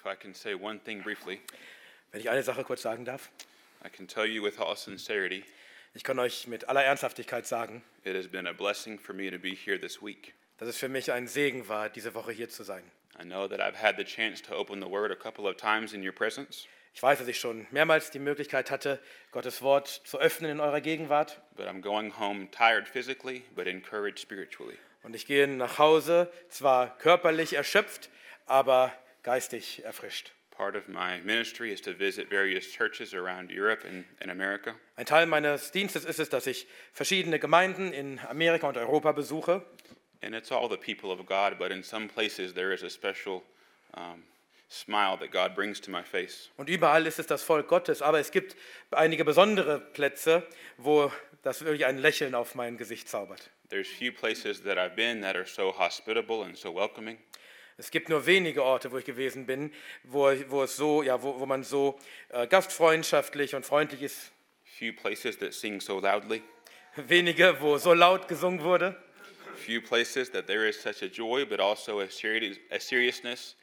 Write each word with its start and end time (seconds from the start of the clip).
If 0.00 0.06
I 0.06 0.16
can 0.16 0.34
say 0.34 0.54
one 0.54 0.80
thing 0.80 1.02
briefly, 1.02 1.40
Wenn 2.12 2.20
ich 2.20 2.30
eine 2.30 2.42
Sache 2.42 2.64
kurz 2.64 2.82
sagen 2.82 3.04
darf. 3.04 3.28
I 3.84 3.88
can 3.90 4.06
tell 4.08 4.24
you 4.26 4.42
with 4.42 4.58
all 4.58 4.76
sincerity, 4.76 5.44
Ich 5.94 6.04
kann 6.04 6.18
euch 6.18 6.46
mit 6.46 6.68
aller 6.68 6.84
Ernsthaftigkeit 6.84 7.46
sagen, 7.46 7.82
it 8.04 8.14
has 8.16 8.28
been 8.28 8.46
a 8.46 8.52
blessing 8.52 8.98
for 8.98 9.14
me 9.14 9.30
to 9.30 9.38
be 9.38 9.50
here 9.54 9.78
this 9.78 10.00
week. 10.02 10.34
dass 10.58 10.68
es 10.68 10.76
für 10.78 10.88
mich 10.88 11.10
ein 11.12 11.26
Segen 11.26 11.68
war, 11.68 11.88
diese 11.88 12.14
Woche 12.14 12.32
hier 12.32 12.48
zu 12.48 12.62
sein. 12.62 12.82
I 13.20 13.24
know 13.24 13.46
that 13.48 13.60
I've 13.60 13.76
had 13.82 13.96
the 13.98 14.04
chance 14.04 14.42
to 14.42 14.54
open 14.54 14.80
the 14.80 14.88
Word 14.90 15.10
a 15.12 15.16
couple 15.16 15.46
of 15.48 15.56
times 15.56 15.92
in 15.92 16.02
your 16.06 16.12
presence, 16.14 16.66
Ich 16.94 17.02
weiß, 17.02 17.18
dass 17.18 17.28
ich 17.28 17.38
schon 17.38 17.66
mehrmals 17.70 18.10
die 18.10 18.18
Möglichkeit 18.18 18.70
hatte, 18.70 18.98
Gottes 19.32 19.62
Wort 19.62 19.88
zu 19.88 20.18
öffnen 20.18 20.50
in 20.50 20.60
eurer 20.60 20.80
Gegenwart. 20.80 21.40
but 21.56 21.66
I'm 21.66 21.80
going 21.82 22.18
home 22.18 22.50
tired 22.50 22.88
physically, 22.88 23.42
but 23.54 23.66
encouraged 23.66 24.18
spiritually. 24.18 24.76
Und 25.02 25.14
ich 25.14 25.26
gehe 25.26 25.46
nach 25.48 25.78
Hause, 25.78 26.30
zwar 26.48 26.96
körperlich 26.98 27.52
erschöpft, 27.54 28.10
aber 28.46 28.92
geistig 29.22 29.84
erfrischt. 29.84 30.32
Part 30.50 30.76
of 30.76 30.88
my 30.88 31.20
ministry 31.24 31.72
is 31.72 31.80
to 31.82 31.94
visit 31.94 32.28
various 32.28 32.66
churches 32.70 33.14
around 33.14 33.50
Europe 33.50 33.84
and, 33.86 34.04
and 34.20 34.30
America. 34.30 34.74
Ein 34.96 35.06
Teil 35.06 35.26
meines 35.26 35.70
Dienstes 35.70 36.04
ist 36.04 36.18
es, 36.18 36.28
dass 36.28 36.46
ich 36.46 36.66
verschiedene 36.92 37.38
Gemeinden 37.38 37.92
in 37.92 38.18
Amerika 38.28 38.68
und 38.68 38.76
Europa 38.76 39.12
besuche. 39.12 39.62
And 40.22 40.34
it's 40.34 40.52
all 40.52 40.68
the 40.68 40.76
people 40.76 41.10
of 41.10 41.24
God, 41.24 41.58
but 41.58 41.70
in 41.70 41.82
some 41.82 42.08
places 42.08 42.52
there 42.52 42.74
is 42.74 42.82
a 42.82 42.90
special 42.90 43.42
um, 43.94 44.22
smile 44.68 45.16
that 45.16 45.30
God 45.30 45.54
brings 45.54 45.80
to 45.80 45.90
my 45.90 46.02
face. 46.02 46.50
Und 46.56 46.68
überall 46.68 47.06
ist 47.06 47.18
es 47.18 47.26
das 47.26 47.42
Volk 47.42 47.68
Gottes. 47.68 48.02
Aber 48.02 48.20
es 48.20 48.30
gibt 48.30 48.54
einige 48.90 49.24
besondere 49.24 49.80
Plätze, 49.80 50.46
wo 50.76 51.10
das 51.42 51.64
wirklich 51.64 51.86
ein 51.86 51.98
Lächeln 51.98 52.34
auf 52.34 52.54
mein 52.54 52.76
Gesicht 52.76 53.08
zaubert. 53.08 53.50
There's 53.70 53.88
few 53.88 54.12
places 54.12 54.62
that 54.64 54.78
I've 54.78 54.94
been 54.94 55.22
that 55.22 55.36
are 55.36 55.46
so 55.46 55.72
hospitable 55.72 56.44
and 56.44 56.56
so 56.56 56.74
welcoming. 56.74 57.18
Es 57.80 57.90
gibt 57.90 58.10
nur 58.10 58.26
wenige 58.26 58.62
Orte, 58.62 58.92
wo 58.92 58.98
ich 58.98 59.06
gewesen 59.06 59.46
bin, 59.46 59.72
wo, 60.04 60.30
wo, 60.48 60.64
es 60.64 60.76
so, 60.76 61.02
ja, 61.02 61.22
wo, 61.22 61.40
wo 61.40 61.46
man 61.46 61.64
so 61.64 61.98
äh, 62.28 62.46
gastfreundschaftlich 62.46 63.54
und 63.54 63.64
freundlich 63.64 64.02
ist. 64.02 64.32
Few 64.64 64.92
places 64.92 65.38
that 65.38 65.54
sing 65.54 65.80
so 65.80 65.98
loudly. 65.98 66.42
Wenige, 66.96 67.56
wo 67.60 67.78
so 67.78 67.94
laut 67.94 68.28
gesungen 68.28 68.62
wurde. 68.62 69.02
Few 69.56 69.80
places 69.80 70.30
that 70.30 70.46
there 70.46 70.68
is 70.68 70.80
such 70.80 71.02
a 71.02 71.06
joy, 71.06 71.46
but 71.46 71.58
also 71.58 72.00
a, 72.00 72.10
seri- 72.10 72.58
a 72.70 72.78
seriousness. 72.78 73.56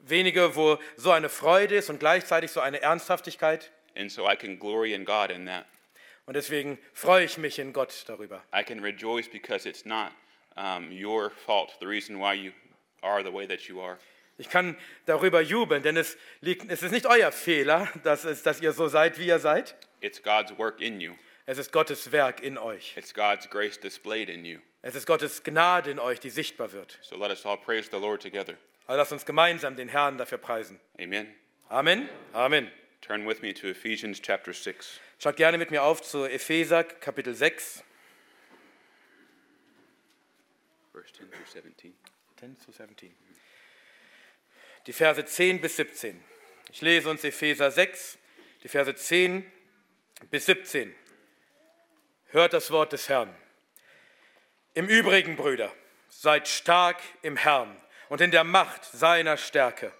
Wenige, 0.00 0.56
wo 0.56 0.78
so 0.96 1.12
eine 1.12 1.28
Freude 1.28 1.76
ist 1.76 1.90
und 1.90 2.00
gleichzeitig 2.00 2.50
so 2.50 2.58
eine 2.60 2.82
Ernsthaftigkeit. 2.82 3.70
And 3.96 4.10
so 4.10 4.28
I 4.28 4.34
can 4.34 4.58
glory 4.58 4.94
in 4.94 5.04
God 5.04 5.30
in 5.30 5.46
that. 5.46 5.66
Und 6.26 6.34
deswegen 6.34 6.76
freue 6.92 7.24
ich 7.24 7.38
mich 7.38 7.60
in 7.60 7.72
Gott 7.72 8.04
darüber. 8.08 8.42
I 8.52 8.64
can 8.64 8.80
rejoice 8.80 9.28
because 9.28 9.68
it's 9.68 9.84
not 9.84 10.10
um, 10.56 10.90
your 10.90 11.30
fault, 11.30 11.76
the 11.78 11.86
reason 11.86 12.18
why 12.18 12.34
you 12.34 12.50
are 13.02 13.22
the 13.24 13.32
way 13.32 13.46
that 13.46 13.60
you 13.62 13.80
are. 13.80 13.98
Ich 14.38 14.48
kann 14.48 14.76
darüber 15.04 15.40
jubeln, 15.42 15.82
denn 15.82 15.96
es, 15.96 16.16
liegt, 16.40 16.70
es 16.70 16.82
ist 16.82 16.92
nicht 16.92 17.04
euer 17.06 17.30
Fehler, 17.30 17.88
dass, 18.04 18.24
es, 18.24 18.42
dass 18.42 18.60
ihr 18.62 18.72
so 18.72 18.88
seid, 18.88 19.18
wie 19.18 19.26
ihr 19.26 19.38
seid. 19.38 19.76
It's 20.00 20.22
God's 20.22 20.56
work 20.56 20.80
in 20.80 21.00
you, 21.00 21.12
Es 21.44 21.58
ist 21.58 21.72
Gottes 21.72 22.10
Werk 22.10 22.40
in 22.42 22.56
euch. 22.56 22.96
it's 22.96 23.12
God's 23.12 23.50
grace 23.50 23.78
displayed 23.78 24.28
in 24.30 24.44
you. 24.44 24.60
Es 24.82 24.94
ist 24.94 25.06
Gottes 25.06 25.42
Gnade 25.42 25.90
in 25.90 25.98
euch, 25.98 26.20
die 26.20 26.30
sichtbar 26.30 26.72
wird. 26.72 26.98
So 27.02 27.16
let 27.16 27.30
us 27.30 27.44
all 27.44 27.58
praise 27.58 27.90
the 27.90 27.98
Lord 27.98 28.22
together. 28.22 28.54
Also 28.86 28.98
lasst 28.98 29.12
uns 29.12 29.26
gemeinsam 29.26 29.76
den 29.76 29.88
Herrn 29.88 30.16
dafür 30.16 30.38
preisen. 30.38 30.80
Amen. 30.98 31.26
Amen. 31.68 32.08
Amen. 32.32 32.70
Turn 33.02 33.26
with 33.28 33.42
me 33.42 33.52
to 33.52 33.68
Ephesians 33.68 34.20
chapter 34.22 34.54
6. 34.54 35.00
Schaut 35.18 35.36
gerne 35.36 35.58
mit 35.58 35.70
mir 35.70 35.82
auf 35.82 36.00
zu 36.00 36.24
Epheser 36.24 36.82
Kapitel 36.84 37.34
6. 37.34 37.84
Verse 40.92 41.12
10 41.12 41.30
through 41.30 41.46
17. 41.46 41.94
10 42.40 42.58
zu 42.58 42.72
17. 42.72 43.14
Die 44.86 44.94
Verse 44.94 45.22
10 45.22 45.60
bis 45.60 45.76
17. 45.76 46.24
Ich 46.72 46.80
lese 46.80 47.10
uns 47.10 47.22
Epheser 47.22 47.70
6, 47.70 48.16
die 48.62 48.68
Verse 48.68 48.94
10 48.94 49.44
bis 50.30 50.46
17. 50.46 50.94
Hört 52.28 52.54
das 52.54 52.70
Wort 52.70 52.94
des 52.94 53.10
Herrn. 53.10 53.34
Im 54.72 54.88
Übrigen, 54.88 55.36
Brüder, 55.36 55.70
seid 56.08 56.48
stark 56.48 56.96
im 57.20 57.36
Herrn 57.36 57.76
und 58.08 58.22
in 58.22 58.30
der 58.30 58.44
Macht 58.44 58.86
seiner 58.86 59.36
Stärke. 59.36 59.92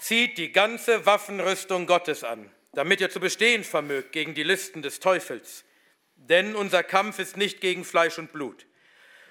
Zieht 0.00 0.36
die 0.36 0.52
ganze 0.52 1.06
Waffenrüstung 1.06 1.86
Gottes 1.86 2.24
an, 2.24 2.52
damit 2.74 3.00
ihr 3.00 3.08
zu 3.08 3.20
bestehen 3.20 3.64
vermögt 3.64 4.12
gegen 4.12 4.34
die 4.34 4.42
Listen 4.42 4.82
des 4.82 5.00
Teufels. 5.00 5.64
Denn 6.14 6.54
unser 6.54 6.82
Kampf 6.82 7.18
ist 7.18 7.38
nicht 7.38 7.62
gegen 7.62 7.86
Fleisch 7.86 8.18
und 8.18 8.32
Blut, 8.32 8.67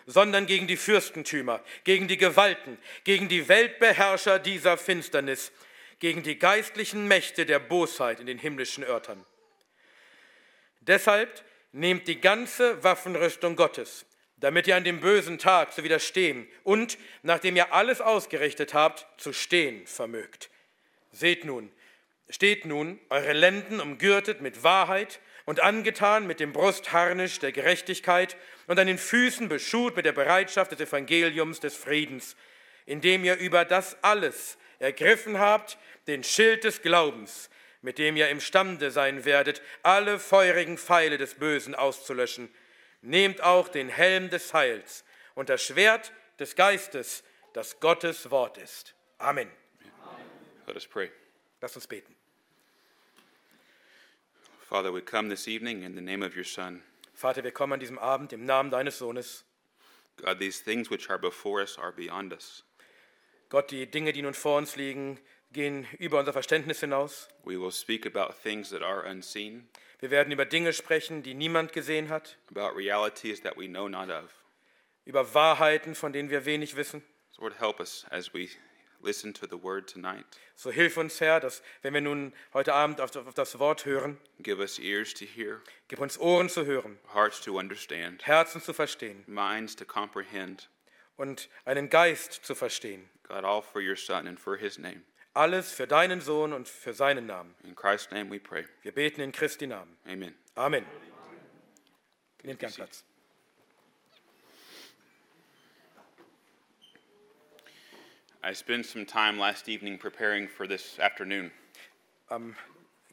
sondern 0.08 0.48
gegen 0.48 0.68
die 0.68 0.78
Fürstentümer, 0.78 1.62
gegen 1.84 2.08
die 2.08 2.18
Gewalten, 2.18 2.80
gegen 3.04 3.28
die 3.28 3.48
Weltbeherrscher 3.48 4.40
dieser 4.40 4.78
Finsternis, 4.78 5.52
gegen 6.00 6.24
die 6.24 6.40
geistlichen 6.40 7.08
Mächte 7.08 7.46
der 7.46 7.60
Bosheit 7.60 8.22
in 8.22 8.26
den 8.26 8.40
himmlischen 8.40 8.86
Örtern. 8.86 9.24
Deshalb 10.80 11.44
nehmt 11.74 12.08
die 12.08 12.22
ganze 12.22 12.82
Waffenrüstung 12.84 13.58
Gottes, 13.58 14.06
damit 14.38 14.66
ihr 14.68 14.78
an 14.78 14.86
dem 14.86 15.02
bösen 15.02 15.40
Tag 15.40 15.74
zu 15.74 15.84
widerstehen 15.84 16.48
und, 16.64 16.98
nachdem 17.22 17.58
ihr 17.58 17.74
alles 17.74 18.00
ausgerichtet 18.00 18.74
habt, 18.74 19.06
zu 19.20 19.34
stehen 19.34 19.86
vermögt. 19.86 20.50
Seht 21.12 21.44
nun, 21.44 21.70
steht 22.30 22.64
nun, 22.64 22.98
eure 23.10 23.34
Lenden 23.34 23.82
umgürtet 23.82 24.40
mit 24.40 24.64
Wahrheit 24.64 25.20
und 25.48 25.62
angetan 25.62 26.28
mit 26.28 26.42
dem 26.42 26.52
Brustharnisch 26.52 27.40
der 27.40 27.54
Gerechtigkeit 27.54 28.36
und 28.68 28.78
an 28.78 28.86
den 28.86 28.98
Füßen 28.98 29.48
beschut 29.48 29.96
mit 29.96 30.06
der 30.06 30.12
Bereitschaft 30.12 30.74
des 30.74 30.82
Evangeliums 30.82 31.62
des 31.62 31.74
Friedens, 31.74 32.36
indem 32.86 33.24
ihr 33.24 33.38
über 33.38 33.64
das 33.64 33.96
alles 34.04 34.58
ergriffen 34.80 35.40
habt, 35.40 35.78
den 36.08 36.26
Schild 36.26 36.66
des 36.66 36.82
Glaubens, 36.82 37.50
mit 37.82 37.98
dem 37.98 38.18
ihr 38.18 38.28
imstande 38.28 38.92
sein 38.92 39.24
werdet, 39.24 39.62
alle 39.84 40.20
feurigen 40.20 40.78
Pfeile 40.78 41.18
des 41.18 41.36
Bösen 41.36 41.76
auszulöschen. 41.76 42.54
Nehmt 43.02 43.42
auch 43.42 43.70
den 43.70 43.88
Helm 43.88 44.30
des 44.30 44.54
Heils 44.54 45.06
und 45.34 45.48
das 45.48 45.64
Schwert 45.64 46.12
des 46.40 46.58
Geistes, 46.58 47.24
das 47.54 47.80
Gottes 47.80 48.30
Wort 48.32 48.58
ist. 48.58 48.96
Amen. 49.18 49.50
Let 50.66 50.76
us 50.76 50.86
pray. 50.86 51.10
Lass 51.62 51.74
uns 51.78 51.88
beten. 51.88 52.17
Father, 54.70 54.92
we 54.92 55.00
come 55.00 55.30
this 55.30 55.48
evening 55.48 55.84
in 55.84 55.96
the 55.96 56.02
name 56.02 56.22
of 56.22 56.36
your 56.36 56.44
Son. 56.44 56.82
Vater, 57.14 57.42
wir 57.42 57.52
kommen 57.52 57.74
an 57.74 57.80
diesem 57.80 57.98
Abend 57.98 58.34
im 58.34 58.46
Namen 58.46 58.70
deines 58.70 58.98
Sohnes. 59.00 59.44
God, 60.18 60.40
these 60.40 60.60
things 60.60 60.90
which 60.90 61.10
are 61.10 61.18
before 61.18 61.62
us 61.62 61.78
are 61.78 61.94
beyond 61.94 62.34
us. 62.34 62.64
Gott, 63.50 63.72
die 63.72 63.86
Dinge, 63.86 64.12
die 64.12 64.22
nun 64.22 64.34
vor 64.34 64.58
uns 64.58 64.76
liegen, 64.76 65.20
gehen 65.54 65.88
über 66.00 66.20
unser 66.20 66.34
Verständnis 66.34 66.82
hinaus. 66.82 67.30
We 67.46 67.58
will 67.58 67.72
speak 67.72 68.06
about 68.06 68.34
things 68.44 68.70
that 68.72 68.82
are 68.82 69.04
unseen, 69.10 69.70
Wir 70.00 70.12
werden 70.12 70.34
über 70.34 70.46
Dinge 70.46 70.74
sprechen, 70.74 71.24
die 71.24 71.34
niemand 71.34 71.72
gesehen 71.72 72.10
hat, 72.10 72.38
about 72.52 72.76
realities 72.76 73.42
that 73.44 73.58
we 73.58 73.68
know 73.68 73.88
not 73.88 74.10
of. 74.10 74.30
über 75.06 75.34
Wahrheiten, 75.34 75.96
von 75.96 76.12
denen 76.12 76.30
wir 76.30 76.44
wenig 76.46 76.76
wissen. 76.76 77.02
So, 77.32 77.44
Lord, 77.44 77.58
help 77.60 77.80
us 77.80 78.06
as 78.12 78.34
we 78.34 78.50
listen 79.08 79.34
to 79.34 79.48
the 79.48 79.62
word 79.64 79.88
tonight. 79.88 80.26
So 80.56 80.70
hilf 80.70 80.98
uns, 80.98 81.20
Herr, 81.22 81.40
dass, 81.40 81.64
wenn 81.82 81.94
wir 81.94 82.02
nun 82.02 82.34
heute 82.54 82.74
Abend 82.74 83.02
auf 83.02 83.16
auf 83.16 83.34
das 83.34 83.58
Wort 83.58 83.86
hören, 83.86 84.18
Give 84.40 84.60
us 84.60 84.78
ears 84.78 85.14
to 85.14 85.26
hear, 85.26 85.62
gib 85.88 86.00
uns 86.00 86.20
Ohren 86.20 86.50
zu 86.50 86.66
hören, 86.66 87.00
hearts 87.14 87.42
to 87.42 87.58
understand, 87.58 88.28
Herzen 88.28 88.62
zu 88.62 88.74
verstehen 88.74 89.24
minds 89.28 89.76
to 89.76 89.86
comprehend. 89.86 90.70
und 91.16 91.50
einen 91.66 91.90
Geist 91.90 92.34
zu 92.44 92.54
verstehen. 92.54 93.10
God, 93.24 93.44
all 93.44 93.62
for 93.62 93.82
your 93.82 93.96
Son 93.96 94.28
and 94.28 94.40
for 94.40 94.58
his 94.58 94.78
name. 94.78 95.02
Alles 95.34 95.72
für 95.72 95.88
deinen 95.88 96.22
Sohn 96.22 96.54
und 96.54 96.68
für 96.68 96.94
seinen 96.94 97.28
Namen. 97.28 97.54
In 97.64 97.76
Christ's 97.76 98.12
name 98.12 98.32
we 98.32 98.40
pray. 98.40 98.66
Wir 98.82 98.92
beten 98.92 99.22
in 99.22 99.32
Christi 99.32 99.68
Namen. 99.68 99.96
Amen. 100.06 100.34
Amen. 100.56 100.86
Nehmt 102.44 102.60
gern 102.60 102.74
Platz. 102.74 103.04
I 108.44 108.54
spent 108.54 108.86
some 108.86 109.06
time 109.06 109.40
last 109.40 109.68
evening 109.68 109.98
preparing 109.98 110.48
for 110.48 110.68
this 110.68 111.00
afternoon. 111.00 111.52
Am 112.30 112.56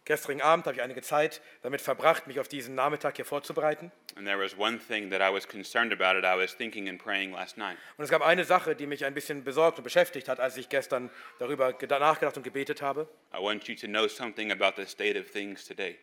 gestrigen 0.05 0.43
Abend 0.43 0.67
habe 0.67 0.77
ich 0.77 0.83
einige 0.83 1.01
Zeit 1.03 1.41
damit 1.63 1.81
verbracht, 1.81 2.27
mich 2.27 2.39
auf 2.39 2.47
diesen 2.49 2.75
Nachmittag 2.75 3.17
hier 3.17 3.25
vorzubereiten. 3.25 3.91
And 4.17 4.27
there 4.27 4.39
was 4.39 4.57
one 4.59 4.79
thing 4.79 5.11
that 5.11 5.21
I 5.21 5.33
was 5.35 5.49
concerned 5.49 5.93
about 5.93 6.19
it. 6.19 6.25
I 6.25 6.37
was 6.39 6.55
thinking 6.57 6.89
and 6.89 7.03
praying 7.03 7.33
last 7.33 7.57
night. 7.57 7.79
Und 7.97 8.05
es 8.05 8.11
gab 8.11 8.23
eine 8.23 8.45
Sache, 8.45 8.77
die 8.77 8.87
mich 8.87 9.05
ein 9.05 9.15
bisschen 9.15 9.43
besorgt 9.45 9.79
und 9.79 9.85
beschäftigt 9.85 10.29
hat, 10.29 10.41
als 10.41 10.57
ich 10.57 10.69
gestern 10.69 11.11
darüber 11.39 11.71
geda- 11.71 11.99
nachgedacht 11.99 12.37
und 12.37 12.43
gebetet 12.43 12.83
habe. 12.83 13.09
I 13.33 13.39
want 13.43 13.67
you 13.67 13.75
to 13.77 13.87
know 13.87 14.07
something 14.07 14.53
about 14.53 14.81
the 14.81 14.87
state 14.87 15.19
of 15.19 15.31
things 15.31 15.65
today. 15.65 15.99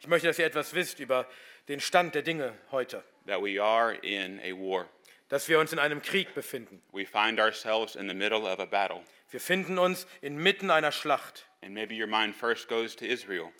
Ich 0.00 0.06
möchte, 0.06 0.28
dass 0.28 0.38
ihr 0.38 0.46
etwas 0.46 0.74
wisst 0.74 1.00
über 1.00 1.26
den 1.68 1.80
Stand 1.80 2.14
der 2.14 2.22
Dinge 2.22 2.54
heute, 2.70 3.02
That 3.26 3.42
we 3.42 3.62
are 3.62 3.94
in 4.02 4.38
a 4.40 4.52
war. 4.52 4.88
Dass 5.30 5.48
wir 5.48 5.58
uns 5.58 5.72
in 5.72 5.78
einem 5.78 6.02
Krieg 6.02 6.34
befinden. 6.34 6.82
We 6.92 7.06
find 7.06 7.40
ourselves 7.40 7.96
in 7.96 8.08
the 8.08 8.14
middle 8.14 8.42
of 8.42 8.60
a 8.60 8.66
battle. 8.66 9.02
Wir 9.30 9.40
finden 9.40 9.78
uns 9.78 10.06
inmitten 10.20 10.70
einer 10.70 10.92
Schlacht. 10.92 11.46
And 11.62 11.72
maybe 11.72 11.94
your 11.94 12.08
mind 12.08 12.36
first 12.36 12.68
goes 12.68 12.94
to 12.96 13.06
Israel. 13.06 13.50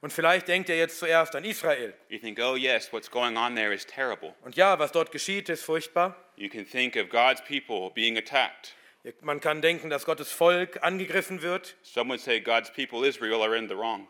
Und 0.00 0.12
vielleicht 0.12 0.46
denkt 0.46 0.68
ihr 0.68 0.76
jetzt 0.76 0.98
zuerst 0.98 1.34
an 1.34 1.44
Israel. 1.44 1.92
You 2.08 2.18
think, 2.18 2.38
oh, 2.38 2.54
yes, 2.54 2.92
what's 2.92 3.10
going 3.10 3.36
on 3.36 3.56
there 3.56 3.74
is 3.74 3.84
terrible. 3.84 4.34
Und 4.42 4.54
ja, 4.54 4.78
was 4.78 4.92
dort 4.92 5.10
geschieht, 5.10 5.48
ist 5.48 5.64
furchtbar. 5.64 6.14
You 6.36 6.48
can 6.48 6.64
think 6.64 6.96
of 6.96 7.08
God's 7.08 7.42
people 7.42 7.90
being 7.90 8.16
attacked. 8.16 8.76
Man 9.22 9.40
kann 9.40 9.62
denken, 9.62 9.88
dass 9.90 10.04
Gottes 10.04 10.30
Volk 10.30 10.82
angegriffen 10.82 11.42
wird. 11.42 11.76
Some 11.82 12.10
would 12.10 12.20
say 12.20 12.40
God's 12.40 12.70
people, 12.72 13.04
Israel, 13.04 13.42
are 13.42 13.56
in 13.56 13.68
the 13.68 13.76
wrong. 13.76 14.06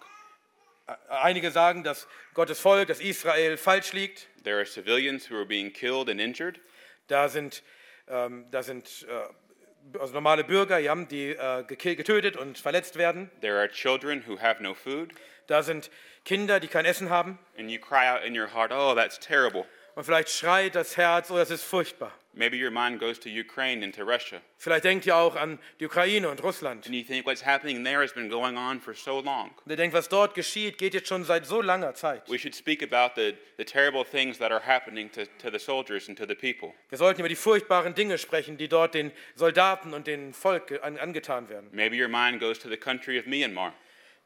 Einige 1.09 1.51
sagen, 1.51 1.83
dass 1.83 2.07
Gottes 2.35 2.61
Volk, 2.61 2.89
dass 2.89 3.01
Israel 3.01 3.57
falsch 3.57 3.93
liegt. 3.93 4.29
There 4.43 4.57
are 4.57 4.67
civilians 4.67 5.31
who 5.31 5.37
are 5.37 5.47
being 5.47 5.73
killed 5.73 6.09
and 6.09 6.21
injured. 6.21 6.61
Da 7.07 7.29
sind, 7.29 7.63
ähm, 8.09 8.47
da 8.51 8.63
sind 8.63 9.07
äh, 9.09 9.99
also 9.99 10.13
normale 10.13 10.45
Bürger, 10.45 10.79
ja, 10.79 10.95
die 10.95 11.31
äh, 11.31 11.65
getötet 11.65 12.37
und 12.37 12.59
verletzt 12.59 12.97
werden. 12.97 13.31
There 13.41 13.59
are 13.59 13.69
children 13.69 14.25
who 14.27 14.41
have 14.41 14.63
no 14.63 14.75
food. 14.75 15.13
Da 15.47 15.63
sind 15.63 15.91
Kinder, 16.25 16.59
die 16.59 16.69
kein 16.69 16.85
Essen 16.85 17.09
haben. 17.11 17.39
And 17.59 17.71
you 17.71 17.79
cry 17.79 18.09
out 18.09 18.25
in 18.25 18.37
your 18.37 18.53
heart, 18.53 18.73
oh, 18.73 18.95
that's 18.95 19.19
terrible. 19.19 19.65
Und 19.97 20.05
vielleicht 20.05 20.29
schreit 20.29 20.75
das 20.75 20.99
Herz, 20.99 21.31
oh, 21.31 21.37
das 21.37 21.51
ist 21.51 21.63
furchtbar. 21.63 22.13
Maybe 22.35 22.63
your 22.63 22.71
mind 22.71 23.01
goes 23.01 23.19
to 23.19 23.31
Ukraine 23.31 23.83
and 23.83 23.95
to 23.95 24.03
Russia. 24.03 24.43
Vielleicht 24.59 24.85
denkt 24.85 25.07
ihr 25.07 25.17
auch 25.17 25.37
an 25.37 25.59
die 25.81 25.87
Ukraine 25.87 26.29
und 26.29 26.43
Russland. 26.43 26.85
And 26.85 26.95
you 26.95 27.03
think 27.03 27.25
what's 27.25 27.47
happening 27.47 27.83
there 27.83 28.03
has 28.03 28.13
been 28.13 28.29
going 28.29 28.59
on 28.59 28.79
for 28.79 28.93
so 28.93 29.23
long. 29.23 29.53
Und 29.65 29.71
ihr 29.71 29.77
denkt, 29.77 29.97
was 29.97 30.11
dort 30.11 30.35
geschieht, 30.35 30.77
geht 30.77 30.93
jetzt 30.93 31.09
schon 31.09 31.25
seit 31.25 31.47
so 31.47 31.63
langer 31.63 31.95
Zeit. 31.95 32.29
We 32.29 32.39
should 32.39 32.55
speak 32.55 32.83
about 32.83 33.19
the, 33.19 33.39
the 33.57 33.65
terrible 33.65 34.05
things 34.05 34.37
that 34.37 34.53
are 34.53 34.61
happening 34.67 35.11
to, 35.13 35.25
to 35.39 35.51
the 35.51 35.59
soldiers 35.59 36.11
and 36.11 36.19
to 36.19 36.27
the 36.27 36.35
people. 36.35 36.75
Wir 36.91 36.99
sollten 36.99 37.21
über 37.21 37.31
die 37.31 37.35
furchtbaren 37.35 37.95
Dinge 37.95 38.19
sprechen, 38.19 38.59
die 38.59 38.69
dort 38.69 38.93
den 38.93 39.13
Soldaten 39.35 39.95
und 39.95 40.07
dem 40.07 40.35
Volk 40.35 40.79
an, 40.83 40.99
angetan 40.99 41.49
werden. 41.49 41.71
Maybe 41.73 41.97
your 41.99 42.09
mind 42.09 42.39
goes 42.39 42.59
to 42.59 42.69
the 42.69 42.77
country 42.77 43.19
of 43.19 43.25
Myanmar. 43.25 43.73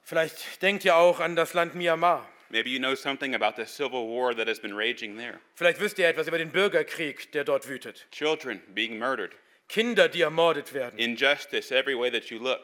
Vielleicht 0.02 0.62
denkt 0.62 0.84
ihr 0.84 0.96
auch 0.96 1.20
an 1.20 1.36
das 1.36 1.54
Land 1.54 1.76
Myanmar. 1.76 2.28
Maybe 2.50 2.70
you 2.70 2.78
know 2.80 2.94
something 2.96 3.34
about 3.34 3.54
the 3.56 3.64
civil 3.64 4.08
war 4.08 4.34
that 4.34 4.48
has 4.48 4.58
been 4.58 4.74
raging 4.76 5.16
there. 5.16 5.38
Vielleicht 5.54 5.80
wisst 5.80 5.98
ihr 5.98 6.08
etwas 6.08 6.26
über 6.26 6.38
den 6.38 6.50
Bürgerkrieg, 6.50 7.30
der 7.32 7.44
dort 7.44 7.68
wütet. 7.68 8.06
Children 8.10 8.60
being 8.74 8.98
murdered, 8.98 9.32
Kinder, 9.68 10.08
die 10.08 10.22
ermordet 10.22 10.74
werden. 10.74 10.98
injustice 10.98 11.70
every 11.70 11.96
way 11.96 12.10
that 12.10 12.30
you 12.30 12.38
look. 12.38 12.62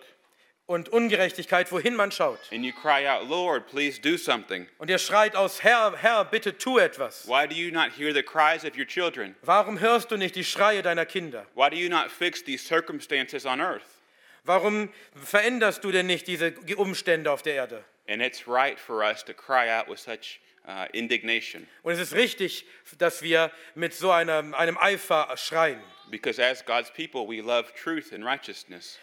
Und 0.69 0.89
Ungerechtigkeit, 0.89 1.71
wohin 1.71 1.95
man 1.95 2.11
schaut. 2.11 2.41
And 2.51 2.65
you 2.65 2.73
cry 2.73 3.07
out, 3.07 3.29
Lord, 3.29 3.69
please 3.69 4.01
do 4.01 4.17
something. 4.17 4.67
Und 4.79 4.91
ihr 4.91 4.99
schreit 4.99 5.37
aus, 5.37 5.63
Herr, 5.63 5.97
Herr, 5.97 6.25
bitte 6.25 6.59
tu 6.59 6.79
etwas. 6.79 7.29
Why 7.29 7.47
do 7.47 7.55
you 7.55 7.71
not 7.71 7.93
hear 7.97 8.13
the 8.13 8.25
cries 8.25 8.65
of 8.65 8.77
your 8.77 8.85
children? 8.87 9.37
Warum 9.43 9.79
hörst 9.79 10.11
du 10.11 10.17
nicht 10.17 10.35
die 10.35 10.43
Schreie 10.43 10.83
deiner 10.83 11.07
Kinder? 11.07 11.47
Why 11.55 11.71
do 11.71 11.77
you 11.77 11.89
not 11.89 12.11
fix 12.11 12.43
these 12.43 12.65
circumstances 12.67 13.47
on 13.47 13.61
earth? 13.61 13.87
Warum 14.43 14.89
veränderst 15.15 15.85
du 15.85 15.93
denn 15.93 16.07
nicht 16.07 16.27
diese 16.27 16.53
Umstände 16.77 17.31
auf 17.31 17.43
der 17.43 17.55
Erde? 17.55 17.85
And 18.09 18.23
it's 18.23 18.47
right 18.47 18.79
for 18.79 19.03
us 19.03 19.23
to 19.25 19.35
cry 19.35 19.69
out 19.69 19.89
with 19.89 19.99
such 19.99 20.41
uh, 20.67 20.87
indignation. 20.93 21.67
Und 21.83 21.93
es 21.95 22.01
ist 22.01 22.15
richtig, 22.15 22.65
dass 22.99 23.23
wir 23.23 23.51
mit 23.75 23.95
so 23.95 24.11
einem, 24.11 24.55
einem 24.55 24.79
Eifer 24.79 25.37
schreien. 25.37 25.81
Because 26.11 26.39
as 26.39 26.65
God's 26.65 26.91
people, 26.91 27.27
we 27.27 27.41
love 27.41 27.73
truth 27.75 28.13
and 28.13 28.25
righteousness. 28.25 28.99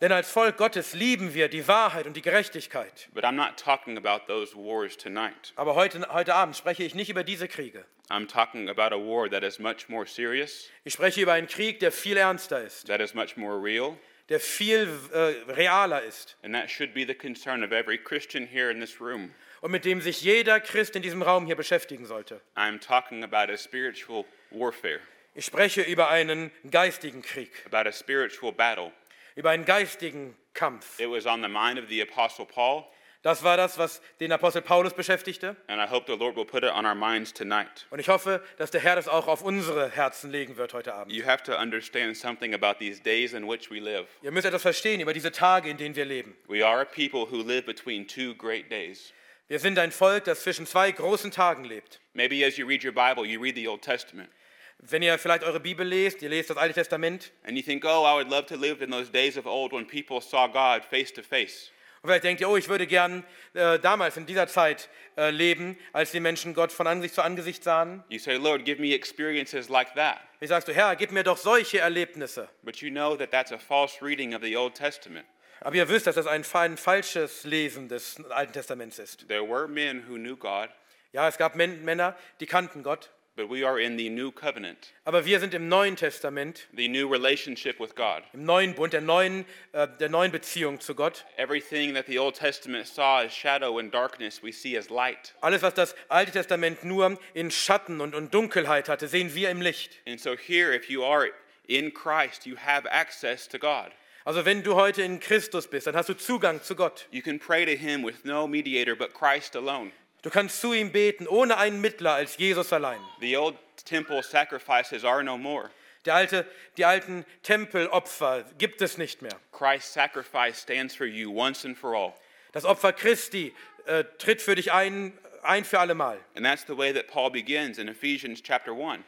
Denn 0.00 0.12
als 0.12 0.30
Volk 0.30 0.56
Gottes 0.56 0.94
lieben 0.94 1.34
wir 1.34 1.48
die 1.48 1.66
Wahrheit 1.66 2.06
und 2.06 2.14
die 2.16 2.22
Gerechtigkeit. 2.22 3.08
But 3.12 3.24
I'm 3.24 3.32
not 3.32 3.56
talking 3.56 3.96
about 3.96 4.26
those 4.28 4.54
wars 4.54 4.96
tonight. 4.96 5.52
Aber 5.56 5.74
heute, 5.74 6.06
heute 6.12 6.34
Abend 6.34 6.56
spreche 6.56 6.84
ich 6.84 6.94
nicht 6.94 7.10
über 7.10 7.24
diese 7.24 7.48
Kriege. 7.48 7.84
I'm 8.10 8.26
talking 8.26 8.68
about 8.68 8.94
a 8.94 8.98
war 8.98 9.28
that 9.28 9.42
is 9.42 9.58
much 9.58 9.88
more 9.88 10.06
serious, 10.06 10.70
Ich 10.84 10.94
spreche 10.94 11.20
über 11.20 11.32
einen 11.32 11.48
Krieg, 11.48 11.80
der 11.80 11.92
viel 11.92 12.16
ernster 12.16 12.62
ist, 12.62 12.86
that 12.86 13.00
is 13.00 13.12
much 13.12 13.36
more 13.36 13.62
real, 13.62 13.98
der 14.28 14.40
viel 14.40 14.88
äh, 15.12 15.50
realer 15.52 16.02
ist 16.02 16.36
and 16.42 16.54
that 16.54 16.70
should 16.70 16.92
be 16.94 17.04
the 17.06 17.14
concern 17.14 17.62
of 17.64 17.72
every 17.72 17.98
Christian 17.98 18.46
here 18.46 18.70
in 18.70 18.80
this 18.80 19.00
room. 19.00 19.32
und 19.60 19.70
mit 19.72 19.84
dem 19.84 20.00
sich 20.00 20.22
jeder 20.22 20.60
Christ 20.60 20.94
in 20.96 21.02
diesem 21.02 21.22
Raum 21.22 21.46
hier 21.46 21.56
beschäftigen 21.56 22.06
sollte. 22.06 22.40
I'm 22.56 22.78
talking 22.80 23.24
about 23.24 23.52
a 23.52 23.56
spiritual 23.56 24.24
warfare, 24.50 25.00
Ich 25.34 25.44
spreche 25.46 25.82
über 25.82 26.08
einen 26.08 26.50
geistigen 26.70 27.22
Krieg, 27.22 27.50
about 27.66 27.88
a 27.88 27.92
spiritual 27.92 28.52
battle. 28.52 28.92
über 29.36 29.50
einen 29.50 29.64
geistigen 29.64 30.36
Kampf. 30.54 30.98
It 30.98 31.08
was 31.10 31.26
on 31.26 31.42
the 31.42 31.48
mind 31.48 31.78
of 31.78 31.88
the 31.88 32.02
Apostle 32.02 32.44
Paul, 32.44 32.84
Das 33.28 33.42
war 33.42 33.58
das, 33.58 33.76
was 33.76 34.00
den 34.20 34.32
Apostel 34.32 34.62
Paulus 34.62 34.94
beschäftigte. 34.94 35.54
and 35.66 35.78
I 35.78 35.86
hope 35.86 36.10
the 36.10 36.16
Lord 36.16 36.34
will 36.34 36.46
put 36.46 36.64
it 36.64 36.72
on 36.72 36.86
our 36.86 36.94
minds 36.94 37.30
tonight. 37.30 37.86
Und 37.90 37.98
ich 37.98 38.08
hoffe, 38.08 38.42
dass 38.56 38.70
der 38.70 38.80
Herr 38.80 38.96
das 38.96 39.06
auch 39.06 39.28
auf 39.28 39.42
unsere 39.42 39.90
Herzen 39.90 40.30
legen 40.30 40.56
wird 40.56 40.72
heute 40.72 40.94
Abend. 40.94 41.12
You 41.14 41.26
have 41.26 41.42
to 41.42 41.54
understand 41.54 42.16
something 42.16 42.54
about 42.54 42.78
these 42.78 43.02
days 43.02 43.34
in 43.34 43.46
which 43.46 43.70
we 43.70 43.80
live. 43.80 44.06
Ihr 44.22 44.30
müsst 44.30 44.46
etwas 44.46 44.62
verstehen 44.62 45.02
über 45.02 45.12
diese 45.12 45.30
Tage, 45.30 45.68
in 45.68 45.76
denen 45.76 45.94
wir 45.94 46.06
leben. 46.06 46.38
We 46.48 46.66
are 46.66 46.80
a 46.80 46.86
people 46.86 47.30
who 47.30 47.42
live 47.42 47.66
between 47.66 48.08
two 48.08 48.34
great 48.34 48.70
days. 48.70 49.12
Wir 49.48 49.58
sind 49.58 49.78
ein 49.78 49.92
Volk, 49.92 50.24
das 50.24 50.42
zwischen 50.42 50.64
zwei 50.64 50.90
großen 50.90 51.30
Tagen 51.30 51.64
lebt. 51.64 52.00
Maybe 52.14 52.46
as 52.46 52.56
you 52.56 52.66
read 52.66 52.82
your 52.82 52.92
Bible, 52.92 53.26
you 53.26 53.38
read 53.42 53.56
the 53.56 53.68
Old 53.68 53.82
Testament, 53.82 54.30
Wenn 54.78 55.02
ihr 55.02 55.18
vielleicht 55.18 55.44
eure 55.44 55.60
Bibel 55.60 55.86
lest, 55.86 56.22
ihr 56.22 56.30
lest 56.30 56.48
das 56.48 56.56
Alte 56.56 56.72
Testament, 56.72 57.30
and 57.44 57.58
you 57.58 57.62
think, 57.62 57.84
oh, 57.84 58.06
I 58.06 58.14
would 58.14 58.30
love 58.30 58.46
to 58.46 58.56
live 58.56 58.82
in 58.82 58.90
those 58.90 59.10
days 59.12 59.36
of 59.36 59.44
old 59.46 59.72
when 59.72 59.86
people 59.86 60.22
saw 60.22 60.46
God 60.46 60.82
face 60.82 61.12
to 61.12 61.22
face. 61.22 61.70
Vielleicht 62.08 62.24
denkt 62.24 62.40
ihr, 62.40 62.48
oh, 62.48 62.56
ich 62.56 62.68
würde 62.68 62.86
gern 62.86 63.24
äh, 63.54 63.78
damals 63.78 64.16
in 64.16 64.26
dieser 64.26 64.48
Zeit 64.48 64.88
äh, 65.16 65.30
leben, 65.30 65.78
als 65.92 66.10
die 66.10 66.20
Menschen 66.20 66.54
Gott 66.54 66.72
von 66.72 66.86
Angesicht 66.86 67.14
zu 67.14 67.22
Angesicht 67.22 67.62
sahen. 67.62 68.02
You 68.08 68.18
say, 68.18 68.36
Lord, 68.36 68.64
give 68.64 68.80
me 68.80 68.94
experiences 68.94 69.68
like 69.68 69.94
that. 69.94 70.18
Wie 70.40 70.46
sagst 70.46 70.68
du, 70.68 70.74
Herr, 70.74 70.96
gib 70.96 71.12
mir 71.12 71.24
doch 71.24 71.36
solche 71.36 71.78
Erlebnisse. 71.78 72.48
But 72.62 72.76
you 72.76 72.90
know 72.90 73.16
that 73.16 73.30
that's 73.30 73.52
a 73.52 73.58
false 73.58 74.04
reading 74.04 74.34
of 74.34 74.42
the 74.42 74.56
Old 74.56 74.74
Testament. 74.74 75.26
Aber 75.60 75.76
ihr 75.76 75.88
wisst, 75.88 76.06
dass 76.06 76.14
das 76.14 76.26
ein, 76.26 76.44
ein 76.54 76.76
falsches 76.76 77.44
Lesen 77.44 77.88
des 77.88 78.24
Alten 78.30 78.52
Testaments 78.52 78.98
ist. 78.98 79.28
There 79.28 79.48
were 79.48 79.66
men 79.66 80.04
who 80.08 80.14
knew 80.14 80.36
God, 80.36 80.70
Ja, 81.12 81.26
es 81.26 81.38
gab 81.38 81.56
Män 81.56 81.84
Männer, 81.84 82.14
die 82.40 82.46
kannten 82.46 82.82
Gott. 82.82 83.10
But 83.38 83.48
we 83.48 83.64
are 83.64 83.78
in 83.78 83.96
the 83.96 84.10
new 84.10 84.32
covenant, 84.32 84.92
Aber 85.04 85.24
wir 85.24 85.38
sind 85.38 85.54
im 85.54 85.68
Neuen 85.68 85.94
Testament, 85.94 86.66
the 86.76 86.88
new 86.88 87.08
relationship 87.08 87.78
with 87.78 87.94
God. 87.94 88.24
im 88.34 88.44
neuen 88.44 88.74
Bund, 88.74 88.92
der 88.92 89.00
neuen, 89.00 89.46
äh, 89.72 89.86
der 90.00 90.08
neuen 90.08 90.32
Beziehung 90.32 90.80
zu 90.80 90.94
Gott. 90.94 91.24
Everything 91.36 91.94
that 91.94 92.06
the 92.06 92.18
Old 92.18 92.34
Testament 92.34 92.86
saw 92.86 93.24
as 93.24 93.32
shadow 93.32 93.78
and 93.78 93.94
darkness, 93.94 94.42
we 94.42 94.50
see 94.52 94.76
as 94.76 94.90
light. 94.90 95.32
Alles, 95.40 95.62
was 95.62 95.74
das 95.74 95.94
Alte 96.08 96.32
Testament 96.32 96.82
nur 96.82 97.16
in 97.32 97.50
Schatten 97.52 98.00
und, 98.00 98.14
und 98.16 98.34
Dunkelheit 98.34 98.88
hatte, 98.88 99.06
sehen 99.06 99.32
wir 99.34 99.50
im 99.50 99.62
Licht. 99.62 99.92
And 100.06 100.20
so 100.20 100.36
here, 100.36 100.74
if 100.74 100.90
you 100.90 101.04
are 101.04 101.30
in 101.68 101.94
Christ, 101.94 102.44
you 102.44 102.56
have 102.56 102.90
access 102.90 103.48
to 103.48 103.58
God. 103.58 103.92
Also 104.24 104.44
wenn 104.44 104.62
du 104.62 104.74
heute 104.74 105.02
in 105.02 105.20
Christus 105.20 105.68
bist, 105.68 105.86
dann 105.86 105.94
hast 105.96 106.08
du 106.08 106.14
Zugang 106.14 106.60
zu 106.62 106.74
Gott. 106.74 107.06
You 107.12 107.22
can 107.22 107.38
pray 107.38 107.64
to 107.64 107.72
Him 107.80 108.04
with 108.04 108.24
no 108.24 108.46
mediator 108.48 108.96
but 108.96 109.14
Christ 109.14 109.54
alone. 109.54 109.92
Du 110.22 110.30
kannst 110.30 110.60
zu 110.60 110.72
ihm 110.72 110.90
beten, 110.90 111.28
ohne 111.28 111.58
einen 111.58 111.80
Mittler 111.80 112.14
als 112.14 112.36
Jesus 112.36 112.72
allein. 112.72 113.00
The 113.20 113.36
old 113.36 113.56
temple 113.84 114.22
sacrifices 114.22 115.04
are 115.04 115.22
no 115.22 115.38
more. 115.38 115.70
Der 116.04 116.14
alte, 116.14 116.46
die 116.76 116.84
alten 116.84 117.24
Tempelopfer 117.42 118.44
gibt 118.58 118.82
es 118.82 118.98
nicht 118.98 119.22
mehr. 119.22 119.38
Christ's 119.52 119.92
sacrifice 119.92 120.62
stands 120.62 120.94
for 120.94 121.06
you 121.06 121.30
once 121.30 121.64
and 121.64 121.76
for 121.76 121.94
all. 121.94 122.14
Das 122.52 122.64
Opfer 122.64 122.92
Christi 122.92 123.54
äh, 123.86 124.04
tritt 124.18 124.42
für 124.42 124.54
dich 124.54 124.72
ein, 124.72 125.12
ein 125.42 125.64
für 125.64 125.78
allemal. 125.78 126.18
And 126.34 126.44
that's 126.44 126.64
the 126.66 126.76
way 126.76 126.92
that 126.92 127.06
Paul 127.08 127.30
begins 127.30 127.78
in 127.78 127.88
Ephesians 127.88 128.42
chapter 128.42 128.72
1. 128.72 129.04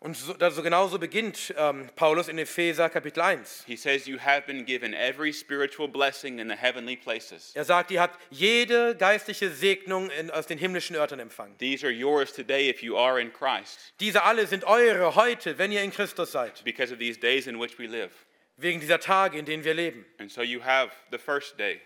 Und 0.00 0.16
so, 0.16 0.32
also 0.34 0.62
genauso 0.62 0.96
beginnt 1.00 1.52
ähm, 1.56 1.90
Paulus 1.96 2.28
in 2.28 2.38
Epheser 2.38 2.88
Kapitel 2.88 3.20
1. 3.20 3.64
He 3.66 3.74
says, 3.76 4.06
You 4.06 4.16
have 4.20 4.46
been 4.46 4.64
given 4.64 4.94
every 4.94 5.32
spiritual 5.32 5.88
blessing 5.88 6.38
in 6.38 6.48
the 6.48 6.54
heavenly 6.54 6.94
places. 6.96 7.50
Er 7.56 7.64
sagt, 7.64 7.90
ihr 7.90 8.00
habt 8.00 8.16
jede 8.30 8.94
geistliche 8.94 9.50
Segnung 9.50 10.08
in, 10.10 10.30
aus 10.30 10.46
den 10.46 10.56
himmlischen 10.56 10.94
Örtern 10.94 11.18
empfangen. 11.18 11.58
These 11.58 11.84
are 11.84 11.92
yours 11.92 12.32
today 12.32 12.70
if 12.70 12.80
you 12.80 12.96
are 12.96 13.20
in 13.20 13.32
Christ, 13.32 13.92
Diese 13.98 14.22
alle 14.22 14.46
sind 14.46 14.62
eure 14.64 15.16
heute, 15.16 15.58
wenn 15.58 15.72
ihr 15.72 15.82
in 15.82 15.90
Christus 15.90 16.30
seid, 16.30 16.62
because 16.62 16.92
of 16.92 17.00
these 17.00 17.18
days 17.18 17.48
in 17.48 17.58
which 17.58 17.76
we 17.80 17.86
live. 17.88 18.12
wegen 18.56 18.78
dieser 18.78 19.00
Tage, 19.00 19.36
in 19.36 19.46
denen 19.46 19.64
wir 19.64 19.74
leben. 19.74 20.04
And 20.20 20.30
so 20.30 20.42
you 20.42 20.62
have 20.62 20.92
the 21.10 21.18
first 21.18 21.58
day, 21.58 21.80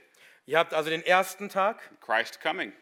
Ihr 0.45 0.59
habt 0.59 0.75
also 0.75 0.91
den 0.91 1.03
ersten 1.03 1.49
Tag, 1.49 1.79
Christ 2.03 2.43
coming. 2.43 2.75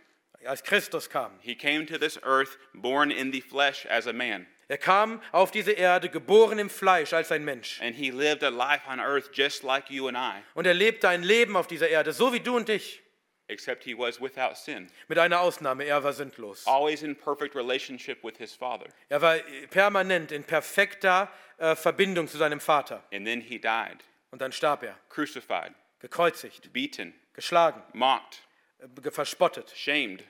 als 0.45 0.65
Christus 0.65 1.09
kam. 1.09 1.39
He 1.41 1.55
came 1.55 1.87
to 1.87 1.99
this 1.99 2.19
earth 2.25 2.59
born 2.75 3.13
in 3.13 3.31
the 3.31 3.41
flesh 3.43 3.87
as 3.87 4.09
a 4.09 4.13
man, 4.13 4.47
Er 4.71 4.79
kam 4.79 5.21
auf 5.33 5.51
diese 5.51 5.73
Erde, 5.73 6.09
geboren 6.11 6.61
im 6.61 6.71
Fleisch 6.71 7.13
als 7.13 7.33
ein 7.33 7.45
Mensch. 7.45 7.81
and 7.83 7.93
he 7.97 8.11
lived 8.13 8.45
a 8.45 8.49
life 8.51 8.83
on 8.89 9.01
earth 9.01 9.29
just 9.33 9.65
like 9.65 9.91
you 9.91 10.07
and 10.07 10.17
I, 10.17 10.45
Und 10.55 10.65
er 10.65 10.75
lebte 10.75 11.09
ein 11.09 11.25
Leben 11.25 11.57
auf 11.57 11.67
dieser 11.67 11.89
Erde, 11.89 12.13
so 12.13 12.33
wie 12.33 12.39
du 12.39 12.55
und 12.57 12.69
ich. 12.69 13.03
except 13.49 13.83
he 13.83 13.99
was 13.99 14.21
without 14.21 14.55
sin, 14.55 14.87
Mit 15.09 15.19
einer 15.19 15.41
Ausnahme, 15.41 15.83
er 15.87 16.05
war 16.05 16.13
sündlos. 16.13 16.65
always 16.69 17.03
in 17.03 17.17
perfect 17.17 17.57
relationship 17.57 18.23
with 18.23 18.35
his 18.39 18.55
Father. 18.55 18.87
Er 19.09 19.21
war 19.21 19.39
permanent 19.71 20.31
in 20.31 20.45
perfekter 20.45 21.29
äh, 21.59 21.75
Verbindung 21.75 22.29
zu 22.29 22.39
seinem 22.39 22.61
Vater. 22.61 23.03
And 23.13 23.27
then 23.27 23.41
he 23.41 23.59
died, 23.59 24.05
Und 24.31 24.41
dann 24.41 24.53
starb 24.53 24.85
er, 24.85 24.97
crucified, 25.09 25.73
gekreuzigt, 25.99 26.73
beaten, 26.73 27.13
geschlagen, 27.33 27.83
mocked, 27.93 28.43
äh, 28.79 29.11
verspottet, 29.11 29.73
shamed. 29.77 30.23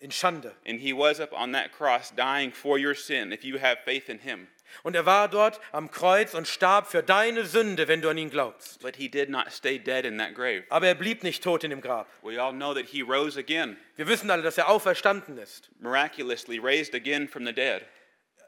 In 0.00 0.10
Schande. 0.10 0.52
And 0.66 0.80
he 0.80 0.92
was 0.92 1.20
up 1.20 1.32
on 1.32 1.52
that 1.52 1.72
cross 1.72 2.10
dying 2.14 2.52
for 2.52 2.78
your 2.78 2.94
sin 2.94 3.32
if 3.32 3.44
you 3.44 3.58
have 3.58 3.78
faith 3.84 4.08
in 4.08 4.18
him. 4.18 4.48
Und 4.82 4.94
er 4.94 5.06
war 5.06 5.28
dort 5.28 5.60
am 5.72 5.90
Kreuz 5.90 6.34
und 6.34 6.46
starb 6.46 6.88
für 6.88 7.02
deine 7.02 7.46
Sünde, 7.46 7.88
wenn 7.88 8.02
du 8.02 8.10
an 8.10 8.18
ihn 8.18 8.28
glaubst. 8.28 8.80
But 8.82 8.96
he 8.96 9.08
did 9.08 9.30
not 9.30 9.50
stay 9.50 9.78
dead 9.78 10.04
in 10.04 10.18
that 10.18 10.34
grave. 10.34 10.64
Aber 10.68 10.86
er 10.86 10.94
blieb 10.94 11.22
nicht 11.22 11.42
tot 11.42 11.64
in 11.64 11.70
dem 11.70 11.80
Grab. 11.80 12.06
We 12.22 12.40
all 12.40 12.52
know 12.52 12.74
that 12.74 12.84
he 12.86 13.00
rose 13.02 13.38
again, 13.38 13.78
Wir 13.96 14.06
wissen 14.08 14.30
alle, 14.30 14.42
dass 14.42 14.58
er 14.58 14.68
auferstanden 14.68 15.38
ist. 15.38 15.70
miraculously 15.80 16.58
raised 16.58 16.94
again 16.94 17.28
from 17.28 17.46
the 17.46 17.52
dead. 17.52 17.82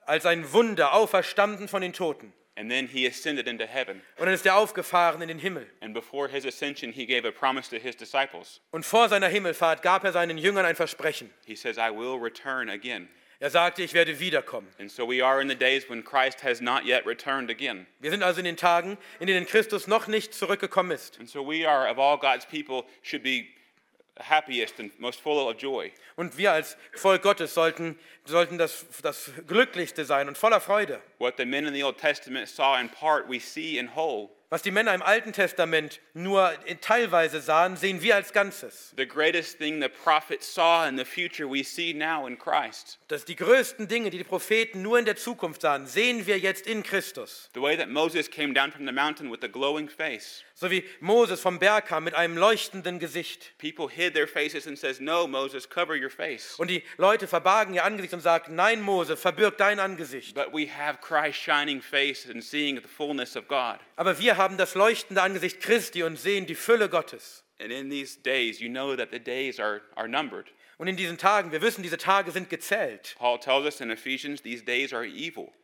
Als 0.04 0.26
ein 0.26 0.52
Wunder 0.52 0.92
auferstanden 0.92 1.68
von 1.68 1.80
den 1.80 1.92
Toten. 1.94 2.32
And 2.56 2.70
then 2.70 2.88
he 2.88 3.06
ascended 3.06 3.46
into 3.46 3.64
heaven. 3.64 4.02
Und 4.18 4.26
dann 4.26 4.34
ist 4.34 4.44
er 4.44 4.56
aufgefahren 4.56 5.22
in 5.22 5.28
den 5.28 5.38
Himmel. 5.38 5.66
And 5.80 5.94
before 5.94 6.28
his 6.28 6.44
ascension, 6.44 6.92
he 6.92 7.06
gave 7.06 7.26
a 7.26 7.30
promise 7.30 7.70
to 7.70 7.76
his 7.76 7.96
disciples. 7.96 8.60
Und 8.70 8.84
vor 8.84 9.08
seiner 9.08 9.28
Himmelfahrt 9.28 9.82
gab 9.82 10.04
er 10.04 10.12
seinen 10.12 10.36
Jüngern 10.36 10.64
ein 10.64 10.76
Versprechen. 10.76 11.30
He 11.46 11.56
says, 11.56 11.78
I 11.78 11.90
will 11.90 12.20
return 12.20 12.68
again. 12.68 13.08
Er 13.42 13.48
sagte, 13.48 13.82
ich 13.82 13.94
werde 13.94 14.20
wiederkommen. 14.20 14.68
And 14.78 14.90
so 14.90 15.08
we 15.08 15.24
are 15.24 15.40
in 15.40 15.48
the 15.48 15.54
days 15.54 15.88
when 15.88 16.04
Christ 16.04 16.44
has 16.44 16.60
not 16.60 16.84
yet 16.84 17.06
returned 17.06 17.50
again. 17.50 17.86
Wir 17.98 18.10
sind 18.10 18.22
also 18.22 18.40
in 18.40 18.44
den 18.44 18.58
Tagen, 18.58 18.98
in 19.18 19.28
denen 19.28 19.46
Christus 19.46 19.86
noch 19.86 20.08
nicht 20.08 20.34
zurückgekommen 20.34 20.90
ist. 20.90 21.18
And 21.18 21.28
so 21.28 21.42
we 21.42 21.66
are, 21.66 21.90
of 21.90 21.98
all 21.98 22.18
God's 22.18 22.44
people, 22.44 22.84
should 23.02 23.22
be 23.22 23.46
happiest 24.28 24.78
and 24.78 24.98
most 24.98 25.20
full 25.20 25.38
of 25.38 25.56
joy. 25.60 25.92
Und 26.16 26.36
wir 26.36 26.52
als 26.52 26.76
Volk 26.94 27.22
Gottes 27.22 27.54
sollten, 27.54 27.98
sollten 28.24 28.58
das, 28.58 28.86
das 29.02 29.30
Glücklichste 29.46 30.04
sein 30.04 30.28
und 30.28 30.36
voller 30.36 30.60
Freude. 30.60 31.00
What 31.18 31.34
the 31.38 31.44
men 31.44 31.66
in 31.66 31.74
the 31.74 31.84
Old 31.84 31.98
Testament 31.98 32.48
saw 32.48 32.78
in 32.80 32.88
part, 32.88 33.28
we 33.28 33.40
see 33.40 33.78
in 33.78 33.94
whole. 33.94 34.30
Was 34.52 34.62
die 34.62 34.72
Männer 34.72 34.92
im 34.94 35.02
Alten 35.02 35.32
Testament 35.32 36.00
nur 36.12 36.52
teilweise 36.80 37.40
sahen, 37.40 37.76
sehen 37.76 38.02
wir 38.02 38.16
als 38.16 38.32
Ganzes. 38.32 38.92
The 38.96 39.06
greatest 39.06 39.58
thing 39.58 39.80
the 39.80 39.88
prophets 39.88 40.52
saw 40.52 40.88
in 40.88 40.98
the 40.98 41.04
future, 41.04 41.48
we 41.48 41.62
see 41.62 41.94
now 41.94 42.26
in 42.26 42.36
Christ. 42.36 42.98
Dass 43.06 43.24
die 43.24 43.36
größten 43.36 43.86
Dinge, 43.86 44.10
die 44.10 44.18
die 44.18 44.24
Propheten 44.24 44.82
nur 44.82 44.98
in 44.98 45.04
der 45.04 45.14
Zukunft 45.14 45.60
sahen, 45.60 45.86
sehen 45.86 46.26
wir 46.26 46.36
jetzt 46.36 46.66
in 46.66 46.82
Christus. 46.82 47.48
The 47.54 47.62
way 47.62 47.76
that 47.76 47.90
Moses 47.90 48.28
came 48.28 48.52
down 48.52 48.72
from 48.72 48.86
the 48.86 48.92
mountain 48.92 49.30
with 49.30 49.44
a 49.44 49.48
glowing 49.48 49.88
face. 49.88 50.42
So 50.60 50.70
wie 50.70 50.84
Moses 51.00 51.40
vom 51.40 51.58
Berg 51.58 51.86
kam 51.86 52.04
mit 52.04 52.12
einem 52.12 52.36
leuchtenden 52.36 52.98
Gesicht. 52.98 53.56
People 53.56 53.88
hid 53.88 54.12
their 54.12 54.28
faces 54.28 54.66
and 54.66 54.78
says, 54.78 55.00
"No, 55.00 55.26
Moses, 55.26 55.66
cover 55.66 55.94
your 55.94 56.10
face." 56.10 56.56
Und 56.58 56.68
die 56.68 56.82
Leute 56.98 57.26
verbargen 57.26 57.72
ihr 57.72 57.82
Angesicht 57.82 58.12
und 58.12 58.20
sagten, 58.20 58.56
nein 58.56 58.82
Mose, 58.82 59.16
verbirg 59.16 59.56
dein 59.56 59.80
Angesicht. 59.80 60.34
But 60.34 60.52
we 60.52 60.68
have 60.70 60.98
Christ's 61.00 61.42
shining 61.42 61.80
face 61.80 62.28
and 62.28 62.44
seeing 62.44 62.76
the 62.76 62.86
fullness 62.86 63.36
of 63.36 63.48
God. 63.48 63.78
Aber 63.96 64.18
wir 64.18 64.36
haben 64.36 64.58
das 64.58 64.74
leuchtende 64.74 65.22
Angesicht 65.22 65.62
Christi 65.62 66.02
und 66.02 66.18
sehen 66.18 66.44
die 66.44 66.54
Fülle 66.54 66.90
Gottes. 66.90 67.42
And 67.58 67.72
in 67.72 67.88
these 67.88 68.20
days, 68.20 68.60
you 68.60 68.68
know 68.68 68.94
that 68.94 69.08
the 69.12 69.18
days 69.18 69.58
are, 69.58 69.80
are 69.94 70.08
numbered. 70.08 70.48
Und 70.76 70.88
in 70.88 70.96
diesen 70.96 71.16
Tagen, 71.16 71.52
wir 71.52 71.62
wissen, 71.62 71.82
diese 71.82 71.96
Tage 71.96 72.32
sind 72.32 72.50
gezählt. 72.50 73.14
Paul 73.18 73.40
tells 73.40 73.64
us 73.64 73.80
in 73.80 73.90
Ephesians, 73.90 74.42
these 74.42 74.62
days 74.62 74.92
are 74.92 75.06
evil. 75.06 75.54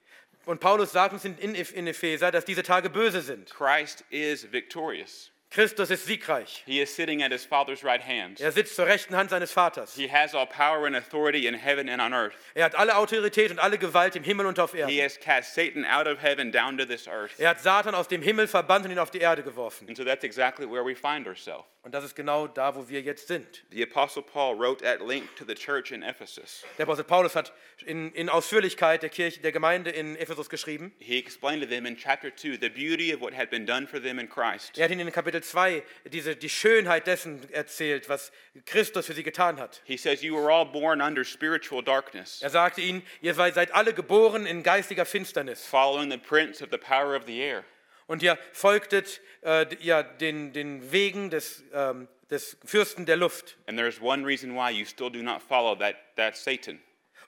Und 0.46 0.60
Paulus 0.60 0.92
sagt 0.92 1.12
uns 1.12 1.24
in, 1.24 1.54
Epheser, 1.88 2.30
dass 2.30 2.44
diese 2.44 2.62
Tage 2.62 2.88
böse 2.88 3.20
sind. 3.20 3.52
Christ 3.52 4.04
is 4.10 4.50
victorious. 4.52 5.32
Christus 5.50 5.90
ist 5.90 6.04
siegreich. 6.06 6.62
He 6.66 6.80
is 6.82 6.94
sitting 6.94 7.22
at 7.22 7.30
his 7.32 7.44
Father's 7.44 7.82
right 7.84 8.02
hand. 8.04 8.40
Er 8.40 8.52
sitzt 8.52 8.74
zur 8.76 8.86
rechten 8.86 9.14
Hand 9.16 9.30
seines 9.30 9.52
Vaters. 9.52 9.94
He 9.94 10.08
has 10.10 10.34
all 10.34 10.46
power 10.46 10.86
and 10.86 10.94
authority 10.96 11.46
in 11.46 11.54
heaven 11.54 11.88
and 11.88 12.02
on 12.02 12.12
earth. 12.12 12.34
Er 12.54 12.64
hat 12.64 12.74
alle 12.74 12.96
Autorität 12.96 13.50
und 13.50 13.58
alle 13.58 13.78
Gewalt 13.78 14.16
im 14.16 14.24
Himmel 14.24 14.46
und 14.46 14.58
auf 14.58 14.72
He 14.72 14.78
Erden. 14.80 15.00
has 15.02 15.18
cast 15.18 15.54
Satan 15.54 15.84
out 15.84 16.06
of 16.06 16.20
heaven 16.20 16.50
down 16.52 16.76
to 16.76 16.84
this 16.84 17.06
earth. 17.08 17.32
Er 17.38 17.50
hat 17.50 17.60
Satan 17.60 17.94
aus 17.94 18.08
dem 18.08 18.22
Himmel 18.22 18.48
verbannt 18.48 18.84
und 18.84 18.90
ihn 18.92 18.98
auf 18.98 19.10
die 19.10 19.20
Erde 19.20 19.42
geworfen. 19.42 19.88
And 19.88 19.96
so 19.96 20.04
that's 20.04 20.24
exactly 20.24 20.66
where 20.70 20.84
we 20.84 20.94
find 20.94 21.26
ourselves. 21.26 21.64
Und 21.82 21.92
das 21.94 22.02
ist 22.02 22.16
genau 22.16 22.48
da, 22.48 22.74
wo 22.74 22.88
wir 22.88 23.00
jetzt 23.00 23.28
sind. 23.28 23.64
The 23.70 23.84
Apostle 23.84 24.22
Paul 24.22 24.58
wrote 24.58 24.84
at 24.84 25.00
length 25.00 25.36
to 25.36 25.44
the 25.46 25.54
church 25.54 25.92
in 25.92 26.02
Ephesus. 26.02 26.64
Der 26.78 26.82
Apostel 26.82 27.04
Paulus 27.04 27.36
hat 27.36 27.52
in, 27.86 28.10
in 28.12 28.28
Ausführlichkeit 28.28 29.04
der 29.04 29.08
Kirche, 29.08 29.38
der 29.40 29.52
Gemeinde 29.52 29.90
in 29.90 30.16
Ephesus 30.16 30.50
geschrieben. 30.50 30.92
He 30.98 31.16
explained 31.16 31.62
to 31.62 31.68
them 31.68 31.86
in 31.86 31.96
chapter 31.96 32.34
2 32.34 32.58
the 32.60 32.68
beauty 32.68 33.14
of 33.14 33.20
what 33.20 33.32
had 33.32 33.50
been 33.50 33.64
done 33.64 33.86
for 33.86 34.02
them 34.02 34.18
in 34.18 34.28
Christ. 34.28 34.76
Er 34.76 34.84
hat 34.86 34.90
ihnen 34.90 35.06
in 35.06 35.12
Kapitel 35.12 35.35
2 35.42 35.82
diese, 36.04 36.36
die 36.36 36.48
Schönheit 36.48 37.06
dessen 37.06 37.52
erzählt, 37.52 38.08
was 38.08 38.32
Christus 38.64 39.06
für 39.06 39.14
sie 39.14 39.22
getan 39.22 39.58
hat. 39.58 39.82
He 39.84 39.96
says, 39.96 40.22
You 40.22 40.36
were 40.36 40.52
all 40.52 40.66
born 40.66 41.00
under 41.00 41.24
spiritual 41.24 41.82
darkness, 41.82 42.42
Er 42.42 42.50
sagte 42.50 42.80
ihnen, 42.80 43.02
ihr 43.20 43.34
seid 43.34 43.54
seid 43.54 43.72
alle 43.74 43.94
geboren 43.94 44.46
in 44.46 44.62
geistiger 44.62 45.04
Finsternis 45.06 45.64
following 45.64 46.10
the 46.10 46.18
prince 46.18 46.62
of 46.62 46.70
the 46.70 46.78
power 46.78 47.16
of 47.16 47.24
the 47.26 47.40
air. 47.40 47.64
und 48.06 48.22
ihr 48.22 48.38
folgtet 48.52 49.20
äh, 49.42 49.66
ja, 49.80 50.02
den, 50.02 50.52
den 50.52 50.92
Wegen 50.92 51.30
des, 51.30 51.64
ähm, 51.72 52.08
des 52.30 52.56
Fürsten 52.64 53.06
der 53.06 53.16
Luft. 53.16 53.56
And 53.66 53.78
there's 53.78 54.00
one 54.00 54.24
reason 54.24 54.54
why 54.54 54.70
you 54.70 54.84
still 54.84 55.10
do 55.10 55.22
not 55.22 55.42
follow 55.42 55.74
that, 55.76 55.96
that 56.16 56.36
Satan. 56.36 56.80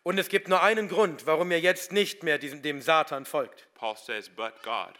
Und 0.03 0.19
es 0.19 0.29
gibt 0.29 0.49
nur 0.49 0.63
einen 0.63 0.89
Grund, 0.89 1.27
warum 1.27 1.51
ihr 1.51 1.61
jetzt 1.61 1.93
nicht 1.93 2.23
mehr 2.23 2.39
diesem, 2.39 2.63
dem 2.63 2.81
Satan 2.81 3.25
folgt. 3.25 3.67
Paul 3.75 3.97
says, 3.97 4.29
But 4.29 4.63
God. 4.63 4.95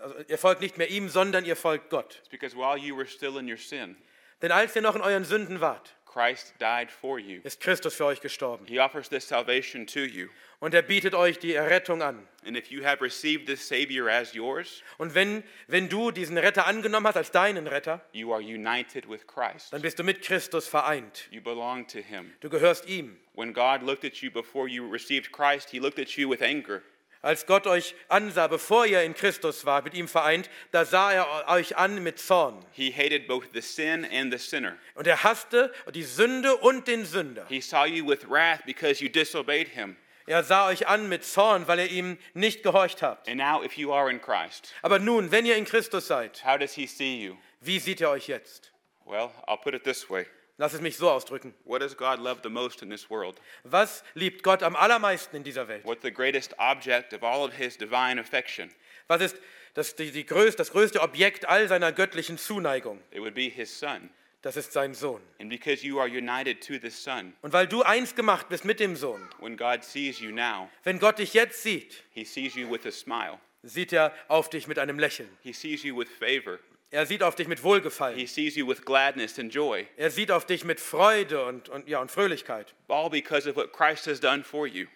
Also 0.00 0.16
ihr 0.28 0.38
folgt 0.38 0.60
nicht 0.60 0.76
mehr 0.78 0.88
ihm, 0.90 1.08
sondern 1.08 1.44
ihr 1.44 1.56
folgt 1.56 1.90
Gott. 1.90 2.16
It's 2.20 2.28
because 2.28 2.56
while 2.56 2.76
you 2.78 2.96
were 2.96 3.06
still 3.06 3.36
in 3.38 3.48
your 3.50 3.56
sin, 3.56 3.96
Denn 4.42 4.52
als 4.52 4.74
ihr 4.76 4.82
noch 4.82 4.96
in 4.96 5.00
euren 5.02 5.24
Sünden 5.24 5.60
wart, 5.60 5.94
Christ 6.06 6.54
died 6.60 6.90
for 6.92 7.18
you. 7.18 7.40
ist 7.42 7.60
Christus 7.60 7.94
für 7.94 8.04
euch 8.04 8.20
gestorben. 8.20 8.66
He 8.66 8.78
offers 8.78 9.08
this 9.08 9.26
salvation 9.26 9.86
to 9.86 10.00
you. 10.00 10.28
Und 10.60 10.72
er 10.72 10.82
bietet 10.82 11.14
euch 11.14 11.38
die 11.38 11.54
Errettung 11.54 12.02
an. 12.02 12.26
And 12.46 12.56
if 12.56 12.70
you 12.70 12.84
have 12.84 13.02
received 13.02 13.46
this 13.46 13.66
Savior 13.66 14.08
as 14.08 14.32
yours, 14.32 14.82
Und 14.98 15.14
wenn, 15.14 15.42
wenn 15.66 15.88
du 15.88 16.10
diesen 16.10 16.38
Retter 16.38 16.66
angenommen 16.66 17.06
hast 17.06 17.16
als 17.16 17.30
deinen 17.32 17.66
Retter, 17.66 18.00
you 18.12 18.32
are 18.32 18.40
united 18.42 19.08
with 19.08 19.26
Christ. 19.26 19.72
dann 19.72 19.82
bist 19.82 19.98
du 19.98 20.04
mit 20.04 20.22
Christus 20.22 20.68
vereint. 20.68 21.26
You 21.30 21.40
belong 21.42 21.86
to 21.88 21.98
Him. 21.98 22.32
Du 22.40 22.48
gehörst 22.48 22.86
ihm. 22.88 23.18
When 23.34 23.52
God 23.52 23.82
looked 23.82 24.04
at 24.04 24.14
you 24.18 24.30
before 24.30 24.68
you 24.68 24.88
received 24.88 25.32
Christ, 25.32 25.70
He 25.70 25.78
looked 25.80 25.98
at 25.98 26.10
you 26.16 26.30
with 26.30 26.40
anger. 26.42 26.82
Als 27.24 27.46
Gott 27.46 27.66
euch 27.66 27.94
ansah, 28.08 28.48
bevor 28.48 28.84
ihr 28.84 29.02
in 29.02 29.14
Christus 29.14 29.64
wart, 29.64 29.86
mit 29.86 29.94
ihm 29.94 30.08
vereint, 30.08 30.50
da 30.72 30.84
sah 30.84 31.10
er 31.10 31.48
euch 31.48 31.74
an 31.78 32.02
mit 32.02 32.18
Zorn. 32.18 32.62
He 32.72 32.90
hated 32.90 33.26
both 33.26 33.46
the 33.54 33.62
sin 33.62 34.04
and 34.04 34.30
the 34.30 34.36
sinner. 34.38 34.76
Und 34.94 35.06
er 35.06 35.24
hasste 35.24 35.72
die 35.94 36.02
Sünde 36.02 36.54
und 36.58 36.86
den 36.86 37.06
Sünder. 37.06 37.46
He 37.48 37.62
saw 37.62 37.86
you 37.86 38.06
with 38.06 38.28
wrath 38.28 38.60
because 38.66 39.02
you 39.02 39.08
disobeyed 39.08 39.68
Him. 39.68 39.96
Er 40.26 40.44
sah 40.44 40.68
euch 40.68 40.86
an 40.86 41.08
mit 41.08 41.24
Zorn, 41.24 41.66
weil 41.66 41.80
ihr 41.80 41.90
ihm 41.90 42.18
nicht 42.34 42.62
gehorcht 42.62 43.00
habt. 43.00 43.26
And 43.26 43.38
now, 43.38 43.64
if 43.64 43.78
you 43.78 43.90
are 43.90 44.10
in 44.10 44.20
Christ, 44.20 44.74
Aber 44.82 44.98
nun, 44.98 45.30
wenn 45.30 45.46
ihr 45.46 45.56
in 45.56 45.64
Christus 45.64 46.06
seid, 46.06 46.44
how 46.44 46.58
does 46.58 46.74
He 46.74 46.86
see 46.86 47.24
you? 47.24 47.38
wie 47.62 47.78
sieht 47.78 48.02
er 48.02 48.10
euch 48.10 48.28
jetzt? 48.28 48.70
Well, 49.06 49.30
I'll 49.48 49.56
put 49.56 49.72
it 49.72 49.84
this 49.84 50.10
way 50.10 50.26
Lass 50.56 50.72
es 50.72 50.80
mich 50.80 50.96
so 50.96 51.10
ausdrücken. 51.10 51.52
What 51.64 51.82
does 51.82 51.96
God 51.96 52.20
love 52.20 52.40
the 52.44 52.48
most 52.48 52.80
in 52.82 52.90
this 52.90 53.10
world? 53.10 53.40
Was 53.64 54.04
liebt 54.14 54.42
Gott 54.44 54.62
am 54.62 54.76
allermeisten 54.76 55.36
in 55.36 55.42
dieser 55.42 55.66
Welt? 55.66 55.84
What's 55.84 56.02
the 56.02 56.12
greatest 56.12 56.54
object 56.58 57.12
of 57.12 57.24
all 57.24 57.44
of 57.44 57.54
His 57.54 57.76
divine 57.76 58.20
affection? 58.20 58.70
Was 59.08 59.20
ist 59.20 59.36
das, 59.74 59.96
die, 59.96 60.12
die 60.12 60.24
größ, 60.24 60.54
das 60.54 60.70
größte 60.70 61.00
Objekt 61.00 61.48
all 61.48 61.66
seiner 61.66 61.90
göttlichen 61.92 62.38
Zuneigung? 62.38 63.00
It 63.10 63.20
would 63.20 63.34
be 63.34 63.48
His 63.48 63.76
Son. 63.78 64.10
Das 64.42 64.56
ist 64.56 64.72
sein 64.72 64.94
Sohn. 64.94 65.22
And 65.40 65.48
because 65.50 65.84
you 65.84 65.98
are 65.98 66.06
united 66.08 66.64
to 66.66 66.78
this 66.78 67.02
Son, 67.02 67.34
Und 67.42 67.52
weil 67.52 67.66
du 67.66 67.82
eins 67.82 68.14
gemacht 68.14 68.48
bist 68.48 68.64
mit 68.64 68.78
dem 68.78 68.94
Sohn, 68.94 69.26
when 69.40 69.56
God 69.56 69.82
sees 69.82 70.20
you 70.20 70.30
now, 70.30 70.68
wenn 70.84 70.98
Gott 71.00 71.18
dich 71.18 71.34
jetzt 71.34 71.62
sieht, 71.62 72.04
He 72.10 72.24
sees 72.24 72.54
you 72.54 72.70
with 72.70 72.86
a 72.86 72.92
smile. 72.92 73.40
sieht 73.62 73.92
er 73.92 74.12
auf 74.28 74.50
dich 74.50 74.68
mit 74.68 74.78
einem 74.78 74.98
Lächeln. 74.98 75.30
He 75.42 75.52
sees 75.52 75.82
you 75.82 75.96
with 75.98 76.08
favor. 76.20 76.60
Er 76.94 77.06
sieht 77.06 77.24
auf 77.24 77.34
dich 77.34 77.48
mit 77.48 77.64
Wohlgefallen. 77.64 78.16
He 78.16 78.24
sees 78.24 78.54
you 78.54 78.68
with 78.68 78.84
gladness 78.84 79.36
and 79.40 79.52
joy, 79.52 79.88
Er 79.96 80.12
sieht 80.12 80.30
auf 80.30 80.46
dich 80.46 80.64
mit 80.64 80.78
Freude 80.78 81.44
und, 81.44 81.68
und, 81.68 81.88
ja, 81.88 82.00
und 82.00 82.08
Fröhlichkeit. 82.08 82.72
all 82.86 83.10
because 83.10 83.50
of 83.50 83.56
what 83.56 83.72
Christ 83.72 84.06
has 84.06 84.20
done 84.20 84.44
for 84.44 84.64
you. 84.68 84.86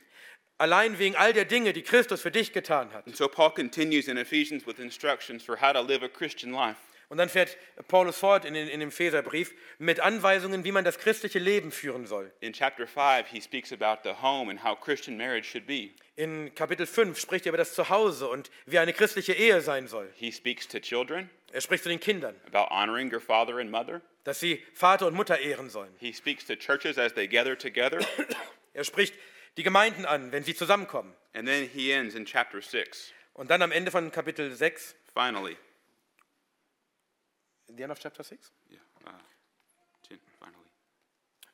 Allein 0.58 1.00
wegen 1.00 1.16
all 1.16 1.32
der 1.32 1.44
Dinge, 1.44 1.72
die 1.72 1.82
Christus 1.82 2.20
für 2.20 2.30
dich 2.30 2.52
getan 2.52 2.92
hat. 2.92 3.04
And 3.06 3.16
so 3.16 3.26
Paul 3.26 3.50
continues 3.50 4.06
in 4.06 4.16
Ephesians 4.16 4.64
with 4.64 4.78
instructions 4.78 5.42
for 5.42 5.60
how 5.60 5.72
to 5.72 5.80
live 5.80 6.04
a 6.04 6.08
Christian 6.08 6.52
life. 6.52 6.78
Und 7.08 7.16
dann 7.16 7.28
fährt 7.30 7.56
Paulus 7.88 8.18
fort 8.18 8.44
in, 8.44 8.54
in 8.54 8.80
dem 8.80 8.90
Epheserbrief 8.90 9.54
mit 9.78 10.00
Anweisungen, 10.00 10.64
wie 10.64 10.72
man 10.72 10.84
das 10.84 10.98
christliche 10.98 11.38
Leben 11.38 11.72
führen 11.72 12.06
soll. 12.06 12.30
In 12.40 12.52
chapter 12.52 12.86
5, 12.86 13.28
he 13.30 13.40
speaks 13.40 13.72
about 13.72 14.02
the 14.04 14.14
home 14.22 14.50
and 14.50 14.62
how 14.62 14.78
Christian 14.78 15.16
marriage 15.16 15.46
should 15.46 15.66
be. 15.66 15.90
In 16.16 16.54
Kapitel 16.54 16.86
5 16.86 17.18
spricht 17.18 17.46
er 17.46 17.50
über 17.50 17.58
das 17.58 17.74
Zuhause 17.74 18.28
und 18.28 18.50
wie 18.66 18.78
eine 18.78 18.92
christliche 18.92 19.32
Ehe 19.32 19.60
sein 19.62 19.88
soll. 19.88 20.12
He 20.16 20.30
speaks 20.32 20.68
to 20.68 20.80
children 20.80 21.30
Er 21.50 21.62
spricht 21.62 21.82
zu 21.84 21.88
den 21.88 22.00
Kindern, 22.00 22.34
about 22.46 22.68
honoring 22.74 23.10
your 23.10 23.20
father 23.20 23.56
and 23.56 23.70
mother. 23.70 24.02
dass 24.24 24.38
sie 24.40 24.62
Vater 24.74 25.06
und 25.06 25.14
Mutter 25.14 25.38
ehren 25.38 25.70
sollen. 25.70 25.94
He 25.98 26.12
speaks 26.12 26.44
to 26.44 26.56
churches 26.56 26.98
as 26.98 27.14
they 27.14 27.26
gather 27.26 27.56
together. 27.56 28.00
Er 28.74 28.84
spricht 28.84 29.14
die 29.56 29.62
Gemeinden 29.62 30.04
an, 30.04 30.30
wenn 30.30 30.44
sie 30.44 30.54
zusammenkommen. 30.54 31.14
And 31.32 31.48
then 31.48 31.68
he 31.72 31.90
ends 31.90 32.14
in 32.14 32.26
chapter 32.26 32.60
6. 32.60 33.12
Und 33.32 33.50
dann 33.50 33.62
am 33.62 33.72
Ende 33.72 33.90
von 33.90 34.12
Kapitel 34.12 34.52
6, 34.54 34.94
Finally, 35.14 35.56
the 37.76 37.82
end 37.82 37.92
of 37.92 37.98
chapter 37.98 38.22
6? 38.22 38.50
yeah, 38.70 38.78
uh, 39.06 39.10
10, 40.08 40.18
finally. 40.38 40.70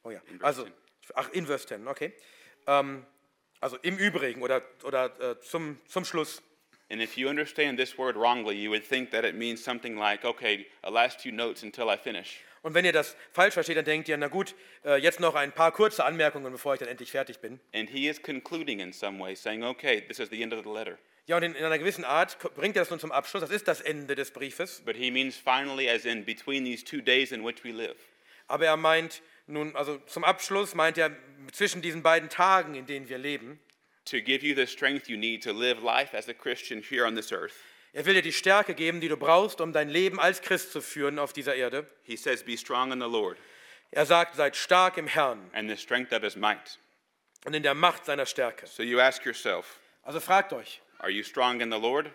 Oh 0.04 0.11
ja, 0.11 0.21
In 0.30 0.42
also, 0.42 0.64
10. 0.64 0.73
ach, 1.14 1.28
in 1.33 1.47
Vers 1.47 1.66
10, 1.66 1.88
okay. 1.88 2.12
Ähm, 2.66 3.04
also 3.61 3.76
im 3.83 3.97
Übrigen 3.99 4.42
oder, 4.42 4.62
oder 4.85 5.18
äh, 5.21 5.40
zum, 5.40 5.78
zum 5.88 6.04
Schluss. 6.04 6.42
And 6.90 7.00
if 7.00 7.16
you 7.16 7.28
understand 7.28 7.78
this 7.78 7.97
word 7.97 8.14
wrongly, 8.16 8.54
you 8.54 8.71
would 8.71 8.85
think 8.87 9.11
that 9.11 9.25
it 9.25 9.35
means 9.35 9.64
something 9.64 9.97
like, 9.97 10.25
okay, 10.25 10.66
a 10.83 10.90
last 10.90 11.21
few 11.21 11.33
notes 11.33 11.62
until 11.62 11.88
I 11.88 11.97
finish. 11.97 12.40
Und 12.62 12.75
wenn 12.75 12.85
ihr 12.85 12.92
das 12.92 13.14
falsch 13.33 13.54
versteht, 13.54 13.76
dann 13.76 13.85
denkt 13.85 14.09
ihr, 14.09 14.16
na 14.16 14.28
gut, 14.28 14.54
äh, 14.85 14.97
jetzt 14.97 15.21
noch 15.21 15.35
ein 15.35 15.52
paar 15.52 15.73
kurze 15.73 16.04
Anmerkungen, 16.04 16.50
bevor 16.52 16.75
ich 16.75 16.80
dann 16.80 16.88
endlich 16.88 17.11
fertig 17.11 17.40
bin. 17.40 17.61
And 17.75 17.90
he 17.90 18.09
is 18.09 18.23
concluding 18.23 18.80
in 18.80 18.92
some 18.92 19.18
way, 19.23 19.35
saying, 19.35 19.62
okay, 19.64 20.00
this 20.00 20.18
is 20.18 20.30
the 20.30 20.42
end 20.42 20.54
of 20.54 20.64
the 20.64 20.71
letter. 20.71 20.99
Ja, 21.26 21.37
und 21.37 21.43
in, 21.43 21.54
in 21.54 21.64
einer 21.64 21.78
gewissen 21.78 22.04
Art 22.04 22.38
bringt 22.54 22.76
er 22.76 22.83
das 22.83 22.90
nun 22.90 23.00
zum 23.00 23.11
Abschluss. 23.12 23.40
Das 23.40 23.50
ist 23.50 23.66
das 23.66 23.81
Ende 23.81 24.14
des 24.14 24.31
Briefes. 24.31 24.83
But 24.85 24.97
he 24.97 25.11
means 25.11 25.37
finally, 25.37 25.88
as 25.88 26.04
in 26.04 26.25
between 26.25 26.64
these 26.64 26.85
two 26.85 27.00
days 27.00 27.33
in 27.33 27.45
which 27.45 27.64
we 27.64 27.71
live. 27.73 27.97
Aber 28.47 28.66
er 28.66 28.76
meint 28.76 29.23
nun, 29.47 29.75
also 29.75 29.99
zum 30.07 30.23
Abschluss 30.25 30.75
meint 30.75 30.99
er 30.99 31.11
zwischen 31.52 31.81
diesen 31.81 32.02
beiden 32.02 32.28
Tagen, 32.28 32.75
in 32.75 32.87
denen 32.87 33.09
wir 33.09 33.19
leben. 33.19 33.59
to 34.07 34.21
give 34.21 34.45
you 34.45 34.54
the 34.54 34.66
strength 34.66 35.09
you 35.09 35.16
need 35.16 35.43
to 35.43 35.50
live 35.52 35.83
life 35.83 36.14
as 36.14 36.28
a 36.28 36.35
Christian 36.35 36.83
here 36.83 37.07
on 37.07 37.14
this 37.14 37.33
earth. 37.33 37.54
Er 37.95 38.04
will 38.04 38.12
dir 38.14 38.23
die 38.23 38.33
Stärke 38.35 38.75
geben, 38.75 39.00
die 39.00 39.09
du 39.09 39.16
brauchst, 39.16 39.62
um 39.62 39.73
dein 39.73 39.88
Leben 39.88 40.21
als 40.21 40.43
Christ 40.43 40.73
zu 40.73 40.83
führen 40.83 41.19
auf 41.19 41.33
dieser 41.33 41.54
Erde. 41.54 41.87
He 42.02 42.16
says, 42.16 42.43
Be 42.45 42.59
strong 42.59 42.93
in 42.93 43.00
the 43.00 43.07
Lord 43.07 43.38
Er 43.93 44.04
sagt, 44.04 44.35
seid 44.37 44.57
stark 44.57 44.99
im 44.99 45.07
Herrn 45.07 45.49
and 45.54 45.71
the 45.71 45.76
strength 45.76 46.12
of 46.12 46.23
his 46.23 46.37
might. 46.37 46.78
und 47.47 47.54
in 47.54 47.62
der 47.62 47.73
Macht 47.75 48.04
seiner 48.04 48.26
Stärke. 48.26 48.66
So 48.66 48.83
you 48.83 48.99
ask 49.00 49.25
yourself, 49.25 49.78
Also 50.02 50.21
fragt 50.21 50.52
euch, 50.52 50.83
Are 51.00 51.10
you 51.10 51.22
strong 51.22 51.60
in 51.60 51.70
the 51.70 51.78
Lord? 51.78 52.10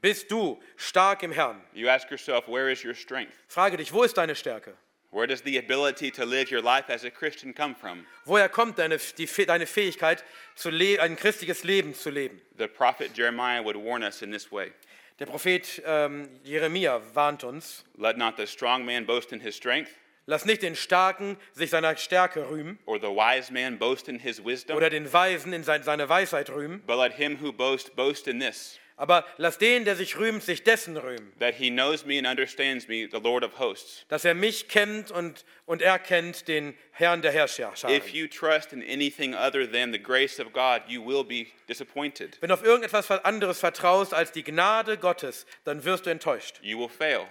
bist 0.00 0.30
du 0.30 0.58
stark 0.76 1.22
im 1.22 1.32
Herrn? 1.32 1.60
You 1.74 1.88
ask 1.88 2.10
yourself, 2.10 2.48
Where 2.48 2.70
is 2.70 2.84
your 2.84 2.94
strength? 2.94 3.32
Frage 3.48 3.76
dich, 3.76 3.92
wo 3.92 4.02
ist 4.02 4.16
deine 4.16 4.34
Stärke? 4.34 4.74
Where 5.10 5.26
does 5.26 5.40
the 5.40 5.56
ability 5.56 6.10
to 6.12 6.26
live 6.26 6.50
your 6.50 6.60
life 6.60 6.90
as 6.90 7.04
a 7.04 7.10
Christian 7.10 7.54
come 7.54 7.74
from? 7.74 8.04
Woher 8.26 8.48
kommt 8.48 8.78
deine, 8.78 8.98
die, 8.98 9.26
deine 9.46 9.66
Fähigkeit, 9.66 10.22
zu 10.54 10.68
ein 10.68 11.16
christliches 11.16 11.64
Leben 11.64 11.94
zu 11.94 12.10
leben? 12.10 12.40
The 12.58 12.68
prophet 12.68 13.14
Jeremiah 13.14 13.62
would 13.64 13.76
warn 13.76 14.02
us 14.02 14.22
in 14.22 14.30
this 14.30 14.52
way 14.52 14.72
Der 15.18 15.26
Prophet 15.26 15.82
ähm, 15.84 16.28
Jeremia 16.44 17.00
warnt 17.14 17.42
uns, 17.42 17.84
Let 17.96 18.18
not 18.18 18.36
the 18.36 18.46
strong 18.46 18.84
man 18.84 19.04
boast 19.04 19.32
in 19.32 19.40
his 19.40 19.56
strength, 19.56 19.90
lass 20.28 20.44
nicht 20.44 20.62
den 20.62 20.76
Starken 20.76 21.38
sich 21.54 21.70
seiner 21.70 21.96
Stärke 21.96 22.48
rühmen 22.50 22.78
or 22.84 23.00
the 23.00 23.06
wise 23.06 23.52
man 23.52 23.78
boast 23.78 24.08
in 24.08 24.18
his 24.20 24.44
wisdom, 24.44 24.76
oder 24.76 24.90
den 24.90 25.10
Weisen 25.12 25.52
in 25.52 25.64
sein, 25.64 25.82
seine 25.82 26.08
Weisheit 26.08 26.50
rühmen, 26.50 26.82
but 26.86 26.98
let 26.98 27.14
him 27.14 27.38
who 27.40 27.50
boasts 27.50 27.90
boast 27.90 28.28
in 28.28 28.38
this, 28.38 28.78
aber 28.96 29.24
lass 29.38 29.56
den, 29.56 29.86
der 29.86 29.96
sich 29.96 30.18
rühmt, 30.18 30.42
sich 30.42 30.64
dessen 30.64 30.98
rühmen, 30.98 31.32
that 31.40 31.54
he 31.54 31.70
knows 31.70 32.04
me 32.04 32.18
and 32.18 32.26
understands 32.26 32.88
me, 32.88 33.08
the 33.10 33.18
Lord 33.18 33.42
of 33.42 33.58
hosts. 33.58 34.04
dass 34.08 34.26
er 34.26 34.34
mich 34.34 34.68
kennt 34.68 35.10
und, 35.10 35.46
und 35.64 35.80
er 35.80 35.98
kennt 35.98 36.46
den 36.46 36.76
Herrn 36.90 37.22
der 37.22 37.32
Herrscher. 37.32 37.72
If 37.88 38.10
you 38.10 38.26
trust 38.28 38.74
in 38.74 38.82
anything 38.82 39.34
other 39.34 39.70
than 39.70 39.92
the 39.92 40.02
grace 40.02 40.38
of 40.38 40.52
God, 40.52 40.82
you 40.88 41.02
will 41.02 41.24
be 41.24 41.46
disappointed. 41.70 42.36
Wenn 42.42 42.48
du 42.48 42.54
auf 42.54 42.62
irgendetwas 42.62 43.10
anderes 43.24 43.60
vertraust 43.60 44.12
als 44.12 44.30
die 44.32 44.44
Gnade 44.44 44.98
Gottes, 44.98 45.46
dann 45.64 45.84
wirst 45.86 46.04
du 46.04 46.10
enttäuscht. 46.10 46.60
You 46.60 46.78
will 46.78 46.90
fail. 46.90 47.26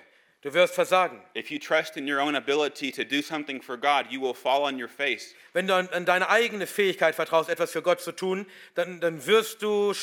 Du 0.48 0.54
wirst 0.54 0.76
versagen. 0.76 1.20
If 1.34 1.52
you 1.52 1.60
trust 1.60 1.98
in 1.98 2.10
your 2.10 2.22
own 2.22 2.34
ability 2.34 2.90
to 2.94 3.04
do 3.04 3.22
something 3.22 3.62
for 3.62 3.76
God, 3.76 4.06
you 4.10 4.22
will 4.22 4.34
fall 4.34 4.64
on 4.64 4.82
your 4.82 4.88
face. 4.88 5.36
Wenn 5.52 5.68
du 5.68 5.76
an, 5.76 5.90
an 5.90 6.06
deine 6.06 6.30
eigene 6.30 6.68
Fähigkeit 6.68 7.16
vertraust, 7.16 7.50
etwas 7.50 7.74
für 7.74 7.82
Gott 7.82 8.00
zu 8.00 8.14
tun, 8.14 8.46
dann, 8.74 9.02
dann 9.02 9.26
wirst 9.26 9.62
du 9.62 9.94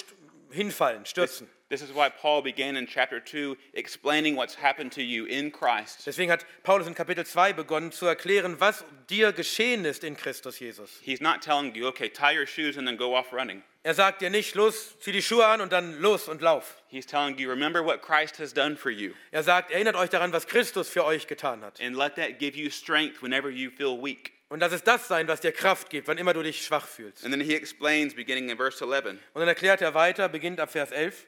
hinfallen, 0.51 1.07
stürzen. 1.07 1.49
This 1.71 1.81
is 1.81 1.95
why 1.95 2.11
Paul 2.11 2.43
began 2.43 2.77
in 2.77 2.87
chapter 2.87 3.21
2 3.21 3.57
explaining 3.73 4.37
what's 4.37 4.55
happened 4.55 4.93
to 4.93 5.03
you 5.03 5.25
in 5.25 5.51
Christ. 5.51 6.05
Deswegen 6.07 6.31
hat 6.31 6.45
Paulus 6.63 6.87
in 6.87 6.95
Kapitel 6.95 7.25
2 7.25 7.55
begonnen 7.55 7.91
zu 7.91 8.07
erklären, 8.07 8.61
was 8.61 8.85
dir 9.09 9.33
geschehen 9.33 9.85
ist 9.87 10.05
in 10.05 10.15
Christus 10.17 10.59
Jesus. 10.61 11.01
He's 11.03 11.21
not 11.23 11.41
telling 11.41 11.75
you, 11.75 11.87
okay, 11.87 12.09
tie 12.11 12.37
your 12.39 12.47
shoes 12.47 12.77
and 12.77 12.87
then 12.87 12.97
go 12.99 13.17
off 13.17 13.33
running. 13.33 13.63
Er 13.83 13.95
sagt 13.95 14.21
dir 14.21 14.31
nicht, 14.31 14.55
los, 14.55 14.95
zieh 15.01 15.13
die 15.13 15.23
Schuhe 15.23 15.45
an 15.47 15.61
und 15.63 15.73
dann 15.73 16.01
los 16.01 16.29
und 16.29 16.43
lauf. 16.43 16.83
He's 16.89 17.07
telling 17.07 17.37
you, 17.39 17.49
remember 17.51 17.83
what 17.85 18.03
Christ 18.03 18.39
has 18.39 18.53
done 18.53 18.77
for 18.77 18.91
you, 18.91 19.13
Er 19.31 19.43
sagt, 19.43 19.71
erinnert 19.71 19.97
euch 19.97 20.11
daran, 20.11 20.33
was 20.33 20.47
Christus 20.47 20.89
für 20.89 21.05
euch 21.05 21.27
getan 21.27 21.63
hat. 21.63 21.81
and 21.81 21.97
let 21.97 22.15
that 22.17 22.39
give 22.39 22.57
you 22.59 22.71
strength 22.71 23.23
whenever 23.23 23.51
you 23.51 23.71
feel 23.71 23.97
weak. 24.03 24.33
Und 24.51 24.61
lass 24.61 24.73
es 24.73 24.83
das 24.85 25.09
sein, 25.09 25.29
was 25.29 25.41
dir 25.41 25.53
Kraft 25.53 25.89
gibt, 25.91 26.09
wann 26.09 26.19
immer 26.19 26.33
du 26.35 26.43
dich 26.43 26.65
schwach 26.65 26.87
fühlst. 26.87 27.25
And 27.25 27.33
then 27.33 27.41
he 27.41 27.55
explains, 27.55 28.15
beginning 28.15 28.51
in 28.51 28.57
verse 28.59 28.83
11, 28.85 29.07
Und 29.33 29.41
dann 29.41 29.49
erklärt 29.49 29.81
er 29.83 29.95
weiter, 29.95 30.29
beginnt 30.29 30.61
ab 30.61 30.71
Vers 30.71 30.91
11, 30.93 31.27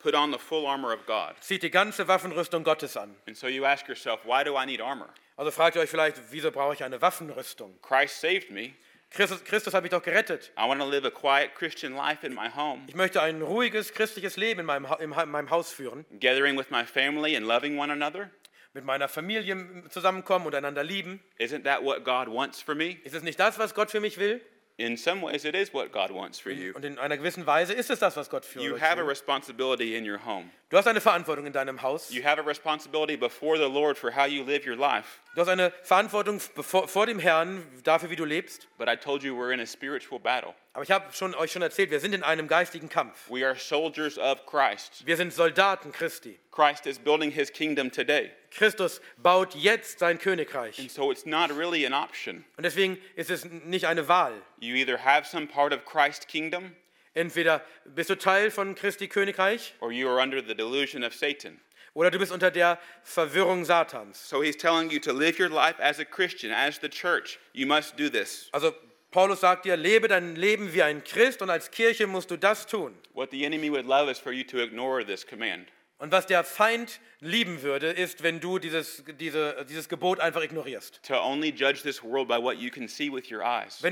put 0.00 0.14
on 0.14 0.32
the 0.32 0.38
full 0.38 0.66
armor 0.66 0.92
of 0.92 1.06
God. 1.06 1.34
zieht 1.40 1.62
die 1.62 1.70
ganze 1.70 2.08
Waffenrüstung 2.08 2.64
Gottes 2.64 2.96
an. 2.96 3.14
And 3.26 3.36
so 3.36 3.46
you 3.46 3.64
ask 3.64 3.86
yourself, 3.86 4.24
why 4.24 4.42
do 4.42 4.56
I 4.56 4.66
need 4.66 4.80
armor? 4.80 5.08
Also 5.36 5.50
fragt 5.52 5.76
ihr 5.76 5.82
euch 5.82 5.90
vielleicht, 5.90 6.20
wieso 6.30 6.50
brauche 6.50 6.74
ich 6.74 6.84
eine 6.84 7.00
Waffenrüstung? 7.00 7.78
Christ 7.82 8.20
saved 8.20 8.50
me. 8.50 8.74
Christus, 9.10 9.42
Christus 9.44 9.74
hat 9.74 9.82
mich 9.82 9.90
doch 9.90 10.02
gerettet. 10.02 10.52
I 10.56 10.68
want 10.68 10.80
to 10.80 10.86
live 10.86 11.04
a 11.04 11.10
quiet 11.10 11.54
Christian 11.54 11.94
life 11.94 12.24
in 12.24 12.32
my 12.34 12.48
home, 12.54 12.82
Ich 12.86 12.94
möchte 12.94 13.20
ein 13.20 13.42
ruhiges 13.42 13.92
christliches 13.92 14.36
Leben 14.36 14.60
in 14.60 14.66
meinem, 14.66 14.86
in 15.00 15.10
meinem 15.10 15.50
Haus 15.50 15.72
führen, 15.72 16.04
gathering 16.20 16.56
with 16.56 16.70
my 16.70 16.84
family 16.84 17.36
and 17.36 17.46
loving 17.46 17.76
one 17.78 17.92
another. 17.92 18.30
mit 18.72 18.84
meiner 18.84 19.08
Familie 19.08 19.56
zusammenkommen 19.88 20.46
und 20.46 20.54
einander 20.54 20.84
lieben. 20.84 21.20
Isn't 21.38 21.64
that 21.64 21.82
what 21.82 22.04
God 22.04 22.28
wants 22.32 22.62
for 22.62 22.76
me? 22.76 22.98
Ist 23.02 23.14
es 23.16 23.24
nicht 23.24 23.40
das, 23.40 23.58
was 23.58 23.74
Gott 23.74 23.90
für 23.90 24.00
mich 24.00 24.16
will? 24.18 24.40
In 24.80 24.96
some 24.96 25.20
ways, 25.20 25.44
it 25.44 25.54
is 25.54 25.74
what 25.74 25.92
God 25.92 26.10
wants 26.10 26.40
for 26.40 26.50
you. 26.50 26.72
Und 26.74 26.86
in 26.86 26.98
einer 26.98 27.18
gewissen 27.18 27.44
Weise 27.46 27.74
ist 27.74 27.90
es 27.90 27.98
das, 27.98 28.16
was 28.16 28.30
Gott 28.30 28.46
für 28.46 28.60
You 28.62 28.76
euch 28.76 28.80
have 28.80 28.94
a 28.94 29.02
will. 29.02 29.08
responsibility 29.10 29.94
in 29.94 30.08
your 30.10 30.18
home. 30.24 30.50
Du 30.70 30.78
hast 30.78 30.86
eine 30.86 31.02
Verantwortung 31.02 31.44
in 31.44 31.52
deinem 31.52 31.82
Haus. 31.82 32.10
You 32.10 32.24
have 32.24 32.38
a 32.40 32.42
responsibility 32.42 33.14
before 33.16 33.58
the 33.58 33.68
Lord 33.68 33.98
for 33.98 34.10
how 34.10 34.24
you 34.26 34.42
live 34.42 34.66
your 34.66 34.76
life. 34.76 35.18
Du 35.34 35.42
hast 35.42 35.48
eine 35.48 35.70
Verantwortung 35.82 36.40
bevor, 36.54 36.88
vor 36.88 37.04
dem 37.04 37.18
Herrn 37.18 37.62
dafür, 37.84 38.08
wie 38.08 38.16
du 38.16 38.24
lebst. 38.24 38.68
But 38.78 38.88
I 38.88 38.96
told 38.96 39.22
you 39.22 39.36
we're 39.36 39.52
in 39.52 39.60
a 39.60 39.66
spiritual 39.66 40.18
battle. 40.18 40.54
Aber 40.72 40.84
ich 40.84 40.90
habe 40.92 41.12
schon, 41.12 41.34
euch 41.34 41.50
schon 41.50 41.62
erzählt, 41.62 41.90
wir 41.90 41.98
sind 41.98 42.14
in 42.14 42.22
einem 42.22 42.46
geistigen 42.46 42.88
Kampf. 42.88 43.28
We 43.28 43.44
are 43.44 43.56
soldiers 43.56 44.18
of 44.18 44.46
Christ. 44.46 45.04
Wir 45.04 45.16
sind 45.16 45.32
Soldaten 45.32 45.90
Christi. 45.90 46.38
Christ 46.52 46.86
is 46.86 46.98
building 46.98 47.32
his 47.32 47.52
kingdom 47.52 47.90
today. 47.90 48.30
Christus 48.52 49.00
baut 49.16 49.54
jetzt 49.56 49.98
sein 49.98 50.18
Königreich. 50.18 50.78
And 50.78 50.90
so 50.90 51.10
it's 51.10 51.26
not 51.26 51.50
really 51.50 51.84
an 51.84 51.92
option. 51.92 52.44
Und 52.56 52.64
deswegen 52.64 52.98
ist 53.16 53.30
es 53.30 53.44
nicht 53.44 53.86
eine 53.86 54.06
Wahl. 54.06 54.34
You 54.60 54.76
either 54.76 55.04
have 55.04 55.26
some 55.26 55.48
part 55.48 55.72
of 55.72 55.84
Christ's 55.84 56.26
kingdom 56.26 56.76
Entweder 57.14 57.64
bist 57.84 58.08
du 58.08 58.14
Teil 58.14 58.52
von 58.52 58.76
Christi 58.76 59.08
Königreich 59.08 59.74
or 59.80 59.90
you 59.90 60.08
are 60.08 60.22
under 60.22 60.40
the 60.40 60.54
delusion 60.54 61.02
of 61.02 61.12
Satan. 61.12 61.60
oder 61.94 62.10
du 62.12 62.20
bist 62.20 62.30
unter 62.30 62.52
der 62.52 62.78
Verwirrung 63.02 63.64
Satans. 63.64 64.28
So 64.28 64.42
he's 64.42 64.56
telling 64.56 64.90
you 64.90 65.00
to 65.00 65.12
live 65.12 65.40
your 65.40 65.48
life 65.48 65.80
as 65.80 65.98
a 65.98 66.04
Christian, 66.04 66.52
as 66.52 66.78
the 66.78 66.88
church. 66.88 67.40
You 67.52 67.66
must 67.66 67.96
do 67.96 68.08
this. 68.08 68.48
Also 68.52 68.72
Paulus 69.10 69.40
sagt 69.40 69.64
dir, 69.64 69.76
lebe 69.76 70.06
dein 70.06 70.36
Leben 70.36 70.72
wie 70.72 70.84
ein 70.84 71.02
Christ 71.02 71.42
und 71.42 71.50
als 71.50 71.72
Kirche 71.72 72.06
musst 72.06 72.30
du 72.30 72.36
das 72.36 72.66
tun. 72.66 72.96
What 73.12 73.32
the 73.32 73.44
enemy 73.44 73.68
would 73.70 73.86
love 73.86 74.08
is 74.08 74.20
for 74.20 74.30
you 74.30 74.44
to 74.44 74.58
ignore 74.58 75.04
this 75.04 75.26
command. 75.26 75.66
Und 75.98 76.12
was 76.12 76.26
der 76.26 76.44
Feind 76.44 77.00
lieben 77.18 77.62
würde, 77.62 77.88
ist, 77.88 78.22
wenn 78.22 78.40
du 78.40 78.58
dieses, 78.58 79.04
diese, 79.18 79.66
dieses 79.68 79.88
Gebot 79.88 80.18
einfach 80.18 80.42
ignorierst. 80.42 81.00
Wenn 81.10 81.42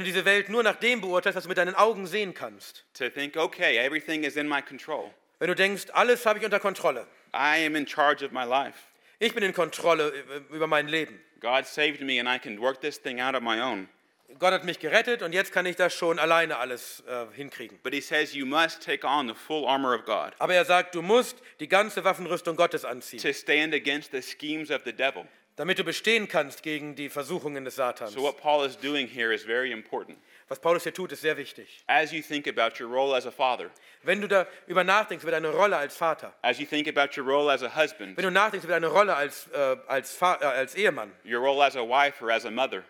du 0.01 0.05
diese 0.05 0.25
Welt 0.25 0.49
nur 0.49 0.63
nach 0.63 0.77
dem 0.77 1.03
beurteilst, 1.03 1.37
was 1.37 1.43
du 1.43 1.49
mit 1.49 1.59
deinen 1.59 1.75
Augen 1.75 2.07
sehen 2.07 2.33
kannst. 2.33 2.87
Think, 2.95 3.37
okay. 3.37 3.91
Wenn 5.39 5.49
du 5.49 5.55
denkst, 5.55 5.87
alles 5.93 6.25
habe 6.25 6.39
ich 6.39 6.45
unter 6.47 6.61
Kontrolle. 6.61 7.07
Ich 9.19 9.35
bin 9.35 9.43
in 9.43 9.53
Kontrolle 9.53 10.13
über 10.51 10.67
mein 10.67 10.89
Leben. 10.89 11.21
God 11.41 11.67
saved 11.67 12.01
me 12.01 12.19
and 12.19 12.29
I 12.29 12.39
can 12.39 12.59
work 12.59 12.81
this 12.81 13.03
thing 13.03 13.21
out 13.21 13.35
on 13.35 13.45
my 13.45 13.61
own. 13.61 13.89
Gott 14.39 14.53
hat 14.53 14.65
mich 14.65 14.79
gerettet 14.79 15.23
und 15.23 15.33
jetzt 15.33 15.53
kann 15.53 15.65
ich 15.67 15.77
das 15.77 15.95
schon 15.95 16.19
alleine 16.19 16.59
alles 16.59 17.03
äh, 17.09 17.27
hinkriegen. 17.35 17.79
But 17.83 17.95
he 17.95 18.01
says 18.01 18.35
you 18.35 18.45
must 18.45 18.83
take 18.83 19.07
on 19.07 19.27
the 19.27 19.35
full 19.35 19.67
armor 19.67 19.95
of 19.95 20.05
God 20.05 20.33
Aber 20.39 20.55
er 20.55 20.65
sagt, 20.65 20.95
du 20.95 21.03
musst 21.03 21.39
die 21.61 21.69
ganze 21.69 22.05
Waffenrüstung 22.05 22.55
Gottes 22.55 22.85
anziehen, 22.85 23.21
to 23.21 23.33
stand 23.33 23.75
against 23.75 24.13
the 24.13 24.23
schemes 24.23 24.71
of 24.71 24.83
the 24.85 24.93
devil. 24.93 25.27
damit 25.57 25.79
du 25.79 25.83
bestehen 25.83 26.29
kannst 26.29 26.63
gegen 26.63 26.95
die 26.95 27.09
Versuchungen 27.09 27.65
des 27.65 27.75
Satans. 27.77 28.13
So, 28.13 28.23
what 28.23 28.37
Paul 28.37 28.65
is 28.65 28.77
doing 28.77 29.09
here 29.09 29.35
is 29.35 29.43
very 29.45 29.73
important. 29.73 30.19
Was 30.49 30.61
Paulus 30.61 30.85
hier 30.85 30.95
tut, 30.95 31.11
ist 31.13 31.23
sehr 31.23 31.37
wichtig. 31.37 31.83
As 31.89 32.13
you 32.13 32.23
think 32.23 32.47
about 32.47 32.81
your 32.83 32.89
role 32.89 33.15
as 33.17 33.27
a 33.27 33.31
father, 33.31 33.71
Wenn 34.03 34.21
du 34.21 34.29
darüber 34.29 34.85
nachdenkst, 34.85 35.23
über 35.25 35.33
deine 35.33 35.49
Rolle 35.51 35.77
als 35.77 35.97
Vater, 35.97 36.33
as 36.43 36.59
you 36.59 36.67
think 36.67 36.87
about 36.87 37.19
your 37.21 37.27
role 37.27 37.51
as 37.51 37.63
a 37.63 37.75
husband, 37.75 38.17
wenn 38.17 38.25
du 38.25 38.31
nachdenkst 38.31 38.65
über 38.65 38.75
deine 38.75 38.87
Rolle 38.87 39.17
als, 39.17 39.49
äh, 39.53 39.77
als, 39.89 40.15
Fa 40.15 40.39
äh, 40.41 40.45
als 40.45 40.75
Ehemann 40.75 41.13
your 41.25 41.41
role 41.41 41.63
as 41.65 41.77
a 41.77 41.83
wife 41.83 42.23
or 42.23 42.31
as 42.31 42.47
a 42.47 42.51
mother, 42.51 42.85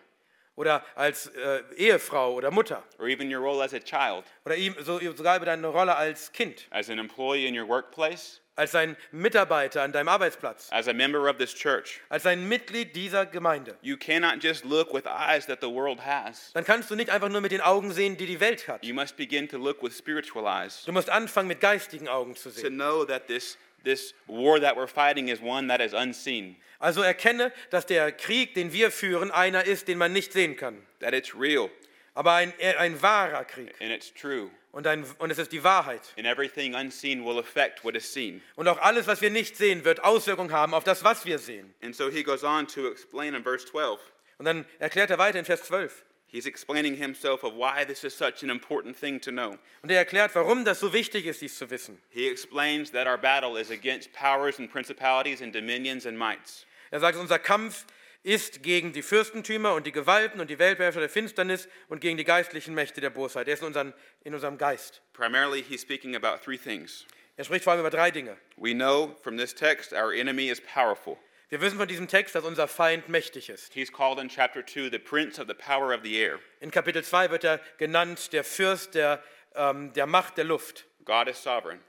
oder 0.59 0.83
als 0.95 1.27
äh, 1.27 1.63
Ehefrau 1.77 2.33
oder 2.33 2.51
Mutter. 2.51 2.83
Or 2.99 3.07
even 3.07 3.33
your 3.33 3.41
role 3.41 3.63
as 3.63 3.73
a 3.73 3.79
child, 3.79 4.25
oder 4.45 4.55
so, 4.83 4.99
sogar 5.15 5.37
über 5.37 5.45
deine 5.45 5.65
Rolle 5.67 5.95
als 5.95 6.33
Kind, 6.33 6.67
as 6.69 6.89
an 6.89 6.99
employee 6.99 7.47
in 7.47 7.57
your 7.57 7.65
workplace, 7.65 8.41
als 8.57 8.75
ein 8.75 8.97
Mitarbeiter 9.13 9.83
an 9.83 9.93
deinem 9.93 10.09
Arbeitsplatz, 10.09 10.67
as 10.71 10.89
a 10.89 10.93
member 10.93 11.29
of 11.29 11.37
this 11.37 11.55
church, 11.55 12.01
als 12.09 12.25
ein 12.25 12.49
Mitglied 12.49 12.93
dieser 12.93 13.25
Gemeinde, 13.25 13.77
you 13.81 13.95
cannot 13.95 14.43
just 14.43 14.65
look 14.65 14.93
with 14.93 15.05
eyes 15.05 15.45
that 15.45 15.59
the 15.61 15.69
world 15.69 16.05
has. 16.05 16.51
dann 16.51 16.65
kannst 16.65 16.91
du 16.91 16.95
nicht 16.95 17.09
einfach 17.09 17.29
nur 17.29 17.39
mit 17.39 17.53
den 17.53 17.61
Augen 17.61 17.93
sehen, 17.93 18.17
die 18.17 18.25
die 18.25 18.41
Welt 18.41 18.67
hat. 18.67 18.83
You 18.83 18.93
must 18.93 19.15
begin 19.15 19.47
to 19.47 19.57
look 19.57 19.81
with 19.81 19.97
spiritual 19.97 20.45
eyes. 20.45 20.83
Du 20.83 20.91
musst 20.91 21.09
anfangen, 21.09 21.47
mit 21.47 21.61
geistigen 21.61 22.09
Augen 22.09 22.35
zu 22.35 22.49
to 22.49 22.59
sehen. 22.59 22.75
know 22.75 23.05
that 23.05 23.27
this, 23.27 23.57
this 23.83 24.13
war 24.27 24.59
that 24.59 24.75
we're 24.75 24.87
fighting 24.87 25.27
is 25.29 25.39
one 25.41 25.67
that 25.67 25.81
is 25.81 25.93
unseen, 25.93 26.55
Also 26.79 27.01
erkenne, 27.01 27.51
dass 27.71 27.85
der 27.85 28.11
Krieg, 28.13 28.53
den 28.53 28.71
wir 28.71 28.89
führen, 28.91 29.31
einer 29.31 29.65
ist, 29.65 29.87
den 29.87 29.97
man 29.97 30.13
nicht 30.13 30.31
sehen 30.33 30.55
kann. 30.55 30.81
that 30.99 31.13
it's 31.13 31.33
real 31.35 31.69
Aber 32.15 32.33
ein, 32.33 32.53
ein 32.77 33.01
wahrer 33.01 33.43
Krieg. 33.45 33.73
and 33.81 33.91
it's 33.91 34.13
true, 34.13 34.49
Und, 34.71 34.85
ein, 34.87 35.03
und 35.19 35.31
es 35.31 35.37
ist 35.39 35.51
die 35.51 35.63
Wahrheit. 35.63 36.01
and 36.17 36.25
everything 36.27 36.75
unseen 36.75 37.25
will 37.25 37.39
affect 37.39 37.83
what 37.83 37.95
is 37.95 38.11
seen. 38.13 38.41
Und 38.55 38.67
auch 38.67 38.77
alles, 38.79 39.07
was 39.07 39.21
wir 39.21 39.29
nicht 39.29 39.57
sehen, 39.57 39.83
wird 39.85 40.03
Auswirkungen 40.03 40.51
haben 40.51 40.73
auf 40.73 40.83
das, 40.83 41.03
was 41.03 41.25
wir 41.25 41.39
sehen. 41.39 41.73
And 41.81 41.95
so 41.95 42.09
he 42.09 42.23
goes 42.23 42.43
on 42.43 42.67
to 42.67 42.89
explain 42.91 43.33
in 43.33 43.43
verse 43.43 43.65
12. 43.67 43.99
Und 44.37 44.45
dann 44.45 44.65
erklärt 44.79 45.09
er 45.09 45.17
weiter 45.17 45.39
in 45.39 45.45
Vers 45.45 45.63
12. 45.63 46.05
He's 46.31 46.45
explaining 46.45 46.95
himself 46.95 47.43
of 47.43 47.55
why 47.55 47.85
this 47.85 48.03
is 48.03 48.15
such 48.15 48.43
an 48.43 48.51
important 48.51 48.95
thing 48.95 49.19
to 49.21 49.31
know. 49.31 49.57
Und 49.81 49.89
er 49.89 49.97
erklärt, 49.97 50.35
warum 50.35 50.63
das 50.63 50.79
so 50.79 50.93
wichtig 50.93 51.25
ist, 51.25 51.41
dies 51.41 51.57
zu 51.57 51.69
wissen. 51.69 51.97
He 52.09 52.27
explains 52.27 52.91
that 52.91 53.07
our 53.07 53.17
battle 53.17 53.57
is 53.59 53.71
against 53.71 54.13
powers 54.13 54.59
and 54.59 54.69
principalities 54.69 55.41
and 55.41 55.51
dominions 55.51 56.05
and 56.05 56.17
mights. 56.17 56.65
Er 56.91 56.99
sagt, 56.99 57.17
unser 57.17 57.39
Kampf 57.39 57.85
ist 58.21 58.61
gegen 58.61 58.93
die 58.93 59.01
Fürstentümer 59.01 59.73
und 59.73 59.87
die 59.87 59.91
Gewalten 59.91 60.39
und 60.39 60.49
die 60.49 60.59
Weltbeherrscher 60.59 60.99
der 60.99 61.09
Finsternis 61.09 61.67
und 61.87 61.99
gegen 62.01 62.17
die 62.17 62.25
geistlichen 62.25 62.75
Mächte 62.75 63.01
der 63.01 63.09
Bosheit. 63.09 63.47
Er 63.47 63.55
ist 63.55 63.61
in, 63.61 63.67
unseren, 63.67 63.93
in 64.23 64.33
unserem 64.35 64.57
Geist. 64.57 65.01
Primarily, 65.13 65.63
he's 65.63 65.81
speaking 65.81 66.15
about 66.15 66.43
three 66.43 66.57
things. 66.57 67.05
Er 67.37 67.45
spricht 67.45 67.63
vor 67.63 67.73
allem 67.73 67.79
über 67.79 67.89
drei 67.89 68.11
Dinge. 68.11 68.37
We 68.57 68.73
know 68.73 69.15
from 69.23 69.37
this 69.37 69.55
text 69.55 69.93
our 69.93 70.11
enemy 70.11 70.49
is 70.49 70.61
powerful. 70.61 71.17
Wir 71.49 71.61
wissen 71.61 71.79
von 71.79 71.87
diesem 71.87 72.07
Text, 72.07 72.35
dass 72.35 72.43
unser 72.43 72.67
Feind 72.67 73.09
mächtig 73.09 73.49
ist. 73.49 73.73
He's 73.73 73.91
called 73.91 74.19
in 74.19 74.29
chapter 74.29 74.63
2 74.63 74.91
the 74.91 74.99
prince 74.99 75.41
of 75.41 75.47
the 75.47 75.55
power 75.55 75.95
of 75.95 76.01
the 76.03 76.15
air. 76.15 76.39
In 76.59 76.69
Kapitel 76.69 77.03
2 77.03 77.31
wird 77.31 77.43
er 77.43 77.59
genannt 77.79 78.33
der 78.33 78.43
Fürst 78.43 78.93
der, 78.93 79.23
ähm, 79.55 79.91
der 79.93 80.05
Macht 80.05 80.37
der 80.37 80.43
Luft. 80.43 80.85
God 81.05 81.27
is 81.27 81.41
sovereign, 81.41 81.79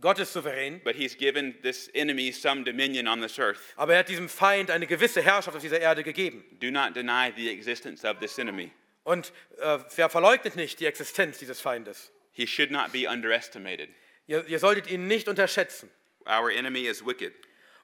Gott 0.00 0.18
ist 0.18 0.32
souverän, 0.32 0.80
but 0.82 0.96
he's 0.96 1.16
given 1.16 1.54
this 1.62 1.88
enemy 1.94 2.32
some 2.32 2.64
dominion 2.64 3.06
on 3.06 3.22
this 3.22 3.38
earth. 3.38 3.60
aber 3.76 3.92
er 3.94 4.00
hat 4.00 4.08
diesem 4.08 4.28
Feind 4.28 4.72
eine 4.72 4.88
gewisse 4.88 5.22
Herrschaft 5.22 5.56
auf 5.56 5.62
dieser 5.62 5.80
Erde 5.80 6.02
gegeben. 6.02 6.44
Do 6.60 6.72
not 6.72 6.96
deny 6.96 7.32
the 7.36 7.48
existence 7.48 8.04
of 8.04 8.18
this 8.18 8.38
enemy. 8.38 8.72
Und 9.04 9.32
äh, 9.58 9.78
wer 9.94 10.10
verleugnet 10.10 10.56
nicht 10.56 10.80
die 10.80 10.86
Existenz 10.86 11.38
dieses 11.38 11.60
Feindes? 11.60 12.10
He 12.32 12.44
should 12.46 12.72
not 12.72 12.90
be 12.92 13.08
underestimated. 13.08 13.88
Ihr, 14.26 14.44
ihr 14.48 14.58
solltet 14.58 14.90
ihn 14.90 15.06
nicht 15.06 15.28
unterschätzen. 15.28 15.88
Our 16.26 16.50
enemy 16.50 16.88
is 16.88 17.06
wicked. 17.06 17.32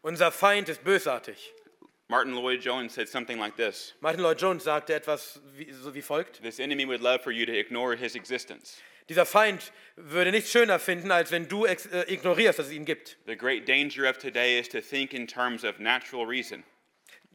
Unser 0.03 0.33
Feind 0.33 0.69
ist 0.69 0.83
bösartig. 0.83 1.55
Martin 2.09 2.35
Lloyd 2.35 2.61
Jones 2.61 2.93
said 2.93 3.09
something 3.09 3.39
like 3.39 3.57
this 3.57 3.95
Martin 4.01 4.23
Lloyd 4.23 4.39
Jones 4.41 4.65
sagte 4.65 4.93
etwas 4.95 5.41
wie, 5.55 5.73
so 5.73 5.95
wie 5.95 6.03
folgt. 6.03 6.43
This 6.43 6.59
enemy 6.59 6.85
would 6.85 7.01
love 7.01 7.23
for 7.23 7.31
you 7.31 7.47
to 7.47 7.53
ignore 7.53 7.95
his 7.95 8.17
existence. 8.17 8.83
Dieser 9.09 9.25
Feind 9.25 9.73
würde 9.97 10.33
nichts 10.33 10.51
schöner 10.51 10.81
finden, 10.81 11.13
als 11.13 11.31
wenn 11.31 11.47
du 11.47 11.67
äh, 11.67 11.77
ignorierst, 12.09 12.59
dass 12.59 12.67
es 12.67 12.73
ihn 12.73 12.85
gibt. 12.85 13.17
The 13.27 13.37
great 13.37 13.69
danger 13.69 14.11
of 14.11 14.19
today 14.19 14.59
is 14.59 14.69
to 14.71 14.81
think 14.81 15.15
in 15.15 15.27
terms 15.29 15.65
of 15.65 15.79
natural 15.79 16.27
reason. 16.27 16.65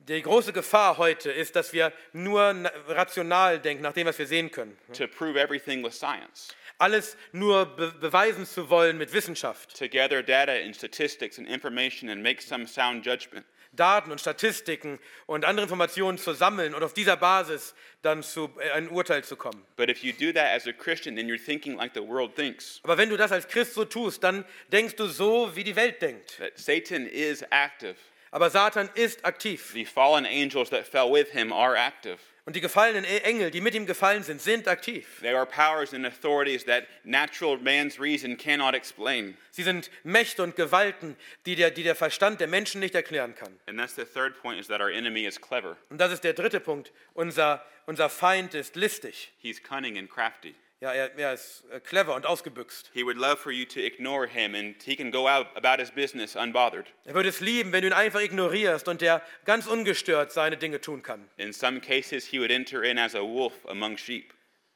Die 0.08 0.22
große 0.22 0.54
Gefahr 0.54 0.98
heute 0.98 1.32
ist, 1.32 1.56
dass 1.56 1.74
wir 1.74 1.92
nur 2.14 2.54
na- 2.54 2.72
rational 2.88 3.60
denken, 3.60 3.84
nach 3.84 3.94
dem, 3.94 4.08
was 4.08 4.18
wir 4.18 4.28
sehen 4.28 4.50
können. 4.52 4.78
to 4.94 5.08
prove 5.08 5.38
everything 5.38 5.84
with 5.84 5.94
science, 5.98 6.56
Alles 6.80 7.18
nur 7.32 7.66
be 7.66 7.92
beweisen 8.00 8.46
zu 8.46 8.70
wollen 8.70 8.98
mit 8.98 9.12
Wissenschaft. 9.12 9.78
to 9.78 9.90
gather 9.90 10.24
data 10.24 10.52
and 10.54 10.76
statistics 10.76 11.38
and 11.38 11.48
information 11.50 12.10
and 12.10 12.22
make 12.24 12.42
some 12.42 12.68
sound 12.68 13.06
judgment. 13.06 13.46
Daten 13.74 14.12
und 14.12 14.20
Statistiken 14.22 14.98
und 15.26 15.44
andere 15.44 15.64
Informationen 15.66 16.18
zu 16.18 16.34
sammeln 16.34 16.74
und 16.74 16.84
auf 16.84 16.94
dieser 16.94 17.18
Basis 17.18 17.76
dann 18.02 18.24
zu 18.24 18.50
äh, 18.60 18.72
ein 18.72 18.88
Urteil 18.90 19.24
zu 19.26 19.36
kommen. 19.36 19.62
But 19.76 19.90
if 19.90 20.04
you 20.04 20.14
do 20.14 20.32
that 20.32 20.56
as 20.56 20.66
a 20.68 20.72
Christian, 20.72 21.16
then 21.18 21.28
you're 21.28 21.44
thinking 21.44 21.76
like 21.76 21.92
the 21.94 22.02
world 22.02 22.34
thinks. 22.36 22.80
Aber 22.84 22.98
wenn 22.98 23.10
du 23.10 23.18
das 23.18 23.32
als 23.34 23.48
Christ 23.48 23.74
so 23.74 23.84
tust, 23.84 24.24
dann 24.24 24.46
denkst 24.72 24.96
du 24.96 25.08
so, 25.08 25.54
wie 25.56 25.64
die 25.66 25.76
Welt 25.76 26.02
denkt. 26.02 26.38
That 26.38 26.58
Satan 26.58 27.06
is 27.08 27.42
active. 27.52 27.96
Aber 28.32 28.50
Satan 28.50 28.90
ist 28.96 29.26
aktiv. 29.26 29.72
The 29.74 29.86
fallen 29.86 30.26
angels 30.26 30.70
that 30.70 30.86
fell 30.88 31.12
with 31.12 31.32
him 31.32 31.52
are 31.54 31.76
active. 31.76 32.18
Und 32.46 32.56
die 32.56 32.62
gefallenen 32.62 33.04
E- 33.04 33.18
Engel, 33.24 33.52
die 33.52 33.60
mit 33.60 33.76
ihm 33.76 33.86
gefallen 33.86 34.24
sind, 34.24 34.42
sind 34.42 34.70
aktiv. 34.70 35.06
They 35.20 35.34
are 35.36 35.46
powers 35.46 35.94
and 35.94 36.06
authorities 36.06 36.64
that 36.64 36.86
natural 37.04 37.58
man's 37.58 38.00
reason 38.00 38.38
cannot 38.38 38.74
explain. 38.74 39.36
Sie 39.52 39.64
sind 39.64 39.92
Mächte 40.04 40.44
und 40.44 40.56
Gewalten, 40.56 41.18
die 41.46 41.56
der, 41.56 41.72
die 41.72 41.84
der 41.84 41.96
Verstand 41.96 42.40
der 42.40 42.48
Menschen 42.48 42.80
nicht 42.80 42.96
erklären 42.96 43.36
kann. 43.36 43.60
And 43.68 43.78
that's 43.78 43.96
the 43.96 44.06
third 44.06 44.42
point 44.42 44.62
is 44.62 44.68
that 44.68 44.80
our 44.80 44.90
enemy 44.90 45.26
is 45.26 45.42
clever. 45.42 45.76
Und 45.90 46.00
das 46.00 46.14
ist 46.14 46.24
der 46.24 46.32
dritte 46.34 46.62
Punkt. 46.62 46.94
Unser, 47.14 47.66
unser 47.86 48.10
Feind 48.10 48.54
ist 48.54 48.78
listig. 48.78 49.34
He's 49.40 49.62
cunning 49.62 49.98
and 49.98 50.10
crafty. 50.10 50.56
Ja, 50.80 50.94
er, 50.94 51.18
er 51.18 51.34
ist 51.34 51.64
äh, 51.72 51.80
clever 51.80 52.14
und 52.14 52.28
ausgebüxt. 52.28 52.92
He 52.94 53.04
would 53.04 53.18
love 53.18 53.38
for 53.38 53.52
you 53.52 53.66
to 53.66 53.80
ignore 53.80 54.28
him 54.28 54.54
and 54.54 54.76
he 54.84 54.96
can 54.96 55.10
go 55.10 55.28
out 55.28 55.48
about 55.56 55.80
his 55.82 55.90
business 55.90 56.36
unbothered. 56.36 56.86
Er 57.06 57.16
würde 57.16 57.30
es 57.30 57.40
lieben, 57.40 57.72
wenn 57.72 57.82
du 57.82 57.88
ihn 57.88 57.94
einfach 57.94 58.22
ignorierst 58.22 58.88
und 58.88 59.02
der 59.02 59.24
ganz 59.46 59.66
ungestört 59.66 60.32
seine 60.32 60.56
Dinge 60.56 60.80
tun 60.80 61.02
kann. 61.02 61.28
In 61.38 61.52
some 61.52 61.82
cases, 61.82 62.28
he 62.28 62.40
would 62.40 62.52
enter 62.52 62.84
in 62.84 63.00
as 63.00 63.16
a 63.16 63.22
wolf 63.22 63.54
among 63.68 63.98
sheep. 63.98 64.34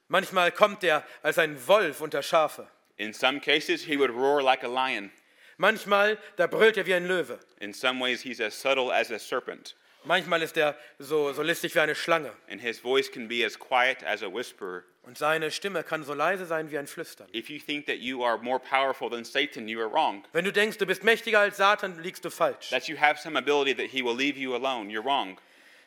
Manchmal 0.07 0.51
kommt 0.51 0.83
er 0.83 1.05
als 1.21 1.37
ein 1.37 1.55
Wolf 1.67 2.01
unter 2.01 2.23
Schafe. 2.23 2.67
In 2.97 3.13
some 3.13 3.39
cases, 3.39 3.83
he 3.85 3.95
would 3.97 4.09
roar 4.09 4.41
like 4.41 4.63
a 4.63 4.67
lion. 4.67 5.11
Manchmal, 5.57 6.17
da 6.35 6.47
brüllt 6.47 6.77
er 6.77 6.87
wie 6.87 6.95
ein 6.95 7.07
Löwe. 7.07 7.39
In 7.59 7.73
some 7.73 7.99
ways, 8.03 8.23
he's 8.23 8.41
as 8.41 8.59
subtle 8.59 8.91
as 8.91 9.11
a 9.11 9.19
serpent, 9.19 9.75
Manchmal 10.03 10.41
ist 10.41 10.57
er 10.57 10.75
so, 10.97 11.31
so 11.31 11.43
listig 11.43 11.75
wie 11.75 11.79
eine 11.79 11.93
Schlange. 11.93 12.31
and 12.49 12.59
his 12.59 12.79
voice 12.79 13.07
can 13.07 13.27
be 13.27 13.45
as 13.45 13.55
quiet 13.55 14.01
as 14.03 14.23
a 14.23 14.27
whisperer. 14.33 14.83
Und 15.03 15.17
seine 15.17 15.49
Stimme 15.49 15.83
kann 15.83 16.03
so 16.03 16.13
leise 16.13 16.45
sein 16.45 16.69
wie 16.69 16.77
ein 16.77 16.85
Flüstern. 16.85 17.27
If 17.33 17.49
you 17.49 17.59
think 17.59 17.87
that 17.87 17.97
you 17.97 18.23
are 18.23 18.37
more 18.37 18.59
powerful 18.59 19.09
than 19.09 19.25
Satan, 19.25 19.67
you 19.67 19.79
are 19.79 19.91
wrong. 19.91 20.23
Wenn 20.31 20.45
du 20.45 20.51
denkst, 20.51 20.77
du 20.77 20.85
bist 20.85 21.03
mächtiger 21.03 21.39
als 21.39 21.57
Satan, 21.57 22.01
liegst 22.03 22.23
du 22.23 22.29
falsch. 22.29 22.69
That 22.69 22.87
you 22.87 22.97
have 22.99 23.19
some 23.19 23.37
ability 23.37 23.73
that 23.75 23.87
he 23.91 24.03
will 24.03 24.15
leave 24.15 24.37
you 24.37 24.53
alone, 24.53 24.89
you're 24.91 25.03
wrong. 25.03 25.39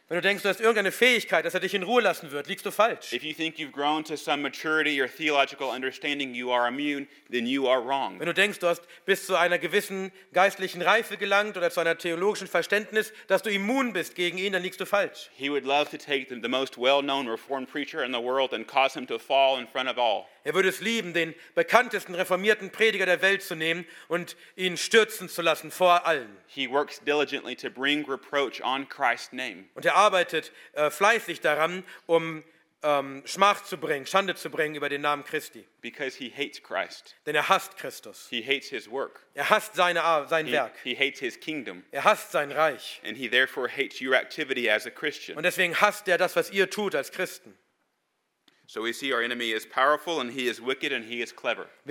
Wenn 0.07 0.17
du 0.17 0.21
denkst, 0.21 0.43
du 0.43 0.51
hast 0.51 0.61
irgendeine 0.61 0.93
Fähigkeit, 0.93 1.47
dass 1.47 1.55
er 1.55 1.61
dich 1.61 1.73
in 1.73 1.83
Ruhe 1.83 2.03
lassen 2.03 2.31
wird, 2.31 2.47
liegst 2.47 2.67
du 2.67 2.71
falsch. 2.71 3.11
If 3.15 3.23
you 3.23 3.33
think 3.33 3.57
you've 3.57 3.73
grown 3.73 4.05
to 4.05 4.17
some 4.17 4.43
maturity 4.43 5.01
or 5.01 5.09
theological 5.09 5.71
understanding, 5.71 6.35
you 6.35 6.53
are 6.53 6.69
immune, 6.69 7.07
then 7.31 7.47
you 7.47 7.67
are 7.67 7.83
wrong. 7.83 8.21
Wenn 8.21 8.27
du 8.27 8.35
denkst, 8.35 8.59
du 8.59 8.67
hast 8.67 8.83
bis 9.07 9.25
zu 9.25 9.35
einer 9.35 9.59
gewissen 9.59 10.13
geistlichen 10.35 10.83
Reife 10.83 11.17
gelangt 11.17 11.57
oder 11.57 11.71
zu 11.71 11.81
einer 11.81 11.97
theologischen 11.97 12.49
Verständnis, 12.49 13.15
dass 13.29 13.41
du 13.41 13.51
immun 13.51 13.95
bist 13.95 14.15
gegen 14.15 14.37
ihn, 14.37 14.53
dann 14.53 14.63
liegst 14.63 14.79
du 14.79 14.85
falsch. 14.85 15.31
He 15.37 15.49
would 15.49 15.65
love 15.65 15.91
to 15.91 15.97
take 15.97 16.27
the, 16.29 16.39
the 16.39 16.49
most 16.49 16.77
well 16.77 17.01
known 17.01 17.27
Reformed 17.27 17.71
preacher 17.71 18.05
in 18.05 18.13
the 18.13 18.23
world 18.23 18.53
and 18.53 18.69
cause 18.69 18.99
him 18.99 19.07
to 19.07 19.19
fall 19.19 19.59
in 19.59 19.67
front 19.67 19.89
of 19.89 19.97
all. 19.97 20.27
Er 20.47 20.53
würde 20.53 20.69
es 20.69 20.81
lieben, 20.83 21.15
den 21.15 21.35
bekanntesten 21.55 22.15
reformierten 22.15 22.71
Prediger 22.71 23.07
der 23.07 23.23
Welt 23.23 23.43
zu 23.43 23.55
nehmen 23.55 23.87
und 24.09 24.37
ihn 24.57 24.77
stürzen 24.77 25.31
zu 25.31 25.41
lassen 25.41 25.71
vor 25.71 26.07
allen. 26.07 26.37
He 26.47 26.69
works 26.69 27.01
diligently 27.01 27.57
to 27.57 27.71
bring 27.71 28.05
reproach 28.05 28.63
on 28.63 28.87
Christ's 28.87 29.33
name. 29.33 29.65
Und 29.75 29.87
er 29.87 29.94
arbeitet 29.95 30.53
äh, 30.73 30.91
fleißig 30.91 31.41
daran, 31.41 31.85
um 32.07 32.43
ähm, 32.83 33.23
Schmach 33.25 33.65
zu 33.65 33.79
bringen, 33.79 34.07
Schande 34.07 34.35
zu 34.35 34.51
bringen 34.51 34.75
über 34.75 34.89
den 34.91 35.01
Namen 35.01 35.25
Christi. 35.25 35.67
because 35.81 36.17
he 36.19 36.31
hates 36.31 36.63
Christ. 36.63 37.17
Denn 37.25 37.35
er 37.35 37.49
hasst 37.49 37.77
Christus. 37.79 38.27
He 38.29 38.43
hates 38.43 38.69
his 38.69 38.91
work. 38.91 39.21
Er 39.35 39.49
hasst 39.49 39.75
seine, 39.75 40.01
sein 40.29 40.47
He, 40.47 40.53
Werk. 40.53 40.73
he 40.83 40.95
hates 40.95 41.19
his 41.21 41.41
kingdom. 41.41 41.83
Er 41.93 42.05
hasst 42.05 42.33
sein 42.33 42.53
Reich. 42.53 43.01
And 43.05 43.17
he 43.17 43.29
therefore 43.29 43.69
hates 43.69 44.01
your 44.03 44.15
activity 44.15 44.69
as 44.71 44.87
a 44.87 44.91
Christian. 44.91 45.37
Und 45.39 45.45
deswegen 45.45 45.75
hasst 45.81 46.09
er 46.09 46.19
das, 46.19 46.37
was 46.37 46.51
ihr 46.51 46.69
tut 46.69 46.95
als 46.95 47.11
Christen. 47.11 47.57
Wir 48.67 48.95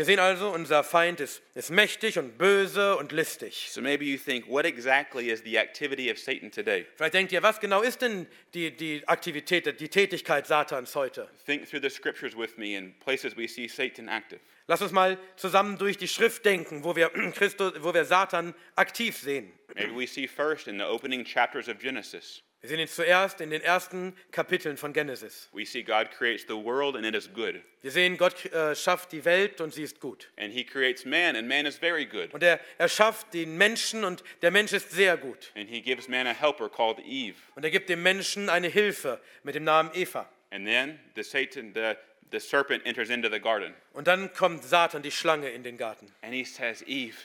sehen 0.05 0.19
also, 0.19 0.49
unser 0.49 0.83
Feind 0.83 1.19
ist, 1.19 1.43
ist 1.53 1.69
mächtig 1.69 2.17
und 2.17 2.37
böse 2.37 2.97
und 2.97 3.11
listig. 3.11 3.67
So 3.69 3.79
maybe 3.79 4.03
you 4.03 4.17
think, 4.17 4.47
what 4.47 4.65
exactly 4.65 5.29
is 5.29 5.43
the 5.43 5.57
activity 5.57 6.11
of 6.11 6.17
Satan 6.17 6.49
today? 6.49 6.87
Vielleicht 6.95 7.13
denkt 7.13 7.31
ihr, 7.31 7.43
was 7.43 7.59
genau 7.59 7.83
ist 7.83 8.01
denn 8.01 8.25
die, 8.55 8.75
die 8.75 9.07
Aktivität, 9.07 9.79
die 9.79 9.87
Tätigkeit 9.87 10.47
Satans 10.47 10.95
heute? 10.95 11.29
Think 11.45 11.69
through 11.69 11.81
the 11.81 11.91
scriptures 11.91 12.35
with 12.35 12.57
me 12.57 12.75
in 12.75 12.95
places 12.99 13.37
we 13.37 13.47
see 13.47 13.67
Satan 13.67 14.09
active. 14.09 14.39
Lass 14.67 14.81
uns 14.81 14.91
mal 14.91 15.19
zusammen 15.35 15.77
durch 15.77 15.97
die 15.97 16.07
Schrift 16.07 16.43
denken, 16.43 16.83
wo 16.83 16.95
wir, 16.95 17.09
Christus, 17.35 17.73
wo 17.81 17.93
wir 17.93 18.05
Satan 18.05 18.55
aktiv 18.75 19.17
sehen. 19.17 19.51
Maybe 19.75 19.95
we 19.95 20.07
see 20.07 20.27
first 20.27 20.67
in 20.67 20.79
the 20.79 20.85
opening 20.85 21.23
chapters 21.23 21.67
of 21.67 21.77
Genesis. 21.77 22.41
Wir 22.63 22.69
sehen 22.69 22.79
ihn 22.79 22.87
zuerst 22.87 23.41
in 23.41 23.49
den 23.49 23.61
ersten 23.61 24.15
Kapiteln 24.31 24.77
von 24.77 24.93
Genesis. 24.93 25.49
We 25.51 25.65
see 25.65 25.83
God 25.83 26.11
creates 26.11 26.45
the 26.47 26.53
world 26.53 26.95
and 26.95 27.05
it 27.05 27.13
is 27.13 27.27
good. 27.33 27.61
Wir 27.81 27.91
sehen, 27.91 28.15
Gott 28.15 28.45
äh, 28.53 28.73
schafft 28.73 29.11
die 29.11 29.25
Welt 29.25 29.59
und 29.59 29.73
sie 29.73 29.83
ist 29.83 29.99
gut. 29.99 30.29
And 30.37 30.53
he 30.53 30.63
creates 30.63 31.03
man 31.03 31.35
and 31.35 31.45
man 31.45 31.65
is 31.65 31.75
very 31.75 32.05
good. 32.05 32.33
Und 32.33 32.41
er, 32.41 32.61
er 32.77 32.87
schafft 32.87 33.33
den 33.33 33.57
Menschen 33.57 34.05
und 34.05 34.23
der 34.41 34.49
Mensch 34.49 34.71
ist 34.71 34.91
sehr 34.91 35.17
gut. 35.17 35.51
And 35.57 35.69
he 35.69 35.81
gives 35.81 36.07
man 36.07 36.25
a 36.25 36.33
helper 36.33 36.69
called 36.69 36.99
Eve. 36.99 37.35
Und 37.55 37.65
er 37.65 37.69
gibt 37.69 37.89
dem 37.89 38.01
Menschen 38.01 38.47
eine 38.47 38.69
Hilfe 38.69 39.19
mit 39.43 39.55
dem 39.55 39.65
Namen 39.65 39.91
Eva. 39.93 40.29
And 40.51 40.65
then 40.65 40.97
the 41.15 41.23
Satan, 41.23 41.73
the, 41.73 41.95
the 42.31 42.39
serpent 42.39 42.85
enters 42.85 43.09
into 43.09 43.29
the 43.29 43.41
garden. 43.41 43.73
Und 43.91 44.07
dann 44.07 44.31
kommt 44.31 44.63
Satan, 44.63 45.01
die 45.01 45.11
Schlange, 45.11 45.49
in 45.49 45.63
den 45.63 45.75
Garten. 45.75 46.09
And 46.21 46.33
he 46.33 46.45
says, 46.45 46.81
Eve, 46.87 47.17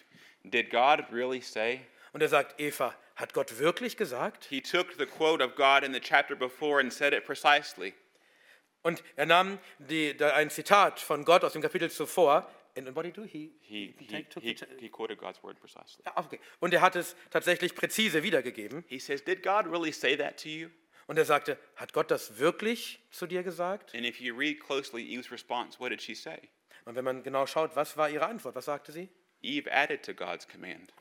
did 0.42 0.70
God 0.70 1.05
really 1.12 1.42
say? 1.42 1.83
Und 2.12 2.22
er 2.22 2.29
sagt, 2.29 2.59
Eva, 2.59 2.92
hat 3.18 3.35
Gott 3.35 3.59
wirklich 3.59 3.96
gesagt? 3.96 4.46
He 4.46 4.61
took 4.62 4.94
the 4.98 5.07
quote 5.07 5.44
of 5.44 5.54
God 5.57 5.83
in 5.85 5.92
the 5.92 6.00
chapter 6.00 6.35
before 6.37 6.81
and 6.81 6.92
said 6.92 7.12
it 7.12 7.24
precisely. 7.24 7.92
Und 8.83 9.02
er 9.16 9.26
nahm 9.26 9.59
die, 9.78 10.16
da 10.16 10.35
ein 10.35 10.50
Zitat 10.50 11.00
von 11.00 11.24
Gott 11.24 11.44
aus 11.44 11.52
dem 11.52 11.62
Kapitel 11.62 11.90
zuvor. 11.90 12.48
And 12.76 12.94
what 12.94 13.04
did 13.04 13.14
he 13.16 13.20
do? 13.20 13.26
He, 13.26 13.54
He, 13.61 13.94
he, 13.98 14.07
take- 14.07 14.28
took 14.31 14.42
he, 14.42 14.54
the- 14.54 14.66
he 14.78 14.88
quoted 14.88 15.18
God's 15.18 15.42
word 15.42 15.59
precisely. 15.61 16.04
Ja, 16.07 16.16
okay. 16.16 16.38
Und 16.61 16.72
er 16.72 16.81
hat 16.81 16.94
es 16.94 17.16
tatsächlich 17.31 17.74
präzise 17.74 18.22
wiedergegeben. 18.22 18.85
He 18.87 19.00
says, 19.00 19.22
Did 19.24 19.42
God 19.42 19.66
really 19.66 19.92
say 19.92 20.16
that 20.16 20.40
to 20.42 20.48
you? 20.48 20.68
Und 21.09 21.18
er 21.18 21.24
sagte, 21.24 21.59
hat 21.74 21.92
Gott 21.94 22.11
das 22.11 22.38
wirklich 22.38 23.00
zu 23.11 23.26
dir 23.26 23.42
gesagt? 23.42 23.94
And 23.94 24.04
if 24.07 24.20
you 24.20 24.35
read 24.37 24.61
closely 24.61 25.02
Eve's 25.02 25.33
response, 25.33 25.81
what 25.81 25.90
did 25.90 26.00
she 26.02 26.14
say? 26.14 26.38
Und 26.85 26.94
wenn 26.94 27.04
man 27.04 27.22
genau 27.22 27.46
schaut, 27.46 27.74
was 27.74 27.96
war 27.96 28.09
ihre 28.11 28.26
Antwort? 28.26 28.54
Was 28.54 28.66
sagte 28.66 28.92
sie? 28.92 29.09
Eve 29.40 29.72
added 29.72 30.04
to 30.04 30.14
God's 30.14 30.46
command. 30.46 30.92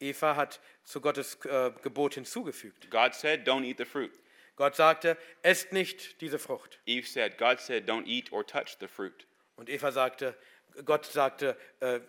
Eva 0.00 0.36
hat 0.36 0.60
zu 0.84 1.00
Gottes 1.00 1.38
äh, 1.44 1.72
Gebot 1.82 2.14
hinzugefügt. 2.14 2.90
God 2.90 3.14
said, 3.14 3.48
Don't 3.48 3.64
eat 3.64 3.78
the 3.78 3.84
fruit. 3.84 4.12
Gott 4.56 4.74
sagte, 4.74 5.18
esst 5.42 5.72
nicht 5.72 6.20
diese 6.20 6.38
Frucht. 6.38 6.80
Eve 6.86 7.06
said, 7.06 7.36
God 7.38 7.60
said, 7.60 7.88
Don't 7.88 8.06
eat 8.06 8.32
or 8.32 8.44
touch 8.46 8.78
the 8.80 8.88
fruit. 8.88 9.26
Und 9.56 9.68
Eva 9.68 9.92
sagte, 9.92 10.34
Gott 10.84 11.06
sagte, 11.06 11.56
äh, 11.80 12.00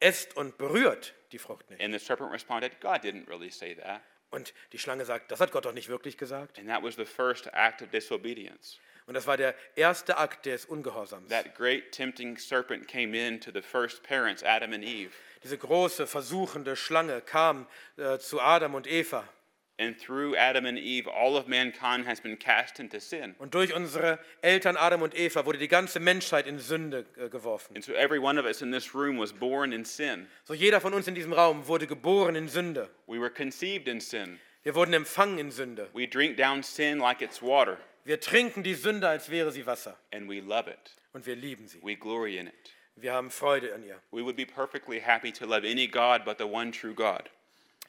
esst 0.00 0.36
und 0.36 0.56
berührt 0.56 1.14
die 1.32 1.38
Frucht 1.38 1.68
nicht. 1.70 1.82
And 1.82 1.92
the 1.92 1.98
serpent 1.98 2.32
responded, 2.32 2.80
God 2.80 3.02
didn't 3.02 3.28
really 3.28 3.50
say 3.50 3.74
that. 3.74 4.02
Und 4.30 4.52
die 4.72 4.78
Schlange 4.78 5.04
sagt, 5.04 5.30
das 5.30 5.40
hat 5.40 5.52
Gott 5.52 5.64
doch 5.64 5.72
nicht 5.72 5.88
wirklich 5.88 6.16
gesagt. 6.16 6.58
And 6.58 6.68
that 6.68 6.82
was 6.82 6.96
the 6.96 7.04
first 7.04 7.48
act 7.52 7.82
of 7.82 7.90
disobedience. 7.90 8.78
Und 9.06 9.14
das 9.14 9.26
war 9.26 9.36
der 9.36 9.54
erste 9.76 10.16
Akt 10.16 10.46
des 10.46 10.64
Ungehorsams. 10.64 11.28
That 11.28 11.54
great 11.54 11.92
tempting 11.92 12.38
serpent 12.38 12.88
came 12.88 13.14
in 13.14 13.40
to 13.40 13.50
the 13.52 13.60
first 13.60 14.02
parents, 14.02 14.42
Adam 14.42 14.72
and 14.72 14.84
Eve. 14.84 15.12
Diese 15.42 15.58
große, 15.58 16.06
versuchende 16.06 16.74
Schlange 16.74 17.20
kam 17.20 17.66
äh, 17.98 18.18
zu 18.18 18.40
Adam 18.40 18.74
und 18.74 18.86
Eva. 18.86 19.28
And 19.76 19.98
through 19.98 20.36
Adam 20.36 20.66
and 20.66 20.78
Eve, 20.78 21.08
all 21.08 21.36
of 21.36 21.48
mankind 21.48 22.06
has 22.06 22.20
been 22.20 22.38
cast 22.38 22.78
into 22.78 23.00
sin. 23.00 23.34
Und 23.38 23.54
durch 23.54 23.74
unsere 23.74 24.20
Eltern 24.40 24.76
Adam 24.76 25.02
und 25.02 25.18
Eva 25.18 25.44
wurde 25.44 25.58
die 25.58 25.66
ganze 25.66 25.98
Menschheit 25.98 26.46
in 26.46 26.60
Sünde 26.60 27.04
äh, 27.16 27.28
geworfen. 27.28 27.74
And 27.74 27.84
so 27.84 27.92
every 27.92 28.20
one 28.20 28.38
of 28.38 28.46
us 28.46 28.62
in 28.62 28.70
this 28.70 28.94
room 28.94 29.18
was 29.18 29.32
born 29.32 29.72
in 29.72 29.84
sin. 29.84 30.28
So 30.44 30.54
jeder 30.54 30.80
von 30.80 30.94
uns 30.94 31.08
in 31.08 31.16
diesem 31.16 31.32
Raum 31.32 31.66
wurde 31.66 31.88
geboren 31.88 32.36
in 32.36 32.48
Sünde. 32.48 32.88
We 33.06 33.18
were 33.18 33.30
conceived 33.30 33.88
in 33.88 34.00
sin. 34.00 34.38
Wir 34.62 34.76
wurden 34.76 34.94
empfangen 34.94 35.38
in 35.38 35.50
Sünde. 35.50 35.88
We 35.92 36.06
drink 36.06 36.36
down 36.36 36.62
sin 36.62 37.00
like 37.00 37.20
it's 37.20 37.42
water, 37.42 37.76
Wir 38.04 38.20
trinken 38.20 38.62
die 38.62 38.74
Sünde, 38.74 39.08
als 39.08 39.30
wäre 39.30 39.50
sie 39.50 39.66
Wasser. 39.66 39.96
and 40.12 40.28
we 40.28 40.40
love 40.40 40.70
it. 40.70 40.94
Und 41.12 41.26
wir 41.26 41.36
lieben 41.36 41.66
sie. 41.66 41.80
We 41.82 41.96
glory 41.96 42.38
in 42.38 42.46
it. 42.48 42.74
Wir 42.96 43.12
haben 43.12 43.30
Freude 43.30 43.74
an 43.74 43.82
ihr. 43.82 44.00
We 44.10 44.22
would 44.22 44.36
be 44.36 44.46
perfectly 44.46 45.00
happy 45.00 45.32
to 45.32 45.46
love 45.46 45.64
any 45.66 45.86
God 45.86 46.24
but 46.24 46.38
the 46.38 46.44
one 46.44 46.70
true 46.70 46.94
God. 46.94 47.30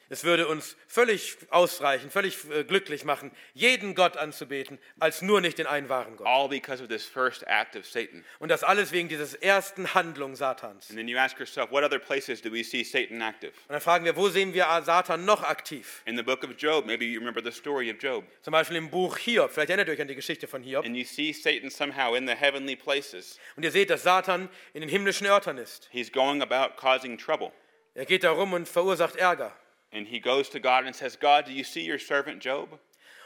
Es 0.08 0.22
würde 0.22 0.46
uns 0.46 0.76
völlig 0.86 1.36
ausreichen, 1.50 2.10
völlig 2.10 2.38
äh, 2.50 2.62
glücklich 2.62 3.04
machen, 3.04 3.32
jeden 3.54 3.94
Gott 3.96 4.16
anzubeten, 4.16 4.78
als 5.00 5.20
nur 5.20 5.40
nicht 5.40 5.58
den 5.58 5.66
einen 5.66 5.88
wahren 5.88 6.16
Gott. 6.16 6.26
All 6.26 6.48
because 6.48 6.80
of 6.80 6.88
this 6.88 7.04
first 7.04 7.42
act 7.48 7.74
of 7.74 7.84
Satan. 7.84 8.24
Und 8.38 8.50
das 8.50 8.62
alles 8.62 8.92
wegen 8.92 9.08
dieses 9.08 9.34
ersten 9.34 9.94
Handlung 9.94 10.36
Satans. 10.36 10.88
And 10.90 10.98
then 10.98 11.08
you 11.08 11.18
ask 11.18 11.38
yourself, 11.40 11.72
what 11.72 11.82
other 11.82 11.98
places 11.98 12.40
do 12.40 12.52
we 12.52 12.62
see 12.62 12.84
Satan 12.84 13.20
active? 13.20 13.52
Und 13.66 13.72
dann 13.72 13.80
fragen 13.80 14.04
wir, 14.04 14.14
wo 14.14 14.28
sehen 14.28 14.54
wir 14.54 14.66
Satan 14.84 15.24
noch 15.24 15.42
aktiv? 15.42 16.02
In 16.04 16.16
the 16.16 16.22
book 16.22 16.44
of 16.44 16.50
Job, 16.56 16.86
maybe 16.86 17.04
you 17.04 17.18
remember 17.18 17.42
the 17.42 17.50
story 17.50 17.90
of 17.90 18.00
Job. 18.00 18.24
Zum 18.42 18.52
Beispiel 18.52 18.76
im 18.76 18.90
Buch 18.90 19.18
Hiob. 19.18 19.50
Vielleicht 19.50 19.70
erinnert 19.70 19.88
ihr 19.88 19.94
euch 19.94 20.00
an 20.00 20.08
die 20.08 20.14
Geschichte 20.14 20.46
von 20.46 20.62
Hiob. 20.62 20.84
And 20.84 20.96
you 20.96 21.04
see 21.04 21.32
Satan 21.32 21.68
somehow 21.68 22.14
in 22.14 22.28
the 22.28 22.34
heavenly 22.34 22.76
places. 22.76 23.40
Und 23.56 23.64
ihr 23.64 23.72
seht, 23.72 23.90
dass 23.90 24.04
Satan 24.04 24.48
in 24.72 24.82
den 24.82 24.88
himmlischen 24.88 25.26
Örtern 25.26 25.58
ist. 25.58 25.88
He's 25.90 26.12
going 26.12 26.42
about 26.42 26.76
causing 26.76 27.18
trouble. 27.18 27.50
Er 27.94 28.04
geht 28.04 28.22
da 28.24 28.30
rum 28.30 28.52
und 28.52 28.68
verursacht 28.68 29.16
Ärger. 29.16 29.56
And 29.92 30.06
he 30.06 30.20
goes 30.20 30.50
to 30.50 30.60
God 30.60 30.84
and 30.84 30.94
says, 30.94 31.16
God, 31.16 31.46
do 31.46 31.52
you 31.52 31.64
see 31.64 31.88
your 31.88 31.98
servant 31.98 32.44
Job? 32.44 32.78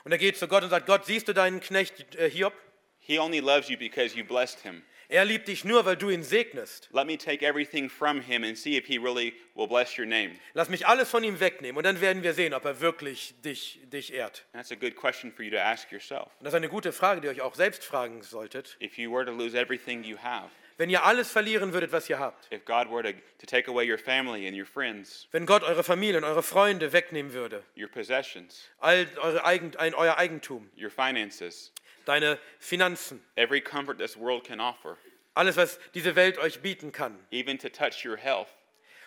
Und 0.04 0.12
er 0.12 0.18
geht 0.18 0.36
zu 0.36 0.48
Gott 0.48 0.62
und 0.62 0.70
sagt, 0.70 0.86
Gott, 0.86 1.04
siehst 1.04 1.28
du 1.28 1.32
deinen 1.32 1.60
Knecht 1.60 2.14
äh, 2.16 2.30
Hiob? 2.30 2.54
He 2.98 3.18
only 3.18 3.40
loves 3.40 3.68
you 3.68 3.76
because 3.76 4.16
you 4.16 4.24
blessed 4.24 4.60
him. 4.60 4.82
Er 5.12 5.24
liebt 5.24 5.48
dich 5.48 5.64
nur, 5.64 5.84
weil 5.84 5.96
du 5.96 6.08
ihn 6.08 6.22
segnest. 6.22 6.88
Let 6.92 7.04
me 7.08 7.18
take 7.18 7.44
everything 7.44 7.90
from 7.90 8.20
him 8.20 8.44
and 8.44 8.56
see 8.56 8.76
if 8.76 8.86
he 8.86 8.96
really 8.96 9.34
will 9.56 9.66
bless 9.66 9.98
your 9.98 10.06
name. 10.06 10.36
Lass 10.54 10.68
mich 10.68 10.86
alles 10.86 11.10
von 11.10 11.24
ihm 11.24 11.40
wegnehmen 11.40 11.76
und 11.76 11.82
dann 11.82 12.00
werden 12.00 12.22
wir 12.22 12.32
sehen, 12.32 12.54
ob 12.54 12.64
er 12.64 12.80
wirklich 12.80 13.34
dich, 13.44 13.80
dich 13.86 14.12
ehrt. 14.12 14.46
That's 14.52 14.70
a 14.70 14.76
good 14.76 14.94
question 14.94 15.32
for 15.32 15.44
you 15.44 15.50
to 15.50 15.58
ask 15.58 15.90
yourself. 15.90 16.28
Und 16.38 16.44
das 16.44 16.52
ist 16.52 16.58
eine 16.58 16.68
gute 16.68 16.92
Frage, 16.92 17.20
die 17.20 17.26
ihr 17.26 17.32
euch 17.32 17.40
auch 17.40 17.56
selbst 17.56 17.82
fragen 17.82 18.22
solltet. 18.22 18.76
If 18.80 18.98
you 18.98 19.12
were 19.12 19.24
to 19.24 19.32
lose 19.32 19.58
everything 19.58 20.04
you 20.04 20.16
have, 20.16 20.50
Wenn 20.80 20.88
ihr 20.88 21.04
alles 21.04 21.30
verlieren 21.30 21.74
würdet, 21.74 21.92
was 21.92 22.08
ihr 22.08 22.18
habt, 22.18 22.50
if 22.50 22.64
God 22.64 22.90
were 22.90 23.02
to, 23.02 23.12
to 23.38 23.44
take 23.44 23.70
away 23.70 23.86
your 23.86 23.98
family 23.98 24.48
and 24.48 24.56
your 24.56 24.64
friends, 24.64 25.28
wenn 25.30 25.44
Gott 25.44 25.62
eure 25.62 25.84
Familie 25.84 26.16
und 26.16 26.24
eure 26.24 26.42
Freunde 26.42 26.94
wegnehmen 26.94 27.34
würde, 27.34 27.62
your 27.76 27.88
possessions, 27.88 28.66
all 28.78 29.06
eure 29.18 29.44
Eigen, 29.44 29.76
ein, 29.76 29.92
euer 29.92 30.16
Eigentum, 30.16 30.70
your 30.78 30.88
finances, 30.88 31.74
deine 32.06 32.38
Finanzen, 32.58 33.22
every 33.36 33.60
comfort 33.60 33.98
this 33.98 34.16
world 34.16 34.42
can 34.42 34.58
offer, 34.58 34.96
alles, 35.34 35.58
was 35.58 35.78
diese 35.92 36.16
Welt 36.16 36.38
euch 36.38 36.62
bieten 36.62 36.92
kann, 36.92 37.18
even 37.30 37.58
to 37.58 37.68
touch 37.68 38.06
your 38.06 38.16
health, 38.16 38.48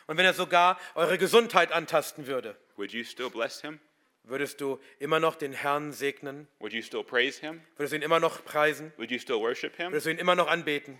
und 0.06 0.18
wenn 0.18 0.26
er 0.26 0.36
sogar 0.36 0.80
eure 0.94 1.18
Gesundheit 1.18 1.72
antasten 1.72 2.28
würde, 2.28 2.56
would 2.76 2.92
you 2.92 3.04
still 3.04 3.32
bless 3.32 3.62
him? 3.62 3.80
würdest 4.26 4.62
du 4.62 4.80
immer 5.00 5.20
noch 5.20 5.36
den 5.36 5.54
Herrn 5.54 5.92
segnen? 5.92 6.48
Would 6.60 6.72
you 6.72 6.84
still 6.84 7.04
praise 7.04 7.42
him? 7.42 7.62
Würdest 7.78 7.94
du 7.94 7.98
ihn 7.98 8.04
immer 8.04 8.20
noch 8.20 8.46
preisen? 8.46 8.94
Would 8.98 9.10
you 9.10 9.18
still 9.18 9.40
worship 9.40 9.76
him? 9.76 9.92
Würdest 9.92 10.06
du 10.06 10.12
ihn 10.12 10.20
immer 10.20 10.36
noch 10.36 10.48
anbeten? 10.48 11.00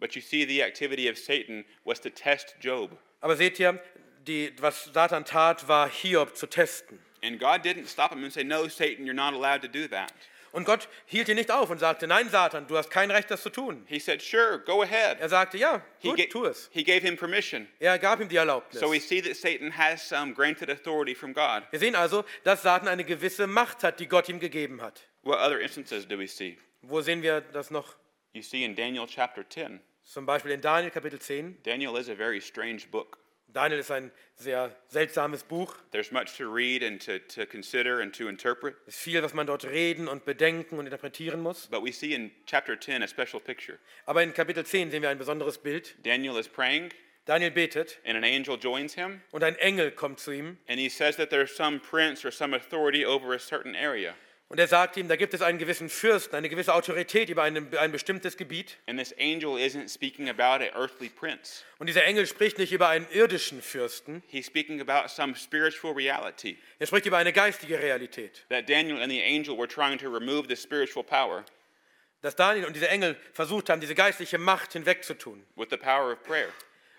But 0.00 0.14
you 0.16 0.22
see, 0.22 0.44
the 0.46 0.62
activity 0.62 1.08
of 1.08 1.18
Satan 1.18 1.64
was 1.84 2.00
to 2.00 2.10
test 2.10 2.56
Job. 2.60 2.96
Aber 3.20 3.36
seht 3.36 3.60
ihr, 3.60 3.78
die, 4.26 4.50
was 4.60 4.84
Satan 4.92 5.24
tat, 5.24 5.68
war 5.68 5.88
Hiob 5.88 6.36
zu 6.36 6.46
testen. 6.46 6.98
And 7.22 7.38
God 7.38 7.62
didn't 7.64 7.86
stop 7.86 8.10
him 8.12 8.24
and 8.24 8.32
say, 8.32 8.42
No, 8.42 8.66
Satan, 8.68 9.04
you're 9.04 9.12
not 9.14 9.34
allowed 9.34 9.60
to 9.62 9.68
do 9.68 9.86
that. 9.88 10.12
Und 10.52 10.64
Gott 10.64 10.88
hielt 11.06 11.28
ihn 11.28 11.36
nicht 11.36 11.50
auf 11.52 11.70
und 11.70 11.78
sagte, 11.78 12.08
nein, 12.08 12.28
Satan, 12.28 12.66
du 12.66 12.76
hast 12.76 12.90
kein 12.90 13.10
Recht, 13.12 13.30
das 13.30 13.42
zu 13.42 13.50
tun. 13.50 13.84
He 13.86 14.00
said, 14.00 14.20
Sure, 14.20 14.58
go 14.58 14.82
ahead. 14.82 15.18
Er 15.20 15.28
sagte, 15.28 15.58
ja, 15.58 15.80
He, 15.98 16.08
gut, 16.08 16.16
ga- 16.18 16.26
tu 16.26 16.44
es. 16.46 16.68
he 16.72 16.82
gave 16.82 17.02
him 17.06 17.16
permission. 17.16 17.68
Er 17.78 17.98
gab 18.00 18.20
ihm 18.20 18.28
die 18.28 18.36
Erlaubnis. 18.36 18.80
So 18.80 18.90
we 18.90 18.98
see 18.98 19.20
that 19.20 19.36
Satan 19.36 19.76
has 19.76 20.02
some 20.02 20.32
granted 20.34 20.68
authority 20.70 21.14
from 21.14 21.34
God. 21.34 21.62
Wir 21.70 21.78
sehen 21.78 21.94
also, 21.94 22.24
dass 22.42 22.62
Satan 22.62 22.88
eine 22.88 23.04
gewisse 23.04 23.46
Macht 23.46 23.84
hat, 23.84 24.00
die 24.00 24.08
Gott 24.08 24.28
ihm 24.28 24.40
gegeben 24.40 24.80
hat. 24.82 25.02
What 25.22 25.38
other 25.38 25.60
instances 25.60 26.08
do 26.08 26.18
we 26.18 26.26
see? 26.26 26.58
Wo 26.82 27.00
sehen 27.00 27.22
wir 27.22 27.42
das 27.42 27.70
noch? 27.70 27.94
You 28.32 28.42
see 28.42 28.64
in 28.64 28.74
Daniel 28.74 29.06
chapter 29.06 29.48
10. 29.48 29.80
Zum 30.10 30.26
Beispiel 30.26 30.50
in 30.50 30.60
Daniel 30.60 30.90
Kapitel 30.90 31.20
10. 31.20 31.58
Daniel 31.62 31.96
is 31.96 32.08
a 32.08 32.16
very 32.16 32.40
strange 32.40 32.90
book. 32.90 33.18
Daniel 33.46 33.78
ist 33.78 33.92
ein 33.92 34.10
sehr 34.34 34.74
seltsames 34.88 35.44
Buch. 35.44 35.76
There's 35.92 36.10
much 36.10 36.36
to 36.36 36.52
read 36.52 36.82
and 36.82 37.00
to, 37.00 37.20
to 37.20 37.46
consider 37.46 38.00
and 38.00 38.12
to 38.14 38.26
interpret. 38.26 38.74
Es 38.88 38.96
ist 38.96 39.02
viel, 39.04 39.22
was 39.22 39.34
man 39.34 39.46
dort 39.46 39.64
reden 39.64 40.08
und 40.08 40.24
bedenken 40.24 40.80
und 40.80 40.86
interpretieren 40.86 41.40
muss. 41.40 41.68
But 41.68 41.84
we 41.84 41.92
see 41.92 42.12
in 42.12 42.32
chapter 42.44 42.76
10 42.76 43.04
a 43.04 43.06
special 43.06 43.38
picture. 43.38 43.78
Aber 44.04 44.20
in 44.24 44.34
Kapitel 44.34 44.64
10 44.64 44.90
sehen 44.90 45.00
wir 45.00 45.10
ein 45.10 45.18
besonderes 45.18 45.58
Bild. 45.58 45.94
Daniel 46.04 46.36
is 46.38 46.48
praying, 46.48 46.90
Daniel 47.24 47.52
betet 47.52 48.00
and 48.04 48.16
an 48.16 48.24
angel 48.24 48.56
joins 48.56 48.94
him, 48.94 49.20
und 49.30 49.44
ein 49.44 49.54
Engel 49.60 49.92
kommt 49.92 50.18
zu 50.18 50.32
ihm 50.32 50.58
and 50.68 50.80
he 50.80 50.88
says 50.88 51.14
that 51.18 51.30
there's 51.30 51.54
some 51.54 51.78
prince 51.78 52.24
or 52.24 52.32
some 52.32 52.52
authority 52.52 53.06
over 53.06 53.32
a 53.32 53.38
certain 53.38 53.76
area. 53.76 54.16
Und 54.50 54.58
er 54.58 54.66
sagt 54.66 54.96
ihm, 54.96 55.06
da 55.06 55.14
gibt 55.14 55.32
es 55.32 55.42
einen 55.42 55.58
gewissen 55.58 55.88
Fürsten, 55.88 56.34
eine 56.34 56.48
gewisse 56.48 56.74
Autorität 56.74 57.30
über 57.30 57.44
ein, 57.44 57.72
ein 57.76 57.92
bestimmtes 57.92 58.36
Gebiet. 58.36 58.78
And 58.88 58.98
this 58.98 59.14
angel 59.16 59.56
isn't 59.56 59.88
speaking 59.88 60.28
about 60.28 60.62
an 60.62 60.70
earthly 60.74 61.08
prince, 61.08 61.62
Und 61.78 61.86
dieser 61.86 62.02
Engel 62.04 62.26
spricht 62.26 62.58
nicht 62.58 62.72
über 62.72 62.88
einen 62.88 63.06
irdischen 63.12 63.62
Fürsten, 63.62 64.24
he's 64.26 64.46
speaking 64.46 64.80
about 64.80 65.08
some 65.08 65.36
spiritual 65.36 65.94
reality. 65.94 66.58
er 66.80 66.88
spricht 66.88 67.06
über 67.06 67.18
eine 67.18 67.32
geistige 67.32 67.78
Realität. 67.78 68.44
That 68.48 68.68
Daniel 68.68 69.00
and 69.00 69.10
the 69.12 69.22
angel 69.22 69.56
were 69.56 69.68
trying 69.68 69.98
to 69.98 70.08
remove 70.08 70.48
the 70.48 70.56
spiritual 70.56 71.04
power 71.04 71.44
Dass 72.22 72.34
Daniel 72.34 72.66
und 72.66 72.74
dieser 72.74 72.90
Engel 72.90 73.16
versucht 73.32 73.70
haben, 73.70 73.80
diese 73.80 73.94
geistliche 73.94 74.36
Macht 74.38 74.72
hinwegzutun 74.72 75.46
with 75.54 75.68
the 75.70 75.76
power 75.76 76.12
of 76.12 76.22
prayer. 76.24 76.48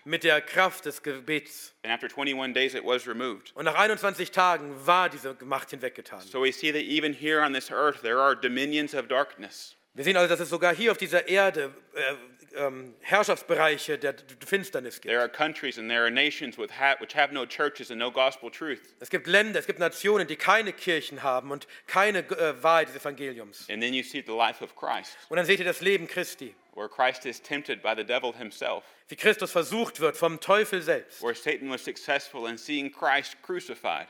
Mit 0.04 0.24
der 0.24 0.40
Kraft 0.40 0.84
des 0.86 1.02
Gebets. 1.02 1.72
And 1.84 1.92
after 1.92 2.06
21 2.08 2.52
days, 2.54 2.74
it 2.74 2.84
was 2.84 3.06
removed. 3.06 3.52
Und 3.54 3.64
nach 3.64 3.74
21 3.74 4.30
Tagen 4.30 4.74
war 4.86 5.08
diese 5.08 5.36
Macht 5.44 5.70
hinweggetan. 5.70 6.20
So 6.20 6.42
we 6.42 6.52
see 6.52 6.72
that 6.72 6.82
even 6.82 7.12
here 7.12 7.40
on 7.44 7.52
this 7.52 7.70
earth, 7.70 8.00
there 8.02 8.18
are 8.20 8.34
dominions 8.36 8.94
of 8.94 9.08
darkness. 9.08 9.76
Wir 9.94 10.04
sehen 10.04 10.16
also, 10.16 10.28
dass 10.28 10.40
es 10.40 10.48
sogar 10.48 10.74
hier 10.74 10.90
auf 10.90 10.98
dieser 10.98 11.28
Erde 11.28 11.70
äh, 11.94 12.14
ähm, 12.54 12.94
Herrschaftsbereiche 13.00 13.98
der 13.98 14.14
Finsternis 14.46 15.00
gibt. 15.00 15.08
There 15.12 15.20
are 15.20 15.28
countries 15.28 15.78
and 15.78 15.88
there 15.88 16.00
are 16.02 16.10
nations 16.10 16.56
with 16.58 16.70
ha- 16.78 16.96
which 17.00 17.14
have 17.14 17.32
no 17.32 17.44
churches 17.46 17.90
and 17.90 17.98
no 17.98 18.10
gospel 18.10 18.50
truth. 18.50 18.80
Es 19.00 19.10
gibt 19.10 19.26
Länder, 19.26 19.58
es 19.58 19.66
gibt 19.66 19.78
Nationen, 19.78 20.26
die 20.26 20.36
keine 20.36 20.72
Kirchen 20.72 21.22
haben 21.22 21.50
und 21.50 21.66
keine 21.86 22.20
äh, 22.20 22.62
Wahrheit 22.62 22.88
des 22.88 22.96
Evangeliums. 22.96 23.68
And 23.70 23.82
then 23.82 23.92
you 23.94 24.02
see 24.02 24.22
the 24.26 24.32
life 24.32 24.62
of 24.64 24.74
Christ, 24.76 25.16
Und 25.28 25.36
dann 25.36 25.46
seht 25.46 25.58
ihr 25.60 25.64
das 25.66 25.80
Leben 25.82 26.06
Christi, 26.06 26.54
where 26.74 26.88
Christ 26.88 27.26
is 27.26 27.40
tempted 27.40 27.82
by 27.82 27.94
the 27.94 28.04
devil 28.04 28.32
himself, 28.32 28.84
wie 29.08 29.16
Christus 29.16 29.50
versucht 29.52 30.00
wird 30.00 30.16
vom 30.16 30.40
Teufel 30.40 30.80
selbst 30.82 31.22
where 31.22 31.34
Satan 31.34 31.70
was 31.70 31.84
successful 31.84 32.46
in 32.48 32.56
seeing 32.56 32.90
Christ 32.90 33.36
crucified. 33.42 34.08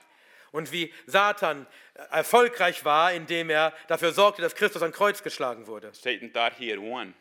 und 0.52 0.70
wie 0.70 0.92
Satan 1.06 1.66
erfolgreich 2.10 2.84
war, 2.84 3.12
indem 3.12 3.50
er 3.50 3.72
dafür 3.88 4.12
sorgte, 4.12 4.42
dass 4.42 4.54
Christus 4.54 4.82
ans 4.82 4.94
Kreuz 4.96 5.22
geschlagen 5.22 5.66
wurde. 5.66 5.90
Satan 5.94 6.32
thought 6.32 6.54
he 6.58 6.70
had 6.70 6.78
won. 6.78 7.14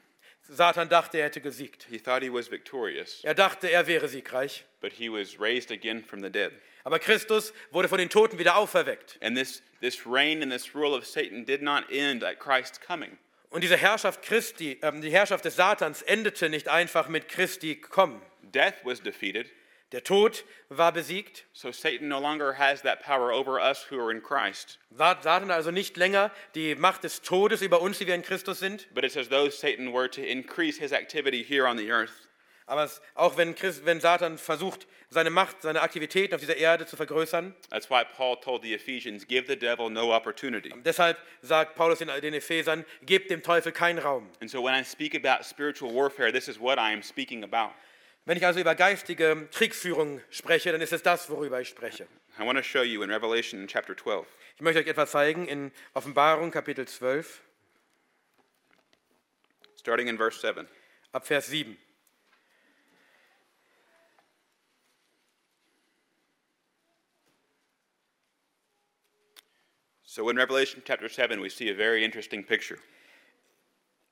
Satan 0.50 0.90
dachte, 0.90 1.18
er 1.20 1.26
hätte 1.26 1.40
gesiegt. 1.40 1.86
He 1.90 1.98
thought 1.98 2.22
he 2.24 2.30
was 2.34 2.52
victorious, 2.52 3.24
Er 3.24 3.34
dachte, 3.36 3.70
er 3.72 3.88
wäre 3.88 4.08
siegreich. 4.10 4.66
but 4.82 4.92
he 4.94 5.08
was 5.10 5.40
raised 5.40 5.72
again 5.72 6.04
from 6.04 6.22
the 6.22 6.30
dead. 6.30 6.52
Aber 6.84 7.00
Christus 7.00 7.54
wurde 7.70 7.88
von 7.88 8.00
den 8.00 8.10
Toten 8.10 8.38
wieder 8.40 8.58
auferweckt. 8.58 9.18
And 9.22 9.38
this, 9.38 9.62
this 9.82 10.06
reign 10.06 10.42
and 10.42 10.52
this 10.52 10.76
rule 10.76 10.94
of 10.98 11.06
Satan 11.06 11.46
did 11.46 11.62
not 11.62 11.90
end 11.92 12.24
at 12.24 12.40
Christ's 12.40 12.80
coming. 12.82 13.18
Und 13.52 13.64
diese 13.64 13.78
Herrschaft 13.78 14.22
Christi, 14.24 14.80
ähm, 14.82 15.02
die 15.02 15.12
Herrschaft 15.12 15.46
des 15.46 15.56
Satans 15.56 16.02
endete 16.02 16.50
nicht 16.50 16.68
einfach 16.70 17.08
mit 17.10 17.28
Christi 17.28 17.76
kommen. 17.76 18.22
Death 18.42 18.76
was 18.84 19.02
defeated, 19.02 19.48
Der 19.92 20.04
Tod 20.06 20.46
war 20.70 20.94
besiegt. 20.94 21.46
so 21.52 21.70
Satan 21.72 22.08
no 22.08 22.20
longer 22.20 22.58
has 22.58 22.82
that 22.82 23.04
power 23.04 23.32
over 23.34 23.60
us 23.62 23.86
who 23.92 24.00
are 24.00 24.10
in 24.10 24.24
Christ. 24.24 24.80
Sa- 24.90 25.20
Satan 25.22 25.52
also 25.52 25.70
nicht 25.70 25.98
länger 25.98 26.32
die 26.56 26.76
Macht 26.76 27.04
des 27.04 27.22
Todes 27.22 27.62
über 27.62 27.82
uns, 27.82 27.98
die 28.00 28.08
wir 28.08 28.16
in 28.16 28.24
Christus 28.24 28.60
sind. 28.60 28.88
But 28.94 29.04
it's 29.04 29.18
as 29.18 29.28
though 29.28 29.50
Satan 29.50 29.92
were 29.94 30.10
to 30.10 30.22
increase 30.22 30.80
his 30.80 30.94
activity 30.94 31.44
here 31.44 31.68
on 31.68 31.78
the 31.78 31.92
earth. 31.92 32.30
Aber 32.66 32.84
es, 32.84 33.02
auch 33.16 33.38
wenn, 33.38 33.56
Christ, 33.56 33.86
wenn 33.86 34.00
Satan 34.00 34.38
versucht, 34.38 34.88
seine 35.10 35.30
Macht, 35.30 35.62
seine 35.62 35.82
Aktivitäten 35.82 36.34
auf 36.34 36.42
dieser 36.42 36.56
Erde 36.56 36.86
zu 36.86 36.96
vergrößern, 36.96 37.54
That's 37.70 37.90
why 37.90 38.04
Paul 38.16 38.40
told 38.40 38.64
the 38.64 38.74
Ephesians, 38.74 39.28
give 39.28 39.48
the 39.48 39.58
devil 39.58 39.90
no 39.90 40.16
opportunity. 40.16 40.74
deshalb 40.86 41.18
sagt 41.42 41.76
Paulus 41.76 42.00
den, 42.00 42.10
den 42.22 42.34
Ephesern, 42.34 42.86
gebt 43.02 43.30
dem 43.30 43.44
Teufel 43.44 43.72
keinen 43.72 44.00
Raum. 44.00 44.30
And 44.40 44.50
so 44.50 44.64
when 44.64 44.74
I 44.74 44.84
speak 44.86 45.14
about 45.16 45.44
spiritual 45.44 45.94
warfare, 45.94 46.32
this 46.32 46.48
is 46.48 46.60
what 46.60 46.78
I 46.78 46.94
am 46.94 47.04
speaking 47.04 47.44
about. 47.44 47.74
Wenn 48.26 48.38
ich 48.38 48.46
also 48.46 48.60
über 48.60 48.76
geistige 48.76 49.48
Kriegsführung 49.52 50.22
spreche, 50.30 50.72
dann 50.72 50.80
ist 50.80 50.94
es 50.94 51.02
das, 51.02 51.30
worüber 51.30 51.60
ich 51.60 51.70
spreche. 51.70 52.08
I 52.40 52.46
want 52.46 52.58
to 52.58 52.64
show 52.64 52.84
you 52.84 53.02
in 53.04 53.12
Revelation 53.12 53.68
chapter 53.68 53.98
12. 53.98 54.26
Ich 54.56 54.62
möchte 54.62 54.80
euch 54.80 54.88
etwas 54.88 55.12
zeigen 55.12 55.48
in 55.48 55.72
Offenbarung 55.94 56.52
Kapitel 56.52 56.88
12 56.88 57.42
starting 59.80 60.08
in 60.08 60.18
verse 60.18 60.40
7. 60.40 60.68
ab 61.12 61.26
Vers 61.26 61.48
7. 61.48 61.76
So 70.12 70.28
in 70.30 70.36
Revelation 70.36 70.82
chapter 70.84 71.08
7, 71.08 71.40
we 71.40 71.48
see 71.48 71.70
a 71.70 71.74
very 71.74 72.04
interesting 72.04 72.44
picture. 72.44 72.78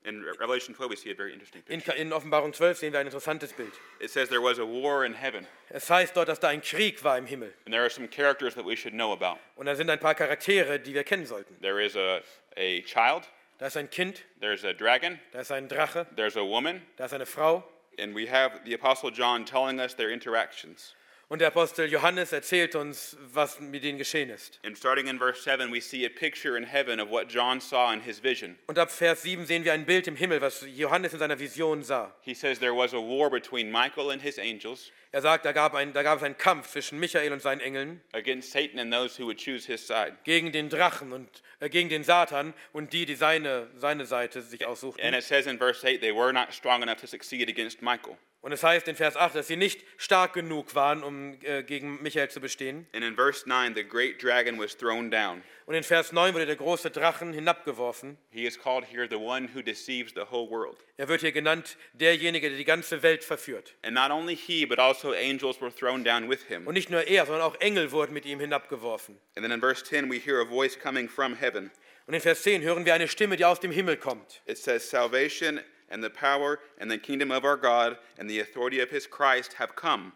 In 0.06 0.24
Revelation 0.40 0.74
12, 0.74 0.90
we 0.90 0.96
see 0.96 1.12
a 1.12 1.14
very 1.14 1.34
interesting 1.34 1.62
In, 1.68 1.82
in 1.98 2.12
Offenbarung 2.12 2.54
12 2.54 2.78
sehen 2.78 2.94
wir 2.94 3.02
ein 3.02 3.06
interessantes 3.08 3.52
Bild. 3.52 3.74
It 4.00 4.10
says 4.10 4.30
there 4.30 4.42
was 4.42 4.60
a 4.60 4.66
war 4.66 5.04
in 5.04 5.14
heaven, 5.14 5.46
Es 5.70 5.90
heißt 5.90 6.16
dort, 6.16 6.30
dass 6.30 6.40
da 6.40 6.48
ein 6.48 6.62
Krieg 6.62 7.04
war 7.04 7.18
im 7.18 7.26
Himmel. 7.26 7.54
and 7.66 7.74
there 7.74 7.84
are 7.84 7.90
some 7.90 8.08
characters 8.08 8.56
that 8.56 8.66
we 8.66 8.78
should 8.78 8.94
know 8.94 9.12
about. 9.12 9.40
Und 9.58 9.66
da 9.66 9.76
sind 9.76 9.90
ein 9.90 10.00
paar 10.00 10.16
Charaktere, 10.16 10.80
die 10.80 10.94
wir 10.94 11.04
kennen 11.04 11.26
sollten. 11.26 11.60
There 11.62 11.82
is 11.84 11.98
a, 11.98 12.22
a 12.56 12.82
child, 12.84 13.28
Da 13.58 13.68
ist 13.68 13.76
ein 13.76 13.90
Kind, 13.90 14.24
there's 14.40 14.64
a 14.64 14.72
dragon, 14.72 15.20
da 15.34 15.42
ist 15.42 15.52
ein 15.52 15.68
Drache, 15.68 16.08
there's 16.16 16.38
a 16.38 16.46
woman, 16.46 16.82
da 16.96 17.08
ist 17.08 17.14
eine 17.14 17.26
Frau. 17.26 17.66
and 17.98 18.16
we 18.16 18.26
have 18.26 18.62
the 18.64 18.74
Apostle 18.74 19.12
John 19.12 19.44
telling 19.44 19.82
us 19.82 19.96
their 19.98 20.12
interactions. 20.12 20.96
Und 21.32 21.42
der 21.42 21.50
Apostel 21.50 21.88
Johannes 21.88 22.32
erzählt 22.32 22.74
uns, 22.74 23.16
was 23.32 23.60
mit 23.60 23.84
denen 23.84 24.00
geschehen 24.00 24.32
ist. 24.32 24.60
And 24.66 24.76
starting 24.76 25.06
in 25.06 25.20
verse 25.20 25.44
7, 25.44 25.72
we 25.72 25.80
see 25.80 26.04
a 26.04 26.10
picture 26.10 26.58
in 26.58 26.64
heaven 26.64 27.00
of 27.00 27.12
what 27.12 27.30
John 27.30 27.62
saw 27.62 27.94
in 27.94 28.02
his 28.02 28.24
vision. 28.24 28.58
Und 28.66 28.80
ab 28.80 28.90
Vers 28.90 29.22
7 29.22 29.46
sehen 29.46 29.64
wir 29.64 29.74
ein 29.74 29.86
Bild 29.86 30.08
im 30.08 30.16
Himmel, 30.16 30.42
was 30.42 30.66
Johannes 30.76 31.14
in 31.14 31.20
seiner 31.20 31.38
Vision 31.38 31.84
sah. 31.84 32.12
He 32.22 32.34
says 32.34 32.58
there 32.58 32.76
was 32.76 32.96
a 32.96 32.98
war 32.98 33.30
between 33.30 33.72
Michael 33.72 34.10
and 34.10 34.24
his 34.24 34.40
angels 34.40 34.92
Er 35.12 35.22
sagt, 35.22 35.44
da 35.44 35.54
gab, 35.54 35.74
ein, 35.74 35.92
da 35.94 36.04
gab 36.04 36.18
es 36.18 36.24
einen 36.24 36.38
Kampf 36.38 36.70
zwischen 36.70 37.00
Michael 37.00 37.34
und 37.34 37.42
seinen 37.42 37.62
Engeln 37.62 38.00
against 38.14 38.52
Satan 38.52 38.80
and 38.80 38.94
those 38.94 39.20
who 39.20 39.26
would 39.26 39.40
choose 39.44 39.66
his 39.66 39.86
side. 39.88 40.16
gegen 40.24 40.52
den 40.52 40.70
Drachen 40.70 41.12
und 41.14 41.28
äh, 41.60 41.68
gegen 41.70 41.90
den 41.90 42.04
Satan 42.04 42.54
und 42.74 42.94
die, 42.94 43.08
die 43.08 43.16
seine, 43.16 43.72
seine 43.76 44.06
Seite 44.06 44.44
sich 44.44 44.62
And 44.62 44.72
aussuchten. 44.72 45.14
it 45.14 45.24
says 45.24 45.48
in 45.48 45.58
verse 45.58 45.84
8, 45.84 46.00
they 46.00 46.14
were 46.14 46.32
not 46.32 46.54
strong 46.54 46.84
enough 46.84 46.98
to 47.02 47.08
succeed 47.08 47.50
against 47.50 47.82
Michael. 47.82 48.18
Und 48.42 48.54
es 48.54 48.64
heißt 48.64 48.88
in 48.88 48.96
Vers 48.96 49.18
8, 49.18 49.36
dass 49.36 49.48
sie 49.48 49.58
nicht 49.58 49.84
stark 49.98 50.32
genug 50.34 50.74
waren, 50.76 51.04
um 51.04 51.38
äh, 51.42 51.64
gegen 51.64 52.02
Michael 52.04 52.30
zu 52.30 52.40
bestehen. 52.40 52.88
And 52.94 53.04
in 53.04 53.16
verse 53.16 53.50
9, 53.50 53.74
the 53.76 53.84
great 53.84 54.22
dragon 54.24 54.58
was 54.60 54.78
thrown 54.78 55.10
down. 55.10 55.42
Und 55.70 55.76
in 55.76 55.84
Vers 55.84 56.12
9 56.12 56.34
wurde 56.34 56.48
der 56.48 56.56
große 56.56 56.90
Drachen 56.90 57.32
hinabgeworfen. 57.32 58.18
He 58.32 58.48
is 58.48 58.58
called 58.58 58.84
here 58.92 59.08
the 59.08 59.18
one 59.18 59.48
who 59.54 59.62
deceives 59.62 60.12
the 60.16 60.24
whole 60.32 60.50
world. 60.50 60.84
Er 60.98 61.08
wird 61.08 61.22
hier 61.22 61.32
genannt, 61.32 61.78
derjenige, 61.94 62.50
der 62.50 62.58
die 62.58 62.66
ganze 62.66 63.04
Welt 63.04 63.24
verführt. 63.24 63.76
And 63.84 63.94
not 63.94 64.10
only 64.10 64.36
he, 64.36 64.66
but 64.66 64.80
also 64.80 65.14
angels 65.14 65.62
were 65.62 65.72
thrown 65.72 66.04
down 66.04 66.28
with 66.28 66.42
him. 66.48 66.66
Und 66.66 66.74
nicht 66.74 66.90
nur 66.90 67.04
er, 67.04 67.28
sondern 67.28 67.44
auch 67.44 67.54
Engel 67.60 67.92
wurden 67.92 68.14
mit 68.14 68.26
ihm 68.26 68.40
hinabgeworfen. 68.40 69.20
And 69.36 69.46
then 69.46 69.52
in 69.52 69.60
verse 69.60 69.84
10, 69.86 70.10
we 70.10 70.18
hear 70.18 70.42
a 70.42 70.44
voice 70.44 70.76
coming 70.76 71.08
from 71.08 71.36
heaven. 71.36 71.70
Und 72.08 72.16
in 72.16 72.22
Vers 72.22 72.42
10 72.42 72.64
hören 72.64 72.84
wir 72.88 72.96
eine 72.96 73.08
Stimme, 73.08 73.38
die 73.38 73.46
aus 73.46 73.60
dem 73.60 73.70
Himmel 73.70 73.98
kommt. 73.98 74.42
It 74.48 74.58
says, 74.58 74.90
Salvation 74.90 75.60
and 75.92 76.04
the 76.04 76.10
power 76.10 76.58
and 76.80 76.90
the 76.90 76.98
kingdom 76.98 77.30
of 77.30 77.44
our 77.44 77.58
God 77.58 77.96
and 78.18 78.28
the 78.28 78.42
authority 78.42 78.82
of 78.82 78.90
his 78.90 79.08
Christ 79.08 79.60
have 79.60 79.76
come. 79.76 80.14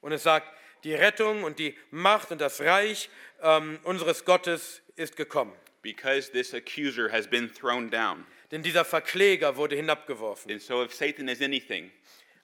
Und 0.00 0.12
es 0.12 0.22
sagt, 0.22 0.50
die 0.84 0.94
Rettung 0.94 1.44
und 1.44 1.58
die 1.58 1.76
Macht 1.90 2.30
und 2.30 2.40
das 2.40 2.62
Reich 2.62 3.10
ähm, 3.42 3.78
unseres 3.82 4.24
Gottes 4.24 4.82
ist 4.96 5.16
gekommen. 5.16 5.52
Because 5.82 6.30
this 6.32 6.52
accuser 6.52 7.10
has 7.12 7.26
been 7.28 7.48
thrown 7.52 7.90
down. 7.90 8.26
Denn 8.50 8.62
dieser 8.62 8.84
Verkläger 8.84 9.56
wurde 9.56 9.76
hinabgeworfen. 9.76 10.50
And 10.50 10.60
so 10.60 10.82
if 10.82 10.92
Satan 10.94 11.28
is 11.28 11.40
anything, 11.40 11.90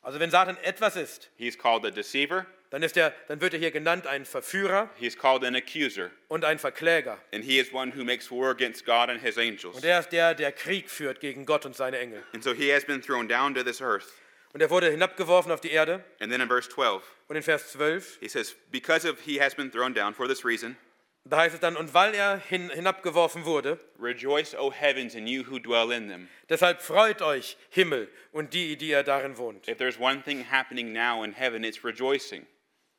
Also 0.03 0.19
wenn 0.21 0.31
Satan 0.31 0.57
etwas 0.63 0.97
ist, 0.97 1.31
he's 1.37 1.57
called 1.57 1.85
a 1.85 1.91
deceiver, 1.91 2.47
dann, 2.71 2.83
ist 2.83 2.97
er, 2.97 3.13
dann 3.29 3.41
wird 3.41 3.53
er 3.55 3.61
hier 3.61 3.71
genannt 3.71 4.07
ein 4.07 4.25
Verführer 4.25 4.91
he's 4.99 5.17
called 5.17 5.45
an 5.45 5.55
accuser, 5.55 6.11
und 6.29 6.45
ein 6.45 6.59
Verkläger. 6.59 7.19
and 7.33 7.45
he 7.45 7.59
is 7.59 7.73
one 7.73 7.93
who 7.97 8.05
makes 8.05 8.31
war 8.31 8.51
against 8.51 8.85
God 8.85 9.11
and 9.11 9.21
his 9.21 9.37
angels. 9.39 9.77
Und 9.77 9.85
er 9.85 10.01
ist 10.01 10.11
der, 10.11 10.35
der 10.35 10.53
Krieg 10.53 10.89
führt 10.91 11.21
gegen 11.21 11.45
Gott 11.47 11.67
und 11.67 11.77
seine 11.77 11.99
Engel. 11.99 12.23
And 12.35 12.43
so 12.43 12.53
he 12.53 12.73
has 12.73 12.85
been 12.85 13.01
thrown 13.03 13.29
down 13.29 13.55
to 13.55 13.63
this 13.63 13.81
earth. 13.81 14.07
Und 14.53 14.61
er 14.61 14.71
wurde 14.71 14.91
hinabgeworfen 14.91 15.51
auf 15.53 15.61
die 15.61 15.71
Erde. 15.71 16.05
And 16.21 16.31
then 16.33 16.41
in 16.41 16.49
verse 16.49 16.69
12, 16.69 17.03
Und 17.29 17.37
in 17.37 17.43
Vers 17.43 17.73
12, 17.73 18.19
he 18.21 18.29
says, 18.29 18.55
Because 18.71 19.09
of 19.09 19.21
he 19.25 19.41
has 19.41 19.55
been 19.55 19.71
thrown 19.71 19.95
down 19.95 20.15
for 20.15 20.27
this 20.29 20.45
reason, 20.45 20.77
da 21.25 21.39
heißt 21.39 21.55
es 21.55 21.61
dann, 21.61 21.77
und 21.77 21.95
weil 21.95 22.15
er 22.15 22.39
hin, 22.39 22.71
hinabgeworfen 22.71 23.45
wurde, 23.45 23.79
rejoice, 24.01 24.55
O 24.55 24.73
heavens, 24.73 25.15
and 25.15 25.29
you 25.29 25.45
who 25.49 25.59
dwell 25.59 25.93
in 25.93 26.09
them. 26.09 26.29
deshalb 26.49 26.81
freut 26.83 27.23
euch 27.23 27.57
Himmel 27.71 28.09
und 28.33 28.53
die, 28.55 28.77
die 28.77 28.89
ihr 28.89 29.03
darin 29.05 29.37
wohnt. 29.37 29.69
If 29.69 29.79
there's 29.79 29.99
one 29.99 30.23
thing 30.23 30.45
happening 30.51 30.93
now 30.93 31.23
in 31.23 31.33
heaven, 31.33 31.63
it's 31.65 31.85
rejoicing. 31.85 32.47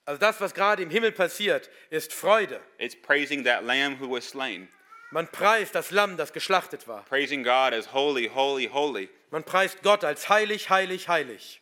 Also 0.06 0.20
das, 0.20 0.40
was 0.42 0.54
gerade 0.54 0.82
im 0.84 0.90
Himmel 0.90 1.12
passiert, 1.12 1.70
ist 1.90 2.14
Freude. 2.14 2.60
It's 2.78 2.96
praising 2.96 3.44
that 3.46 3.64
lamb 3.66 4.00
who 4.00 4.10
was 4.10 4.28
slain, 4.28 4.68
Man 5.12 5.28
preist 5.28 5.76
das 5.76 5.92
Lamm, 5.92 6.18
das 6.18 6.34
geschlachtet 6.34 6.88
war. 6.88 7.04
praising 7.06 7.44
God 7.44 7.74
as 7.74 7.94
holy, 7.94 8.28
holy, 8.34 8.68
holy. 8.68 9.10
Man 9.32 9.44
preist 9.44 9.82
Gott 9.84 10.04
als 10.04 10.28
heilig, 10.28 10.70
heilig, 10.70 11.08
heilig. 11.08 11.62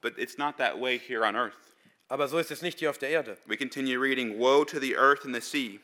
But 0.00 0.18
it's 0.18 0.36
not 0.38 0.56
that 0.58 0.80
way 0.80 0.98
here 0.98 1.24
on 1.24 1.36
earth. 1.36 1.54
Aber 2.08 2.28
so 2.28 2.38
ist 2.38 2.50
es 2.50 2.62
nicht 2.62 2.78
hier 2.78 2.90
auf 2.90 2.98
der 2.98 3.10
Erde. 3.10 3.36
We 3.46 3.56
continue 3.56 3.98
reading, 4.00 4.38
Woe 4.38 4.64
to 4.64 4.80
the 4.80 4.96
earth 4.96 5.24
and 5.24 5.34
the 5.34 5.40
sea, 5.40 5.80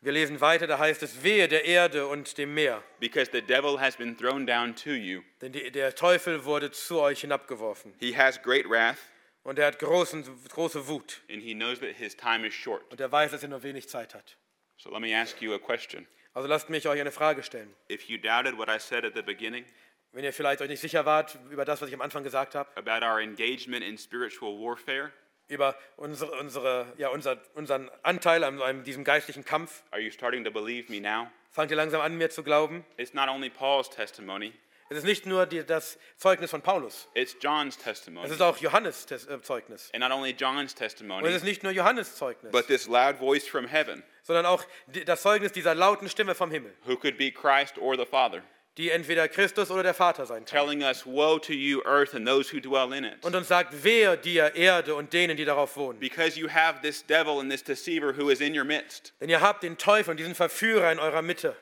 Wir 0.00 0.12
lesen 0.12 0.40
weiter, 0.40 0.66
da 0.68 0.78
heißt 0.78 1.02
es, 1.02 1.24
wehe 1.24 1.48
der 1.48 1.64
Erde 1.64 2.06
und 2.06 2.38
dem 2.38 2.54
Meer. 2.54 2.82
because 3.00 3.30
the 3.32 3.42
devil 3.42 3.80
has 3.80 3.96
been 3.96 4.16
thrown 4.16 4.46
down 4.46 4.74
to 4.76 4.90
you. 4.90 5.22
Denn 5.40 5.52
die, 5.52 5.70
der 5.72 5.94
Teufel 5.94 6.44
wurde 6.44 6.70
zu 6.70 7.00
euch 7.00 7.22
hinabgeworfen. 7.22 7.94
He 7.98 8.16
has 8.16 8.40
great 8.40 8.68
wrath, 8.68 8.98
Und 9.42 9.58
er 9.58 9.66
hat 9.66 9.78
großen, 9.80 10.24
große 10.50 10.86
Wut. 10.86 11.20
and 11.28 11.42
he 11.42 11.52
knows 11.52 11.80
that 11.80 11.96
his 11.96 12.16
time 12.16 12.46
is 12.46 12.54
short. 12.54 12.88
Und 12.92 13.00
er 13.00 13.10
weiß, 13.10 13.32
dass 13.32 13.42
er 13.42 13.48
nur 13.48 13.62
wenig 13.64 13.88
Zeit 13.88 14.14
hat. 14.14 14.36
So 14.76 14.90
let 14.90 15.00
me 15.00 15.16
ask 15.16 15.42
you 15.42 15.52
a 15.52 15.58
question. 15.58 16.06
Also 16.32 16.48
lasst 16.48 16.70
mich 16.70 16.86
euch 16.86 17.00
eine 17.00 17.10
Frage 17.10 17.42
stellen. 17.42 17.74
If 17.90 18.04
you 18.04 18.18
doubted 18.18 18.56
what 18.56 18.68
I 18.68 18.78
said 18.78 19.04
at 19.04 19.14
the 19.16 19.22
beginning 19.22 19.64
Wenn 20.12 20.22
ihr 20.24 20.32
vielleicht 20.32 20.60
euch 20.62 20.68
nicht 20.68 20.80
sicher 20.80 21.04
wart 21.06 21.36
über 21.50 21.64
das, 21.64 21.82
was 21.82 21.88
ich 21.88 21.94
am 21.94 22.00
Anfang 22.02 22.22
gesagt 22.22 22.54
habe, 22.54 22.70
about 22.76 23.04
our 23.04 23.18
engagement 23.20 23.84
in 23.84 23.98
spiritual 23.98 24.52
warfare, 24.58 25.10
über 25.48 25.74
unsere, 25.96 26.32
unsere, 26.32 26.92
ja, 26.96 27.08
unser, 27.08 27.38
unseren 27.54 27.90
Anteil 28.02 28.44
an 28.44 28.60
einem- 28.62 28.84
diesem 28.84 29.04
geistlichen 29.04 29.44
Kampf, 29.44 29.82
are 29.90 30.00
you 30.00 30.10
starting 30.10 30.44
to 30.44 30.50
believe 30.50 30.90
me 30.92 31.00
now? 31.00 31.30
fangt 31.50 31.70
ihr 31.70 31.76
langsam 31.76 32.00
an, 32.00 32.16
mir 32.16 32.30
zu 32.30 32.42
glauben. 32.44 32.84
It's 32.96 33.14
not 33.14 33.28
only 33.28 33.50
Paul's 33.50 33.90
testimony, 33.90 34.52
Es 34.90 34.98
ist 34.98 35.04
nicht 35.04 35.26
nur 35.26 35.44
die, 35.44 35.64
das 35.64 35.98
Zeugnis 36.16 36.50
von 36.50 36.62
Paulus, 36.62 37.08
it's 37.14 37.36
John's 37.40 37.76
es 37.76 37.82
testimony. 37.82 38.28
ist 38.28 38.40
auch 38.40 38.56
Johannes 38.58 39.06
Tes- 39.06 39.26
äh, 39.26 39.42
Zeugnis. 39.42 39.90
And 39.92 40.00
not 40.02 40.12
only 40.12 40.30
John's 40.30 40.58
Und 40.60 40.64
es 40.66 40.74
testimony, 40.74 41.28
ist 41.28 41.44
nicht 41.44 41.62
nur 41.62 41.72
Johannes 41.72 42.14
Zeugnis, 42.14 42.52
but 42.52 42.66
this 42.68 42.86
loud 42.86 43.16
voice 43.18 43.46
from 43.48 43.66
heaven, 43.66 44.02
sondern 44.22 44.46
auch 44.46 44.62
die, 44.86 45.04
das 45.04 45.22
Zeugnis 45.22 45.52
dieser 45.52 45.74
lauten 45.74 46.08
Stimme 46.08 46.34
vom 46.34 46.50
Himmel, 46.50 46.72
who 46.86 46.96
could 46.96 47.18
be 47.18 47.30
Christ 47.32 47.76
or 47.78 47.96
the 47.96 48.06
Father, 48.06 48.42
die 48.78 48.90
entweder 48.90 49.28
Christus 49.28 49.70
oder 49.70 49.82
der 49.82 49.92
Vater 49.92 50.24
sein 50.24 50.44
kann. 50.44 50.46
telling 50.46 50.82
us, 50.82 51.04
Woe 51.04 51.38
to 51.40 51.52
you, 51.52 51.82
earth, 51.84 52.14
and 52.14 52.26
those 52.26 52.48
who 52.50 52.60
dwell 52.60 52.92
in 52.92 53.04
it. 53.04 53.22
Und 53.24 53.34
uns 53.34 53.48
sagt, 53.48 53.84
wehe 53.84 54.16
dir, 54.16 54.54
Erde 54.54 54.94
und 54.94 55.12
denen, 55.12 55.36
die 55.36 55.44
darauf 55.44 55.76
wohnen. 55.76 55.98
Because 55.98 56.38
you 56.38 56.48
have 56.48 56.80
this 56.80 57.04
devil 57.04 57.40
and 57.40 57.50
this 57.50 57.62
deceiver 57.62 58.16
who 58.16 58.30
is 58.30 58.40
in 58.40 58.56
your 58.56 58.64
midst. 58.64 59.12
Denn 59.20 59.28
ihr 59.28 59.40
habt 59.40 59.64
den 59.64 59.76
Teufel 59.76 60.12
und 60.12 60.16
diesen 60.18 60.36
Verführer 60.36 60.92
in 60.92 61.00
eurer 61.00 61.22
Mitte. 61.22 61.56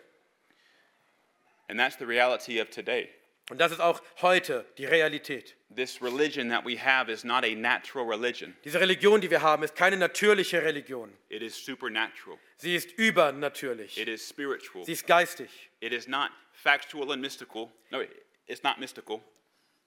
And 1.69 1.81
that's 1.81 1.97
the 1.99 2.05
reality 2.05 2.61
of 2.61 2.71
today. 2.71 3.09
Und 3.49 3.59
das 3.61 3.71
ist 3.73 3.81
auch 3.81 4.03
heute 4.23 4.65
die 4.77 4.87
Realität. 4.87 5.57
This 5.75 6.01
religion 6.03 6.49
that 6.51 6.65
we 6.65 6.77
have 6.79 7.11
is 7.11 7.23
not 7.23 7.45
a 7.45 7.55
natural 7.55 8.07
religion, 8.07 8.57
Diese 8.65 8.81
Religion, 8.81 9.21
die 9.21 9.31
wir 9.31 9.43
haben, 9.43 9.63
ist 9.63 9.75
keine 9.77 9.97
natürliche 9.97 10.63
Religion. 10.63 11.13
it 11.29 11.43
is 11.43 11.55
supernatural, 11.65 12.39
Sie 12.57 12.75
ist 12.75 12.91
übernatürlich. 12.93 13.99
it 13.99 14.09
is 14.09 14.27
spiritual, 14.29 14.85
Sie 14.85 14.93
ist 14.93 15.07
geistig. 15.07 15.49
it 15.81 15.93
is 15.93 16.09
not 16.09 16.31
factual 16.53 17.13
and 17.13 17.21
mystical. 17.23 17.71
No, 17.91 18.01
it's 18.47 18.63
not 18.63 18.79
mystical. 18.79 19.21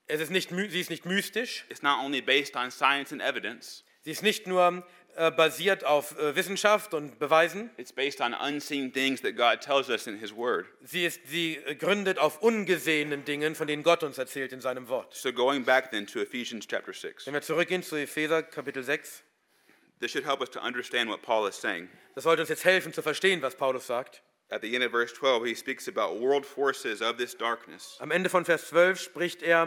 Es 0.06 0.20
ist 0.20 0.30
nicht, 0.30 0.50
sie 0.50 0.80
ist 0.80 0.90
nicht 0.90 1.04
mystisch. 1.06 1.64
It's 1.68 1.82
not 1.82 2.02
only 2.04 2.20
based 2.20 2.56
on 2.56 2.70
science 2.70 3.12
and 3.12 3.20
evidence, 3.22 3.84
Sie 4.02 4.10
ist 4.12 4.22
nicht 4.22 4.46
nur 4.46 4.86
äh, 5.16 5.30
basiert 5.30 5.84
auf 5.84 6.18
äh, 6.18 6.34
Wissenschaft 6.36 6.94
und 6.94 7.18
Beweisen. 7.18 7.70
it's 7.76 7.92
based 7.92 8.20
on 8.20 8.34
unseen 8.34 8.92
things 8.92 9.20
that 9.22 9.36
God 9.36 9.60
tells 9.60 9.88
us 9.88 10.06
in 10.06 10.18
His 10.18 10.34
Word. 10.34 10.66
Sie, 10.82 11.04
ist, 11.04 11.20
sie 11.26 11.56
äh, 11.66 11.74
gründet 11.74 12.18
auf 12.18 12.42
ungesehenen 12.42 13.24
Dingen, 13.24 13.54
von 13.54 13.66
denen 13.66 13.82
Gott 13.82 14.02
uns 14.02 14.18
erzählt 14.18 14.52
in 14.52 14.60
seinem 14.60 14.88
Wort. 14.88 15.14
So, 15.14 15.32
going 15.32 15.64
back 15.64 15.90
then 15.90 16.06
to 16.06 16.20
Ephesians 16.20 16.66
chapter 16.66 16.92
6, 16.92 17.26
Wenn 17.26 17.34
wir 17.34 17.42
zurückgehen 17.42 17.82
zu 17.82 17.96
Epheser 17.96 18.42
Kapitel 18.42 18.82
6, 18.82 19.22
this 20.00 20.10
should 20.10 20.24
help 20.26 20.40
us 20.40 20.50
to 20.50 20.60
understand 20.60 21.10
what 21.10 21.22
Paul 21.22 21.48
is 21.48 21.60
saying. 21.60 21.88
das 22.14 22.24
sollte 22.24 22.42
uns 22.42 22.48
jetzt 22.48 22.64
helfen 22.64 22.92
zu 22.92 23.02
verstehen, 23.02 23.42
was 23.42 23.54
Paulus 23.54 23.86
sagt. 23.86 24.22
At 24.52 24.62
the 24.62 24.74
end 24.74 24.84
of 24.84 24.90
verse 24.90 25.14
12, 25.14 25.44
he 25.46 25.54
speaks 25.54 25.86
about 25.86 26.18
world 26.20 26.44
forces 26.44 27.00
of 27.02 27.16
this 27.18 27.36
darkness. 27.36 27.96
Am 28.00 28.10
Ende 28.10 28.28
von 28.28 28.44
Vers 28.44 28.68
12 28.68 28.98
spricht 29.00 29.42
er 29.42 29.64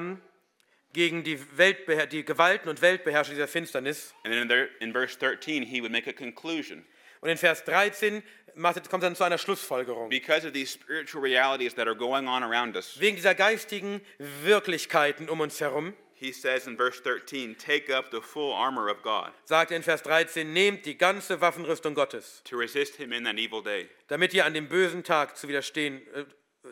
gegen 0.94 1.24
die, 1.24 1.40
Weltbeher 1.58 2.08
die 2.08 2.24
Gewalten 2.24 2.70
und 2.70 2.82
Weltbeherrscher 2.82 3.32
dieser 3.32 3.48
Finsternis. 3.48 4.14
And 4.24 4.34
then 4.34 4.44
in, 4.44 4.48
there, 4.48 4.70
in 4.80 4.94
verse 4.94 5.18
13, 5.18 5.64
he 5.64 5.82
would 5.82 5.92
make 5.92 6.10
a 6.10 6.14
conclusion. 6.14 6.86
Und 7.22 7.30
in 7.30 7.38
Vers 7.38 7.64
13 7.64 8.22
macht, 8.56 8.90
kommt 8.90 9.04
er 9.04 9.10
dann 9.10 9.16
zu 9.16 9.24
einer 9.24 9.38
Schlussfolgerung. 9.38 10.10
Because 10.10 10.46
of 10.46 10.54
these 10.54 10.72
spiritual 10.72 11.24
realities 11.24 11.74
that 11.76 11.88
are 11.88 11.96
going 11.96 12.28
on 12.28 12.44
around 12.44 12.76
us, 12.76 13.00
Wegen 13.00 13.16
dieser 13.16 13.36
geistigen 13.36 14.02
Wirklichkeiten 14.44 15.30
um 15.30 15.40
uns 15.40 15.60
herum 15.60 15.94
he 16.16 16.32
says 16.32 16.68
in 16.68 16.78
verse 16.78 17.02
13, 17.02 17.58
Take 17.58 17.90
up 17.90 18.12
the 18.12 18.22
full 18.22 18.54
armor 18.54 18.90
of 18.90 19.02
God 19.04 19.32
sagt 19.46 19.72
er 19.72 19.78
in 19.78 19.84
Vers 19.84 20.04
13, 20.04 20.54
nehmt 20.54 20.86
die 20.86 20.98
ganze 20.98 21.42
Waffenrüstung 21.42 21.96
Gottes, 21.96 22.42
to 22.46 22.58
resist 22.58 22.96
him 22.96 23.12
in 23.12 23.24
that 23.26 23.38
evil 23.38 23.62
day, 23.62 23.90
damit 24.08 24.34
ihr 24.34 24.46
an 24.46 24.54
dem 24.54 24.70
bösen 24.70 25.04
Tag 25.04 25.38
zu 25.38 25.48
widerstehen, 25.48 26.02
äh, 26.14 26.26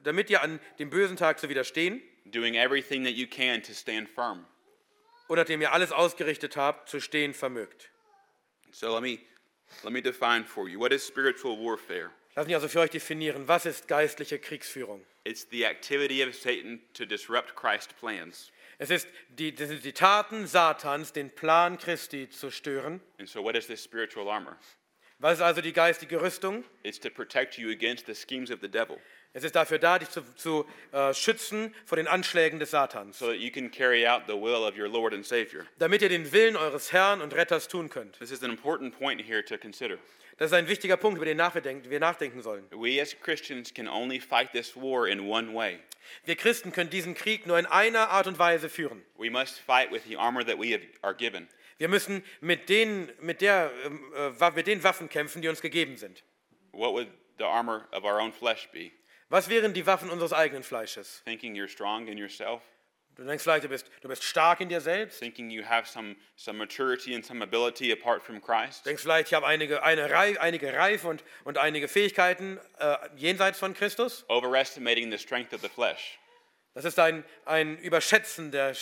damit 0.04 0.30
ihr 0.30 0.42
an 0.42 0.60
dem 0.80 0.90
bösen 0.90 1.18
Tag 1.18 1.40
zu 1.40 1.50
widerstehen 1.50 2.02
doing 2.32 2.56
everything 2.56 3.04
that 3.04 3.14
you 3.14 3.28
can 3.28 3.62
to 3.62 3.74
stand 3.74 4.10
firm. 4.10 4.46
und 5.28 5.38
nachdem 5.38 5.62
ihr 5.62 5.72
alles 5.72 5.92
ausgerichtet 5.92 6.58
habt, 6.58 6.90
zu 6.90 7.00
stehen 7.00 7.34
vermögt. 7.34 7.90
So 8.72 8.94
let 8.94 9.02
me, 9.02 9.20
let 9.84 9.94
me 9.94 10.02
define 10.02 10.44
for 10.44 10.68
you 10.68 10.80
what 10.80 10.92
is 10.92 11.06
spiritual 11.06 11.58
warfare? 11.58 12.12
Lass 12.36 12.48
mich 12.48 12.56
also 12.56 12.70
für 12.70 12.80
euch 12.80 12.92
definieren, 12.92 13.48
was 13.48 13.66
ist 13.66 13.88
geistliche 13.88 14.40
Kriegsführung? 14.40 15.06
It's 15.24 15.48
the 15.52 15.66
activity 15.66 16.24
of 16.24 16.34
Satan 16.34 16.82
to 16.94 17.06
disrupt 17.06 17.56
Christ's 17.56 17.94
plans. 17.94 18.52
Es 18.78 18.90
ist 18.90 19.08
die, 19.30 19.54
das 19.54 19.68
sind 19.68 19.84
die 19.84 19.94
Taten 19.94 20.48
Satans, 20.48 21.14
den 21.14 21.30
Plan 21.30 21.78
Christi 21.78 22.30
zu 22.30 22.50
stören. 22.50 23.00
And 23.20 23.30
so, 23.30 23.44
what 23.44 23.56
is 23.56 23.68
this 23.68 23.84
spiritual 23.84 24.28
armor? 24.28 24.58
Was 25.22 25.34
ist 25.34 25.42
also 25.42 25.62
die 25.62 25.72
geistige 25.72 26.20
Rüstung? 26.20 26.64
It's 26.82 27.00
to 27.00 27.12
protect 27.12 27.56
you 27.56 27.70
against 27.70 28.08
the 28.08 28.16
schemes 28.16 28.50
of 28.50 28.60
the 28.62 28.68
devil 28.68 28.98
Es 29.34 29.44
ist 29.44 29.56
dafür 29.56 29.78
da, 29.78 30.00
dich 30.00 30.10
zu, 30.10 30.24
zu 30.36 30.66
äh, 30.92 31.14
schützen 31.14 31.74
vor 31.86 31.96
den 31.96 32.08
Anschlägen 32.08 32.60
des 32.60 32.72
Satans, 32.72 33.20
so 33.20 33.28
that 33.28 33.38
you 33.38 33.52
can 33.52 33.70
carry 33.70 34.06
out 34.08 34.24
the 34.28 34.34
will 34.34 34.68
of 34.68 34.76
your 34.76 34.90
Lord 34.90 35.14
and 35.14 35.24
Savior. 35.24 35.66
damit 35.78 36.02
ihr 36.02 36.10
den 36.10 36.32
Willen 36.34 36.58
eures 36.58 36.92
Herrn 36.92 37.22
und 37.22 37.36
Retters 37.36 37.68
tun 37.68 37.90
könnt. 37.90 38.18
This 38.18 38.32
is 38.32 38.44
an 38.44 38.50
important 38.50 38.98
point 38.98 39.22
here 39.22 39.46
to 39.46 39.60
consider. 39.60 40.00
Das 40.38 40.50
ist 40.50 40.58
ein 40.58 40.68
wichtiger 40.68 40.98
Punkt, 40.98 41.18
über 41.18 41.26
den 41.26 41.38
wir 41.38 42.00
nachdenken 42.00 42.42
sollen. 42.42 42.66
Wir 46.26 46.36
Christen 46.36 46.72
können 46.72 46.90
diesen 46.90 47.14
Krieg 47.14 47.46
nur 47.46 47.60
in 47.60 47.68
einer 47.68 48.10
Art 48.10 48.26
und 48.26 48.40
Weise 48.40 48.70
führen. 48.70 49.04
Wir 51.82 51.88
müssen 51.88 52.24
mit 52.42 52.70
den, 52.70 53.12
mit, 53.22 53.42
der, 53.42 53.72
ähm, 53.84 54.14
äh, 54.40 54.52
mit 54.52 54.68
den 54.68 54.84
Waffen 54.84 55.10
kämpfen, 55.10 55.42
die 55.42 55.48
uns 55.48 55.62
gegeben 55.62 55.98
sind. 55.98 56.24
What 56.74 56.94
would 56.94 57.08
the 57.40 57.44
armor 57.44 57.88
of 57.92 58.04
our 58.04 58.20
own 58.22 58.32
flesh 58.32 58.70
be? 58.72 58.92
Was 59.30 59.50
wären 59.50 59.74
die 59.74 59.88
Waffen 59.88 60.12
unseres 60.12 60.32
eigenen 60.32 60.62
Fleisches? 60.62 61.24
Thinking 61.26 61.56
you're 61.56 61.68
strong 61.68 62.08
in 62.08 62.20
yourself, 62.20 62.62
Du 63.16 63.24
denkst 63.24 63.44
vielleicht, 63.44 63.64
du 63.64 63.68
bist, 63.68 63.90
du 64.02 64.08
bist 64.08 64.24
stark 64.24 64.62
in 64.62 64.70
dir 64.70 64.80
selbst. 64.80 65.20
thinking 65.20 65.50
you 65.50 65.64
have 65.64 65.88
some, 65.88 66.16
some 66.36 66.56
maturity 66.60 67.16
and 67.16 67.26
some 67.26 67.44
ability 67.44 67.92
apart 67.92 68.22
from 68.22 68.40
Christ. 68.40 68.86
Du 68.86 68.90
denkst 68.90 69.02
vielleicht, 69.02 69.30
ich 69.30 69.34
habe 69.34 69.48
einige, 69.48 69.82
eine 69.82 70.12
Rei 70.12 70.40
einige 70.40 70.72
Reife 70.74 71.08
und, 71.08 71.24
und 71.46 71.58
einige 71.58 71.88
Fähigkeiten 71.88 72.60
äh, 72.78 72.96
jenseits 73.16 73.58
von 73.58 73.74
Christus. 73.74 74.24
Overestimating 74.30 75.10
the 75.12 75.18
strength 75.18 75.52
of 75.52 75.62
the 75.62 75.70
flesh. 75.70 76.20
Das 76.74 76.86
ist 76.86 76.98
ein, 77.00 77.26
ein 77.44 77.78
Überschätzen 77.80 78.50
der, 78.52 78.74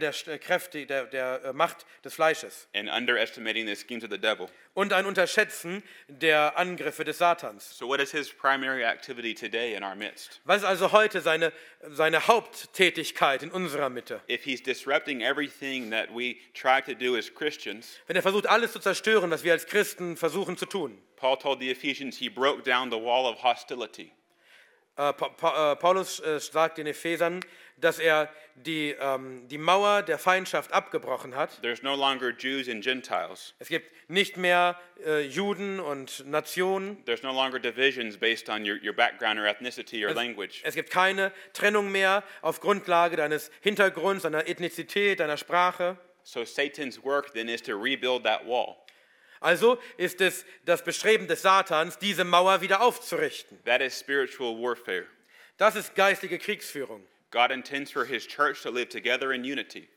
der 0.00 0.38
Kräfte, 0.38 0.86
der, 0.86 1.04
der 1.04 1.44
äh, 1.44 1.52
Macht 1.52 1.84
des 2.02 2.14
Fleisches. 2.14 2.68
and 2.74 2.88
underestimating 2.88 3.66
the 3.66 3.76
schemes 3.76 4.02
of 4.02 4.10
the 4.10 4.18
devil. 4.18 4.48
Und 4.72 4.94
ein 4.94 5.04
Unterschätzen 5.04 5.82
der 6.08 6.56
Angriffe 6.58 7.04
des 7.04 7.18
Satans. 7.18 7.76
So, 7.76 7.86
what 7.86 8.00
is 8.00 8.12
his 8.12 8.30
primary 8.32 8.82
activity 8.82 9.34
today 9.34 9.74
in 9.74 9.84
our 9.84 9.94
midst? 9.94 10.40
Was 10.44 10.62
ist 10.62 10.64
also 10.64 10.92
heute 10.92 11.20
seine, 11.20 11.52
seine 11.90 12.26
Haupttätigkeit 12.26 13.42
in 13.42 13.50
unserer 13.50 13.90
Mitte? 13.90 14.22
If 14.28 14.44
he's 14.44 14.62
disrupting 14.62 15.20
everything 15.20 15.90
that 15.90 16.08
we 16.14 16.36
try 16.54 16.80
to 16.80 16.94
do 16.94 17.14
as 17.14 17.32
Christians, 17.32 18.00
Wenn 18.06 18.16
er 18.16 18.22
versucht, 18.22 18.46
alles 18.46 18.72
zu 18.72 18.78
zerstören, 18.78 19.30
was 19.30 19.44
wir 19.44 19.52
als 19.52 19.66
Christen 19.66 20.16
versuchen 20.16 20.56
zu 20.56 20.64
tun. 20.64 20.98
Paul 21.16 21.36
told 21.36 21.60
the 21.60 21.70
Ephesians 21.70 22.16
he 22.16 22.30
broke 22.30 22.62
down 22.62 22.90
the 22.90 22.96
wall 22.96 23.26
of 23.26 23.42
hostility. 23.42 24.12
Äh, 24.96 25.08
äh, 25.08 25.76
Paulus 25.76 26.20
äh, 26.20 26.38
sagt 26.38 26.78
den 26.78 26.86
Ephesern, 26.86 27.40
dass 27.76 27.98
er 27.98 28.28
die, 28.54 28.94
ähm, 29.00 29.48
die 29.48 29.58
Mauer 29.58 30.02
der 30.02 30.18
Feindschaft 30.18 30.72
abgebrochen 30.72 31.34
hat. 31.34 31.60
There's 31.62 31.82
no 31.82 31.96
longer 31.96 32.30
Jews 32.30 32.68
and 32.68 32.84
Gentiles. 32.84 33.54
Es 33.58 33.68
gibt 33.68 33.90
nicht 34.08 34.36
mehr 34.36 34.78
äh, 35.04 35.22
Juden 35.22 35.80
und 35.80 36.24
Nationen. 36.26 37.04
There's 37.04 37.24
no 37.24 37.32
longer 37.32 37.58
divisions 37.58 38.16
based 38.16 38.48
on 38.48 38.64
your, 38.64 38.76
your 38.82 38.92
background 38.92 39.40
or 39.40 39.46
ethnicity 39.46 40.06
or 40.06 40.14
language. 40.14 40.60
Es 40.62 40.76
gibt 40.76 40.90
keine 40.90 41.32
Trennung 41.52 41.90
mehr 41.90 42.22
auf 42.42 42.60
Grundlage 42.60 43.16
deines 43.16 43.50
Hintergrunds, 43.60 44.22
deiner 44.22 44.46
Ethnizität, 44.46 45.18
deiner 45.18 45.36
Sprache. 45.36 45.96
So 46.22 46.44
Satan's 46.44 47.02
work 47.02 47.32
then 47.34 47.48
is 47.48 47.60
to 47.62 47.74
rebuild 47.76 48.24
that 48.24 48.46
wall. 48.46 48.83
Also 49.40 49.78
ist 49.96 50.20
es 50.20 50.44
das 50.64 50.82
Bestreben 50.82 51.26
des 51.26 51.42
Satans, 51.42 51.98
diese 51.98 52.24
Mauer 52.24 52.60
wieder 52.60 52.80
aufzurichten. 52.80 53.62
That 53.64 53.80
is 53.80 53.98
spiritual 53.98 54.56
warfare. 54.56 55.06
Das 55.56 55.76
ist 55.76 55.94
geistige 55.94 56.38
Kriegsführung. 56.38 57.06
God 57.30 57.50
intends 57.50 57.90
for 57.90 58.04
his 58.04 58.26
church 58.26 58.62
to 58.62 58.70
live 58.70 58.88
together 58.88 59.32
in 59.32 59.42
unity. 59.42 59.88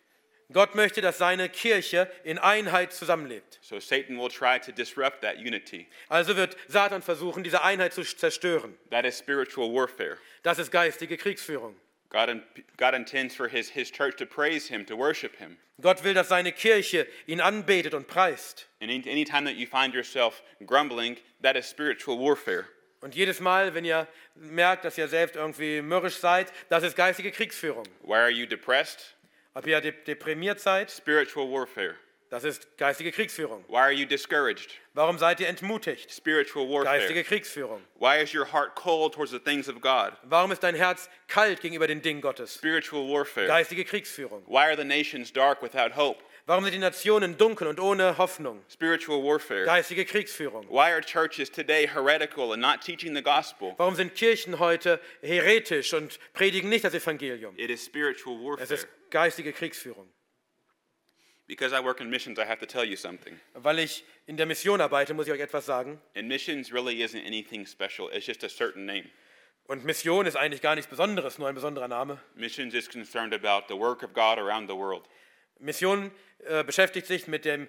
Gott 0.54 0.76
möchte, 0.76 1.02
dass 1.02 1.18
seine 1.18 1.50
Kirche 1.50 2.10
in 2.24 2.38
Einheit 2.38 2.94
zusammenlebt. 2.94 3.60
So 3.62 3.80
Satan 3.80 4.18
will 4.18 4.30
try 4.30 4.60
to 4.60 4.72
disrupt 4.72 5.22
that 5.22 5.38
unity. 5.38 5.88
Also 6.08 6.38
wird 6.38 6.56
Satan 6.68 7.02
versuchen, 7.02 7.44
diese 7.44 7.64
Einheit 7.64 7.94
zu 7.94 8.04
zerstören. 8.04 8.78
That 8.90 9.06
is 9.06 9.18
spiritual 9.18 9.74
warfare. 9.74 10.18
Das 10.44 10.58
ist 10.58 10.72
geistige 10.72 11.18
Kriegsführung. 11.18 11.76
God, 12.10 12.42
God 12.78 12.94
intends 12.94 13.36
for 13.36 13.48
his, 13.48 13.70
his 13.70 13.92
church 13.92 14.18
to 14.18 14.26
praise 14.26 14.68
him, 14.68 14.86
to 14.86 14.96
worship 14.96 15.36
him. 15.36 15.58
Gott 15.80 16.04
will, 16.04 16.14
dass 16.14 16.30
seine 16.30 16.52
Kirche 16.52 17.08
ihn 17.28 17.40
anbetet 17.40 17.94
und 17.94 18.08
preist. 18.08 18.66
And 18.82 18.90
any, 18.90 19.26
time 19.26 19.46
that 19.46 19.56
you 19.56 19.68
find 19.68 19.94
yourself 19.94 20.42
grumbling, 20.66 21.18
that 21.42 21.56
is 21.56 21.66
spiritual 21.68 22.18
warfare. 22.18 22.66
Und 23.02 23.14
jedes 23.14 23.40
Mal, 23.40 23.74
wenn 23.76 23.86
ihr 23.86 24.08
merkt, 24.36 24.86
dass 24.86 24.98
ihr 24.98 25.08
selbst 25.08 25.36
irgendwie 25.36 25.82
mürrisch 25.82 26.18
seid, 26.18 26.52
das 26.70 26.84
ist 26.84 26.96
geistige 26.96 27.32
Kriegsführung. 27.32 27.86
Why 28.02 28.16
are 28.16 28.32
you 28.32 28.48
depressed? 28.48 29.16
Ob 29.54 29.68
ihr 29.68 29.82
de 29.82 29.92
deprimiert 29.92 30.60
seid, 30.60 30.90
Spiritual 30.92 31.52
warfare. 31.52 31.96
Das 32.30 32.44
ist 32.44 32.78
geistige 32.78 33.12
Kriegsführung. 33.12 33.64
Why 33.68 33.78
are 33.78 33.92
you 33.92 34.06
discouraged? 34.06 34.72
Warum 34.94 35.18
seid 35.18 35.40
ihr 35.40 35.48
entmutigt? 35.48 36.12
Spiritual 36.12 36.66
Geistige 36.84 37.16
warfare. 37.20 37.24
Kriegsführung. 37.24 37.82
Why 38.00 38.22
is 38.22 38.34
your 38.34 38.52
heart 38.52 38.76
cold 38.76 39.14
towards 39.14 39.32
the 39.32 39.40
things 39.40 39.70
of 39.70 39.80
God? 39.82 40.14
Warum 40.24 40.52
ist 40.52 40.62
dein 40.64 40.76
Herz 40.76 41.10
kalt 41.28 41.62
gegenüber 41.62 41.88
den 41.88 42.02
Dingen 42.02 42.22
Gottes? 42.22 42.56
Spiritual 42.56 43.08
warfare. 43.08 43.48
Geistige 43.48 43.86
Kriegsführung. 43.86 44.44
Why 44.48 44.66
are 44.66 44.76
the 44.76 44.84
nations 44.84 45.32
dark 45.32 45.62
without 45.62 45.96
hope? 45.96 46.22
Warum 46.48 46.64
sind 46.64 46.74
die 46.74 46.80
Nationen 46.80 47.38
dunkel 47.38 47.68
und 47.68 47.78
ohne 47.80 48.18
Hoffnung? 48.18 48.64
Spiritual 48.72 49.22
warfare. 49.22 49.66
Geistige 49.66 50.06
Kriegsführung. 50.06 50.66
Why 50.70 50.92
are 50.94 51.02
churches 51.02 51.52
today 51.52 51.86
heretical 51.88 52.54
and 52.54 52.62
not 52.62 52.80
teaching 52.82 53.14
the 53.14 53.22
gospel? 53.22 53.74
Warum 53.78 53.96
sind 53.96 54.16
Kirchen 54.16 54.58
heute 54.58 55.02
heretisch 55.22 55.94
und 55.94 56.20
predigen 56.34 56.70
nicht 56.70 56.86
das 56.86 56.94
Evangelium? 56.94 57.54
It 57.58 57.70
is 57.70 57.84
spiritual 57.86 58.36
Es 58.36 58.70
warfare. 58.70 58.74
ist 58.76 58.88
geistige 59.10 59.52
Kriegsführung. 59.52 60.10
Because 61.48 61.74
I 61.74 61.80
work 61.80 62.02
in 62.02 62.10
missions, 62.10 62.38
I 62.40 62.46
have 62.46 62.60
to 62.60 62.66
tell 62.66 62.84
you 62.84 62.98
something. 62.98 63.40
Weil 63.54 63.80
ich 63.80 64.04
in 64.26 64.36
der 64.36 64.46
Mission 64.46 64.82
arbeite, 64.82 65.14
muss 65.14 65.28
ich 65.28 65.34
euch 65.34 65.40
etwas 65.40 65.66
sagen. 65.66 66.02
And 66.16 66.28
missions 66.28 66.74
really 66.74 67.02
isn't 67.02 67.26
anything 67.26 67.66
special, 67.66 68.10
it's 68.10 68.26
just 68.26 68.44
a 68.44 68.50
certain 68.50 68.86
name. 68.86 69.10
Und 69.68 69.84
Mission 69.84 70.26
ist 70.26 70.36
eigentlich 70.36 70.62
gar 70.62 70.76
nichts 70.76 70.90
Besonderes, 70.90 71.38
nur 71.38 71.48
ein 71.48 71.56
besonderer 71.56 71.88
Name. 71.88 72.20
Missions 72.36 72.74
is 72.74 72.90
concerned 72.90 73.34
about 73.34 73.68
the 73.68 73.78
work 73.78 74.04
of 74.04 74.14
God 74.14 74.38
around 74.38 74.70
the 74.70 74.76
world. 74.76 75.04
Mission 75.60 76.12
äh, 76.46 76.64
beschäftigt 76.64 77.08
sich 77.08 77.28
mit 77.28 77.46
dem, 77.46 77.68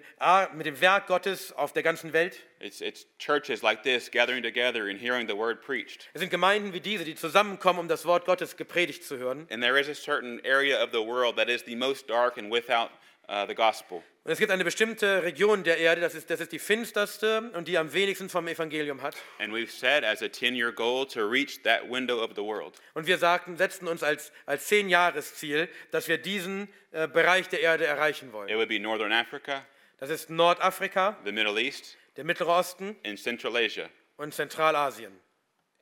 mit 0.53 0.65
dem 0.65 0.79
Werk 0.79 1.07
Gottes 1.07 1.51
auf 1.53 1.73
der 1.73 1.83
ganzen 1.83 2.13
Welt. 2.13 2.39
It's, 2.59 2.81
it's 2.81 3.05
churches 3.17 3.61
like 3.61 3.83
this 3.83 4.11
gathering 4.11 4.43
together 4.43 4.87
and 4.89 4.99
hearing 4.99 5.27
the 5.27 5.35
word 5.35 5.61
preached. 5.61 6.09
Es 6.13 6.21
sind 6.21 6.29
Gemeinden 6.29 6.73
wie 6.73 6.79
diese, 6.79 7.03
die 7.03 7.15
zusammenkommen, 7.15 7.79
um 7.79 7.87
das 7.87 8.05
Wort 8.05 8.25
Gottes 8.25 8.57
gepredigt 8.57 9.03
zu 9.03 9.17
hören. 9.17 9.47
And 9.49 9.63
there 9.63 9.79
is 9.79 9.89
a 9.89 9.95
certain 9.95 10.39
area 10.45 10.81
of 10.83 10.91
the 10.91 11.01
world 11.01 11.35
that 11.37 11.49
is 11.49 11.63
the 11.65 11.75
most 11.75 12.09
dark 12.09 12.37
and 12.37 12.51
without 12.51 12.91
uh, 13.29 13.45
the 13.47 13.55
gospel. 13.55 14.01
Und 14.25 14.31
es 14.33 14.39
gibt 14.39 14.51
eine 14.51 14.63
bestimmte 14.63 15.23
Region 15.23 15.63
der 15.63 15.77
Erde, 15.77 16.01
das 16.01 16.13
ist, 16.13 16.29
das 16.29 16.39
ist 16.41 16.51
die 16.51 16.59
finsterste 16.59 17.51
und 17.55 17.67
die 17.67 17.77
am 17.77 17.93
wenigsten 17.93 18.29
vom 18.29 18.47
Evangelium 18.47 19.01
hat. 19.01 19.15
And 19.39 19.53
we've 19.53 19.69
set 19.71 20.03
as 20.03 20.21
a 20.21 20.29
10 20.31 20.55
year 20.55 20.71
goal 20.71 21.05
to 21.07 21.21
reach 21.27 21.61
that 21.63 21.89
window 21.89 22.21
of 22.23 22.31
the 22.35 22.41
world. 22.43 22.75
Und 22.93 23.07
wir 23.07 23.17
sagten, 23.17 23.57
setzten 23.57 23.87
uns 23.87 24.03
als, 24.03 24.31
als 24.45 24.67
Zehn-Jahres-Ziel, 24.67 25.69
dass 25.91 26.07
wir 26.07 26.17
diesen 26.17 26.67
äh, 26.91 27.07
Bereich 27.07 27.47
der 27.49 27.61
Erde 27.61 27.85
erreichen 27.85 28.33
wollen. 28.33 28.49
It 28.49 28.55
would 28.57 28.69
be 28.69 28.79
Northern 28.79 29.13
Africa, 29.13 29.65
Das 29.97 30.09
ist 30.09 30.29
Nordafrika, 30.29 31.17
the 31.25 31.31
Middle 31.31 31.59
East, 31.59 31.97
der 32.17 32.23
Mittlere 32.25 32.49
Osten 32.49 32.95
and 33.05 33.19
Central 33.19 33.55
Asia. 33.55 33.89
und 34.17 34.33
Zentralasien. 34.33 35.17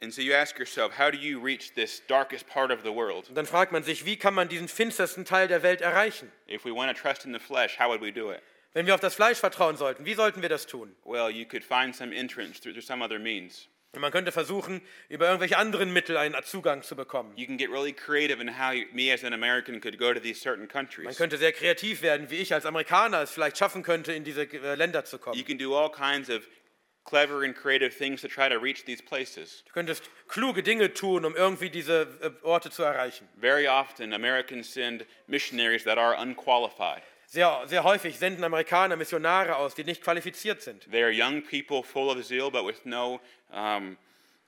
And 0.02 0.14
so 0.14 0.22
you 0.22 0.34
ask 0.34 0.60
yourself, 0.60 0.98
how 1.00 1.10
do 1.10 1.18
you 1.18 1.40
reach 1.44 1.74
this 1.74 2.04
darkest 2.08 2.48
part 2.48 2.72
of 2.72 2.82
the 2.84 2.94
world? 2.94 3.30
Und 3.30 3.36
dann 3.36 3.48
fragt 3.48 3.72
man 3.72 3.82
sich, 3.84 4.06
wie 4.06 4.16
kann 4.16 4.34
man 4.36 4.48
diesen 4.48 4.68
finstersten 4.68 5.26
Teil 5.26 5.48
der 5.48 5.64
Welt 5.64 5.82
erreichen? 5.82 6.32
If 6.48 6.66
we 6.66 6.72
want 6.76 6.96
to 6.96 7.02
trust 7.02 7.26
in 7.26 7.34
the 7.34 7.40
flesh, 7.40 7.80
how 7.80 7.90
would 7.90 8.02
we 8.02 8.12
do 8.12 8.32
it? 8.32 8.42
Wenn 8.74 8.86
wir 8.86 8.94
auf 8.94 9.00
das 9.02 9.16
Fleisch 9.16 9.40
vertrauen 9.40 9.76
sollten, 9.76 10.06
wie 10.06 10.14
sollten 10.14 10.44
wir 10.44 10.50
das 10.50 10.68
tun? 10.68 10.96
Well, 11.04 11.32
you 11.32 11.46
could 11.46 11.64
find 11.64 11.96
some 11.96 12.14
entrance 12.16 12.62
through, 12.62 12.74
through 12.74 12.86
some 12.86 13.04
other 13.04 13.18
means. 13.18 13.70
Und 13.94 14.02
man 14.02 14.12
könnte 14.12 14.32
versuchen, 14.32 14.82
über 15.10 15.26
irgendwelche 15.26 15.58
anderen 15.58 15.92
Mittel 15.92 16.18
einen 16.18 16.36
Zugang 16.44 16.84
zu 16.84 16.96
bekommen. 16.96 17.34
You 17.36 17.48
can 17.48 17.58
get 17.58 17.72
really 17.72 17.94
creative 17.94 18.40
in 18.40 18.60
how 18.60 18.74
you, 18.74 18.86
me 18.92 19.12
as 19.12 19.24
an 19.24 19.34
American 19.34 19.82
could 19.82 19.98
go 19.98 20.14
to 20.14 20.20
these 20.20 20.40
certain 20.40 20.66
Man 20.66 20.70
countries. 20.70 21.18
könnte 21.18 21.38
sehr 21.40 21.54
kreativ 21.54 22.04
werden, 22.04 22.30
wie 22.30 22.36
ich 22.36 22.54
als 22.54 22.68
Amerikaner 22.68 23.24
es 23.24 23.32
vielleicht 23.32 23.58
schaffen 23.58 23.82
könnte, 23.82 24.14
in 24.14 24.24
diese 24.24 24.44
äh, 24.44 24.76
Länder 24.76 25.06
zu 25.06 25.16
You 25.16 25.22
kommen. 25.24 25.46
can 25.46 25.58
do 25.58 25.76
all 25.76 25.90
kinds 25.92 26.30
of 26.30 26.44
clever 27.08 27.44
and 27.44 27.56
creative 27.56 27.94
things 27.94 28.22
to 28.22 28.28
try 28.28 28.50
to 28.50 28.60
reach 28.60 28.86
these 28.86 29.02
places. 29.02 29.64
Du 29.66 29.74
könntest 29.74 30.04
kluge 30.28 30.62
Dinge 30.62 30.94
tun, 30.94 31.26
um 31.26 31.36
irgendwie 31.36 31.70
diese 31.70 32.08
äh, 32.22 32.46
Orte 32.46 32.70
zu 32.70 32.84
erreichen. 32.84 33.28
Very 33.40 33.68
often, 33.68 34.14
Americans 34.14 34.72
send 34.72 35.06
missionaries 35.28 35.84
that 35.86 35.98
are 35.98 36.16
unqualified. 36.16 37.02
Sehr, 37.30 37.64
sehr 37.66 37.84
häufig 37.84 38.18
senden 38.18 38.44
Amerikaner 38.44 38.96
Missionare 38.96 39.56
aus, 39.56 39.76
die 39.76 39.84
nicht 39.84 40.02
qualifiziert 40.02 40.62
sind. 40.62 40.90
They 40.92 41.04
are 41.04 41.12
young 41.12 41.42
people 41.42 41.84
full 41.84 42.10
of 42.10 42.24
zeal 42.26 42.52
but 42.52 42.66
with 42.66 42.86
no 42.86 43.20
um, 43.52 43.98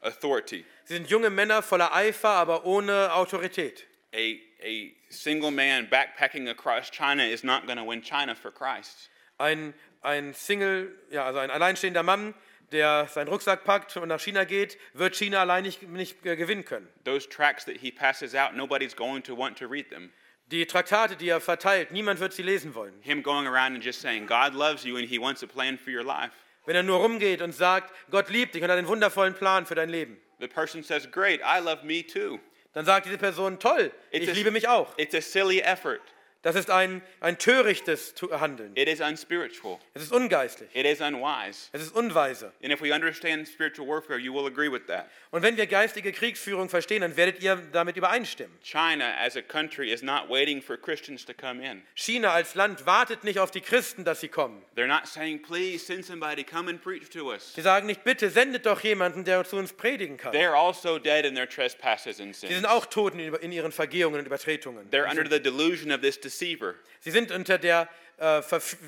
authority. 0.02 0.66
Sie 0.86 0.94
sind 0.94 1.10
junge 1.10 1.30
Männer 1.30 1.62
voller 1.62 1.94
Eifer, 1.94 2.30
aber 2.30 2.66
ohne 2.66 3.14
Autorität. 3.14 3.86
A, 4.14 4.40
a 4.64 4.92
single 5.10 5.52
man 5.52 5.88
backpacking 5.90 6.50
across 6.50 6.90
China 6.90 7.24
is 7.24 7.44
not 7.44 7.66
going 7.68 7.78
to 7.78 7.84
win 7.84 8.02
China 8.02 8.34
for 8.34 8.52
Christ. 8.52 9.10
Ein, 9.38 9.74
ein 10.02 10.34
Single, 10.34 10.92
ja, 11.12 11.26
also 11.26 11.40
ein 11.40 11.52
alleinstehender 11.52 12.04
Mann, 12.04 12.34
der 12.72 13.08
seinen 13.12 13.28
Rucksack 13.28 13.64
packt 13.64 13.96
und 13.98 14.08
nach 14.08 14.20
China 14.20 14.44
geht, 14.44 14.78
wird 14.94 15.16
China 15.16 15.42
allein 15.42 15.64
nicht, 15.64 15.84
nicht 15.84 16.26
äh, 16.26 16.36
gewinnen 16.36 16.66
können. 16.66 16.88
Those 17.04 17.28
tracts 17.28 17.66
that 17.66 17.78
he 17.78 17.92
passes 17.92 18.36
out, 18.36 18.54
nobody's 18.56 18.96
going 18.96 19.24
to 19.24 19.36
want 19.38 19.58
to 19.58 19.66
read 19.68 19.90
them. 19.90 20.12
Die 20.52 20.66
Traktate, 20.66 21.16
die 21.16 21.30
er 21.30 21.40
verteilt, 21.42 21.92
niemand 21.92 22.20
wird 22.20 22.34
sie 22.34 22.42
lesen 22.42 22.74
wollen. 22.74 22.94
Him 23.02 23.22
going 23.22 23.46
around 23.48 23.76
and 23.76 23.84
just 23.84 24.02
saying, 24.02 24.26
God 24.26 24.54
loves 24.56 24.84
you 24.84 24.98
and 24.98 25.08
he 25.08 25.20
wants 25.20 25.44
a 25.44 25.48
plan 25.48 25.78
for 25.78 25.92
your 25.94 26.04
life. 26.04 26.32
Wenn 26.66 26.76
er 26.76 26.84
nur 26.84 26.98
rumgeht 27.00 27.42
und 27.42 27.52
sagt, 27.54 27.94
Gott 28.12 28.30
liebt 28.30 28.54
dich 28.56 28.64
und 28.64 28.70
hat 28.70 28.78
einen 28.78 28.88
wundervollen 28.88 29.34
Plan 29.34 29.66
für 29.66 29.76
dein 29.76 29.90
Leben, 29.90 30.20
The 30.40 30.48
person 30.48 30.84
says, 30.84 31.10
Great, 31.12 31.42
I 31.42 31.60
love 31.60 31.86
me 31.86 32.06
too. 32.06 32.40
dann 32.74 32.86
sagt 32.86 33.06
diese 33.08 33.18
Person, 33.18 33.60
toll, 33.60 33.92
It's 34.12 34.24
ich 34.26 34.30
a- 34.30 34.34
liebe 34.34 34.52
mich 34.52 34.68
auch. 34.68 34.94
It's 34.98 35.14
a 35.16 35.22
silly 35.22 35.60
effort. 35.60 36.02
Das 36.42 36.56
ist 36.56 36.70
ein, 36.70 37.02
ein 37.20 37.38
törichtes 37.38 38.14
Handeln. 38.32 38.72
It 38.76 38.88
is 38.88 39.02
unspiritual. 39.02 39.78
Es 39.94 40.04
ist 40.04 40.14
ungeistlich. 40.14 40.70
It 40.74 40.86
is 40.86 41.02
unwise. 41.02 41.68
Es 41.74 41.82
ist 41.82 41.94
unweise. 41.94 42.54
And 42.64 42.72
if 42.72 42.82
we 42.82 42.94
understand 42.94 43.46
spiritual 43.46 43.86
warfare, 43.86 44.18
you 44.18 44.34
will 44.34 44.48
agree 44.48 44.72
with 44.72 44.86
that. 44.88 45.10
Und 45.32 45.44
wenn 45.44 45.58
wir 45.58 45.68
geistige 45.68 46.14
Kriegsführung 46.14 46.70
verstehen, 46.70 47.02
dann 47.02 47.18
werdet 47.18 47.44
ihr 47.44 47.58
damit 47.74 47.98
übereinstimmen. 47.98 48.58
China, 48.64 49.14
as 49.20 49.36
a 49.36 49.42
country, 49.42 49.92
is 49.92 50.02
not 50.02 50.30
waiting 50.30 50.62
for 50.62 50.78
Christians 50.78 51.26
to 51.26 51.34
come 51.34 51.62
in. 51.62 51.82
China 51.94 52.32
als 52.32 52.56
Land 52.56 52.86
wartet 52.86 53.26
nicht 53.26 53.40
auf 53.40 53.52
die 53.52 53.62
Christen, 53.62 54.06
dass 54.06 54.22
sie 54.22 54.30
kommen. 54.30 54.64
They're 54.78 54.88
not 54.88 55.08
saying, 55.08 55.42
Please 55.42 55.86
send 55.86 56.06
somebody, 56.06 56.46
come 56.46 56.70
and 56.70 56.82
preach 56.82 57.10
to 57.10 57.30
us. 57.34 57.54
Sie 57.54 57.62
sagen 57.62 57.86
nicht, 57.86 58.06
bitte 58.06 58.30
sendet 58.30 58.66
doch 58.66 58.80
jemanden, 58.80 59.26
der 59.26 59.44
zu 59.44 59.58
uns 59.58 59.74
predigen 59.74 60.16
kann. 60.16 60.34
They're 60.34 60.56
also 60.56 61.00
dead 61.00 61.26
in 61.26 61.36
their 61.36 61.50
trespasses 61.50 62.22
and 62.22 62.34
Sie 62.34 62.48
sins. 62.48 62.62
sind 62.62 62.66
auch 62.66 62.88
in 63.12 63.20
in 63.36 63.52
ihren 63.52 63.74
Vergehungen 63.74 64.20
und 64.20 64.26
Übertretungen. 64.26 64.90
They're 64.90 65.10
under 65.10 65.30
the 65.30 65.42
delusion 65.42 65.92
of 65.92 66.00
this 66.00 66.18
deceiver. 66.30 66.76
Sie 67.02 67.12
sind 67.12 67.32
unter 67.32 67.58
der, 67.58 67.90
äh, 68.18 68.42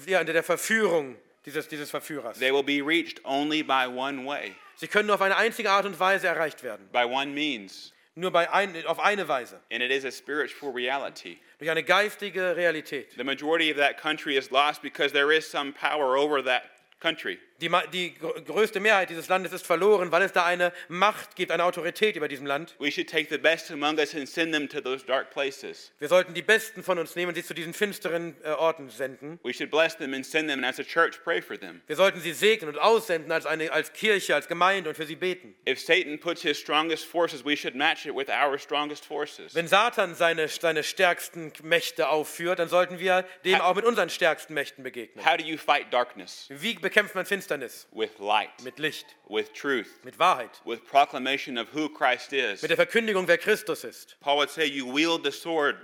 ja, 0.05 0.19
unter 0.19 0.33
der 0.33 0.43
Verführung 0.43 1.15
dieses, 1.45 1.67
dieses 1.67 1.89
Verführers. 1.89 2.37
They 2.39 2.51
will 2.53 2.63
be 2.63 2.81
reached 2.85 3.19
only 3.25 3.63
by 3.63 3.87
one 3.87 4.25
way, 4.25 4.55
Sie 4.75 4.87
können 4.87 5.07
nur 5.07 5.15
auf 5.15 5.21
eine 5.21 5.37
einzige 5.37 5.69
Art 5.69 5.85
und 5.85 5.99
Weise 5.99 6.27
erreicht 6.27 6.63
werden. 6.63 6.87
by 6.91 7.03
one 7.05 7.27
means, 7.33 7.93
Nur 8.15 8.31
bei 8.31 8.49
ein, 8.51 8.85
auf 8.87 8.99
eine 8.99 9.27
Weise. 9.27 9.59
and 9.71 9.81
it 9.81 9.89
is 9.91 10.03
a 10.05 10.11
spiritual 10.11 10.71
reality. 10.73 11.37
Durch 11.59 11.69
eine 11.71 11.83
geistige 11.83 12.55
Realität. 12.55 13.11
The 13.15 13.23
majority 13.23 13.71
of 13.71 13.77
that 13.77 13.97
country 13.97 14.35
is 14.37 14.49
lost 14.51 14.81
because 14.81 15.13
there 15.13 15.31
is 15.31 15.49
some 15.49 15.71
power 15.73 16.17
over 16.17 16.43
that 16.43 16.63
country. 16.99 17.39
Die, 17.61 17.69
die 17.93 18.13
gr- 18.15 18.41
größte 18.41 18.79
Mehrheit 18.79 19.09
dieses 19.11 19.27
Landes 19.27 19.53
ist 19.53 19.65
verloren, 19.65 20.11
weil 20.11 20.23
es 20.23 20.33
da 20.33 20.43
eine 20.45 20.73
Macht 20.87 21.35
gibt, 21.35 21.51
eine 21.51 21.63
Autorität 21.63 22.15
über 22.15 22.27
diesem 22.27 22.45
Land. 22.47 22.75
We 22.79 22.91
should 22.91 23.07
take 23.09 23.27
the 23.29 23.37
best 23.37 23.69
among 23.71 23.97
us 23.99 24.15
and 24.15 24.27
send 24.27 24.51
them 24.53 24.67
to 24.67 24.81
those 24.81 25.05
dark 25.05 25.29
places. 25.29 25.91
Wir 25.99 26.07
sollten 26.07 26.33
die 26.33 26.41
Besten 26.41 26.83
von 26.83 26.97
uns 26.97 27.15
nehmen 27.15 27.29
und 27.29 27.35
sie 27.35 27.43
zu 27.43 27.53
diesen 27.53 27.73
finsteren 27.73 28.35
äh, 28.43 28.49
Orten 28.49 28.89
senden. 28.89 29.39
We 29.43 29.53
should 29.53 29.69
bless 29.69 29.95
them 29.95 30.13
and 30.15 30.25
send 30.25 30.49
them, 30.49 30.63
and 30.63 30.65
as 30.65 30.79
a 30.79 30.83
church, 30.83 31.23
pray 31.23 31.39
for 31.41 31.55
them. 31.59 31.81
Wir 31.85 31.95
sollten 31.95 32.19
sie 32.19 32.33
segnen 32.33 32.69
und 32.71 32.79
aussenden 32.79 33.31
als, 33.31 33.45
eine, 33.45 33.71
als 33.71 33.93
Kirche, 33.93 34.33
als 34.33 34.47
Gemeinde 34.47 34.89
und 34.89 34.95
für 34.95 35.05
sie 35.05 35.15
beten. 35.15 35.53
If 35.69 35.79
Satan 35.79 36.19
puts 36.19 36.41
his 36.41 36.57
strongest 36.59 37.05
forces, 37.05 37.45
we 37.45 37.55
should 37.55 37.75
match 37.75 38.07
it 38.07 38.15
with 38.15 38.27
our 38.29 38.57
strongest 38.57 39.05
forces. 39.05 39.53
Wenn 39.53 39.67
Satan 39.67 40.15
seine, 40.15 40.47
seine 40.47 40.83
stärksten 40.83 41.53
Mächte 41.61 42.09
aufführt, 42.09 42.57
dann 42.57 42.69
sollten 42.69 42.97
wir 42.97 43.23
dem 43.45 43.61
auch 43.61 43.75
mit 43.75 43.85
unseren 43.85 44.09
stärksten 44.09 44.55
Mächten 44.55 44.83
begegnen. 44.83 45.23
Wie 46.49 46.73
bekämpft 46.73 47.13
man 47.13 47.25
Finsternis? 47.27 47.50
With 47.91 48.19
light, 48.19 48.49
Mit 48.63 48.79
Licht, 48.79 49.15
with 49.29 49.51
truth, 49.53 49.99
mit 50.03 50.17
Wahrheit, 50.17 50.61
with 50.65 50.85
proclamation 50.85 51.57
of 51.57 51.67
who 51.73 51.89
Christ 51.89 52.33
is. 52.33 52.61
mit 52.61 52.69
der 52.69 52.77
Verkündigung, 52.77 53.27
wer 53.27 53.37
Christus 53.37 53.83
ist. 53.83 54.15
Paul 54.21 54.37
would 54.37 54.49
say, 54.49 54.65
You 54.65 54.85
wield 54.87 55.23
the 55.23 55.31
sword, 55.31 55.75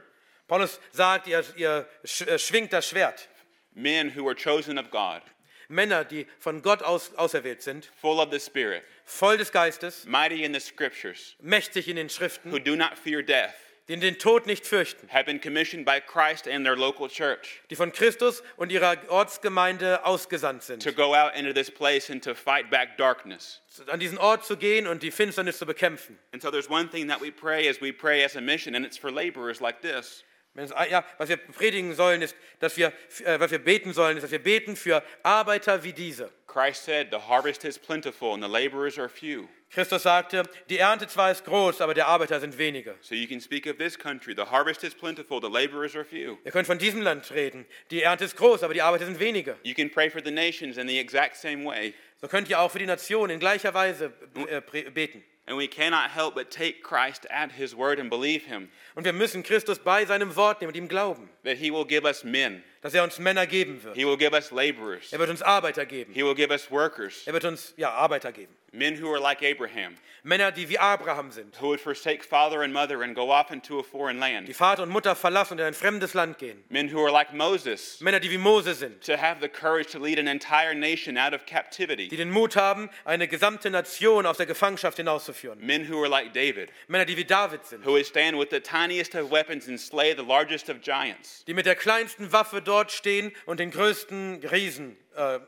Paulus 0.47 0.79
sagt, 0.93 1.27
ihr, 1.27 1.43
ihr 1.57 1.85
äh, 2.03 2.37
schwingt 2.39 2.71
das 2.71 2.87
Schwert. 2.87 3.27
men 3.75 4.09
who 4.09 4.25
are 4.27 4.33
chosen 4.35 4.77
of 4.79 4.89
God, 4.89 5.21
Männer, 5.69 6.03
die 6.05 6.25
von 6.39 6.61
Gott 6.61 6.81
aus, 6.81 7.13
auserwählt 7.15 7.61
sind, 7.61 7.85
full 8.01 8.19
of 8.21 8.31
the 8.31 8.39
Spirit, 8.39 8.83
voll 9.05 9.37
des 9.37 9.51
Geistes, 9.51 10.05
mighty 10.05 10.43
in 10.45 10.53
the 10.53 10.59
scriptures, 10.61 11.35
mächtig 11.43 11.87
in 11.89 11.97
den 11.97 12.07
Schriften, 12.09 12.51
who 12.51 12.59
do 12.59 12.75
not 12.77 12.97
fear 12.97 13.21
death, 13.21 13.53
die 13.87 13.97
den 13.97 14.17
Tod 14.17 14.45
nicht 14.45 14.65
fürchten, 14.65 15.07
have 15.09 15.25
been 15.25 15.39
commissioned 15.39 15.85
by 15.85 15.99
Christ 15.99 16.47
and 16.47 16.65
their 16.65 16.75
local 16.75 17.07
church 17.07 17.61
die 17.69 17.75
von 17.75 17.91
Christus 17.91 18.43
und 18.57 18.71
ihrer 18.71 18.97
Ortsgemeinde 19.09 20.05
ausgesandt 20.05 20.63
sind, 20.63 20.83
to 20.83 20.91
go 20.91 21.15
out 21.15 21.35
into 21.35 21.53
this 21.53 21.71
place 21.71 22.09
and 22.09 22.23
to 22.23 22.35
fight 22.35 22.69
back 22.69 22.97
darkness. 22.97 23.61
an 23.87 23.99
diesen 23.99 24.17
Ort 24.17 24.45
zu 24.45 24.57
gehen 24.57 24.87
und 24.87 25.03
die 25.03 25.11
Finsternis 25.11 25.57
zu 25.57 25.65
bekämpfen. 25.65 26.17
And 26.33 26.41
so 26.41 26.51
there's 26.51 26.69
one 26.69 26.89
thing 26.89 27.07
that 27.07 27.21
we 27.21 27.31
pray 27.31 27.67
as 27.69 27.79
we 27.79 27.91
pray 27.93 28.23
as 28.23 28.35
a 28.35 28.41
mission, 28.41 28.75
and 28.75 28.85
it's 28.85 28.97
for 28.97 29.11
laborers 29.11 29.61
like 29.61 29.81
this. 29.81 30.23
Es, 30.57 30.71
ja, 30.89 31.05
was 31.17 31.29
wir 31.29 31.37
predigen 31.37 31.93
sollen, 31.93 32.21
ist, 32.21 32.35
dass 32.59 32.77
wir, 32.77 32.91
äh, 33.23 33.39
was 33.39 33.51
wir 33.51 33.59
beten 33.59 33.93
sollen, 33.93 34.17
ist, 34.17 34.23
dass 34.23 34.31
wir 34.31 34.41
beten 34.41 34.75
für 34.75 35.03
Arbeiter 35.21 35.83
wie 35.83 35.93
diese. 35.93 36.31
Christ 36.47 36.85
said, 36.85 37.09
The 37.11 37.19
harvest 37.19 37.63
is 37.63 37.77
plentiful 37.77 38.33
and 38.33 38.43
the 38.43 38.49
laborers 38.49 38.97
are 38.97 39.07
few. 39.07 39.47
Christus 39.69 40.03
sagte, 40.03 40.43
die 40.69 40.79
Ernte 40.79 41.07
zwar 41.07 41.29
ist 41.31 41.43
groß, 41.43 41.81
aber 41.81 41.93
der 41.93 42.07
Arbeiter 42.07 42.39
sind 42.39 42.57
wenige. 42.57 42.95
So 43.01 43.13
you 43.13 43.27
can 43.27 43.41
speak 43.41 43.67
of 43.67 43.77
this 43.77 43.99
country. 43.99 44.33
The 44.33 44.45
harvest 44.49 44.83
is 44.83 44.95
plentiful, 44.95 45.41
the 45.41 45.49
laborers 45.49 45.95
are 45.95 46.05
few. 46.05 46.37
Ihr 46.45 46.51
könnt 46.51 46.65
von 46.65 46.79
diesem 46.79 47.01
Land 47.01 47.29
reden. 47.31 47.65
Die 47.91 48.01
Ernte 48.01 48.25
ist 48.25 48.37
groß, 48.37 48.63
aber 48.63 48.73
die 48.73 48.81
Arbeiter 48.81 49.05
sind 49.05 49.19
wenige. 49.19 49.57
You 49.63 49.75
can 49.75 49.91
pray 49.91 50.09
for 50.09 50.21
the 50.23 50.31
nations 50.31 50.77
in 50.77 50.87
the 50.87 50.97
exact 50.97 51.35
same 51.35 51.65
way. 51.65 51.93
So 52.21 52.27
könnt 52.27 52.49
ihr 52.49 52.59
auch 52.59 52.71
für 52.71 52.79
die 52.79 52.85
Nation 52.85 53.29
in 53.29 53.39
gleicher 53.39 53.73
Weise 53.73 54.13
äh, 54.49 54.61
beten. 54.89 55.23
And 55.47 55.55
we 55.55 55.67
cannot 55.67 56.11
help 56.11 56.35
but 56.35 56.51
take 56.51 56.83
Christ 56.83 57.25
at 57.29 57.53
his 57.53 57.73
word 57.73 57.99
and 57.99 58.09
believe 58.09 58.43
him. 58.43 58.69
Und 58.95 59.05
wir 59.05 59.13
müssen 59.13 59.43
Christus 59.43 59.79
bei 59.79 60.03
seinem 60.03 60.35
Wort 60.35 60.59
nehmen 60.59 60.73
und 60.73 60.75
ihm 60.75 60.89
glauben, 60.89 61.29
that 61.45 61.57
he 61.57 61.71
will 61.71 61.85
give 61.85 62.03
us 62.03 62.25
men, 62.25 62.63
dass 62.81 62.93
er 62.93 63.03
uns 63.03 63.19
Männer 63.19 63.45
geben 63.47 63.83
wird. 63.83 63.95
he 63.95 64.05
will 64.05 64.17
give 64.17 64.33
us 64.33 64.51
laborers, 64.51 65.11
Er 65.11 65.19
wird 65.19 65.29
uns 65.29 65.41
Arbeiter 65.41 65.85
geben. 65.85 66.13
he 66.13 66.23
will 66.23 66.35
give 66.35 66.51
us 66.51 66.69
workers, 66.71 67.23
Er 67.25 67.33
wird 67.33 67.45
uns 67.45 67.73
ja, 67.77 67.91
Arbeiter 67.91 68.31
geben. 68.31 68.53
men 68.71 69.01
who 69.01 69.09
are 69.11 69.19
like 69.21 69.41
Abraham, 69.43 69.95
Männer, 70.23 70.51
die 70.51 70.67
wie 70.67 70.77
Abraham 70.77 71.31
sind, 71.31 71.55
who 71.61 71.67
would 71.69 71.79
forsake 71.79 72.21
father 72.21 72.61
and 72.61 72.73
mother 72.73 73.01
and 73.01 73.15
go 73.15 73.31
off 73.31 73.49
into 73.49 73.79
a 73.79 73.83
foreign 73.83 74.17
die 74.17 74.33
land, 74.33 74.53
Vater 74.55 74.83
und 74.83 74.89
Mutter 74.89 75.15
verlassen 75.15 75.53
und 75.53 75.59
in 75.59 75.65
ein 75.65 75.73
fremdes 75.73 76.13
Land 76.13 76.37
gehen. 76.37 76.61
men 76.69 76.91
who 76.93 77.01
are 77.01 77.11
like 77.11 77.33
Moses, 77.33 78.01
Männer, 78.01 78.19
die 78.19 78.29
wie 78.29 78.37
Mose 78.37 78.73
sind, 78.73 79.01
to 79.05 79.15
have 79.15 79.37
the 79.39 79.47
courage 79.47 79.89
to 79.91 79.99
lead 79.99 80.19
an 80.19 80.27
entire 80.27 80.75
nation 80.75 81.17
out 81.17 81.33
of 81.33 81.45
die 81.45 81.53
captivity, 81.53 82.09
den 82.09 82.29
Mut 82.29 82.57
haben, 82.57 82.89
eine 83.05 83.27
gesamte 83.29 83.69
Nation 83.69 84.25
aus 84.25 84.35
der 84.37 84.47
Gefangenschaft 84.47 84.97
hinauszuführen. 84.97 85.59
men 85.65 85.89
who 85.89 85.99
are 86.01 86.09
like 86.09 86.33
David, 86.33 86.71
Männer, 86.89 87.05
die 87.05 87.15
wie 87.15 87.23
David 87.25 87.65
sind, 87.65 87.85
who 87.85 87.91
would 87.91 88.05
stand 88.05 88.37
with 88.37 88.49
the 88.51 88.59
tiniest 88.59 89.15
of 89.15 89.31
weapons 89.31 89.69
and 89.69 89.79
slay 89.79 90.13
the 90.13 90.23
largest 90.23 90.69
of 90.69 90.81
giants. 90.81 91.45
die 91.45 91.53
mit 91.53 91.65
der 91.65 91.75
kleinsten 91.75 92.33
Waffe 92.33 92.61
dort 92.67 92.91
stehen 92.91 93.31
und 93.45 93.59
den 93.59 93.71
größten 93.71 94.43
Riesen 94.45 94.97
äh, 95.15 95.39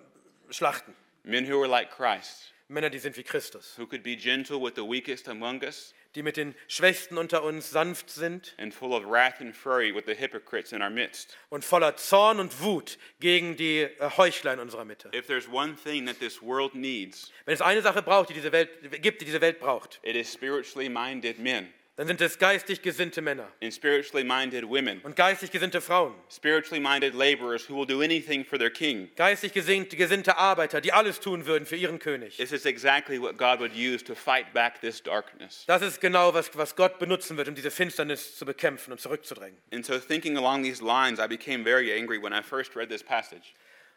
schlachten. 0.49 0.95
Men 1.23 1.49
who 1.49 1.59
are 1.61 1.67
like 1.67 1.91
Christ, 1.91 2.53
Männer, 2.67 2.89
die 2.89 2.99
sind 2.99 3.17
wie 3.17 3.23
Christus, 3.23 3.77
who 3.77 3.85
could 3.85 4.03
be 4.03 4.15
gentle 4.15 4.61
with 4.61 4.73
the 4.75 4.83
weakest 4.83 5.27
among 5.27 5.61
us 5.63 5.93
die 6.15 6.23
mit 6.23 6.37
den 6.37 6.55
Schwächsten 6.67 7.17
unter 7.17 7.43
uns 7.43 7.69
sanft 7.69 8.09
sind 8.09 8.55
and 8.57 8.73
full 8.73 8.93
of 8.93 9.05
wrath 9.05 9.39
and 9.41 9.55
fury 9.55 9.93
with 9.93 10.05
the 10.07 10.15
hypocrites 10.15 10.71
in 10.71 10.81
our 10.81 10.89
midst. 10.89 11.37
und 11.49 11.63
voller 11.63 11.95
Zorn 11.97 12.39
und 12.39 12.61
Wut 12.61 12.97
gegen 13.19 13.55
die 13.55 13.81
äh, 13.81 14.09
Heuchler 14.17 14.53
in 14.53 14.59
unserer 14.59 14.85
Mitte. 14.85 15.11
If 15.13 15.27
there's 15.27 15.47
one 15.47 15.75
thing 15.75 16.07
that 16.07 16.19
this 16.19 16.41
world 16.41 16.73
needs, 16.73 17.31
Wenn 17.45 17.53
es 17.53 17.61
eine 17.61 17.81
Sache 17.81 18.01
braucht, 18.01 18.29
die 18.29 18.33
diese 18.33 18.51
Welt 18.51 18.69
gibt, 19.01 19.21
die 19.21 19.25
diese 19.25 19.41
Welt 19.41 19.59
braucht, 19.59 19.99
it 20.03 20.15
is 20.15 20.31
spiritually 20.31 20.89
minded 20.89 21.37
men 21.37 21.71
dann 21.99 22.07
sind 22.07 22.21
es 22.21 22.39
geistig 22.39 22.81
gesinnte 22.81 23.21
Männer 23.21 23.49
and 23.61 23.73
spiritually 23.73 24.23
minded 24.23 24.63
women, 24.63 25.01
und 25.03 25.17
geistig 25.17 25.51
gesinnte 25.51 25.81
Frauen, 25.81 26.13
spiritually 26.31 26.79
minded 26.79 27.13
laborers 27.13 27.69
who 27.69 27.75
will 27.75 27.85
do 27.85 28.01
anything 28.01 28.45
for 28.45 28.57
their 28.57 28.69
king. 28.69 29.09
geistig 29.17 29.51
gesinnt- 29.51 29.93
gesinnte 29.97 30.37
Arbeiter, 30.37 30.79
die 30.79 30.93
alles 30.93 31.19
tun 31.19 31.45
würden 31.45 31.65
für 31.65 31.75
ihren 31.75 31.99
König. 31.99 32.37
This 32.37 32.53
is 32.53 32.65
exactly 32.65 33.21
what 33.21 33.37
God 33.37 33.59
would 33.59 33.75
use 33.75 34.01
to 34.05 34.15
fight 34.15 34.53
back 34.53 34.79
this 34.79 35.03
darkness. 35.03 35.65
Das 35.67 35.81
ist 35.81 35.99
genau, 35.99 36.33
was, 36.33 36.49
was 36.57 36.73
Gott 36.77 36.99
benutzen 36.99 37.35
wird, 37.35 37.49
um 37.49 37.55
diese 37.55 37.69
Finsternis 37.69 38.37
zu 38.37 38.45
bekämpfen 38.45 38.93
und 38.93 39.01
zurückzudrängen. 39.01 39.57
And 39.73 39.85
so, 39.85 39.99
thinking 39.99 40.37
along 40.37 40.63
these 40.63 40.81
lines, 40.81 41.19
I 41.19 41.27
became 41.27 41.65
very 41.65 41.91
angry 41.91 42.17
when 42.17 42.31
I 42.31 42.41
first 42.41 42.77
read 42.77 42.87
this 42.89 43.03
passage. 43.03 43.53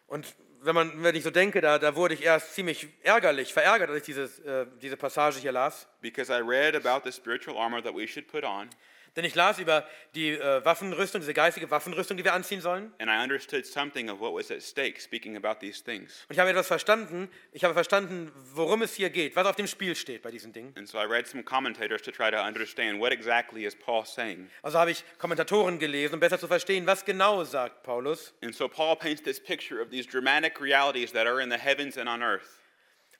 Und 0.06 0.34
wenn, 0.62 0.74
man, 0.74 1.02
wenn 1.02 1.14
ich 1.14 1.24
so 1.24 1.30
denke, 1.30 1.60
da, 1.60 1.78
da 1.78 1.96
wurde 1.96 2.14
ich 2.14 2.22
erst 2.22 2.54
ziemlich 2.54 2.88
ärgerlich, 3.02 3.52
verärgert, 3.52 3.90
als 3.90 3.98
ich 3.98 4.04
dieses, 4.04 4.38
äh, 4.40 4.66
diese 4.80 4.96
Passage 4.96 5.38
hier 5.38 5.52
las. 5.52 5.88
Because 6.00 6.32
I 6.32 6.40
read 6.40 6.74
about 6.74 7.08
the 7.08 7.12
spiritual 7.12 7.58
armor 7.58 7.82
that 7.82 7.94
we 7.94 8.06
should 8.06 8.28
put 8.28 8.44
on, 8.44 8.68
Denn 9.14 9.26
ich 9.26 9.34
las 9.34 9.58
über 9.58 9.86
die 10.14 10.30
äh, 10.30 10.64
Waffenrüstung, 10.64 11.20
diese 11.20 11.34
geistige 11.34 11.70
Waffenrüstung, 11.70 12.16
die 12.16 12.24
wir 12.24 12.32
anziehen 12.32 12.62
sollen. 12.62 12.92
and 12.98 13.10
I 13.10 13.22
understood 13.22 13.66
something 13.66 14.08
of 14.08 14.20
what 14.20 14.32
was 14.32 14.50
at 14.50 14.62
stake 14.62 15.00
speaking 15.00 15.36
about 15.36 15.60
these 15.60 15.84
things. 15.84 16.24
Und 16.28 16.34
ich 16.34 16.38
habe 16.38 16.48
etwas 16.48 16.66
verstanden. 16.66 17.28
Ich 17.52 17.62
habe 17.64 17.74
verstanden, 17.74 18.32
worum 18.54 18.80
es 18.80 18.94
hier 18.94 19.10
geht, 19.10 19.36
was 19.36 19.46
auf 19.46 19.56
dem 19.56 19.66
Spiel 19.66 19.94
steht 19.94 20.22
bei 20.22 20.30
diesen 20.30 20.52
Dingen. 20.54 20.72
And 20.76 20.88
so 20.88 20.98
I 20.98 21.04
read 21.04 21.26
some 21.26 21.42
commentators 21.42 22.00
to 22.02 22.10
try 22.10 22.30
to 22.30 22.38
understand 22.38 23.00
what 23.00 23.12
exactly 23.12 23.66
is 23.66 23.76
Paul 23.76 24.06
saying. 24.06 24.48
Also 24.62 24.78
habe 24.78 24.90
ich 24.90 25.04
Kommentatoren 25.18 25.78
gelesen, 25.78 26.14
um 26.14 26.20
besser 26.20 26.38
zu 26.38 26.48
verstehen, 26.48 26.86
was 26.86 27.04
genau 27.04 27.44
sagt 27.44 27.82
Paulus. 27.82 28.32
And 28.42 28.54
so 28.54 28.66
Paul 28.68 28.96
paints 28.96 29.22
this 29.22 29.38
picture 29.38 29.82
of 29.82 29.90
these 29.90 30.08
dramatic 30.08 30.58
realities 30.58 31.12
that 31.12 31.26
are 31.26 31.42
in 31.42 31.50
the 31.50 31.58
heavens 31.58 31.98
and 31.98 32.08
on 32.08 32.22
earth. 32.22 32.60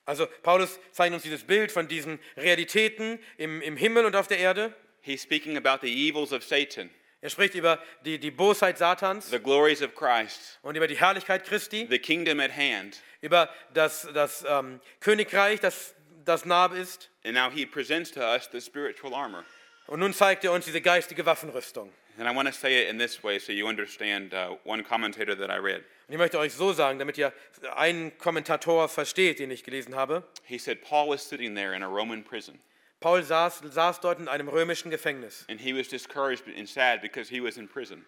Also 0.05 0.27
Paulus 0.41 0.79
zeigt 0.91 1.13
uns 1.13 1.23
dieses 1.23 1.43
Bild 1.43 1.71
von 1.71 1.87
diesen 1.87 2.19
Realitäten 2.35 3.19
im, 3.37 3.61
im 3.61 3.77
Himmel 3.77 4.05
und 4.05 4.15
auf 4.15 4.27
der 4.27 4.39
Erde. 4.39 4.73
He's 5.03 5.21
speaking 5.21 5.57
about 5.57 5.85
the 5.85 5.91
evils 5.91 6.31
of 6.31 6.43
Satan, 6.43 6.89
Er 7.21 7.29
spricht 7.29 7.55
über 7.55 7.79
die, 8.03 8.19
die 8.19 8.31
Bosheit 8.31 8.77
Satans 8.77 9.29
the 9.29 9.39
glories 9.39 9.81
of 9.81 9.95
Christ, 9.95 10.59
und 10.61 10.75
über 10.75 10.87
die 10.87 10.97
Herrlichkeit 10.97 11.45
Christi, 11.45 11.87
the 11.89 11.99
kingdom 11.99 12.39
at 12.39 12.51
hand. 12.51 13.01
über 13.21 13.49
das, 13.73 14.07
das 14.13 14.43
ähm, 14.47 14.81
Königreich, 14.99 15.59
das, 15.61 15.95
das 16.25 16.43
nah 16.45 16.65
ist. 16.65 17.09
And 17.23 17.33
now 17.35 17.49
he 17.49 17.65
presents 17.65 18.11
to 18.11 18.19
us 18.19 18.49
the 18.51 18.59
spiritual 18.59 19.13
armor. 19.13 19.45
Und 19.87 19.99
nun 19.99 20.13
zeigt 20.13 20.43
er 20.43 20.51
uns 20.51 20.65
diese 20.65 20.81
geistige 20.81 21.25
Waffenrüstung. 21.25 21.91
And 22.17 22.29
I 22.29 22.35
want 22.35 22.47
to 22.47 22.53
say 22.53 22.83
it 22.83 22.89
in 22.89 22.99
this 22.99 23.23
way 23.23 23.39
so 23.39 23.51
you 23.51 23.67
understand 23.67 24.33
uh, 24.33 24.57
one 24.65 24.83
commentator 24.83 25.35
that 25.35 25.49
I 25.49 25.57
read. 25.57 25.83
Und 26.07 26.13
ich 26.13 26.17
möchte 26.17 26.37
euch 26.37 26.53
so 26.53 26.73
sagen, 26.73 26.99
damit 26.99 27.17
ihr 27.17 27.33
einen 27.75 28.17
Kommentator 28.17 28.87
versteht, 28.89 29.39
den 29.39 29.49
ich 29.49 29.63
gelesen 29.63 29.95
habe. 29.95 30.23
He 30.43 30.57
said 30.57 30.81
Paul 30.81 31.09
was 31.09 31.27
sitting 31.27 31.55
there 31.55 31.73
in 31.73 31.83
a 31.83 31.87
Roman 31.87 32.23
prison, 32.23 32.59
Paul 33.03 33.21
saß, 33.23 33.61
saß 33.69 33.99
dort 33.99 34.19
in 34.19 34.27
einem 34.27 34.47
römischen 34.47 34.89
Gefängnis. 34.89 35.45
and 35.49 35.59
he 35.59 35.73
was 35.77 35.87
discouraged 35.89 36.43
and 36.57 36.67
sad 36.67 37.01
because 37.01 37.29
he 37.29 37.41
was 37.43 37.57
in 37.57 37.67
prison. 37.67 38.05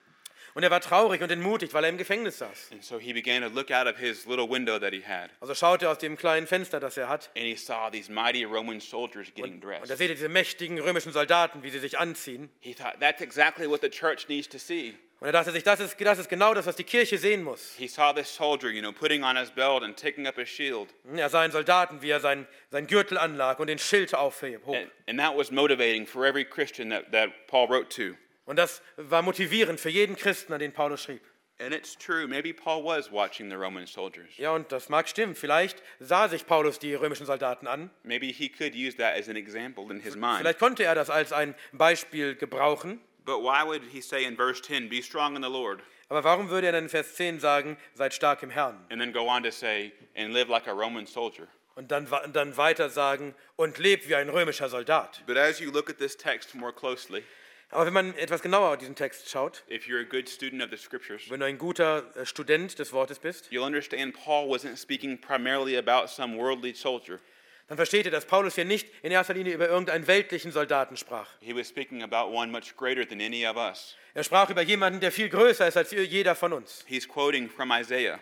Und 0.53 0.63
er 0.63 0.71
war 0.71 0.79
traurig 0.79 1.21
und 1.21 1.29
entmutigt, 1.29 1.73
weil 1.73 1.83
er 1.83 1.89
im 1.89 1.97
Gefängnis 1.97 2.37
saß. 2.37 2.71
And 2.71 2.81
so 2.81 2.97
he 2.97 3.11
began 3.11 3.41
to 3.41 3.49
look 3.49 3.71
out 3.71 3.87
of 3.87 3.97
his 3.97 4.25
little 4.25 4.49
window 4.49 4.79
that 4.79 4.93
he 4.93 5.01
had, 5.05 5.29
Also 5.41 5.53
schaute 5.53 5.85
er 5.85 5.91
aus 5.91 5.97
dem 5.97 6.15
kleinen 6.15 6.47
Fenster, 6.47 6.79
das 6.79 6.95
er 6.95 7.09
hat. 7.09 7.29
and 7.35 7.43
he 7.45 7.57
saw 7.57 7.89
these 7.91 8.09
mighty 8.09 8.45
Roman 8.45 8.79
soldiers 8.79 9.27
getting 9.35 9.55
Und 9.55 9.61
dressed. 9.65 9.87
seht 9.97 10.09
ihr 10.09 10.15
diese 10.15 10.29
mächtigen 10.29 10.79
römischen 10.79 11.11
Soldaten, 11.11 11.61
wie 11.61 11.69
sie 11.71 11.79
sich 11.79 11.99
anziehen. 11.99 12.49
He 12.61 12.73
thought, 12.73 12.99
that's 13.01 13.21
exactly 13.21 13.69
what 13.69 13.81
the 13.81 13.89
church 13.89 14.29
needs 14.29 14.47
to 14.47 14.57
see. 14.57 14.95
Und 15.25 15.29
er 15.29 15.39
dachte 15.39 15.51
sich, 15.51 15.63
das 15.63 15.79
ist, 15.79 15.99
das 15.99 16.19
ist 16.19 16.29
genau 16.29 16.53
das, 16.53 16.67
was 16.67 16.75
die 16.75 16.83
Kirche 16.83 17.17
sehen 17.17 17.41
muss. 17.41 17.73
He 17.79 17.87
saw 17.87 18.13
this 18.13 18.31
soldier, 18.31 18.69
you 18.69 18.79
know, 18.79 18.91
putting 18.91 19.23
on 19.23 19.35
his 19.35 19.49
belt 19.49 19.81
and 19.81 19.97
taking 19.97 20.27
up 20.27 20.35
his 20.35 20.47
shield. 20.47 20.93
Er 21.15 21.29
sah 21.29 21.41
einen 21.41 21.51
Soldaten, 21.51 22.03
wie 22.03 22.11
er 22.11 22.19
sein, 22.19 22.45
sein 22.69 22.85
Gürtel 22.85 23.17
anlag 23.17 23.57
und 23.57 23.65
den 23.65 23.79
Schild 23.79 24.13
aufhob. 24.13 24.67
And, 24.67 24.91
and 25.07 25.17
that 25.17 25.35
was 25.35 25.49
motivating 25.49 26.05
for 26.05 26.27
every 26.27 26.45
Christian 26.45 26.91
that, 26.91 27.11
that 27.11 27.47
Paul 27.47 27.67
wrote 27.67 27.89
to. 27.95 28.15
Und 28.45 28.57
das 28.57 28.83
war 28.97 29.23
motivierend 29.23 29.79
für 29.79 29.89
jeden 29.89 30.15
Christen, 30.15 30.53
an 30.53 30.59
den 30.59 30.71
Paulus 30.71 31.01
schrieb. 31.01 31.23
And 31.57 31.73
it's 31.73 31.97
true, 31.97 32.27
maybe 32.27 32.53
Paul 32.53 32.83
was 32.83 33.11
watching 33.11 33.49
the 33.49 33.55
Roman 33.55 33.87
soldiers. 33.87 34.37
Ja, 34.37 34.51
und 34.51 34.71
das 34.71 34.89
mag 34.89 35.09
stimmen. 35.09 35.33
Vielleicht 35.33 35.81
sah 35.99 36.29
sich 36.29 36.45
Paulus 36.45 36.77
die 36.77 36.93
römischen 36.93 37.25
Soldaten 37.25 37.65
an. 37.65 37.89
Maybe 38.03 38.27
he 38.27 38.47
could 38.47 38.75
use 38.75 38.95
that 38.97 39.17
as 39.17 39.27
an 39.27 39.37
example 39.37 39.85
in 39.89 40.01
his 40.01 40.15
mind. 40.15 40.41
Vielleicht 40.41 40.59
konnte 40.59 40.83
er 40.83 40.93
das 40.93 41.09
als 41.09 41.33
ein 41.33 41.55
Beispiel 41.71 42.35
gebrauchen. 42.35 43.01
But 43.25 43.41
why 43.41 43.63
would 43.63 43.81
he 43.91 44.01
say 44.01 44.25
in 44.25 44.35
verse 44.35 44.61
10, 44.61 44.87
be 44.89 45.01
strong 45.01 45.35
in 45.35 45.41
the 45.41 45.49
Lord, 45.49 45.81
Aber 46.09 46.23
warum 46.23 46.49
würde 46.49 46.67
er 46.67 46.73
dann 46.73 46.83
in 46.83 46.89
Vers 46.89 47.15
10 47.15 47.39
sagen, 47.39 47.77
seid 47.95 48.13
stark 48.13 48.43
im 48.43 48.51
Herrn? 48.51 48.85
and 48.91 49.01
then 49.01 49.11
go 49.11 49.27
on 49.27 49.41
to 49.43 49.51
say, 49.51 49.91
and 50.15 50.33
live 50.33 50.47
like 50.49 50.67
a 50.67 50.71
Roman 50.73 51.05
soldier? 51.07 51.47
Und 51.75 51.91
dann, 51.91 52.09
wa- 52.11 52.25
dann 52.27 52.55
weiter 52.55 52.89
sagen, 52.89 53.33
und 53.57 53.77
lebt 53.79 54.07
wie 54.07 54.15
ein 54.15 54.29
römischer 54.29 54.69
Soldat. 54.69 55.23
But 55.25 55.37
as 55.37 55.59
you 55.59 55.71
look 55.71 55.89
at 55.89 55.97
this 55.97 56.15
text 56.15 56.53
more 56.55 56.71
closely, 56.71 57.23
Aber 57.71 57.87
wenn 57.87 57.93
man 57.93 58.13
etwas 58.15 58.41
genauer 58.43 58.69
auf 58.69 58.77
diesen 58.77 58.95
Text 58.95 59.27
schaut, 59.29 59.63
if 59.67 59.87
you're 59.87 59.99
a 59.99 60.03
good 60.05 60.29
student 60.29 60.61
of 60.61 60.69
the 60.69 60.77
scriptures, 60.77 61.23
wenn 61.29 61.39
du 61.39 61.47
ein 61.47 61.57
guter 61.57 62.05
äh, 62.15 62.23
Student 62.25 62.77
des 62.77 62.93
Wortes 62.93 63.17
bist, 63.19 63.51
you'll 63.51 63.65
understand 63.65 64.13
Paul 64.13 64.47
wasn't 64.47 64.77
speaking 64.77 65.17
primarily 65.19 65.75
about 65.75 66.07
some 66.07 66.37
worldly 66.37 66.73
soldier. 66.75 67.19
Dann 67.67 67.77
versteht 67.77 68.05
ihr, 68.05 68.11
dass 68.11 68.25
Paulus 68.25 68.55
hier 68.55 68.65
nicht 68.65 68.87
in 69.01 69.11
erster 69.11 69.33
Linie 69.33 69.53
über 69.53 69.67
irgendeinen 69.67 70.05
weltlichen 70.05 70.51
Soldaten 70.51 70.97
sprach. 70.97 71.27
He 71.39 71.55
was 71.55 71.67
speaking 71.67 72.03
about 72.03 72.31
one 72.31 72.51
much 72.51 72.75
greater 72.77 73.07
than 73.07 73.19
any 73.19 73.45
of 73.47 73.57
us. 73.57 73.95
Er 74.13 74.23
sprach 74.23 74.49
über 74.49 74.61
jemanden, 74.61 74.99
der 74.99 75.11
viel 75.11 75.29
größer 75.29 75.67
ist 75.67 75.75
als 75.75 75.91
jeder 75.91 76.35
von 76.35 76.53
uns. 76.53 76.85
He's 76.87 77.07
quoting 77.07 77.49
from 77.49 77.71
Isaiah. 77.71 78.19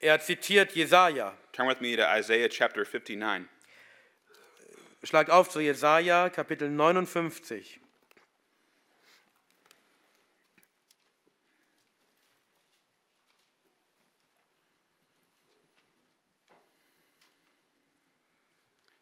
Er 0.00 0.20
zitiert 0.20 0.72
Jesaja. 0.72 1.36
Turn 1.52 1.68
with 1.68 1.80
me 1.80 1.96
to 1.96 2.02
Isaiah 2.02 2.48
chapter 2.48 2.84
59. 2.84 3.48
Schlagt 5.02 5.30
auf 5.30 5.48
zu 5.48 5.60
Jesaja, 5.60 6.30
Kapitel 6.30 6.68
59. 6.70 7.80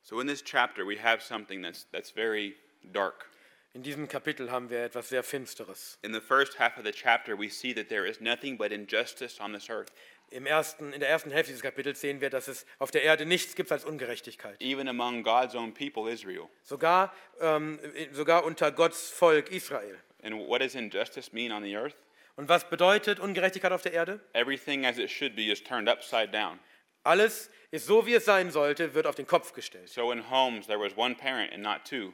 So 0.08 0.20
in 0.20 0.28
this 0.28 0.40
chapter, 0.40 0.84
we 0.86 0.98
have 0.98 1.20
something 1.20 1.62
that's, 1.62 1.86
that's 1.90 2.12
very 2.12 2.54
dark. 2.92 3.26
In 3.74 3.82
diesem 3.82 4.06
Kapitel 4.06 4.52
haben 4.52 4.70
wir 4.70 4.84
etwas 4.84 5.08
sehr 5.08 5.24
Finsteres. 5.24 5.98
In 6.04 6.12
the 6.12 6.20
first 6.20 6.60
half 6.60 6.78
of 6.78 6.84
the 6.84 6.92
chapter, 6.92 7.36
we 7.36 7.48
see 7.48 7.74
that 7.74 7.88
there 7.88 8.06
is 8.06 8.20
nothing 8.20 8.56
but 8.56 8.70
injustice 8.70 9.40
on 9.40 9.52
this 9.52 9.68
earth, 9.68 9.90
Im 10.30 10.46
ersten, 10.46 10.92
in 10.92 11.00
der 11.00 11.08
ersten 11.08 11.32
Hälfte 11.32 11.50
dieses 11.52 11.62
Kapitels 11.62 12.00
sehen 12.00 12.20
wir, 12.20 12.30
dass 12.30 12.46
es 12.46 12.66
auf 12.78 12.92
der 12.92 13.02
Erde 13.02 13.26
nichts 13.26 13.56
gibt 13.56 13.72
als 13.72 13.84
Ungerechtigkeit. 13.84 14.60
even 14.60 14.88
among 14.88 15.24
God's 15.24 15.56
own 15.56 15.74
people, 15.74 16.08
Israel. 16.08 16.48
Sogar, 16.62 17.12
ähm, 17.40 17.80
sogar 18.12 18.44
unter 18.44 18.70
Gottes 18.70 19.10
Volk 19.10 19.50
Israel. 19.50 19.96
And 20.22 20.48
what 20.48 20.60
does 20.60 20.76
injustice 20.76 21.32
mean 21.32 21.50
on 21.50 21.64
the 21.64 21.76
earth? 21.76 21.96
Und 22.36 22.48
was 22.48 22.68
bedeutet 22.68 23.18
Ungerechtigkeit 23.18 23.72
auf 23.72 23.82
der 23.82 23.92
Erde? 23.92 24.20
Everything 24.34 24.86
as 24.86 24.98
it 24.98 25.10
should 25.10 25.34
be 25.34 25.50
is 25.50 25.62
turned 25.62 25.88
upside 25.88 26.32
down. 26.32 26.60
Alles 27.06 27.50
ist 27.70 27.86
so, 27.86 28.04
wie 28.04 28.14
es 28.14 28.24
sein 28.24 28.50
sollte, 28.50 28.94
wird 28.94 29.06
auf 29.06 29.14
den 29.14 29.28
Kopf 29.28 29.52
gestellt. 29.52 29.88
So 29.88 30.10
in 30.10 30.28
homes, 30.28 30.66
there 30.66 30.80
was 30.80 30.96
one 30.96 31.14
parent 31.14 31.52
and 31.52 31.62
not 31.62 31.84
two. 31.84 32.12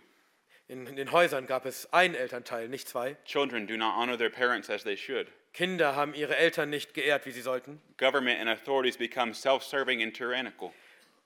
In, 0.69 0.87
in 0.87 0.97
den 0.97 1.13
Häusern 1.13 1.47
gab 1.47 1.65
es 1.65 1.91
einen 1.95 2.15
Elternteil, 2.15 2.69
nicht 2.69 2.87
zwei. 2.89 3.17
Children 3.25 3.67
do 3.67 3.79
not 3.79 3.97
honor 3.97 4.19
their 4.19 4.29
parents 4.29 4.69
as 4.69 4.85
they 4.85 4.97
should. 4.97 5.29
Kinder 5.55 5.97
haben 5.97 6.13
ihre 6.13 6.37
Eltern 6.37 6.69
nicht 6.69 6.93
geehrt, 6.93 7.25
wie 7.25 7.31
sie 7.31 7.41
sollten. 7.41 7.81
Government 7.97 8.39
and 8.39 8.51
authorities 8.51 8.99
become 8.99 9.33
self 9.33 9.63
serving 9.65 10.03
and 10.03 10.15
tyrannical. 10.15 10.73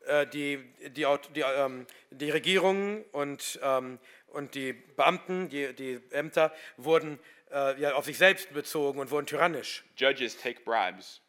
Äh, 0.06 0.28
die, 0.28 0.58
die, 0.90 1.04
die, 1.34 1.40
ähm, 1.40 1.88
die 2.10 2.30
Regierungen 2.30 3.04
und, 3.10 3.58
ähm, 3.64 3.98
und 4.28 4.54
die 4.54 4.74
Beamten, 4.74 5.48
die, 5.48 5.72
die 5.74 6.00
Ämter 6.10 6.52
wurden 6.76 7.18
äh, 7.50 7.80
ja, 7.80 7.94
auf 7.94 8.04
sich 8.04 8.16
selbst 8.16 8.52
bezogen 8.52 9.00
und 9.00 9.10
wurden 9.10 9.26
tyrannisch. 9.26 9.84
Judges 9.96 10.36
take 10.36 10.60
bribes 10.60 11.20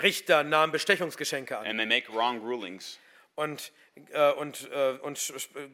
Richter 0.00 0.42
nahmen 0.44 0.72
Bestechungsgeschenke 0.72 1.58
an 1.58 1.66
and 1.66 1.78
they 1.78 1.86
make 1.86 2.12
wrong 2.12 2.40
rulings. 2.40 2.98
und, 3.34 3.72
äh, 4.12 4.32
und, 4.32 4.70
äh, 4.70 4.98
und 5.02 5.18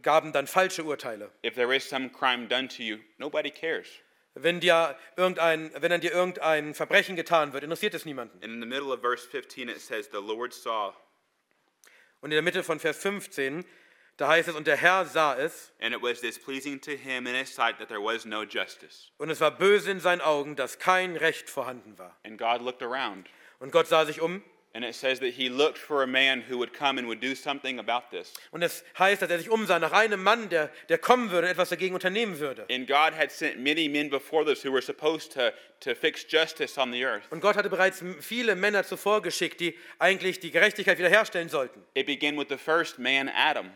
gaben 0.03 0.33
dann 0.33 0.47
falsche 0.47 0.85
Urteile. 0.85 1.31
If 1.45 1.55
there 1.55 1.75
is 1.75 1.89
some 1.89 2.11
crime 2.11 2.47
done 2.49 2.69
to 2.69 2.83
you, 2.83 2.99
nobody 3.19 3.51
cares. 3.51 3.89
Wenn 4.35 4.61
dir, 4.61 4.97
irgendein, 5.17 5.73
wenn 5.81 5.91
an 5.91 6.01
dir 6.01 6.13
irgendein 6.13 6.73
Verbrechen 6.75 7.17
getan 7.17 7.53
wird, 7.53 7.65
interessiert 7.65 7.95
es 7.95 8.05
niemanden. 8.05 8.37
And 8.43 8.53
in 8.53 8.61
the 8.61 8.67
middle 8.67 8.93
of 8.93 9.01
verse 9.01 9.27
15, 9.29 9.69
it 9.69 9.81
says, 9.81 10.09
The 10.13 10.19
Lord 10.19 10.53
saw, 10.55 10.95
Und 12.21 12.31
in 12.31 12.37
der 12.37 12.43
Mitte 12.43 12.63
von 12.63 12.79
Vers 12.79 12.99
15, 12.99 13.65
da 14.17 14.29
heißt 14.29 14.49
es, 14.49 14.55
und 14.55 14.67
der 14.67 14.77
Herr 14.77 15.05
sah 15.07 15.37
es, 15.37 15.73
and 15.81 15.93
it 15.95 16.03
was 16.03 16.21
displeasing 16.21 16.81
to 16.81 16.93
him 16.93 17.27
in 17.27 17.35
his 17.35 17.53
sight 17.53 17.79
that 17.79 17.89
there 17.89 18.03
was 18.03 18.25
no 18.25 18.45
justice. 18.45 19.11
und 19.19 19.31
es 19.31 19.41
war 19.41 19.51
böse 19.51 19.91
in 19.91 19.99
seinen 20.01 20.21
Augen, 20.21 20.55
dass 20.55 20.79
kein 20.79 21.17
Recht 21.17 21.51
vorhanden 21.51 21.99
war. 21.99 22.17
And 22.25 22.39
God 22.39 22.61
looked 22.61 22.83
around, 22.83 23.29
Und 23.61 23.73
Gott 23.73 23.87
sah 23.89 24.05
sich 24.05 24.21
um, 24.21 24.43
and 24.75 24.85
it 24.85 24.95
says 24.95 25.19
that 25.19 25.31
he 25.33 25.49
looked 25.49 25.79
for 25.79 26.03
a 26.03 26.07
man 26.07 26.43
who 26.49 26.59
would 26.59 26.73
come 26.73 26.99
and 26.99 27.09
would 27.09 27.21
do 27.21 27.35
something 27.35 27.81
about 27.81 28.11
this. 28.11 28.33
und 28.53 28.63
es 28.63 28.85
heißt, 28.99 29.21
dass 29.23 29.31
er 29.31 29.39
sich 29.39 29.51
umsah 29.51 29.79
nach 29.81 29.93
einem 29.93 30.23
Mann, 30.23 30.49
der, 30.49 30.71
der 30.89 30.99
kommen 30.99 31.31
würde 31.31 31.47
und 31.49 31.53
etwas 31.53 31.71
dagegen 31.71 31.95
unternehmen 31.95 32.39
würde. 32.39 32.67
And 32.71 32.87
God 32.87 33.15
had 33.19 33.33
sent 33.33 33.59
many 33.59 33.89
men 33.89 34.11
before 34.11 34.45
this 34.45 34.65
who 34.65 34.71
were 34.71 34.83
supposed 34.83 35.33
to, 35.33 35.53
to 35.81 35.95
fix 35.95 36.25
justice 36.31 36.79
on 36.79 36.93
the 36.93 37.05
earth. 37.05 37.25
Und 37.31 37.41
Gott 37.41 37.57
hatte 37.57 37.71
bereits 37.71 38.05
viele 38.21 38.55
Männer 38.55 38.85
zuvor 38.85 39.23
geschickt, 39.23 39.59
die 39.61 39.77
eigentlich 39.99 40.39
die 40.39 40.51
Gerechtigkeit 40.53 40.99
wiederherstellen 40.99 41.49
sollten. 41.49 41.83
It 41.95 42.07
began 42.07 42.37
with 42.39 42.47
the 42.49 42.59
first 42.59 42.99
man, 42.99 43.29
Adam, 43.29 43.71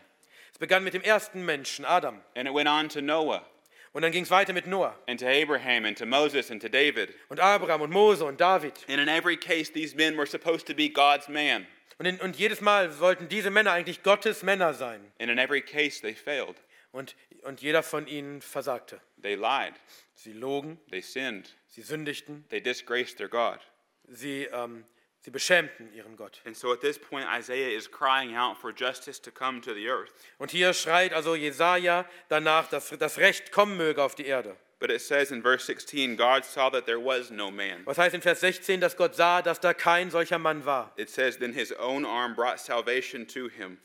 Es 0.52 0.58
begann 0.58 0.84
mit 0.84 0.92
dem 0.94 1.02
ersten 1.02 1.44
Menschen, 1.44 1.84
Adam. 1.86 2.20
and 2.36 2.46
it 2.46 2.54
went 2.54 2.68
on 2.68 2.88
to 2.90 3.00
Noah, 3.00 3.44
Und 3.92 4.02
dann 4.02 4.12
ging 4.12 4.22
es 4.24 4.30
weiter 4.30 4.52
mit 4.52 4.66
Noah 4.66 4.96
and 5.06 5.20
to 5.20 5.26
Abraham, 5.26 5.84
and 5.84 5.98
to 5.98 6.06
Moses, 6.06 6.50
and 6.50 6.62
to 6.62 6.68
David. 6.68 7.14
und 7.28 7.40
Abraham 7.40 7.82
und 7.82 7.90
Mose 7.90 8.24
und 8.24 8.40
David. 8.40 8.72
And 8.88 8.98
in 9.00 9.08
every 9.08 9.36
case, 9.36 9.70
these 9.70 9.94
men 9.94 10.16
were 10.16 10.26
supposed 10.26 10.66
to 10.66 10.74
be 10.74 10.88
God's 10.88 11.28
man. 11.28 11.66
Und, 11.98 12.06
in, 12.06 12.20
und 12.20 12.36
jedes 12.36 12.60
Mal 12.60 12.90
sollten 12.90 13.28
diese 13.28 13.50
Männer 13.50 13.72
eigentlich 13.72 14.02
Gottes 14.02 14.42
Männer 14.42 14.72
sein. 14.74 15.00
And 15.20 15.30
in 15.30 15.38
every 15.38 15.60
case, 15.60 16.00
they 16.00 16.14
failed. 16.14 16.56
Und, 16.90 17.14
und 17.42 17.60
jeder 17.60 17.82
von 17.82 18.06
ihnen 18.06 18.40
versagte. 18.40 19.00
They 19.20 19.34
lied, 19.34 19.74
Sie 20.14 20.32
logen, 20.32 20.78
they 20.90 21.00
sinned, 21.02 21.54
sie 21.68 21.82
sündigten, 21.82 22.44
they 22.48 22.60
disgraced 22.60 23.18
their 23.18 23.28
God. 23.28 23.60
sie, 24.08 24.44
ähm, 24.52 24.84
sie 25.22 25.30
beschämten 25.30 25.92
ihren 25.94 26.16
Gott. 26.16 26.40
And 26.44 26.56
so 26.56 26.72
at 26.72 26.80
this 26.80 26.98
point, 26.98 27.26
Isaiah 27.26 27.76
is 27.76 27.90
crying 27.90 28.36
out 28.36 28.56
for 28.58 28.72
justice 28.72 29.20
to 29.22 29.30
come 29.30 29.60
to 29.62 29.72
the 29.74 29.88
earth. 29.88 30.12
Und 30.38 30.50
hier 30.50 30.72
schreit 30.74 31.12
also 31.12 31.34
Jesaja 31.34 32.04
danach, 32.28 32.68
dass 32.68 32.90
das 32.98 33.18
Recht 33.18 33.50
kommen 33.52 33.76
möge 33.76 34.02
auf 34.02 34.14
die 34.14 34.26
Erde. 34.26 34.56
But 34.78 34.90
it 34.90 35.00
says 35.00 35.30
in 35.30 35.42
verse 35.42 35.64
16, 35.64 36.16
God 36.16 36.44
saw 36.44 36.68
that 36.70 36.86
there 36.86 36.98
was 36.98 37.30
no 37.30 37.52
man. 37.52 37.86
Was 37.86 37.98
heißt 37.98 38.16
in 38.16 38.20
Vers 38.20 38.40
16, 38.40 38.80
dass 38.80 38.96
Gott 38.96 39.14
sah, 39.14 39.40
dass 39.40 39.60
da 39.60 39.74
kein 39.74 40.10
solcher 40.10 40.38
Mann 40.38 40.64
war? 40.66 40.92
It 40.96 41.08
says, 41.08 41.38
Then 41.38 41.52
his 41.52 41.72
own 41.78 42.04
arm 42.04 42.34
brought 42.34 42.58
salvation 42.58 43.28
to 43.28 43.48
him, 43.48 43.78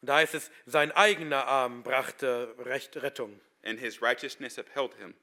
Und 0.00 0.08
da 0.08 0.16
heißt 0.18 0.34
es, 0.36 0.52
sein 0.64 0.92
eigener 0.92 1.48
Arm 1.48 1.82
brachte 1.82 2.54
Recht, 2.58 2.96
Rettung 3.02 3.40
and 3.64 3.80
his 3.80 4.00
righteousness 4.00 4.56
upheld 4.56 4.94
him. 4.94 5.14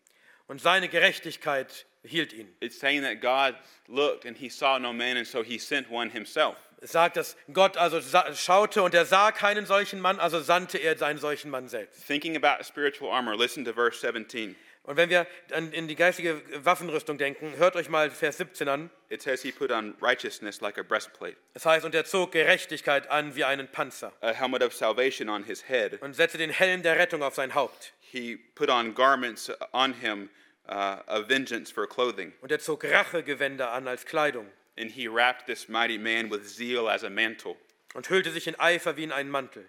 und 0.47 0.59
seine 0.59 0.89
Gerechtigkeit 0.89 1.85
hielt 2.03 2.33
ihn. 2.33 2.47
It's 2.59 2.79
saying 2.79 3.03
that 3.03 3.21
God 3.21 3.55
looked 3.87 4.25
and 4.25 4.37
he 4.37 4.49
saw 4.49 4.77
no 4.79 4.93
man, 4.93 5.17
and 5.17 5.27
so 5.27 5.43
he 5.43 5.57
sent 5.59 5.89
one 5.89 6.09
himself. 6.09 6.55
Es 6.83 6.93
sagt, 6.93 7.15
dass 7.15 7.35
Gott 7.53 7.77
also 7.77 8.01
schaute 8.33 8.81
und 8.81 8.95
er 8.95 9.05
sah 9.05 9.31
keinen 9.31 9.67
solchen 9.67 9.99
Mann, 10.01 10.19
also 10.19 10.39
sandte 10.39 10.79
er 10.79 10.97
seinen 10.97 11.19
solchen 11.19 11.51
Mann 11.51 11.67
selbst. 11.67 12.07
Thinking 12.07 12.35
about 12.35 12.63
spiritual 12.63 13.11
armor, 13.11 13.35
listen 13.37 13.63
to 13.65 13.71
verse 13.73 13.99
17. 13.99 14.55
Und 14.83 14.97
wenn 14.97 15.11
wir 15.11 15.27
in 15.73 15.87
die 15.87 15.93
geistige 15.95 16.41
Waffenrüstung 16.65 17.19
denken, 17.19 17.53
hört 17.57 17.75
euch 17.75 17.87
mal 17.87 18.09
Vers 18.09 18.37
17 18.37 18.67
an. 18.67 18.89
It 19.09 19.21
says 19.21 19.43
he 19.43 19.51
put 19.51 19.69
on 19.69 19.93
righteousness 20.01 20.59
like 20.59 20.79
a 20.79 20.81
breastplate, 20.81 21.37
Es 21.53 21.67
heißt, 21.67 21.85
und 21.85 21.93
er 21.93 22.03
zog 22.05 22.31
Gerechtigkeit 22.31 23.07
an 23.11 23.35
wie 23.35 23.43
einen 23.43 23.67
Panzer 23.67 24.11
a 24.21 24.31
helmet 24.31 24.63
of 24.63 24.73
salvation 24.73 25.29
on 25.29 25.43
his 25.43 25.69
head. 25.69 26.01
und 26.01 26.15
setzte 26.15 26.39
den 26.39 26.49
Helm 26.49 26.81
der 26.81 26.97
Rettung 26.97 27.21
auf 27.21 27.35
sein 27.35 27.53
Haupt. 27.53 27.93
He 27.99 28.37
put 28.55 28.69
on 28.71 28.95
garments 28.95 29.51
on 29.71 29.93
him 29.93 30.31
uh, 30.69 30.97
of 31.07 31.27
vengeance 31.27 31.71
for 31.71 31.87
clothing. 31.87 32.33
Und 32.41 32.51
er 32.51 32.59
zog 32.59 32.83
Rachegewänder 32.83 33.71
an 33.71 33.87
als 33.87 34.05
Kleidung 34.05 34.47
And 34.77 34.89
he 34.91 35.07
wrapped 35.07 35.45
this 35.45 35.67
mighty 35.67 35.97
man 35.97 36.31
with 36.31 36.47
zeal 36.55 36.87
as 36.87 37.03
a 37.03 37.09
mantle. 37.09 37.55
und 37.93 38.09
hüllte 38.09 38.31
sich 38.31 38.47
in 38.47 38.59
Eifer 38.59 38.95
wie 38.95 39.03
in 39.03 39.11
einen 39.11 39.29
Mantel. 39.29 39.67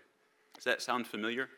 Does 0.54 0.64
that 0.64 0.80
sound 0.80 1.08
familiar? 1.08 1.48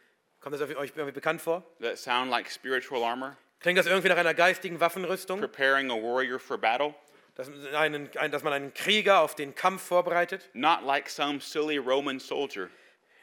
Kommt 0.40 0.54
das 0.54 0.62
euch 0.62 0.92
irgendwie 0.96 1.12
bekannt 1.12 1.42
vor? 1.42 1.62
Does 1.78 1.88
that 1.88 1.98
sound 1.98 2.30
like 2.30 2.50
spiritual 2.50 3.02
armor? 3.04 3.36
Klingt 3.60 3.78
das 3.78 3.86
irgendwie 3.86 4.08
nach 4.08 4.16
einer 4.16 4.34
geistigen 4.34 4.80
Waffenrüstung, 4.80 5.40
Preparing 5.40 5.90
a 5.90 5.94
warrior 5.94 6.38
for 6.38 6.58
battle? 6.58 6.94
dass, 7.34 7.50
einen, 7.74 8.08
ein, 8.16 8.30
dass 8.30 8.42
man 8.42 8.52
einen 8.52 8.72
Krieger 8.74 9.20
auf 9.20 9.34
den 9.34 9.54
Kampf 9.54 9.82
vorbereitet? 9.82 10.48
Not 10.52 10.82
like 10.84 11.08
some 11.08 11.40
silly 11.40 11.78
Roman 11.78 12.20
soldier, 12.20 12.70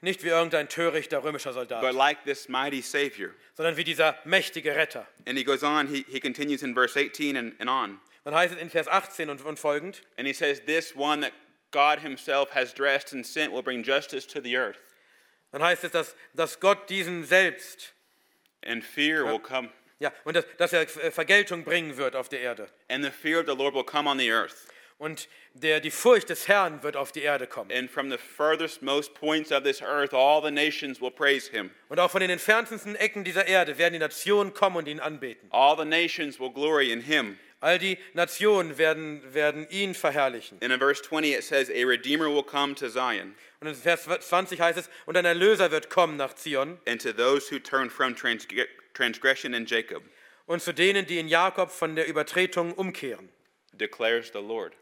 Nicht 0.02 0.24
wie 0.24 0.30
irgendein 0.30 0.68
törichter 0.68 1.24
römischer 1.24 1.54
but 1.54 1.70
Soldat, 1.70 1.94
like 1.94 2.24
this 2.26 2.50
mighty 2.50 2.82
Savior. 2.82 3.32
sondern 3.56 3.78
wie 3.78 3.84
dieser 3.84 4.18
mächtige 4.26 4.76
Retter. 4.76 5.06
And 5.28 5.38
he 5.38 5.44
goes 5.44 5.62
on, 5.64 5.88
he, 5.88 6.06
he 6.10 6.20
continues 6.20 6.64
in 6.64 6.74
verse 6.74 6.96
18 7.00 7.38
and, 7.38 7.60
and 7.60 7.70
on. 7.70 8.00
Dann 8.24 8.34
heißt 8.36 8.54
es 8.56 8.60
in 8.62 8.70
Vers 8.70 8.88
18 8.88 9.30
und, 9.30 9.44
und 9.46 9.58
folgend, 9.60 10.02
And 10.18 10.28
he 10.28 10.34
says, 10.34 10.62
This 10.66 10.96
one 10.96 11.22
that 11.22 11.34
God 11.72 12.00
himself 12.00 12.52
has 12.54 12.74
dressed 12.74 13.14
and 13.14 13.26
sent 13.26 13.54
will 13.54 13.64
bring 13.64 13.84
justice 13.84 14.26
to 14.28 14.42
the 14.42 14.58
earth, 14.58 14.78
dann 15.52 15.62
heißt 15.64 15.84
es, 15.84 15.92
dass, 15.92 16.16
dass 16.34 16.60
Gott 16.60 16.90
diesen 16.90 17.24
selbst, 17.24 17.94
and 18.66 18.84
fear 18.84 19.26
will 19.26 19.40
come, 19.40 19.70
ja, 20.00 20.12
und 20.24 20.36
dass, 20.36 20.46
dass 20.58 20.74
er 20.74 20.82
äh, 20.82 21.12
Vergeltung 21.12 21.64
bringen 21.64 21.98
wird 21.98 22.16
auf 22.16 22.28
der 22.30 22.42
Erde. 22.42 22.70
and 22.90 23.04
the 23.04 23.12
fear 23.12 23.40
of 23.40 23.46
the 23.48 23.56
Lord 23.56 23.74
will 23.76 23.84
come 23.84 24.10
on 24.10 24.18
the 24.18 24.32
earth. 24.32 24.68
Und 25.02 25.28
der, 25.56 25.80
die 25.80 25.90
Furcht 25.90 26.30
des 26.30 26.48
Herrn 26.48 26.84
wird 26.84 26.96
auf 26.96 27.12
die 27.12 27.24
Erde 27.24 27.48
kommen. 27.48 27.72
And 27.72 27.90
from 27.90 28.12
the 28.12 28.20
furthest 28.20 28.84
most 28.84 29.16
points 29.16 29.52
of 29.52 29.64
this 29.64 29.82
earth, 29.82 30.14
all 30.14 30.44
the 30.44 30.52
nations 30.52 31.02
will 31.02 31.10
praise 31.10 31.50
him. 31.50 31.72
Und 31.90 32.00
auch 32.00 32.12
von 32.12 32.22
den 32.22 32.30
entferntesten 32.30 32.96
Ecken 32.96 33.24
dieser 33.24 33.48
Erde 33.48 33.80
werden 33.80 33.94
die 33.94 34.00
Nationen 34.00 34.54
kommen 34.54 34.76
und 34.76 34.88
ihn 34.88 35.00
anbeten. 35.00 35.50
All 35.50 35.76
the 35.76 35.86
nations 35.86 36.40
will 36.40 36.52
glory 36.52 36.92
in 36.92 37.02
him. 37.02 37.40
All 37.62 37.80
die 37.80 37.98
Nationen 38.14 38.78
werden, 38.78 39.24
werden 39.34 39.68
ihn 39.72 39.96
verherrlichen. 39.96 40.60
And 40.62 40.72
in 40.72 40.78
verse 40.78 41.02
20, 41.02 41.34
it 41.34 41.44
says, 41.44 41.72
A 41.72 41.84
redeemer 41.84 42.30
will 42.30 42.44
come 42.44 42.76
to 42.76 42.88
Zion, 42.88 43.34
Und 43.60 43.70
in 43.70 43.74
Vers 43.76 44.04
20 44.08 44.62
heißt 44.62 44.78
es, 44.78 44.88
und 45.08 45.18
ein 45.18 45.26
Erlöser 45.26 45.72
wird 45.72 45.90
kommen 45.90 46.16
nach 46.16 46.36
Zion 46.36 46.80
and 46.88 47.02
to 47.02 47.12
those 47.12 47.52
who 47.52 47.58
turn 47.58 47.90
from 47.90 48.14
transg- 48.14 48.68
transgression 48.94 49.56
in 49.56 49.66
Jacob, 49.66 50.04
und 50.46 50.62
zu 50.62 50.74
denen, 50.76 51.08
die 51.08 51.18
in 51.18 51.28
Jakob 51.28 51.72
von 51.72 51.96
der 51.96 52.06
Übertretung 52.08 52.74
umkehren. 52.74 53.30
declares 53.74 54.32
the 54.32 54.40
Lord. 54.40 54.74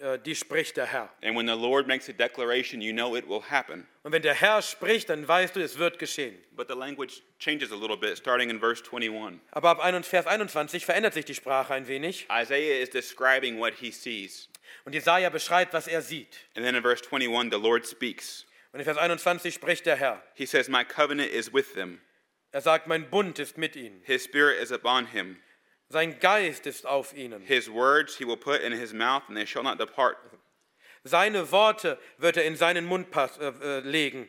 Äh, 0.00 0.18
Die 0.18 0.34
spricht 0.34 0.76
der 0.76 0.86
Herr. 0.86 1.10
And 1.22 1.36
when 1.36 1.46
the 1.46 1.54
Lord 1.54 1.86
makes 1.86 2.08
a 2.08 2.12
declaration, 2.12 2.80
you 2.80 2.92
know 2.92 3.16
it 3.16 3.28
will 3.28 3.42
happen. 3.50 3.86
Und 4.02 4.12
wenn 4.12 4.22
der 4.22 4.34
Herr 4.34 4.62
spricht, 4.62 5.08
dann 5.10 5.26
weißt 5.26 5.56
du, 5.56 5.60
es 5.60 5.78
wird 5.78 5.98
geschehen. 5.98 6.36
But 6.52 6.68
the 6.68 6.74
language 6.76 7.22
changes 7.38 7.72
a 7.72 7.76
little 7.76 7.96
bit, 7.96 8.16
starting 8.18 8.50
in 8.50 8.60
verse 8.60 8.82
21. 8.84 9.40
Aber 9.50 9.70
ab 9.70 9.80
ein- 9.80 10.02
Vers 10.04 10.26
21 10.26 10.84
verändert 10.86 11.14
sich 11.14 11.24
die 11.24 11.34
Sprache 11.34 11.74
ein 11.74 11.88
wenig. 11.88 12.26
Isaiah 12.30 12.80
is 12.82 12.90
describing 12.90 13.58
what 13.58 13.74
he 13.74 13.90
sees. 13.90 14.48
Und 14.84 14.94
Jesaja 14.94 15.30
beschreibt, 15.30 15.72
was 15.72 15.86
er 15.88 16.02
sieht. 16.02 16.36
And 16.54 16.64
then 16.64 16.74
in 16.74 16.82
verse 16.82 17.02
21, 17.04 17.50
the 17.50 17.58
Lord 17.60 17.86
speaks. 17.86 18.46
Und 18.72 18.80
in 18.80 18.84
Vers 18.84 18.98
21 18.98 19.54
spricht 19.54 19.86
der 19.86 19.96
Herr. 19.96 20.22
He 20.34 20.46
says, 20.46 20.68
My 20.68 20.84
covenant 20.84 21.30
is 21.32 21.52
with 21.52 21.72
them, 21.74 22.00
Er 22.50 22.60
sagt, 22.62 22.86
mein 22.86 23.10
Bund 23.10 23.38
ist 23.38 23.58
mit 23.58 23.76
ihnen. 23.76 24.00
His 24.04 24.24
spirit 24.24 24.58
is 24.62 24.70
upon 24.72 25.06
him. 25.06 25.36
Sein 25.90 26.18
Geist 26.20 26.66
ist 26.66 26.86
auf 26.86 27.14
ihnen. 27.16 27.42
His 27.42 27.70
words 27.70 28.16
he 28.18 28.26
will 28.26 28.36
put 28.36 28.60
in 28.60 28.72
his 28.72 28.92
mouth, 28.92 29.22
and 29.28 29.36
they 29.36 29.46
shall 29.46 29.62
not 29.62 29.78
depart. 29.80 30.16
Seine 31.04 31.50
Worte 31.50 31.98
wird 32.18 32.36
er 32.36 32.44
in 32.44 32.56
seinen 32.56 32.84
Mund 32.84 33.10
pass, 33.10 33.38
äh, 33.38 33.46
äh, 33.62 33.80
legen. 33.80 34.28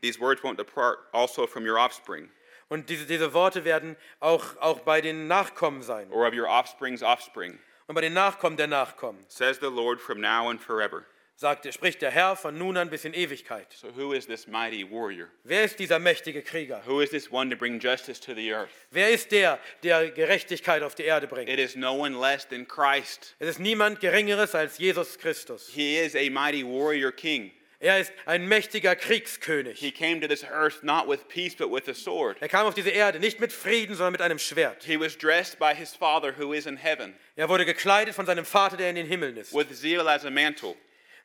These 0.00 0.18
words 0.20 0.42
won't 0.42 0.56
depart 0.56 0.98
also 1.12 1.46
from 1.46 1.66
your 1.66 1.78
offspring, 1.78 2.30
Und 2.68 2.88
diese, 2.88 3.04
diese 3.06 3.32
Worte 3.34 3.64
werden 3.64 3.96
auch, 4.20 4.56
auch 4.60 4.80
bei 4.80 5.00
den 5.02 5.26
Nachkommen 5.26 5.82
sein. 5.82 6.10
or 6.10 6.26
of 6.26 6.32
your 6.34 6.48
offspring's 6.48 7.02
offspring, 7.02 7.58
Und 7.86 7.94
bei 7.94 8.00
den 8.00 8.14
Nachkommen 8.14 8.56
der 8.56 8.66
Nachkommen. 8.68 9.22
says 9.28 9.58
the 9.60 9.66
Lord 9.68 10.00
from 10.00 10.20
now 10.20 10.48
and 10.48 10.60
forever. 10.62 11.04
Sagt, 11.36 11.66
spricht 11.74 12.00
der 12.00 12.12
Herr 12.12 12.36
von 12.36 12.56
nun 12.56 12.76
an 12.76 12.88
bis 12.90 13.04
in 13.04 13.12
Ewigkeit. 13.12 13.66
So, 13.72 13.88
who 13.96 14.12
is 14.12 14.24
this 14.26 14.46
mighty 14.46 14.84
warrior? 14.88 15.28
Wer 15.42 15.64
ist 15.64 15.80
dieser 15.80 15.98
mächtige 15.98 16.42
Krieger? 16.42 16.80
Who 16.86 17.00
is 17.00 17.10
this 17.10 17.30
one 17.32 17.50
to 17.50 17.56
bring 17.56 17.80
justice 17.80 18.20
to 18.20 18.34
the 18.34 18.52
earth? 18.52 18.70
Wer 18.92 19.10
ist 19.10 19.32
der, 19.32 19.58
der 19.82 20.12
Gerechtigkeit 20.12 20.82
auf 20.84 20.94
die 20.94 21.02
Erde 21.02 21.26
bringt? 21.26 21.48
It 21.50 21.58
is 21.58 21.74
no 21.74 21.92
one 21.94 22.16
less 22.20 22.46
than 22.46 22.68
Christ. 22.68 23.34
Es 23.40 23.48
ist 23.48 23.58
niemand 23.58 23.98
Geringeres 23.98 24.54
als 24.54 24.78
Jesus 24.78 25.18
Christus. 25.18 25.68
He 25.74 25.96
is 25.98 26.14
a 26.14 26.30
mighty 26.30 26.62
warrior 26.62 27.10
king. 27.10 27.50
Er 27.80 27.98
ist 27.98 28.12
ein 28.26 28.46
mächtiger 28.46 28.94
Kriegskönig. 28.94 29.78
He 29.80 29.90
came 29.90 30.20
to 30.20 30.28
this 30.28 30.44
earth 30.44 30.84
not 30.84 31.08
with 31.08 31.26
peace, 31.28 31.56
but 31.56 31.68
with 31.70 31.88
a 31.88 31.94
sword. 31.94 32.36
Er 32.40 32.48
kam 32.48 32.66
auf 32.66 32.74
diese 32.74 32.90
Erde 32.90 33.18
nicht 33.18 33.40
mit 33.40 33.52
Frieden, 33.52 33.96
sondern 33.96 34.12
mit 34.12 34.22
einem 34.22 34.38
Schwert. 34.38 34.84
He 34.84 34.98
was 34.98 35.18
dressed 35.18 35.58
by 35.58 35.74
his 35.74 35.94
Father 35.94 36.32
who 36.38 36.52
is 36.52 36.66
in 36.66 36.76
heaven, 36.76 37.12
Er 37.34 37.48
wurde 37.48 37.64
gekleidet 37.66 38.14
von 38.14 38.24
seinem 38.24 38.44
Vater, 38.44 38.76
der 38.76 38.88
in 38.88 38.94
den 38.96 39.06
Himmeln 39.06 39.36
ist. 39.36 39.52
with 39.52 39.66
zeal 39.78 40.08
as 40.08 40.24
a 40.24 40.30
mantle. 40.30 40.76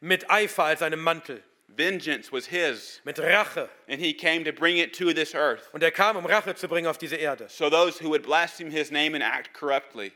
Mit 0.02 0.30
Eifer 0.30 0.64
als 0.66 0.82
einem 0.82 1.02
Mantel. 1.02 1.44
Vengeance 1.68 2.32
was 2.32 2.48
his, 2.48 3.00
Mit 3.06 3.20
Rache. 3.20 3.70
and 3.88 4.02
he 4.02 4.14
came 4.14 4.44
to 4.44 4.52
bring 4.52 4.78
it 4.78 4.94
to 4.98 5.14
this 5.14 5.34
earth. 5.36 5.70
Und 5.72 5.84
er 5.84 5.92
kam, 5.92 6.18
um 6.18 6.26
Rache 6.26 6.56
zu 6.56 6.68
bringen 6.68 6.88
auf 6.88 6.98
diese 6.98 7.16
Erde. 7.16 7.48
So 7.48 7.70
those 7.70 8.00
who 8.04 8.10
would 8.10 8.24
blaspheme 8.24 8.72
his 8.72 8.92
name 8.92 9.14
and 9.16 9.24
act 9.24 9.54
corruptly, 9.54 10.12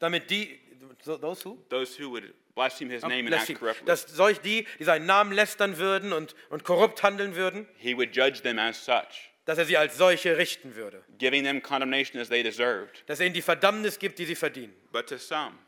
Damit 0.00 0.30
die, 0.30 0.60
those 1.04 1.42
who? 1.44 1.58
those 1.70 1.96
who 1.98 2.10
would 2.10 2.32
blaspheme 2.54 2.90
his 2.90 3.02
name 3.02 3.26
and 3.26 3.34
act 3.34 3.58
corruptly, 3.58 3.86
Dass 3.86 4.02
solch 4.02 4.40
die, 4.40 4.66
die 4.78 4.84
seinen 4.84 5.06
Namen 5.06 5.32
lästern 5.32 5.78
würden 5.78 6.12
und, 6.12 6.34
und 6.50 6.62
korrupt 6.64 7.02
handeln 7.02 7.34
würden, 7.36 7.66
he 7.78 7.96
would 7.96 8.14
judge 8.14 8.42
them 8.42 8.58
as 8.58 8.84
such, 8.84 9.30
dass 9.46 9.56
er 9.58 9.64
sie 9.64 9.76
als 9.78 9.96
solche 9.96 10.36
richten 10.36 10.76
würde. 10.76 11.02
giving 11.18 11.42
them 11.42 11.62
condemnation 11.62 12.20
as 12.20 12.28
they 12.28 12.42
deserved. 12.42 13.02
Dass 13.08 13.18
er 13.18 13.26
ihnen 13.26 13.34
die 13.34 13.42
Verdammnis 13.42 13.98
gibt, 13.98 14.18
die 14.18 14.26
sie 14.26 14.36
verdienen. 14.36 14.74
But 14.92 15.08
to 15.08 15.16
some, 15.16 15.58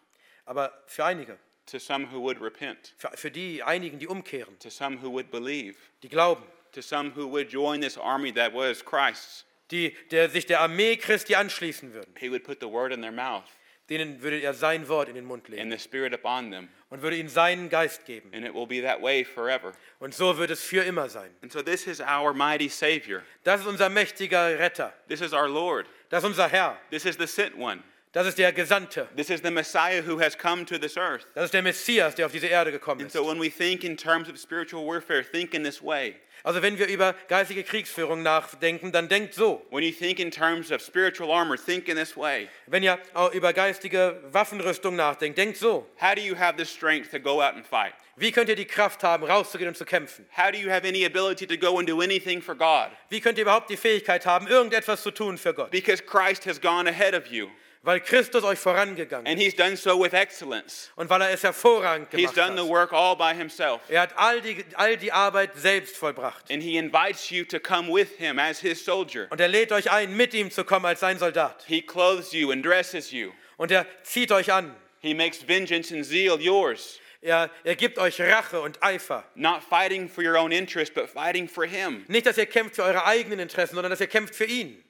Aber 0.45 0.71
für 0.87 1.05
einige, 1.07 1.39
to 1.67 1.79
some 1.79 2.07
who 2.07 2.21
would 2.21 2.41
repent, 2.41 2.95
für, 2.97 3.11
für 3.17 3.31
die 3.31 3.63
einigen, 3.63 3.99
die 3.99 4.07
umkehren, 4.07 4.59
to 4.59 4.71
some 4.71 4.99
who 5.03 5.11
would 5.11 5.31
believe, 5.31 5.77
die 6.03 6.09
glauben, 6.09 6.45
to 6.73 6.83
some 6.83 7.13
who 7.15 7.27
would 7.27 7.51
join 7.51 7.81
this 7.81 7.97
army 7.97 8.33
that 8.33 8.53
was 8.53 8.85
Christ's, 8.85 9.45
die 9.71 9.95
der, 10.11 10.29
sich 10.29 10.47
der 10.47 10.61
Armee 10.61 10.97
Christi 10.97 11.35
anschließen 11.35 11.93
würden, 11.93 12.15
he 12.19 12.31
would 12.31 12.45
put 12.45 12.61
the 12.61 12.69
word 12.69 12.93
in 12.93 13.01
their 13.01 13.13
mouth 13.13 13.51
denen 13.91 14.23
würde 14.23 14.41
er 14.41 14.55
sein 14.55 14.89
Wort 14.89 15.09
in 15.09 15.15
den 15.15 15.25
Mund 15.25 15.49
legen 15.49 15.63
and 15.63 15.73
the 15.73 15.79
Spirit 15.79 16.15
upon 16.15 16.51
them, 16.51 16.69
und 16.91 17.03
würde 17.03 17.17
ihnen 17.17 17.29
seinen 17.29 17.69
Geist 17.69 18.05
geben. 18.07 18.31
and 18.33 18.45
it 18.45 18.55
will 18.55 18.67
be 18.67 18.81
that 18.81 19.03
way 19.03 19.25
forever. 19.25 19.73
Und 19.99 20.15
so 20.15 20.37
wird 20.39 20.51
es 20.51 20.63
für 20.63 20.83
immer 20.85 21.09
sein. 21.09 21.31
And 21.43 21.53
so 21.53 21.63
this 21.63 21.87
is 21.87 22.01
our 22.01 22.33
mighty 22.33 22.69
Savior. 22.69 23.23
Das 23.43 23.61
ist 23.61 23.67
unser 23.67 23.91
mächtiger 23.91 24.59
Retter. 24.59 24.93
This 25.09 25.21
is 25.21 25.33
our 25.33 25.49
Lord. 25.49 25.87
Das 26.09 26.23
ist 26.23 26.29
unser 26.29 26.49
Herr. 26.49 26.79
This 26.91 27.05
is 27.05 27.17
the 27.19 27.27
sent 27.27 27.57
one. 27.59 27.83
Das 28.15 28.29
ist 28.29 28.39
der 28.39 28.53
Gesandte. 28.53 29.09
This 29.17 29.29
is 29.29 29.41
the 29.43 29.51
Messiah 29.51 30.01
who 30.01 30.21
has 30.21 30.39
come 30.39 30.65
to 30.67 30.79
this 30.79 30.97
earth. 30.97 31.27
Das 31.35 31.47
ist 31.47 31.53
der 31.53 31.63
Messias, 31.63 32.15
der 32.15 32.27
auf 32.27 32.33
diese 32.33 32.47
Erde 32.47 32.71
gekommen 32.71 33.01
And 33.01 33.09
ist. 33.09 33.13
so 33.13 33.27
when 33.27 33.41
we 33.41 33.51
think 33.51 33.83
in 33.83 33.97
terms 33.97 34.29
of 34.29 34.39
spiritual 34.39 34.87
warfare, 34.87 35.25
think 35.25 35.53
in 35.53 35.65
this 35.65 35.83
way. 35.83 36.15
Also 36.45 36.63
wenn 36.63 36.79
wir 36.79 36.87
über 36.87 37.17
geistige 37.27 37.65
Kriegsführung 37.65 38.23
nachdenken, 38.23 38.93
dann 38.93 39.09
denkt 39.09 39.35
so. 39.35 39.67
When 39.71 39.83
you 39.83 39.91
think 39.91 40.21
in 40.21 40.31
terms 40.31 40.71
of 40.71 40.81
spiritual 40.81 41.33
armor, 41.33 41.57
think 41.57 41.89
in 41.89 41.97
this 41.97 42.17
way. 42.17 42.49
Wenn 42.69 42.85
ihr 42.85 43.01
auch 43.15 43.33
über 43.33 43.53
geistige 43.53 44.23
Waffenrüstung 44.31 44.95
nachdenkt, 44.95 45.37
denkt 45.37 45.57
so. 45.57 45.85
How 46.01 46.15
do 46.15 46.21
you 46.21 46.39
have 46.39 46.55
the 46.57 46.65
strength 46.65 47.11
to 47.11 47.19
go 47.19 47.43
out 47.43 47.55
and 47.55 47.67
fight? 47.67 47.95
Wie 48.15 48.31
könnt 48.31 48.49
ihr 48.49 48.55
die 48.55 48.65
Kraft 48.65 49.03
haben, 49.03 49.25
rauszugehen 49.25 49.67
und 49.67 49.77
zu 49.77 49.85
kämpfen? 49.85 50.25
How 50.37 50.53
do 50.53 50.59
you 50.59 50.71
have 50.71 50.87
any 50.87 51.05
ability 51.05 51.49
to 51.49 51.57
go 51.57 51.81
and 51.81 51.89
do 51.89 52.01
anything 52.01 52.41
for 52.41 52.55
God? 52.55 52.91
Wie 53.09 53.21
könnt 53.21 53.39
ihr 53.39 53.43
überhaupt 53.43 53.71
die 53.71 53.77
Fähigkeit 53.77 54.25
haben, 54.25 54.47
irgendetwas 54.47 55.03
zu 55.03 55.11
tun 55.11 55.37
für 55.37 55.53
Gott? 55.53 55.73
Because 55.73 56.01
Christ 56.01 56.47
has 56.47 56.61
gone 56.61 56.89
ahead 56.89 57.13
of 57.13 57.27
you. 57.27 57.49
Weil 57.85 58.01
Christus 58.01 58.43
euch 58.45 58.59
vorangegangen 58.59 59.27
And 59.27 59.39
ist 59.39 59.45
he's 59.45 59.55
done 59.57 59.77
so 59.77 60.03
with 60.03 60.13
excellence. 60.13 60.91
und 60.97 61.09
weil 61.11 61.21
er 61.21 61.31
es 61.31 61.43
hervorragend 61.43 62.09
He's 62.11 62.33
gemacht 62.33 62.37
done 62.37 62.57
the 62.57 62.63
hat. 62.63 62.69
work 62.71 62.93
all 62.93 63.15
by 63.17 63.35
himself. 63.37 63.81
Er 63.89 64.01
hat 64.03 64.11
all 64.17 64.41
die, 64.41 64.65
all 64.75 64.97
die 64.97 65.13
Arbeit 65.13 65.51
selbst 65.55 65.97
vollbracht. 65.97 66.51
And 66.51 66.63
he 66.63 66.77
invites 66.79 67.31
you 67.31 67.45
to 67.45 67.61
come 67.61 67.89
with 67.93 68.09
him 68.19 68.39
as 68.39 68.59
his 68.61 68.85
soldier. 68.85 69.27
Und 69.31 69.41
er 69.41 69.49
lädt 69.49 69.71
euch 69.73 69.91
ein, 69.91 70.17
mit 70.17 70.35
ihm 70.35 70.51
zu 70.51 70.65
kommen 70.65 70.87
als 70.87 71.01
sein 71.01 71.19
Soldat. 71.19 71.63
He 71.67 71.83
clothes 71.83 72.33
you 72.33 72.51
and 72.51 72.65
dresses 72.65 73.11
you. 73.13 73.31
Und 73.57 73.71
er 73.71 73.87
zieht 74.03 74.33
euch 74.33 74.53
an. 74.53 74.75
He 75.01 75.13
makes 75.15 75.47
vengeance 75.47 75.93
and 75.95 76.05
zeal 76.05 76.41
yours. 76.41 76.99
Er, 77.21 77.51
er 77.65 77.77
gibt 77.77 77.99
euch 77.99 78.21
Rache 78.21 78.61
und 78.61 78.83
Eifer. 78.83 79.25
Not 79.35 79.63
fighting 79.63 80.09
for 80.09 80.23
your 80.25 80.37
own 80.39 80.53
interest, 80.53 80.93
but 80.95 81.09
fighting 81.09 81.49
for 81.49 81.65
him. 81.65 82.05
Nicht, 82.09 82.27
dass 82.27 82.37
ihr 82.37 82.47
kämpft 82.47 82.77
für 82.77 82.83
eure 82.83 83.05
eigenen 83.07 83.39
Interessen, 83.39 83.75
sondern 83.75 83.91
dass 83.91 84.01
ihr 84.01 84.07
kämpft 84.09 84.35
für 84.35 84.45
ihn. 84.45 84.83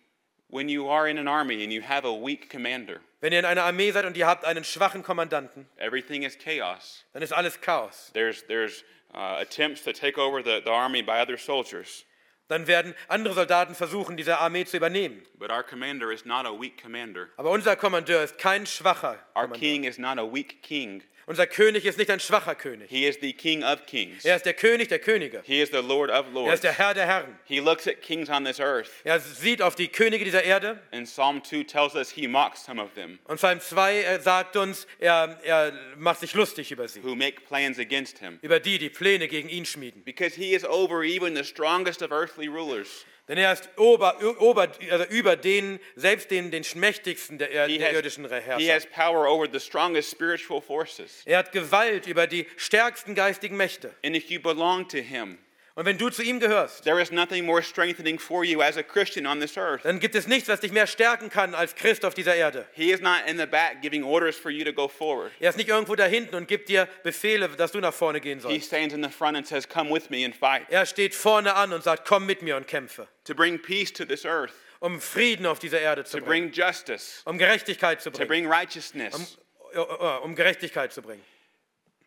When 0.54 0.68
you 0.68 0.88
are 0.88 1.08
in 1.08 1.18
an 1.18 1.26
army 1.26 1.64
and 1.64 1.72
you 1.72 1.82
have 1.82 2.04
a 2.04 2.12
weak 2.12 2.48
commander, 2.48 3.00
Wenn 3.20 3.32
ihr 3.32 3.40
in 3.40 3.44
einer 3.44 3.64
Armee 3.64 3.90
seid 3.90 4.04
und 4.04 4.16
ihr 4.16 4.28
habt 4.28 4.44
einen 4.44 4.62
schwachen 4.62 5.02
Kommandanten, 5.02 5.66
everything 5.78 6.22
is 6.22 6.38
chaos. 6.38 7.02
dann 7.12 7.22
ist 7.24 7.32
alles 7.32 7.60
Chaos. 7.60 8.12
There's, 8.14 8.46
there's 8.46 8.84
uh, 9.12 9.40
attempts 9.40 9.82
to 9.82 9.92
take 9.92 10.16
over 10.16 10.44
the, 10.44 10.62
the 10.64 10.70
army 10.70 11.02
by 11.02 11.20
other 11.20 11.36
soldiers. 11.36 12.04
Dann 12.46 12.68
werden 12.68 12.94
andere 13.08 13.34
Soldaten 13.34 13.74
versuchen, 13.74 14.16
diese 14.16 14.38
Armee 14.38 14.64
zu 14.64 14.76
übernehmen. 14.76 15.24
But 15.40 15.50
our 15.50 15.64
commander 15.64 16.12
is 16.12 16.24
not 16.24 16.46
a 16.46 16.52
weak 16.52 16.80
commander. 16.80 17.30
Aber 17.36 17.50
unser 17.50 17.74
Kommandeur 17.74 18.22
ist 18.22 18.38
kein 18.38 18.64
schwacher 18.64 19.18
Our 19.34 19.48
Kommandeur. 19.48 19.58
king 19.58 19.82
is 19.82 19.98
not 19.98 20.18
a 20.20 20.24
weak 20.24 20.62
king. 20.62 21.02
Unser 21.26 21.46
König 21.46 21.84
ist 21.86 21.96
nicht 21.98 22.10
ein 22.10 22.20
schwacher 22.20 22.54
König. 22.54 22.88
He 22.90 23.06
is 23.06 23.16
the 23.20 23.32
king 23.32 23.62
of 23.64 23.86
kings. 23.86 24.24
Er 24.24 24.36
ist 24.36 24.44
der 24.44 24.52
König 24.54 24.88
der 24.88 24.98
Könige. 24.98 25.42
He 25.44 25.60
is 25.62 25.70
the 25.70 25.78
Lord 25.78 26.10
of 26.10 26.26
Er 26.26 26.32
lords. 26.32 26.54
ist 26.54 26.64
der 26.64 26.72
Herr 26.72 26.92
der 26.94 27.06
Herren. 27.06 27.38
He 27.44 27.60
looks 27.60 27.86
at 27.88 28.02
kings 28.02 28.28
on 28.28 28.44
this 28.44 28.60
earth. 28.60 28.90
Er 29.04 29.18
sieht 29.20 29.62
auf 29.62 29.74
die 29.74 29.88
Könige 29.88 30.24
dieser 30.24 30.42
Erde. 30.44 30.78
And 30.92 31.06
Psalm 31.06 31.42
2 31.42 31.64
tells 31.64 31.94
us 31.94 32.10
he 32.10 32.26
mocks 32.28 32.64
some 32.64 32.80
of 32.82 32.92
them 32.94 33.18
Und 33.24 33.36
Psalm 33.38 33.60
2 33.60 34.02
er 34.02 34.20
sagt 34.20 34.56
uns, 34.56 34.86
er, 34.98 35.38
er 35.42 35.72
macht 35.96 36.20
sich 36.20 36.34
lustig 36.34 36.70
über 36.70 36.86
sie. 36.88 37.02
who 37.02 37.14
make 37.14 37.40
plans 37.48 37.78
against 37.78 38.18
him. 38.18 38.38
Über 38.42 38.60
die, 38.60 38.78
die 38.78 38.90
Pläne 38.90 39.26
gegen 39.28 39.48
ihn 39.48 39.64
schmieden. 39.64 40.02
Because 40.04 40.36
he 40.36 40.54
is 40.54 40.64
over 40.64 41.02
even 41.02 41.34
the 41.34 41.44
strongest 41.44 42.02
of 42.02 42.10
earthly 42.12 42.48
rulers. 42.48 43.06
Denn 43.26 43.38
er 43.38 43.54
ist 43.54 43.70
ober, 43.78 44.18
ober, 44.38 44.68
also 44.90 45.04
über 45.06 45.34
den, 45.34 45.80
selbst 45.96 46.30
den, 46.30 46.50
den 46.50 46.64
mächtigsten 46.74 47.38
der, 47.38 47.50
er, 47.50 47.68
der 47.68 47.86
has, 47.88 47.94
irdischen 47.94 48.24
he 48.28 48.34
Herrscher. 48.34 48.74
has 48.74 48.86
power 48.86 49.26
over 49.26 49.48
the 49.50 49.60
strongest 49.60 50.10
spiritual 50.10 50.60
forces. 50.60 51.22
Er 51.24 51.38
hat 51.38 51.50
Gewalt 51.52 52.06
über 52.06 52.26
die 52.26 52.46
stärksten 52.58 53.14
geistigen 53.14 53.56
Mächte. 53.56 53.94
And 54.04 54.14
if 54.14 54.30
you 54.30 54.40
belong 54.40 54.86
to 54.88 54.98
him, 54.98 55.38
Und 55.76 55.86
wenn 55.86 55.98
du 55.98 56.08
zu 56.08 56.22
ihm 56.22 56.38
gehörst, 56.38 56.84
there 56.84 57.00
is 57.02 57.10
nothing 57.10 57.44
more 57.44 57.60
strengthening 57.60 58.16
for 58.16 58.44
you 58.44 58.62
as 58.62 58.76
a 58.76 58.82
Christian 58.84 59.26
on 59.26 59.40
this 59.40 59.56
earth. 59.58 59.82
dann 59.82 59.98
gibt 59.98 60.14
es 60.14 60.28
nichts, 60.28 60.48
was 60.48 60.60
dich 60.60 60.70
mehr 60.70 60.86
stärken 60.86 61.30
kann 61.30 61.52
als 61.52 61.74
Christ 61.74 62.04
auf 62.04 62.14
dieser 62.14 62.36
Erde. 62.36 62.64
He 62.74 62.92
is 62.92 63.00
not 63.00 63.22
in 63.26 63.38
the 63.38 63.46
back 63.46 63.82
giving 63.82 64.04
orders 64.04 64.36
for 64.36 64.52
you 64.52 64.64
to 64.64 64.72
go 64.72 64.86
forward. 64.86 65.32
Er 65.40 65.50
ist 65.50 65.56
nicht 65.56 65.68
irgendwo 65.68 65.96
da 65.96 66.04
hinten 66.04 66.36
und 66.36 66.46
gibt 66.46 66.68
dir 66.68 66.86
Befehle, 67.02 67.48
dass 67.48 67.72
du 67.72 67.80
nach 67.80 67.92
vorne 67.92 68.20
gehen 68.20 68.38
He 68.38 68.42
sollst. 68.42 68.66
stands 68.66 68.94
in 68.94 69.02
the 69.02 69.10
front 69.10 69.36
and 69.36 69.44
says, 69.48 69.68
Come 69.68 69.92
with 69.92 70.10
me 70.10 70.24
and 70.24 70.32
fight. 70.36 70.62
Er 70.70 70.86
steht 70.86 71.12
vorne 71.12 71.54
an 71.56 71.72
und 71.72 71.82
sagt, 71.82 72.06
komm 72.06 72.24
mit 72.24 72.40
mir 72.42 72.56
und 72.56 72.68
kämpfe, 72.68 73.08
To 73.24 73.34
bring 73.34 73.60
peace 73.60 73.92
to 73.92 74.04
this 74.04 74.24
earth, 74.24 74.52
um 74.78 75.00
Frieden 75.00 75.44
auf 75.44 75.58
dieser 75.58 75.80
Erde 75.80 76.04
zu 76.04 76.18
to 76.20 76.24
bringen, 76.24 76.52
bring 76.52 76.64
justice, 76.66 77.20
um 77.24 77.36
Gerechtigkeit 77.36 78.00
zu 78.00 78.10
to 78.12 78.18
bringen, 78.18 78.28
bring 78.28 78.46
righteousness. 78.48 79.38
um, 79.74 79.80
uh, 79.80 80.20
um 80.22 80.36
Gerechtigkeit 80.36 80.92
zu 80.92 81.02
bringen. 81.02 81.24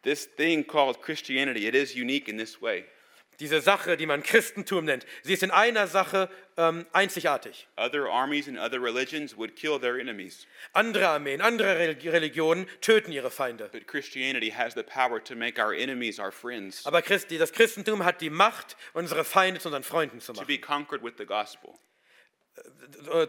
This 0.04 0.26
thing 0.38 0.66
called 0.66 1.02
Christianity, 1.02 1.68
it 1.68 1.76
is 1.76 1.94
unique 1.94 2.30
in 2.30 2.38
this 2.38 2.62
way. 2.62 2.86
Diese 3.40 3.62
Sache, 3.62 3.98
die 3.98 4.08
man 4.08 4.24
Christentum 4.24 4.86
nennt, 4.86 5.06
sie 5.22 5.34
ist 5.34 5.44
in 5.44 5.52
einer 5.52 5.86
Sache 5.88 6.28
ähm, 6.58 6.88
einzigartig. 6.92 7.68
Other 7.78 8.10
armies 8.10 8.48
and 8.48 8.58
other 8.58 8.82
religions 8.82 9.38
would 9.38 9.56
kill 9.56 9.80
their 9.80 9.98
enemies, 10.00 10.48
Andere 10.74 11.08
Armeen, 11.08 11.42
andere 11.42 11.76
Reli- 11.78 12.12
Religionen 12.12 12.68
töten 12.82 13.12
ihre 13.12 13.30
Feinde. 13.30 13.70
but 13.72 13.86
Christianity 13.88 14.50
has 14.50 14.74
the 14.74 14.82
power 14.84 15.24
to 15.24 15.36
make 15.36 15.62
our 15.62 15.72
enemies 15.74 16.20
our 16.20 16.32
friends, 16.32 16.84
Aber 16.86 17.02
Christi, 17.04 17.38
das 17.38 17.52
Christentum 17.52 18.04
hat 18.04 18.22
die 18.22 18.32
Macht, 18.32 18.76
unsere 18.94 19.24
Feinde 19.24 19.60
zu 19.60 19.68
unseren 19.68 19.84
Freunden 19.84 20.20
zu 20.20 20.34
to 20.34 20.42
machen, 20.42 20.48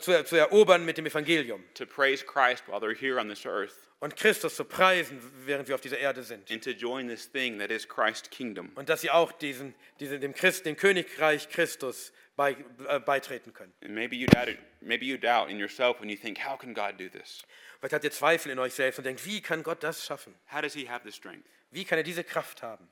zu, 0.01 0.24
zu 0.24 0.37
erobern 0.37 0.85
mit 0.85 0.99
dem 0.99 1.07
Evangelium 1.07 1.64
to 1.74 1.87
praise 1.87 2.24
Christ 2.24 2.66
while 2.66 2.81
they're 2.81 2.95
here 2.97 3.20
on 3.20 3.29
this 3.29 3.45
earth, 3.47 3.74
und 4.01 4.16
Christus 4.16 4.55
zu 4.55 4.64
preisen, 4.64 5.20
während 5.45 5.68
wir 5.68 5.74
auf 5.74 5.81
dieser 5.81 5.99
Erde 5.99 6.22
sind. 6.22 6.51
and 6.51 6.62
to 6.62 6.70
join 6.70 7.09
this 7.09 7.31
thing 7.31 7.59
that 7.59 7.70
is 7.70 7.87
Christ's 7.89 8.31
kingdom. 8.31 8.70
Und 8.76 8.89
dass 8.89 9.01
sie 9.01 9.11
auch 9.11 9.33
diesen, 9.33 9.74
diesen, 9.99 10.20
dem, 10.20 10.35
Christ, 10.35 10.66
dem 10.66 10.76
Königreich 10.76 11.49
Christus 11.49 12.12
bei, 12.37 12.57
äh, 12.89 13.01
beitreten 13.01 13.53
können. 13.53 13.72
And 13.83 13.95
maybe 13.95 14.14
you 14.14 14.26
doubt 14.26 14.49
it, 14.49 14.59
maybe 14.81 15.05
you 15.05 15.18
doubt 15.18 15.51
in 15.51 15.59
yourself 15.59 16.01
when 16.01 16.09
you 16.09 16.16
think, 16.16 16.39
how 16.39 16.57
can 16.57 16.72
God 16.74 16.99
do 16.99 17.09
this? 17.09 17.43
Vielleicht 17.81 17.93
habt 17.93 18.05
ihr 18.05 18.12
Zweifel 18.12 18.53
in 18.53 18.59
euch 18.59 18.74
selbst 18.74 18.99
und 18.99 19.05
denkt, 19.05 19.24
wie 19.26 19.41
kann 19.41 19.62
Gott 19.62 19.83
das 19.83 20.05
schaffen? 20.05 20.35
How 20.53 20.61
does 20.62 20.74
he 20.74 20.89
have 20.89 21.03
the 21.05 21.12
strength? 21.12 21.45
Wie 21.70 21.85
kann 21.85 21.99
er 21.99 22.05
diese 22.05 22.24
Kraft 22.24 22.62
haben? 22.62 22.89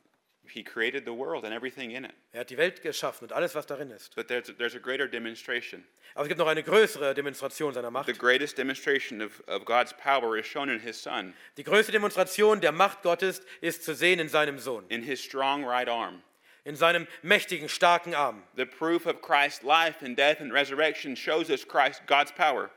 He 0.48 0.62
created 0.62 1.04
the 1.04 1.12
world 1.12 1.44
and 1.44 1.52
everything 1.52 1.90
in 1.90 2.04
it. 2.04 2.12
Er 2.32 2.40
hat 2.40 2.50
die 2.50 2.56
Welt 2.56 2.82
geschaffen 2.82 3.28
und 3.28 3.32
alles, 3.32 3.54
was 3.54 3.66
darin 3.66 3.90
ist. 3.90 4.14
But 4.14 4.28
there's, 4.28 4.52
there's 4.58 4.74
a 4.74 4.78
greater 4.78 5.08
demonstration. 5.08 5.84
Aber 6.14 6.24
es 6.24 6.28
gibt 6.28 6.38
noch 6.38 6.46
eine 6.46 6.62
größere 6.62 7.14
Demonstration 7.14 7.74
seiner 7.74 7.90
Macht. 7.90 8.06
The 8.06 8.12
greatest 8.14 8.56
demonstration 8.56 9.20
of, 9.20 9.42
of 9.48 9.64
God's 9.64 9.92
power 9.92 10.36
is 10.38 10.46
shown 10.46 10.68
in 10.68 10.80
his 10.80 11.00
son, 11.02 11.34
Die 11.56 11.64
größte 11.64 11.92
Demonstration 11.92 12.60
der 12.60 12.72
Macht 12.72 13.02
Gottes 13.02 13.42
ist 13.60 13.84
zu 13.84 13.94
sehen 13.94 14.18
in 14.18 14.28
seinem 14.28 14.58
Sohn, 14.58 14.84
in 14.88 15.02
his 15.02 15.22
strong 15.22 15.64
right 15.64 15.88
arm. 15.88 16.22
in 16.64 16.74
seinem 16.74 17.06
mächtigen, 17.22 17.68
starken 17.68 18.12
Arm. 18.14 18.42
The 18.56 18.66
proof 18.66 19.06
of 19.06 19.22
Christ's 19.22 19.62
life 19.62 20.04
and 20.04 20.16
death 20.16 20.40
and 20.40 20.52
resurrection 20.52 21.14
shows 21.14 21.48
us 21.48 21.64
Christ, 21.64 22.02
God's 22.06 22.32
power. 22.32 22.70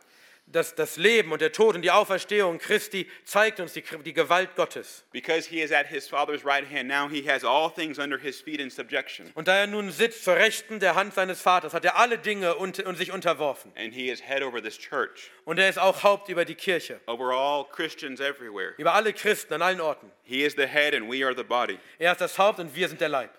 Das, 0.51 0.73
das 0.73 0.97
Leben 0.97 1.31
und 1.31 1.41
der 1.41 1.51
Tod 1.51 1.75
und 1.75 1.83
die 1.83 1.91
Auferstehung 1.91 2.57
Christi 2.57 3.07
zeigt 3.23 3.59
uns 3.59 3.73
die, 3.73 3.83
die 4.03 4.13
Gewalt 4.13 4.55
Gottes. 4.55 5.05
Because 5.11 5.47
he 5.47 5.61
is 5.61 5.71
at 5.71 5.85
his 5.85 6.07
Father's 6.07 6.43
right 6.43 6.65
hand, 6.67 6.87
now 6.87 7.07
he 7.07 7.21
has 7.29 7.43
all 7.43 7.69
things 7.71 7.99
under 7.99 8.17
his 8.17 8.41
feet 8.41 8.59
in 8.59 8.71
subjection. 8.71 9.31
Und 9.35 9.47
da 9.47 9.55
er 9.57 9.67
nun 9.67 9.91
sitzt 9.91 10.23
zur 10.23 10.35
Rechten 10.37 10.79
der 10.79 10.95
Hand 10.95 11.13
seines 11.13 11.39
Vaters, 11.39 11.75
hat 11.75 11.85
er 11.85 11.97
alle 11.97 12.17
Dinge 12.17 12.55
und, 12.55 12.79
und 12.79 12.95
sich 12.97 13.11
unterworfen. 13.11 13.71
And 13.77 13.93
he 13.93 14.09
is 14.09 14.21
head 14.27 14.41
over 14.41 14.59
this 14.59 14.75
church, 14.79 15.29
Und 15.45 15.59
er 15.59 15.69
ist 15.69 15.77
auch 15.77 16.01
Haupt 16.01 16.29
über 16.29 16.45
die 16.45 16.55
Kirche, 16.55 16.99
over 17.05 17.31
all 17.31 17.65
Christians 17.71 18.19
everywhere. 18.19 18.73
über 18.77 18.95
alle 18.95 19.13
Christen 19.13 19.53
an 19.53 19.61
allen 19.61 19.79
Orten. 19.81 20.11
He 20.23 20.43
is 20.43 20.55
the 20.55 20.65
head 20.65 20.95
and 20.95 21.11
we 21.11 21.23
are 21.23 21.35
the 21.35 21.43
body. 21.43 21.77
Er 21.99 22.13
ist 22.13 22.21
das 22.21 22.39
Haupt 22.39 22.57
und 22.57 22.75
wir 22.75 22.87
sind 22.89 23.01
der 23.01 23.09
Leib. 23.09 23.29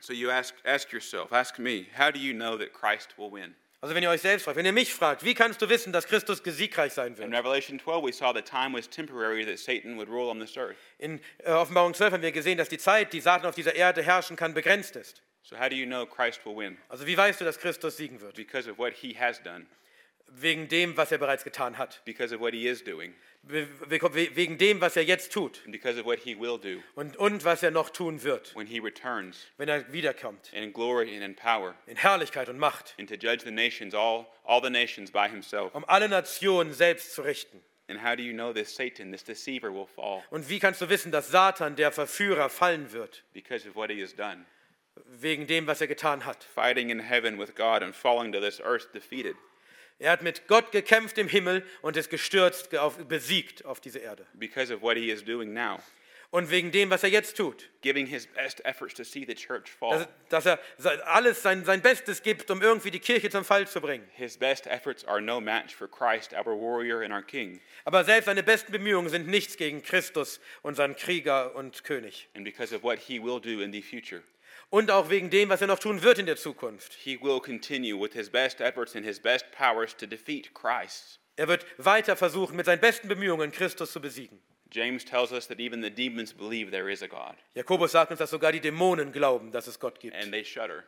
So 0.00 0.12
you 0.12 0.28
ask, 0.30 0.54
ask 0.64 0.90
yourself, 0.92 1.32
ask 1.32 1.58
me, 1.58 1.86
how 1.96 2.10
do 2.10 2.18
you 2.18 2.32
know 2.32 2.56
that 2.56 2.72
Christ 2.72 3.16
will 3.16 3.30
win? 3.30 3.54
Also 3.82 3.94
wenn 3.94 4.02
ihr 4.02 4.10
euch 4.10 4.20
selbst 4.20 4.44
fragt, 4.44 4.58
wenn 4.58 4.66
ihr 4.66 4.72
mich 4.72 4.92
fragt, 4.92 5.24
wie 5.24 5.32
kannst 5.34 5.62
du 5.62 5.68
wissen, 5.70 5.90
dass 5.90 6.06
Christus 6.06 6.42
siegreich 6.44 6.92
sein 6.92 7.14
In 7.14 7.18
wird? 7.18 7.32
Revelation 7.32 7.80
12, 7.80 8.04
we 8.04 8.12
saw 8.12 8.32
the 8.34 8.42
time 8.42 8.76
was 8.76 8.88
temporary 8.88 9.46
that 9.46 9.58
Satan 9.58 9.96
would 9.96 10.08
rule 10.08 10.28
on 10.28 10.38
this 10.38 10.56
earth. 10.58 10.76
In 10.98 11.18
äh, 11.38 11.50
Offenbarung 11.50 11.94
12 11.94 12.12
haben 12.12 12.22
wir 12.22 12.32
gesehen, 12.32 12.58
dass 12.58 12.68
die 12.68 12.76
Zeit, 12.76 13.14
die 13.14 13.20
Satan 13.20 13.46
auf 13.46 13.54
dieser 13.54 13.74
Erde 13.74 14.02
herrschen 14.02 14.36
kann, 14.36 14.52
begrenzt 14.52 14.96
ist. 14.96 15.22
So 15.42 15.58
how 15.58 15.70
do 15.70 15.74
you 15.74 15.86
know 15.86 16.04
Christ 16.04 16.44
will 16.44 16.54
win? 16.54 16.76
Also 16.90 17.06
wie 17.06 17.16
weißt 17.16 17.40
du, 17.40 17.46
dass 17.46 17.58
Christus 17.58 17.96
siegen 17.96 18.20
wird? 18.20 18.34
Because 18.36 18.70
of 18.70 18.76
what 18.76 18.92
he 18.92 19.16
has 19.18 19.42
done, 19.42 19.66
Wegen 20.32 20.68
dem, 20.68 20.96
was 20.96 21.10
er 21.12 21.18
bereits 21.18 21.44
getan 21.44 21.76
hat. 21.76 22.00
because 22.04 22.32
of 22.34 22.40
what 22.40 22.52
he 22.54 22.66
is 22.68 22.82
doing, 22.84 23.14
We- 23.42 23.66
we- 23.88 24.36
Wegen 24.36 24.58
dem, 24.58 24.80
was 24.80 24.96
er 24.96 25.02
jetzt 25.02 25.32
tut. 25.32 25.60
and 25.64 25.72
because 25.72 25.98
of 25.98 26.04
what 26.06 26.20
he 26.20 26.34
will 26.38 26.58
do 26.58 26.82
Und, 26.94 27.16
und 27.16 27.42
was 27.44 27.62
er 27.62 27.70
noch 27.70 27.90
tun 27.90 28.22
wird, 28.22 28.54
when 28.54 28.66
he 28.66 28.78
returns 28.80 29.46
wenn 29.56 29.68
er 29.68 29.90
wiederkommt. 29.92 30.52
in 30.52 30.72
glory 30.72 31.14
and 31.14 31.24
in 31.24 31.34
power, 31.34 31.74
In 31.86 31.96
Herrlichkeit 31.96 32.48
und 32.48 32.58
Macht. 32.58 32.94
and 32.98 33.08
to 33.08 33.14
judge 33.16 33.42
the 33.44 33.50
nations, 33.50 33.94
all, 33.94 34.26
all 34.44 34.60
the 34.62 34.70
nations 34.70 35.10
by 35.10 35.26
himself. 35.28 35.74
Um 35.74 35.84
alle 35.88 36.08
Nationen 36.08 36.72
selbst 36.74 37.14
zu 37.14 37.22
richten. 37.22 37.60
And 37.88 38.04
how 38.04 38.14
do 38.14 38.22
you 38.22 38.32
know 38.32 38.52
this 38.52 38.72
Satan, 38.76 39.10
this 39.10 39.24
deceiver, 39.24 39.72
will 39.72 39.86
fall? 39.86 40.22
Und 40.30 40.48
wie 40.48 40.60
kannst 40.60 40.80
du 40.80 40.88
wissen, 40.88 41.10
dass 41.10 41.28
Satan, 41.30 41.74
der 41.74 41.90
Verführer, 41.90 42.48
fallen 42.48 42.92
wird? 42.92 43.24
Because 43.32 43.68
of 43.68 43.74
what 43.74 43.90
he 43.90 44.00
has 44.00 44.14
done. 44.14 44.44
Wegen 45.06 45.46
dem, 45.48 45.66
was 45.66 45.80
er 45.80 45.88
getan 45.88 46.24
hat. 46.24 46.44
Fighting 46.44 46.90
in 46.90 47.00
heaven 47.00 47.36
with 47.38 47.54
God 47.56 47.82
and 47.82 47.96
falling 47.96 48.32
to 48.32 48.38
this 48.40 48.60
earth 48.60 48.92
defeated. 48.92 49.34
Er 50.00 50.10
hat 50.12 50.22
mit 50.22 50.48
Gott 50.48 50.72
gekämpft 50.72 51.18
im 51.18 51.28
Himmel 51.28 51.64
und 51.82 51.96
ist 51.96 52.10
gestürzt, 52.10 52.74
auf, 52.76 52.96
besiegt 53.06 53.64
auf 53.64 53.80
diese 53.80 53.98
Erde. 54.00 54.26
Because 54.34 54.74
of 54.74 54.80
what 54.82 54.96
he 54.96 55.10
is 55.10 55.22
doing 55.24 55.52
now. 55.52 55.78
Und 56.32 56.48
wegen 56.50 56.70
dem, 56.70 56.90
was 56.90 57.02
er 57.02 57.08
jetzt 57.10 57.36
tut. 57.36 57.68
Giving 57.82 58.06
his 58.06 58.26
best 58.28 58.64
efforts 58.64 58.94
to 58.94 59.02
see 59.02 59.24
the 59.26 59.34
church 59.34 59.64
Dass, 59.64 59.78
fall. 59.78 60.08
dass 60.28 60.46
er 60.46 60.60
se- 60.78 61.06
alles 61.06 61.42
sein, 61.42 61.64
sein 61.64 61.82
Bestes 61.82 62.22
gibt, 62.22 62.50
um 62.52 62.62
irgendwie 62.62 62.92
die 62.92 63.00
Kirche 63.00 63.28
zum 63.30 63.44
Fall 63.44 63.66
zu 63.66 63.80
bringen. 63.80 64.08
His 64.14 64.38
best 64.38 64.66
efforts 64.68 65.04
are 65.04 65.20
no 65.20 65.40
match 65.40 65.74
for 65.74 65.88
Christ, 65.88 66.32
our 66.32 66.44
warrior 66.56 67.02
and 67.02 67.12
our 67.12 67.22
king. 67.22 67.60
Aber 67.84 68.04
selbst 68.04 68.26
seine 68.26 68.44
besten 68.44 68.70
Bemühungen 68.70 69.08
sind 69.10 69.26
nichts 69.26 69.56
gegen 69.56 69.82
Christus, 69.82 70.40
unseren 70.62 70.94
Krieger 70.94 71.54
und 71.56 71.82
König. 71.82 72.28
And 72.34 72.44
because 72.44 72.72
of 72.74 72.84
what 72.84 72.98
he 73.00 73.20
will 73.20 73.40
do 73.40 73.60
in 73.60 73.72
the 73.72 73.82
future. 73.82 74.22
Und 74.70 74.90
auch 74.90 75.10
wegen 75.10 75.30
dem, 75.30 75.48
was 75.48 75.60
er 75.60 75.66
noch 75.66 75.80
tun 75.80 76.02
wird 76.02 76.18
in 76.18 76.26
der 76.26 76.36
Zukunft. 76.36 76.92
He 76.94 77.20
will 77.20 77.40
continue 77.40 78.00
with 78.00 78.12
his 78.12 78.30
best 78.30 78.60
efforts 78.60 78.94
and 78.94 79.04
his 79.04 79.18
best 79.20 79.50
powers 79.50 79.96
to 79.96 80.06
defeat 80.06 80.54
Christ. 80.54 81.18
Er 81.36 81.48
wird 81.48 81.66
weiter 81.78 82.14
versuchen, 82.16 82.56
mit 82.56 82.66
seinen 82.66 82.80
besten 82.80 83.08
Bemühungen 83.08 83.50
Christus 83.50 83.92
zu 83.92 84.00
besiegen. 84.00 84.40
James 84.72 85.04
tells 85.04 85.32
us 85.32 85.48
that 85.48 85.58
even 85.58 85.82
the 85.82 85.90
demons 85.90 86.32
believe 86.32 86.70
there 86.70 86.88
is 86.88 87.02
a 87.02 87.08
God, 87.08 87.34
Jakobus 87.54 87.90
sagt 87.90 88.12
uns, 88.12 88.18
dass 88.20 88.30
sogar 88.30 88.52
die 88.52 88.60
Dämonen 88.60 89.10
glauben, 89.10 89.50
dass 89.50 89.66
es 89.66 89.80
Gott 89.80 89.98
gibt. 89.98 90.14
and 90.14 90.30
they 90.30 90.44
shudder. 90.44 90.84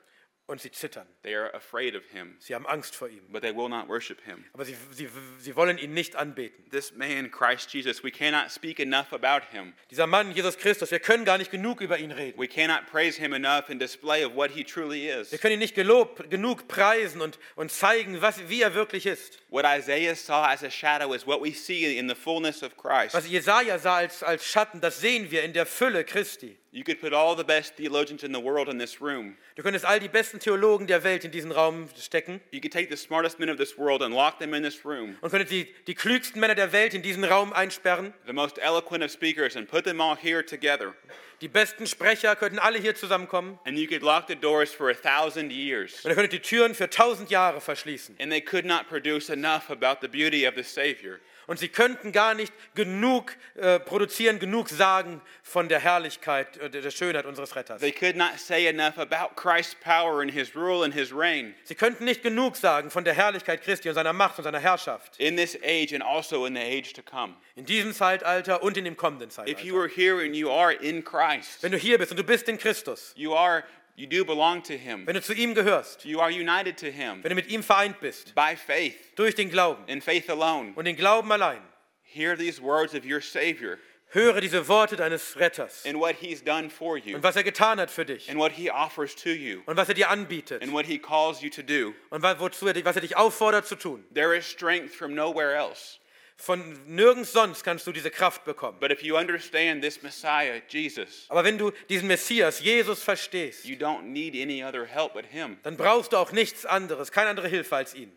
Und 0.46 0.60
sie 0.60 0.70
zittern. 0.70 1.06
They 1.22 1.34
are 1.34 1.54
afraid 1.54 1.94
of 1.94 2.02
him, 2.12 2.36
Sie 2.40 2.54
haben 2.54 2.66
Angst 2.66 2.94
vor 2.96 3.08
ihm. 3.08 3.22
but 3.30 3.42
they 3.42 3.54
will 3.54 3.68
not 3.68 3.88
worship 3.88 4.20
him. 4.24 4.44
Aber 4.52 4.64
sie, 4.64 4.76
sie, 4.90 5.08
sie 5.38 5.56
wollen 5.56 5.78
ihn 5.78 5.94
nicht 5.94 6.16
anbeten. 6.16 6.68
This 6.70 6.92
man, 6.94 7.30
Christ 7.30 7.72
Jesus, 7.72 8.02
we 8.04 8.10
cannot 8.10 8.50
speak 8.50 8.78
enough 8.80 9.12
about 9.12 9.46
him. 9.52 9.72
Dieser 9.90 10.06
Mann, 10.06 10.32
Jesus 10.34 10.58
Christus, 10.58 10.90
wir 10.90 11.00
können 11.00 11.24
gar 11.24 11.38
nicht 11.38 11.50
genug 11.50 11.80
über 11.80 11.98
ihn 11.98 12.10
reden. 12.10 12.38
We 12.38 12.48
cannot 12.48 12.86
praise 12.90 13.18
him 13.18 13.32
enough 13.32 13.70
in 13.70 13.78
display 13.78 14.24
of 14.24 14.34
what 14.34 14.50
he 14.50 14.64
truly 14.64 15.08
is. 15.08 15.30
Wir 15.30 15.38
können 15.38 15.54
ihn 15.54 15.60
nicht 15.60 15.74
gelob, 15.74 16.28
genug 16.28 16.68
preisen 16.68 17.20
und, 17.20 17.38
und 17.54 17.70
zeigen, 17.70 18.20
was, 18.20 18.48
wie 18.48 18.62
er 18.62 18.74
wirklich 18.74 19.06
ist. 19.06 19.38
What 19.48 19.64
Isaiah 19.64 20.14
saw 20.16 20.44
as 20.46 20.62
a 20.64 20.70
shadow 20.70 21.14
is 21.14 21.26
what 21.26 21.40
we 21.42 21.52
see 21.52 21.96
in 21.96 22.08
the 22.08 22.14
fullness 22.14 22.62
of 22.62 22.76
Christ. 22.76 23.14
Was 23.14 23.28
Jesaja 23.28 23.78
sah 23.78 23.96
als, 23.96 24.22
als 24.22 24.44
Schatten, 24.44 24.80
das 24.80 25.00
sehen 25.00 25.30
wir 25.30 25.44
in 25.44 25.52
der 25.52 25.66
Fülle 25.66 26.04
Christi. 26.04 26.58
You 26.74 26.84
could 26.84 27.02
put 27.02 27.12
all 27.12 27.36
the 27.36 27.44
best 27.44 27.74
theologians 27.76 28.24
in 28.24 28.32
the 28.32 28.40
world 28.40 28.66
in 28.70 28.78
this 28.78 28.98
room. 28.98 29.36
Du 29.56 29.62
könntest 29.62 29.84
all 29.84 30.00
die 30.00 30.08
besten 30.08 30.40
Theologen 30.40 30.86
der 30.86 31.04
Welt 31.04 31.22
in 31.22 31.30
diesen 31.30 31.52
Raum 31.52 31.86
stecken 32.00 32.40
You 32.50 32.62
could 32.62 32.72
take 32.72 32.88
the 32.88 32.96
smartest 32.96 33.38
men 33.38 33.50
of 33.50 33.58
this 33.58 33.76
world 33.76 34.00
and 34.00 34.14
lock 34.14 34.38
them 34.38 34.54
in 34.54 34.62
this 34.62 34.82
room, 34.82 35.16
und 35.20 35.30
könntest 35.30 35.52
die, 35.52 35.66
die 35.86 35.94
klügsten 35.94 36.40
Männer 36.40 36.54
der 36.54 36.72
Welt 36.72 36.94
in 36.94 37.02
diesen 37.02 37.24
Raum 37.24 37.52
einsperren. 37.52 38.14
the 38.24 38.32
most 38.32 38.56
eloquent 38.58 39.04
of 39.04 39.10
speakers, 39.10 39.54
and 39.54 39.68
put 39.68 39.84
them 39.84 40.00
all 40.00 40.16
here 40.16 40.42
together. 40.42 40.94
Die 41.42 41.48
besten 41.48 41.86
Sprecher 41.86 42.36
könnten 42.36 42.58
alle 42.58 42.78
hier 42.78 42.94
zusammenkommen. 42.94 43.58
And 43.66 43.76
you 43.76 43.86
could 43.86 44.02
lock 44.02 44.26
the 44.28 44.34
doors 44.34 44.72
for 44.72 44.88
a 44.88 44.94
thousand 44.94 45.52
years. 45.52 46.02
Und 46.04 46.12
ihr 46.12 46.14
könntet 46.14 46.32
die 46.32 46.40
Türen 46.40 46.74
für 46.74 46.88
tausend 46.88 47.28
Jahre 47.28 47.60
verschließen. 47.60 48.16
And 48.18 48.32
they 48.32 48.40
could 48.40 48.64
not 48.64 48.88
produce 48.88 49.28
enough 49.28 49.68
about 49.68 49.98
the 50.00 50.08
beauty 50.08 50.46
of 50.48 50.54
the 50.56 50.62
Savior. 50.62 51.20
Und 51.46 51.58
sie 51.58 51.68
könnten 51.68 52.12
gar 52.12 52.34
nicht 52.34 52.52
genug 52.74 53.36
äh, 53.56 53.78
produzieren, 53.80 54.38
genug 54.38 54.68
sagen 54.68 55.20
von 55.42 55.68
der 55.68 55.80
Herrlichkeit, 55.80 56.56
äh, 56.58 56.70
der 56.70 56.90
Schönheit 56.90 57.26
unseres 57.26 57.56
Retters. 57.56 57.80
They 57.80 57.92
could 57.92 58.16
not 58.16 58.38
say 58.38 58.66
enough 58.66 58.98
about 58.98 59.34
Christ's 59.36 59.74
power 59.74 60.20
and 60.22 60.30
his 60.30 60.54
rule 60.54 60.84
and 60.84 60.94
his 60.94 61.12
reign 61.14 61.54
Sie 61.64 61.74
könnten 61.74 62.04
nicht 62.04 62.22
genug 62.22 62.56
sagen 62.56 62.90
von 62.90 63.04
der 63.04 63.14
Herrlichkeit 63.14 63.62
Christi 63.62 63.88
und 63.88 63.94
seiner 63.94 64.12
Macht 64.12 64.38
und 64.38 64.44
seiner 64.44 64.60
Herrschaft. 64.60 65.18
in 65.18 65.36
this 65.36 65.56
age 65.64 65.92
and 65.92 66.02
also 66.02 66.46
in 66.46 66.54
the 66.54 66.60
age 66.62 66.92
to 66.92 67.02
come. 67.02 67.34
In 67.56 67.64
diesem 67.66 67.92
Zeitalter 67.92 68.62
und 68.62 68.76
in 68.76 68.84
dem 68.84 68.96
kommenden 68.96 69.28
If 69.30 69.36
you 69.64 69.74
Zeitalter. 69.74 69.76
are 69.78 69.88
here 69.88 70.24
and 70.24 70.34
you 70.36 70.50
are 70.50 70.72
in 70.72 71.02
Christ, 71.04 71.62
Wenn 71.62 71.72
du 71.72 71.78
hier 71.78 71.98
bist 71.98 72.10
und 72.12 72.16
du 72.18 72.24
bist 72.24 72.48
in 72.48 72.56
Christus, 72.58 73.12
you 73.16 73.34
are 73.34 73.64
you 73.96 74.06
do 74.06 74.24
belong 74.24 74.62
to 74.62 74.74
him. 74.74 75.06
wenn 75.06 75.14
du 75.14 75.22
zu 75.22 75.34
ihm 75.34 75.54
gehörst, 75.54 76.04
You 76.04 76.20
are 76.20 76.30
united 76.30 76.76
to 76.78 76.86
him 76.86 77.22
wenn 77.22 77.30
du 77.30 77.34
mit 77.34 77.48
ihm 77.48 77.62
vereint 77.62 78.00
bist, 78.00 78.34
by 78.34 78.56
faith, 78.56 79.14
durch 79.16 79.34
den 79.34 79.50
Glauben 79.50 79.86
in 79.88 80.00
faith 80.00 80.28
alone. 80.30 80.72
und 80.74 80.84
den 80.84 80.96
Glauben 80.96 81.30
allein, 81.32 81.62
Hear 82.02 82.36
these 82.36 82.60
words 82.60 82.94
of 82.94 83.04
your 83.04 83.20
Savior 83.20 83.78
höre 84.12 84.40
diese 84.42 84.68
Worte 84.68 84.96
deines 84.96 85.36
Retters 85.38 85.84
and 85.86 85.98
what 85.98 86.16
he's 86.20 86.42
done 86.42 86.68
for 86.68 86.98
you 86.98 87.16
und 87.16 87.22
was 87.22 87.34
er 87.36 87.42
getan 87.42 87.80
hat 87.80 87.90
für 87.90 88.04
dich 88.04 88.28
and 88.28 88.38
what 88.38 88.52
he 88.52 88.70
offers 88.70 89.14
to 89.14 89.30
you 89.30 89.62
und 89.66 89.76
was 89.76 89.88
er 89.88 89.94
dir 89.94 90.10
anbietet 90.10 90.62
and 90.62 90.72
what 90.72 90.84
he 90.84 90.98
calls 90.98 91.40
you 91.40 91.48
to 91.48 91.62
do. 91.62 91.94
und 92.10 92.22
wozu 92.22 92.66
er, 92.66 92.84
was 92.84 92.96
er 92.96 93.00
dich 93.02 93.16
auffordert 93.16 93.66
zu 93.66 93.74
tun. 93.76 94.04
There 94.14 94.36
is 94.36 94.44
strength 94.46 94.94
from 94.94 95.14
nowhere 95.14 95.54
else. 95.54 95.98
Von 96.36 96.78
nirgends 96.86 97.32
sonst 97.32 97.62
kannst 97.62 97.86
du 97.86 97.92
diese 97.92 98.10
Kraft 98.10 98.44
bekommen. 98.44 98.78
But 98.80 98.90
if 98.90 99.02
you 99.02 99.16
understand 99.16 99.82
this 99.82 100.02
Messiah, 100.02 100.60
Jesus, 100.68 101.26
Aber 101.28 101.44
wenn 101.44 101.56
du 101.58 101.70
diesen 101.88 102.08
Messias, 102.08 102.60
Jesus, 102.60 103.02
verstehst, 103.02 103.64
you 103.64 103.76
don't 103.76 104.02
need 104.02 104.34
any 104.34 104.64
other 104.64 104.84
help 104.86 105.12
but 105.14 105.26
him. 105.26 105.58
dann 105.62 105.76
brauchst 105.76 106.12
du 106.12 106.16
auch 106.16 106.32
nichts 106.32 106.66
anderes, 106.66 107.12
keine 107.12 107.30
andere 107.30 107.48
Hilfe 107.48 107.76
als 107.76 107.94
ihn. 107.94 108.10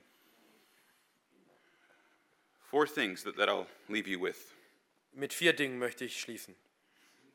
Four 2.72 2.88
things 2.88 3.24
that, 3.24 3.36
that 3.38 3.48
I'll 3.50 3.68
leave 3.88 4.08
you 4.10 4.20
with. 4.20 4.38
Mit 5.14 5.34
vier 5.34 5.54
Dingen 5.54 5.78
möchte 5.80 6.04
ich 6.06 6.20
schließen. 6.20 6.56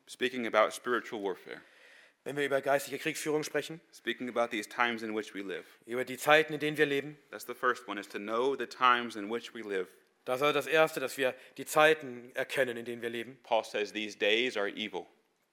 Speaking 0.07 0.45
about 0.45 0.71
spiritual 0.71 1.21
warfare, 1.23 1.61
Wenn 2.23 2.35
wir 2.35 2.45
über 2.45 2.61
geistige 2.61 2.99
Kriegsführung 2.99 3.43
sprechen, 3.43 3.81
speaking 3.95 4.29
about 4.29 4.49
these 4.51 4.69
times 4.69 5.01
in 5.01 5.15
which 5.15 5.33
we 5.33 5.41
live. 5.41 5.65
über 5.87 6.05
die 6.05 6.17
Zeiten, 6.17 6.53
in 6.53 6.59
denen 6.59 6.77
wir 6.77 6.85
leben, 6.85 7.17
That's 7.31 7.45
the 7.47 7.55
first 7.55 7.87
one, 7.87 7.99
is 7.99 8.07
to 8.09 8.19
know 8.19 8.55
the 8.55 8.67
times 8.67 9.15
in 9.15 9.31
which 9.31 9.53
we 9.55 9.61
live. 9.61 9.87
Da 10.25 10.37
soll 10.37 10.53
das 10.53 10.67
Erste, 10.67 10.99
dass 10.99 11.17
wir 11.17 11.33
die 11.57 11.65
Zeiten 11.65 12.31
erkennen, 12.35 12.77
in 12.77 12.85
denen 12.85 13.01
wir 13.01 13.09
leben. 13.09 13.39
Paul 13.43 13.63
says 13.63 13.91
these 13.91 14.17
days 14.17 14.55
are 14.55 14.69
evil. 14.69 15.07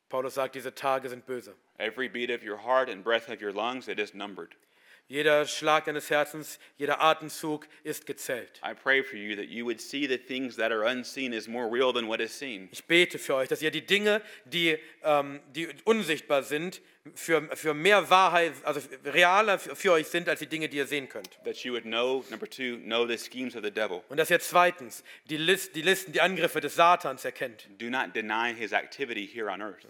Paulus 0.08 0.34
sagt, 0.34 0.54
diese 0.54 0.74
Tage 0.74 1.08
sind 1.08 1.26
böse. 1.26 1.54
Every 1.78 2.08
beat 2.08 2.30
of 2.30 2.42
your 2.42 2.58
heart 2.58 2.88
and 2.88 3.04
breath 3.04 3.28
of 3.28 3.40
your 3.40 3.52
lungs, 3.52 3.88
it 3.88 3.98
is 3.98 4.14
numbered. 4.14 4.56
Jeder 5.10 5.46
Schlag 5.46 5.86
deines 5.86 6.10
Herzens, 6.10 6.58
jeder 6.76 7.00
Atemzug 7.00 7.66
ist 7.82 8.04
gezählt. 8.04 8.60
I 8.62 8.74
pray 8.74 9.02
for 9.02 9.16
you 9.16 9.34
that 9.36 9.46
you 9.46 9.64
would 9.64 9.80
see 9.80 10.06
the 10.06 10.18
things 10.18 10.56
that 10.56 10.70
are 10.70 10.84
unseen 10.84 11.32
as 11.32 11.48
more 11.48 11.66
real 11.66 11.94
than 11.94 12.08
what 12.08 12.20
is 12.20 12.38
seen. 12.38 12.68
Ich 12.72 12.84
bete 12.84 13.18
für 13.18 13.36
euch, 13.36 13.48
dass 13.48 13.62
ihr 13.62 13.70
die 13.70 13.86
Dinge, 13.86 14.20
die, 14.44 14.78
ähm, 15.02 15.40
die 15.54 15.68
unsichtbar 15.84 16.42
sind, 16.42 16.82
für, 17.14 17.48
für 17.56 17.72
mehr 17.72 18.10
Wahrheit, 18.10 18.52
also 18.64 18.80
realer 19.06 19.58
für, 19.58 19.74
für 19.74 19.92
euch 19.92 20.08
sind 20.08 20.28
als 20.28 20.40
die 20.40 20.46
Dinge, 20.46 20.68
die 20.68 20.76
ihr 20.76 20.86
sehen 20.86 21.08
könnt. 21.08 21.30
That 21.42 21.56
you 21.64 21.72
would 21.72 21.84
know, 21.84 22.22
number 22.28 22.46
two, 22.46 22.76
know 22.76 23.06
the 23.06 23.16
schemes 23.16 23.56
of 23.56 23.64
the 23.64 23.70
devil. 23.70 24.02
Und 24.10 24.18
dass 24.18 24.30
ihr 24.30 24.40
zweitens 24.40 25.02
die, 25.30 25.38
List, 25.38 25.74
die 25.74 25.80
Listen, 25.80 26.12
die 26.12 26.20
Angriffe 26.20 26.60
des 26.60 26.74
Satans 26.74 27.24
erkennt. 27.24 27.66
Do 27.78 27.88
not 27.88 28.14
deny 28.14 28.54
his 28.54 28.72
activity 28.72 29.26
here 29.26 29.50
on 29.50 29.62
earth. 29.62 29.86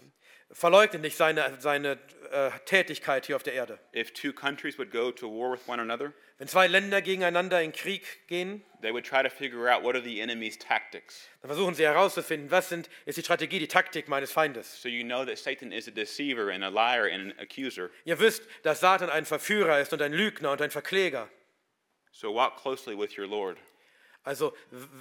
Verleugnet 0.51 1.03
nicht 1.03 1.15
seine, 1.15 1.57
seine 1.59 1.99
äh, 2.31 2.49
Tätigkeit 2.65 3.25
hier 3.27 3.35
auf 3.35 3.43
der 3.43 3.53
Erde. 3.53 3.79
If 3.95 4.13
two 4.13 4.33
countries 4.33 4.77
would 4.79 4.91
go 4.91 5.11
to 5.11 5.27
war 5.27 5.51
with 5.51 5.67
one 5.67 5.79
another, 5.79 6.13
Wenn 6.39 6.47
zwei 6.47 6.67
Länder 6.67 7.01
gegeneinander 7.01 7.61
in 7.61 7.71
Krieg 7.71 8.27
gehen, 8.27 8.63
they 8.81 8.91
would 8.91 9.05
try 9.05 9.21
to 9.21 9.29
figure 9.29 9.69
out 9.69 9.83
what 9.83 9.95
are 9.95 10.03
the 10.03 10.19
enemy's 10.21 10.57
tactics. 10.57 11.27
dann 11.41 11.49
versuchen 11.49 11.75
sie 11.75 11.83
herauszufinden, 11.83 12.49
was 12.49 12.69
sind, 12.69 12.89
ist 13.05 13.17
die 13.17 13.23
Strategie, 13.23 13.59
die 13.59 13.67
Taktik 13.67 14.07
meines 14.07 14.31
Feindes. 14.31 14.81
So 14.81 14.89
you 14.89 15.03
know 15.03 15.23
that 15.25 15.37
Satan 15.37 15.71
is 15.71 15.87
a 15.87 15.91
deceiver 15.91 16.49
and 16.51 16.63
a 16.63 16.69
liar 16.69 17.05
and 17.05 17.31
an 17.31 17.39
accuser. 17.39 17.89
Ihr 18.05 18.19
wisst, 18.19 18.43
dass 18.63 18.79
Satan 18.79 19.09
ein 19.09 19.25
Verführer 19.25 19.79
ist 19.79 19.93
und 19.93 20.01
ein 20.01 20.13
Lügner 20.13 20.51
und 20.51 20.61
ein 20.61 20.71
Verkläger. 20.71 21.29
So 22.11 22.33
walk 22.33 22.57
closely 22.57 22.97
with 22.97 23.17
your 23.17 23.27
Lord 23.27 23.57
Also 24.23 24.53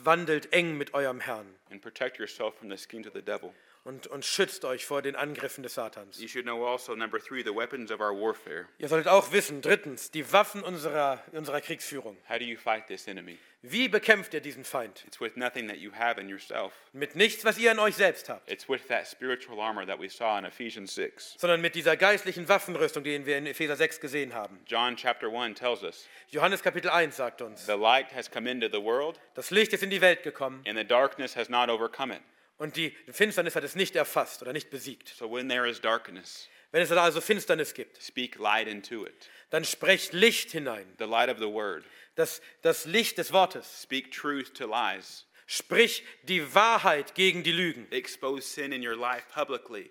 wandelt 0.04 0.52
eng 0.52 0.76
mit 0.76 0.94
eurem 0.94 1.20
Herrn 1.20 1.54
and 1.70 1.80
protect 1.82 2.18
yourself 2.18 2.54
from 2.58 2.70
the 2.70 2.76
schemes 2.76 3.06
of 3.06 3.14
the 3.14 3.22
devil. 3.22 3.52
Und, 3.88 4.06
und 4.06 4.22
schützt 4.22 4.66
euch 4.66 4.84
vor 4.84 5.00
den 5.00 5.16
Angriffen 5.16 5.62
des 5.62 5.72
Satans. 5.74 6.20
You 6.20 6.28
should 6.28 6.44
know 6.44 6.66
also, 6.66 6.94
number 6.94 7.18
three, 7.18 7.42
the 7.42 7.54
weapons 7.54 7.90
of 7.90 8.00
our 8.00 8.14
warfare. 8.14 8.66
Ihr 8.78 8.88
solltet 8.88 9.08
auch 9.08 9.32
wissen, 9.32 9.62
drittens, 9.62 10.10
die 10.10 10.30
Waffen 10.30 10.62
unserer, 10.62 11.24
unserer 11.32 11.62
Kriegsführung. 11.62 12.18
How 12.28 12.38
do 12.38 12.44
you 12.44 12.58
fight 12.58 12.86
this 12.86 13.08
enemy? 13.08 13.38
Wie 13.62 13.88
bekämpft 13.88 14.34
ihr 14.34 14.40
diesen 14.40 14.62
Feind? 14.62 15.04
It's 15.06 15.20
with 15.20 15.36
nothing 15.36 15.68
that 15.68 15.78
you 15.78 15.90
have 15.92 16.20
in 16.20 16.28
yourself. 16.28 16.74
Mit 16.92 17.16
nichts, 17.16 17.46
was 17.46 17.58
ihr 17.58 17.72
in 17.72 17.78
euch 17.78 17.96
selbst 17.96 18.28
habt, 18.28 18.48
It's 18.50 18.68
with 18.68 18.86
that 18.88 19.06
spiritual 19.06 19.58
armor 19.58 19.86
that 19.86 19.98
we 19.98 20.10
saw 20.10 20.38
in 20.38 20.44
Ephesians 20.44 20.94
6. 20.94 21.36
sondern 21.38 21.62
mit 21.62 21.74
dieser 21.74 21.96
geistlichen 21.96 22.46
Waffenrüstung, 22.46 23.02
die 23.02 23.24
wir 23.24 23.38
in 23.38 23.46
Epheser 23.46 23.74
6 23.74 24.00
gesehen 24.00 24.34
haben. 24.34 24.60
John 24.66 24.96
chapter 24.96 25.28
1 25.32 25.58
tells 25.58 25.82
us 25.82 26.06
Johannes 26.28 26.62
Kapitel 26.62 26.90
1 26.90 27.16
sagt 27.16 27.40
uns, 27.40 27.64
the 27.64 27.72
light 27.72 28.14
has 28.14 28.30
come 28.30 28.48
into 28.48 28.68
the 28.68 28.84
world, 28.84 29.18
das 29.34 29.50
Licht 29.50 29.72
ist 29.72 29.82
in 29.82 29.88
die 29.88 30.02
Welt 30.02 30.22
gekommen 30.22 30.62
and 30.66 30.76
the 30.76 30.84
darkness 30.84 31.34
has 31.34 31.48
not 31.48 31.70
overcome 31.70 32.14
it. 32.14 32.20
Und 32.58 32.76
die 32.76 32.94
Finsternis 33.10 33.54
hat 33.56 33.64
es 33.64 33.74
nicht 33.74 33.96
erfasst 33.96 34.42
oder 34.42 34.52
nicht 34.52 34.70
besiegt. 34.70 35.08
So 35.08 35.30
when 35.32 35.48
there 35.48 35.68
is 35.68 35.80
darkness, 35.80 36.48
Wenn 36.70 36.82
es 36.82 36.90
da 36.90 37.02
also 37.02 37.20
Finsternis 37.22 37.72
gibt, 37.72 38.02
speak 38.02 38.36
light 38.38 38.68
into 38.68 39.06
it. 39.06 39.30
dann 39.50 39.64
sprecht 39.64 40.12
Licht 40.12 40.50
hinein, 40.50 40.86
The 40.98 41.04
light 41.06 41.30
of 41.30 41.38
the 41.38 41.46
word. 41.52 41.84
das, 42.16 42.42
das 42.62 42.84
Licht 42.84 43.16
des 43.18 43.32
Wortes. 43.32 43.82
Speak 43.82 44.10
truth 44.12 44.54
to 44.54 44.66
lies. 44.66 45.24
Sprich 45.46 46.04
die 46.24 46.54
Wahrheit 46.54 47.14
gegen 47.14 47.42
die 47.42 47.52
Lügen 47.52 47.90
Expose 47.90 48.46
sin 48.46 48.72
in 48.72 48.86
your 48.86 48.96
life 48.96 49.24
publicly. 49.32 49.90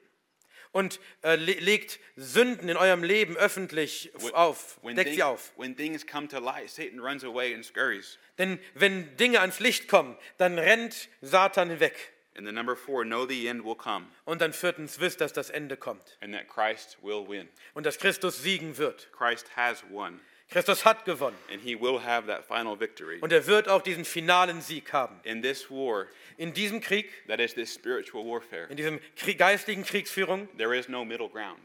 und 0.72 0.99
äh, 1.24 1.36
le 1.36 1.53
legt 1.53 1.99
Sünden 2.15 2.70
in 2.70 2.78
eurem 2.78 3.01
Leben 3.03 3.36
öffentlich 3.38 4.11
When- 4.15 4.34
auf, 4.36 4.78
when, 4.84 4.95
deckt 4.95 5.07
thing- 5.09 5.15
sie 5.15 5.24
auf. 5.24 5.51
when 5.57 5.76
things 5.76 6.05
come 6.05 6.28
to 6.28 6.38
light, 6.39 6.70
Satan 6.70 6.99
runs 6.99 7.24
away 7.24 7.55
and 7.55 7.65
scurries. 7.65 8.20
Denn 8.38 8.59
wenn 8.76 9.15
Dinge 9.18 9.39
ans 9.39 9.59
Licht 9.59 9.88
kommen, 9.88 10.15
dann 10.38 10.59
rennt 10.59 11.09
Satan 11.22 11.70
hinweg. 11.72 11.95
And 12.38 12.45
the 12.45 12.51
number 12.51 12.75
four, 12.75 13.03
know 13.03 13.25
the 13.25 13.47
end 13.47 13.65
will 13.65 13.75
come 13.75 14.05
Und 14.25 14.41
dann 14.41 14.53
viertens, 14.53 14.99
wisst, 14.99 15.21
dass 15.21 15.33
das 15.33 15.49
Ende 15.49 15.75
kommt 15.75 16.17
and 16.21 16.33
that 16.33 16.47
Christ 16.47 16.97
will 17.01 17.27
win. 17.27 17.49
und 17.73 17.85
dass 17.85 17.97
Christus 17.97 18.41
siegen 18.43 18.77
wird. 18.77 19.11
Christ 19.11 19.55
has 19.55 19.83
won, 19.89 20.19
Christus 20.49 20.85
hat 20.85 21.03
gewonnen 21.05 21.35
and 21.51 21.59
he 21.61 21.75
will 21.75 21.99
have 22.03 22.27
that 22.27 22.45
final 22.45 22.79
victory. 22.79 23.19
und 23.21 23.31
er 23.33 23.47
wird 23.47 23.67
auch 23.67 23.81
diesen 23.81 24.05
finalen 24.05 24.61
Sieg 24.61 24.93
haben. 24.93 25.19
In 25.23 25.41
this 25.41 25.69
war, 25.71 26.05
In 26.38 26.53
diesem 26.53 26.79
Krieg, 26.79 27.09
that 27.27 27.39
is 27.39 27.55
this 27.55 27.73
spiritual 27.73 28.23
warfare, 28.23 28.67
in 28.69 28.77
diesem 28.77 28.99
Krieg, 29.15 29.39
geistlichen 29.39 29.83
Kriegsführung, 29.83 30.47
there 30.57 30.75
is 30.77 30.88
no 30.88 31.03
middle 31.03 31.29
ground, 31.29 31.59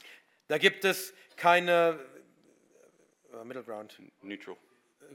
da 0.48 0.56
gibt 0.56 0.84
es 0.86 1.12
keine 1.36 1.98
äh, 3.32 3.44
Middle 3.44 3.62
Ground, 3.62 3.98
neutral. 4.22 4.56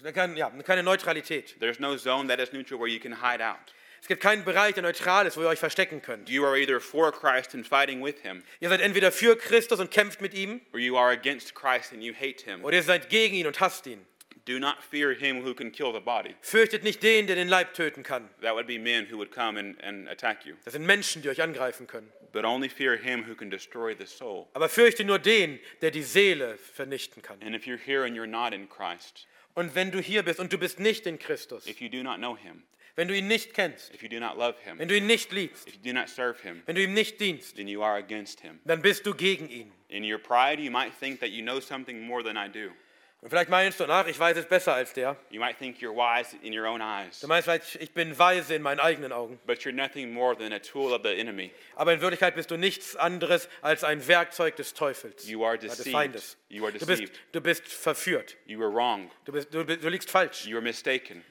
Äh, 0.04 0.12
kein, 0.12 0.38
ja, 0.38 0.50
keine 0.64 0.84
Neutralität. 0.84 1.56
There's 1.60 1.80
no 1.80 1.98
zone 1.98 2.28
that 2.28 2.40
is 2.40 2.54
neutral 2.54 2.80
where 2.80 2.88
you 2.88 3.00
can 3.00 3.14
hide 3.24 3.42
out. 3.44 3.74
Es 4.02 4.08
gibt 4.08 4.22
keinen 4.22 4.44
Bereich, 4.46 4.74
der 4.74 4.84
neutral 4.84 5.26
ist, 5.28 5.38
wo 5.38 5.42
ihr 5.42 5.48
euch 5.48 5.60
verstecken 5.60 6.02
könnt. 6.02 6.30
You 6.30 6.46
are 6.46 6.58
either 6.60 6.80
for 6.80 7.12
Christ 7.12 7.54
and 7.56 7.68
fighting 7.68 8.04
with 8.04 8.16
him, 8.22 8.44
Ihr 8.60 8.70
seid 8.70 8.82
entweder 8.82 9.12
für 9.12 9.36
Christus 9.38 9.80
und 9.80 9.92
kämpft 9.92 10.22
mit 10.22 10.34
ihm, 10.34 10.62
or 10.74 10.80
you 10.80 10.98
are 10.98 11.12
against 11.12 11.56
Christ 11.56 11.92
and 11.94 12.02
you 12.04 12.14
hate 12.14 12.44
him. 12.46 12.64
oder 12.64 12.76
ihr 12.78 12.84
seid 12.84 13.10
gegen 13.10 13.36
ihn 13.36 13.48
und 13.48 13.60
hasst 13.60 13.88
ihn. 13.88 14.06
Do 14.46 14.60
not 14.60 14.78
fear 14.82 15.14
him 15.14 15.44
who 15.44 15.54
can 15.54 15.74
kill 15.74 15.92
the 15.92 16.00
body. 16.00 16.34
Fürchtet 16.42 16.84
nicht 16.84 17.04
den, 17.04 17.28
der 17.28 17.36
den 17.36 17.50
Leib 17.50 17.74
töten 17.74 18.02
kann. 18.04 18.30
That 18.42 18.54
would 18.56 18.66
be 18.66 18.80
men 18.80 19.06
who 19.12 19.18
would 19.18 19.30
come 19.32 19.60
and, 19.60 19.84
and 19.84 20.08
attack 20.08 20.46
you. 20.46 20.56
Das 20.64 20.72
sind 20.74 20.86
Menschen, 20.86 21.22
die 21.22 21.28
euch 21.30 21.42
angreifen 21.42 21.86
können. 21.86 22.10
But 22.32 22.46
only 22.46 22.70
fear 22.70 22.96
him 22.96 23.26
who 23.28 23.36
can 23.36 23.50
destroy 23.50 23.94
the 23.98 24.06
soul. 24.06 24.48
Aber 24.54 24.70
fürchte 24.70 25.04
nur 25.04 25.20
den, 25.20 25.60
der 25.82 25.92
die 25.92 26.04
Seele 26.04 26.58
vernichten 26.58 27.22
kann. 27.22 27.42
And 27.42 27.54
if 27.56 27.66
you're 27.66 27.78
here 27.84 28.06
and 28.06 28.16
you're 28.16 28.26
not 28.28 28.54
in 28.54 28.70
Christ, 28.70 29.28
Und 29.54 29.76
wenn 29.76 29.92
du 29.92 30.00
hier 30.00 30.24
bist 30.24 30.40
und 30.40 30.54
du 30.54 30.58
bist 30.58 30.80
nicht 30.80 31.08
in 31.08 31.20
Christus, 31.20 31.68
if 31.68 31.82
you 31.82 31.90
do 31.90 32.04
not 32.04 32.18
know 32.18 32.38
him, 32.38 32.64
wenn 32.98 33.08
du 33.08 33.16
ihn 33.16 33.28
nicht 33.30 33.54
kennst, 33.54 33.94
if 33.94 34.04
you 34.04 34.10
do 34.10 34.20
not 34.20 34.38
love 34.38 34.56
him, 34.66 34.78
wenn 34.80 34.90
du 34.90 34.98
ihn 34.98 35.08
nicht 35.08 35.32
liebst, 35.32 35.68
if 35.68 35.76
you 35.76 35.94
do 35.94 35.98
not 35.98 36.10
serve 36.10 36.42
him, 36.42 36.62
wenn 36.66 36.76
du 36.76 36.82
ihm 36.84 36.94
nicht 36.94 37.20
dienst, 37.22 37.56
then 37.56 37.68
you 37.70 37.82
are 37.82 37.98
against 37.98 38.42
him. 38.42 38.60
dann 38.66 38.82
bist 38.82 39.06
du 39.06 39.14
gegen 39.14 39.48
ihn. 39.50 39.72
In 39.88 40.04
your 40.04 40.20
pride, 40.20 40.60
you 40.62 40.70
might 40.70 40.92
think 41.00 41.22
that 41.22 41.30
you 41.30 41.42
know 41.42 41.62
something 41.62 42.02
more 42.06 42.22
than 42.22 42.36
I 42.36 42.50
do. 42.50 42.72
Und 43.20 43.30
vielleicht 43.32 43.50
meinst 43.50 43.80
du, 43.80 43.86
ach, 43.86 44.06
ich 44.06 44.20
weiß 44.20 44.38
es 44.38 44.46
besser 44.46 44.76
als 44.76 44.94
der. 44.94 45.18
You 45.32 45.40
might 45.40 45.58
think 45.58 45.78
you're 45.82 45.92
wise 45.96 46.36
in 46.44 46.54
your 46.58 46.68
own 46.68 46.82
eyes, 46.82 47.20
Du 47.20 47.28
meinst 47.28 47.46
vielleicht, 47.46 47.76
ich 47.82 47.92
bin 47.92 48.18
weise 48.20 48.54
in 48.54 48.62
meinen 48.62 48.80
eigenen 48.80 49.12
Augen. 49.12 49.40
but 49.48 49.60
you're 49.62 49.72
nothing 49.74 50.12
more 50.14 50.38
than 50.38 50.54
a 50.54 50.60
tool 50.60 50.94
of 50.94 51.02
the 51.04 51.10
enemy. 51.18 51.52
Aber 51.76 51.94
in 51.94 52.02
Wirklichkeit 52.02 52.36
bist 52.36 52.52
du 52.52 52.58
nichts 52.58 52.96
anderes 52.96 53.50
als 53.62 53.84
ein 53.84 54.08
Werkzeug 54.08 54.56
des 54.56 54.74
Teufels, 54.76 55.28
You 55.28 55.44
are 55.44 55.54
oder 55.58 55.68
des 55.68 55.78
deceived. 55.78 55.94
Feindes. 55.94 56.38
You 56.50 56.64
are 56.66 56.72
Du 56.72 56.86
bist, 56.86 56.90
deceived. 57.02 57.20
du 57.32 57.42
bist 57.42 57.64
verführt. 57.68 58.38
You 58.46 58.60
were 58.60 58.72
wrong. 58.72 59.10
Du, 59.26 59.32
bist, 59.32 59.52
du, 59.52 59.64
du 59.64 59.90
liegst 59.90 60.12
falsch. 60.12 60.46
You 60.46 60.54
were 60.54 60.62
mistaken. 60.62 61.24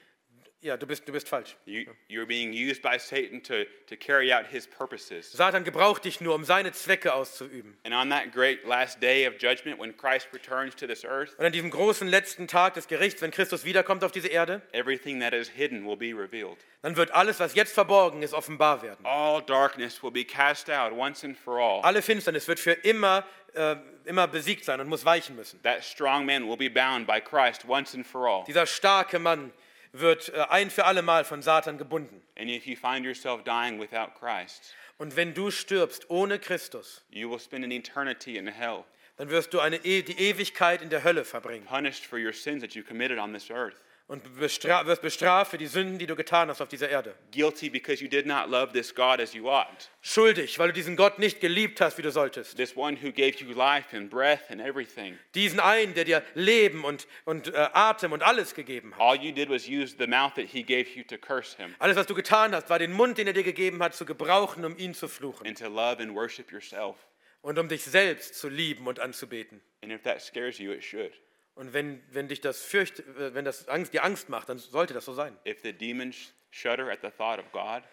Ja, 0.67 0.75
du 0.75 0.85
bist, 0.85 1.07
du 1.07 1.13
bist 1.13 1.29
falsch. 1.29 1.55
You, 1.65 1.85
you're 2.09 2.25
being 2.25 2.51
used 2.51 2.81
by 2.81 2.97
Satan 2.99 3.41
to, 3.43 3.63
to 3.87 3.95
carry 3.95 4.33
out 4.33 4.45
his 4.47 4.67
purposes. 4.67 5.31
Satan 5.31 5.63
gebraucht 5.63 6.03
dich 6.03 6.19
nur, 6.19 6.35
um 6.35 6.43
seine 6.43 6.73
Zwecke 6.73 7.13
auszuüben. 7.13 7.77
And 7.85 7.93
on 7.93 8.09
that 8.09 8.33
great 8.33 8.67
last 8.67 9.01
day 9.01 9.25
of 9.25 9.35
judgment, 9.39 9.79
when 9.79 9.95
Christ 9.95 10.27
returns 10.33 10.75
to 10.75 10.85
this 10.85 11.05
earth, 11.05 11.33
Und 11.39 11.45
an 11.45 11.53
diesem 11.53 11.69
großen 11.69 12.05
letzten 12.05 12.49
Tag 12.49 12.73
des 12.73 12.89
Gerichts, 12.89 13.21
wenn 13.21 13.31
Christus 13.31 13.63
wiederkommt 13.63 14.03
auf 14.03 14.11
diese 14.11 14.27
Erde, 14.27 14.61
everything 14.73 15.21
that 15.21 15.31
is 15.33 15.47
hidden 15.47 15.85
will 15.85 15.95
be 15.95 16.13
revealed. 16.13 16.57
dann 16.81 16.97
wird 16.97 17.11
alles, 17.11 17.39
was 17.39 17.55
jetzt 17.55 17.73
verborgen 17.73 18.21
ist, 18.21 18.33
offenbar 18.33 18.81
werden. 18.81 19.05
All 19.05 19.41
darkness 19.41 20.03
will 20.03 20.11
be 20.11 20.25
cast 20.25 20.69
out 20.69 20.91
once 20.91 21.23
and 21.23 21.37
for 21.37 21.61
all. 21.61 21.81
Alle 21.83 22.01
Finsternis 22.01 22.45
wird 22.49 22.59
für 22.59 22.73
immer, 22.73 23.23
äh, 23.53 23.77
immer 24.03 24.27
besiegt 24.27 24.65
sein 24.65 24.81
und 24.81 24.89
muss 24.89 25.05
weichen 25.05 25.37
müssen. 25.37 25.61
That 25.63 25.85
strong 25.85 26.25
man 26.25 26.45
will 26.45 26.57
be 26.57 26.69
bound 26.69 27.07
by 27.07 27.21
Christ 27.21 27.63
once 27.65 27.95
and 27.95 28.05
for 28.05 28.27
all. 28.27 28.43
Dieser 28.45 28.65
starke 28.65 29.17
Mann 29.17 29.53
wird 29.99 30.29
äh, 30.29 30.45
ein 30.49 30.69
für 30.69 30.85
alle 30.85 31.01
Mal 31.01 31.25
von 31.25 31.41
Satan 31.41 31.77
gebunden. 31.77 32.21
And 32.37 32.49
if 32.49 32.65
you 32.65 32.75
find 32.75 33.05
yourself 33.05 33.43
dying 33.43 33.79
without 33.79 34.13
Christ, 34.19 34.75
Und 34.97 35.15
wenn 35.15 35.33
du 35.33 35.51
stirbst 35.51 36.09
ohne 36.09 36.39
Christus, 36.39 37.03
you 37.11 37.29
will 37.29 37.39
spend 37.39 37.63
an 37.63 37.71
eternity 37.71 38.37
in 38.37 38.47
hell, 38.47 38.83
dann 39.17 39.29
wirst 39.29 39.53
du 39.53 39.59
eine 39.59 39.77
e 39.77 40.01
die 40.01 40.17
Ewigkeit 40.17 40.81
in 40.81 40.89
der 40.89 41.03
Hölle 41.03 41.23
verbringen 41.23 41.65
punished 41.65 42.05
for 42.05 42.19
your 42.19 42.33
sins 42.33 42.61
that 42.61 42.73
you 42.73 42.83
committed 42.83 43.19
on 43.19 43.33
this 43.33 43.49
earth. 43.51 43.75
Und 44.07 44.39
bestra 44.39 44.85
wirst 44.85 45.01
bestraft 45.01 45.51
für 45.51 45.57
die 45.57 45.67
Sünden, 45.67 45.99
die 45.99 46.07
du 46.07 46.15
getan 46.15 46.49
hast 46.49 46.61
auf 46.61 46.69
dieser 46.69 46.89
Erde. 46.89 47.13
Guilty 47.31 47.69
because 47.69 48.01
you 48.01 48.09
did 48.09 48.25
not 48.25 48.49
love 48.49 48.71
this 48.71 48.95
God 48.95 49.19
as 49.19 49.33
you 49.33 49.49
ought. 49.49 49.89
Schuldig, 50.01 50.57
weil 50.59 50.69
du 50.69 50.73
diesen 50.73 50.95
Gott 50.95 51.19
nicht 51.19 51.41
geliebt 51.41 51.81
hast, 51.81 51.97
wie 51.97 52.01
du 52.01 52.11
solltest. 52.11 52.55
This 52.55 52.75
one 52.77 52.97
who 53.01 53.11
gave 53.11 53.43
you 53.43 53.53
life 53.53 53.95
and 53.95 54.09
breath 54.09 54.49
and 54.49 54.61
everything. 54.61 55.19
Diesen 55.35 55.59
einen, 55.59 55.93
der 55.93 56.05
dir 56.05 56.23
Leben 56.35 56.85
und, 56.85 57.05
und 57.25 57.53
äh, 57.53 57.69
Atem 57.73 58.13
und 58.13 58.23
alles 58.23 58.55
gegeben 58.55 58.93
hat. 58.93 59.01
All 59.01 59.21
you 59.21 59.33
did 59.33 59.49
was 59.49 59.67
use 59.67 59.95
the 59.99 60.07
mouth 60.07 60.35
that 60.35 60.45
he 60.45 60.63
gave 60.63 60.87
you 60.95 61.03
to 61.03 61.17
curse 61.17 61.57
him 61.57 61.75
Alles, 61.79 61.97
was 61.97 62.07
du 62.07 62.15
getan 62.15 62.55
hast, 62.55 62.69
war 62.69 62.79
den 62.79 62.93
Mund, 62.93 63.17
den 63.17 63.27
er 63.27 63.33
dir 63.33 63.43
gegeben 63.43 63.83
hat, 63.83 63.93
zu 63.93 64.05
gebrauchen, 64.05 64.63
um 64.63 64.77
ihn 64.77 64.93
zu 64.93 65.09
fluchen 65.09 65.45
and 65.45 65.57
to 65.57 65.67
love 65.67 66.01
and 66.01 66.15
worship 66.15 66.51
yourself. 66.51 66.95
und 67.41 67.59
um 67.59 67.67
dich 67.67 67.83
selbst 67.83 68.35
zu 68.35 68.47
lieben 68.47 68.87
und 68.87 69.01
anzubeten. 69.01 69.61
And 69.81 69.91
if 69.91 70.01
that 70.03 70.21
scares 70.21 70.59
you, 70.59 70.71
it 70.71 70.83
should. 70.83 71.11
Und 71.57 71.73
wenn, 71.73 72.01
wenn 72.11 72.27
dich 72.27 72.39
das 72.41 72.61
fürcht, 72.63 72.99
äh, 72.99 73.33
wenn 73.33 73.43
das 73.45 73.67
Angst, 73.67 73.93
dir 73.93 74.03
Angst 74.03 74.29
macht, 74.29 74.49
dann 74.49 74.57
sollte 74.59 74.93
das 74.93 75.05
so 75.05 75.13
sein. 75.13 75.37
If 75.45 75.61
the 75.63 75.73
demons 75.73 76.33
shudder 76.51 76.89
at 76.89 76.99
the 77.01 77.09
thought 77.09 77.39
of 77.39 77.51
God, 77.51 77.83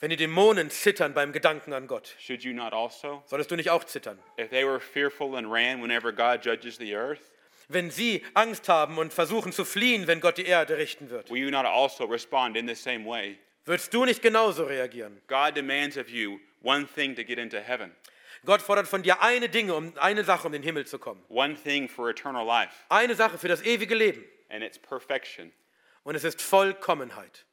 Wenn 0.00 0.10
die 0.10 0.16
Dämonen 0.16 0.70
zittern 0.70 1.12
beim 1.12 1.32
Gedanken 1.32 1.72
an 1.72 1.88
Gott, 1.88 2.14
should 2.20 2.42
you 2.44 2.52
not 2.54 2.72
also? 2.72 3.22
solltest 3.26 3.50
du 3.50 3.56
nicht 3.56 3.70
auch 3.70 3.82
zittern. 3.84 4.18
If 4.38 4.50
they 4.50 4.64
were 4.64 4.78
fearful 4.78 5.34
and 5.36 5.50
ran 5.50 5.82
whenever 5.82 6.12
God 6.12 6.44
judges 6.44 6.76
the 6.78 6.94
earth, 6.94 7.20
Wenn 7.70 7.90
sie 7.90 8.24
Angst 8.34 8.68
haben 8.68 8.96
und 8.96 9.12
versuchen 9.12 9.52
zu 9.52 9.64
fliehen, 9.64 10.06
wenn 10.06 10.20
Gott 10.20 10.38
die 10.38 10.46
Erde 10.46 10.78
richten 10.78 11.10
wird, 11.10 11.28
will 11.30 11.38
you 11.42 11.50
not 11.50 11.66
also 11.66 12.04
respond 12.04 12.56
in 12.56 12.66
the 12.68 12.74
same 12.76 13.04
way? 13.04 13.36
würdest 13.64 13.92
du 13.92 14.04
nicht 14.04 14.22
genauso 14.22 14.64
reagieren? 14.64 15.20
God 15.26 15.54
demands 15.56 15.98
of 15.98 16.08
you 16.08 16.38
one 16.62 16.86
thing 16.86 17.14
to 17.16 17.24
get 17.24 17.38
into 17.38 17.58
heaven, 17.58 17.92
Gott 18.44 18.62
fordert 18.62 18.88
von 18.88 19.02
dir 19.02 19.20
eine 19.22 19.48
Dinge, 19.48 19.74
um 19.74 19.92
eine 19.98 20.24
Sache, 20.24 20.46
um 20.46 20.54
in 20.54 20.62
den 20.62 20.66
Himmel 20.66 20.86
zu 20.86 20.98
kommen. 20.98 21.22
one 21.28 21.54
thing 21.54 21.88
for 21.88 22.08
eternal 22.08 22.46
life, 22.46 22.72
Eine 22.88 23.14
Sache 23.14 23.38
für 23.38 23.48
das 23.48 23.62
ewige 23.62 23.94
Leben. 23.94 24.24
and 24.48 24.62
it's 24.62 24.78
perfection. 24.78 25.52
Und 26.04 26.14
es 26.14 26.24
ist 26.24 26.40
Vollkommenheit. 26.40 27.44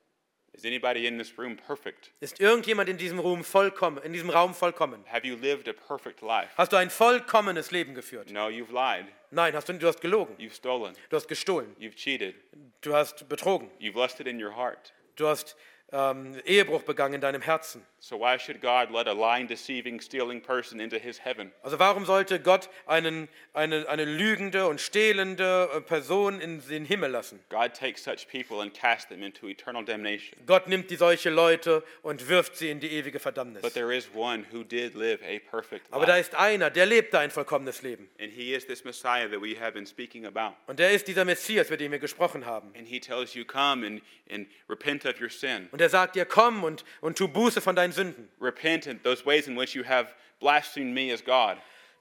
Is 0.53 0.63
anybody 0.63 1.05
in 1.05 1.17
this 1.17 1.38
room 1.38 1.57
perfect? 1.57 2.11
Ist 2.21 2.39
irgendjemand 2.39 2.88
in 2.88 2.97
diesem 2.97 3.19
Raum 3.19 3.43
vollkommen, 3.43 3.97
in 4.03 4.13
diesem 4.13 4.29
Raum 4.29 4.53
vollkommen? 4.53 5.03
Have 5.11 5.27
you 5.27 5.36
lived 5.36 5.67
a 5.67 5.73
perfect 5.73 6.21
life? 6.21 6.47
Hast 6.55 6.71
du 6.71 6.77
ein 6.77 6.89
vollkommenes 6.89 7.71
Leben 7.71 7.93
geführt? 7.93 8.31
No, 8.31 8.47
you've 8.47 8.71
lied. 8.71 9.05
Nein, 9.31 9.53
hast 9.53 9.67
du, 9.67 9.73
du 9.73 9.86
hast 9.86 9.99
gelogen. 9.99 10.33
You've 10.38 10.55
stolen. 10.55 10.93
Du 11.09 11.17
hast 11.17 11.27
gestohlen. 11.27 11.75
You've 11.77 11.95
cheated. 11.97 12.36
Du 12.79 12.93
hast 12.93 13.27
betrogen. 13.27 13.69
You've 13.79 13.97
lusted 13.99 14.27
in 14.27 14.41
your 14.41 14.55
heart. 14.55 14.93
Du 15.17 15.27
hast 15.27 15.57
ähm, 15.91 16.36
Ehebruch 16.45 16.83
begangen 16.83 17.15
in 17.15 17.21
deinem 17.21 17.41
Herzen. 17.41 17.86
So 17.99 18.19
why 18.19 18.38
should 18.38 18.61
God 18.61 18.91
let 18.91 19.07
a 19.07 19.13
lying, 19.13 19.47
deceiving, 19.47 19.99
stealing 19.99 20.41
person 20.41 20.79
into 20.79 20.97
his 20.97 21.23
heaven? 21.23 21.51
Also 21.63 21.79
warum 21.79 22.05
sollte 22.05 22.39
Gott 22.39 22.69
einen, 22.86 23.27
eine, 23.53 23.88
eine 23.88 24.05
lügende 24.05 24.67
und 24.67 24.79
stehlende 24.79 25.69
äh, 25.73 25.81
Person 25.81 26.39
in 26.39 26.61
den 26.67 26.86
Himmel 26.86 27.09
lassen? 27.11 27.39
God 27.49 27.73
takes 27.73 28.03
such 28.03 28.27
people 28.29 28.61
and 28.61 28.73
casts 28.73 29.07
them 29.07 29.23
into 29.23 29.47
eternal 29.47 29.83
damnation. 29.83 30.38
Gott 30.45 30.67
nimmt 30.67 30.91
die 30.91 30.97
solche 30.97 31.29
Leute 31.29 31.83
und 32.03 32.29
wirft 32.29 32.57
sie 32.57 32.69
in 32.69 32.79
die 32.79 32.91
ewige 32.91 33.19
Verdammnis. 33.19 33.61
But 33.61 33.73
there 33.73 33.95
is 33.95 34.07
one 34.13 34.45
who 34.51 34.63
did 34.63 34.93
live 34.95 35.21
a 35.23 35.39
perfect 35.49 35.88
Aber 35.91 36.05
da 36.05 36.15
life. 36.15 36.29
ist 36.29 36.36
einer, 36.36 36.69
der 36.69 36.86
lebte 36.86 37.17
ein 37.17 37.31
vollkommenes 37.31 37.81
Leben. 37.81 38.09
And 38.19 38.31
he 38.31 38.53
is 38.53 38.67
this 38.67 38.83
Messiah 38.83 39.27
that 39.29 39.41
we 39.41 39.59
have 39.59 39.71
been 39.73 39.88
speaking 39.88 40.25
about. 40.25 40.55
Und 40.67 40.77
der 40.77 40.91
ist 40.91 41.07
dieser 41.07 41.25
Messias, 41.25 41.69
mit 41.69 41.79
dem 41.79 41.91
wir 41.91 41.99
gesprochen 41.99 42.45
haben. 42.45 42.71
And 42.77 42.88
he 42.88 42.99
tells 42.99 43.33
you, 43.33 43.45
Come 43.45 43.86
and, 43.86 44.01
and 44.29 44.47
repent 44.69 45.05
of 45.05 45.19
your 45.19 45.29
sin. 45.29 45.69
Und 45.76 45.82
er 45.82 45.89
sagt 45.89 46.15
dir, 46.15 46.23
komm 46.23 46.63
und, 46.63 46.86
und 47.01 47.17
tu 47.17 47.28
Buße 47.28 47.59
von 47.59 47.76
deinen 47.76 47.91
Sünden. 47.91 48.30
Repent 48.39 48.88
in 48.88 49.03
those 49.03 49.26
ways 49.26 49.45
in 49.45 49.59
which 49.59 49.76
you 49.76 49.84
have 49.84 50.07
blasphemed 50.39 50.93
me 50.93 51.11
as 51.11 51.21
God. 51.21 51.57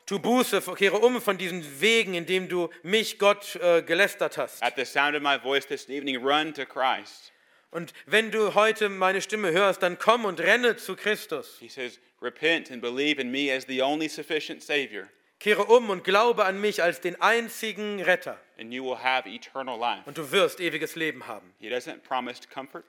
Tu 0.06 0.20
Buße, 0.20 0.62
kehre 0.76 0.98
um 0.98 1.20
von 1.20 1.36
diesen 1.38 1.80
Wegen, 1.80 2.14
in 2.14 2.24
denen 2.24 2.48
du 2.48 2.70
mich, 2.84 3.18
Gott, 3.18 3.56
äh, 3.56 3.82
gelästert 3.82 4.38
hast. 4.38 4.62
At 4.62 4.74
the 4.76 4.84
sound 4.84 5.16
of 5.16 5.22
my 5.22 5.40
voice 5.40 5.66
this 5.66 5.88
evening, 5.88 6.24
run 6.24 6.54
to 6.54 6.64
Christ. 6.64 7.32
Und 7.72 7.92
wenn 8.06 8.30
du 8.30 8.54
heute 8.54 8.88
meine 8.88 9.20
Stimme 9.20 9.50
hörst, 9.50 9.82
dann 9.82 9.98
komm 9.98 10.24
und 10.24 10.38
renne 10.38 10.76
zu 10.76 10.94
Christus. 10.94 11.56
He 11.58 11.68
says, 11.68 11.98
Repent 12.22 12.70
and 12.70 12.80
believe 12.80 13.20
in 13.20 13.32
me 13.32 13.52
as 13.52 13.64
the 13.66 13.82
only 13.82 14.08
sufficient 14.08 14.62
Savior, 14.62 15.08
Kehre 15.40 15.64
um 15.64 15.90
und 15.90 16.04
glaube 16.04 16.44
an 16.44 16.60
mich 16.60 16.80
als 16.80 17.00
den 17.00 17.20
einzigen 17.20 18.00
Retter. 18.00 18.38
and 18.56 18.72
you 18.72 18.84
will 18.84 18.94
have 19.02 19.26
eternal 19.26 19.76
life. 19.76 20.04
Und 20.06 20.16
du 20.16 20.30
wirst 20.30 20.60
ewiges 20.60 20.94
Leben 20.94 21.26
haben. 21.26 21.52
He 21.58 21.68
doesn't 21.68 22.04
promise 22.04 22.40
comfort, 22.48 22.84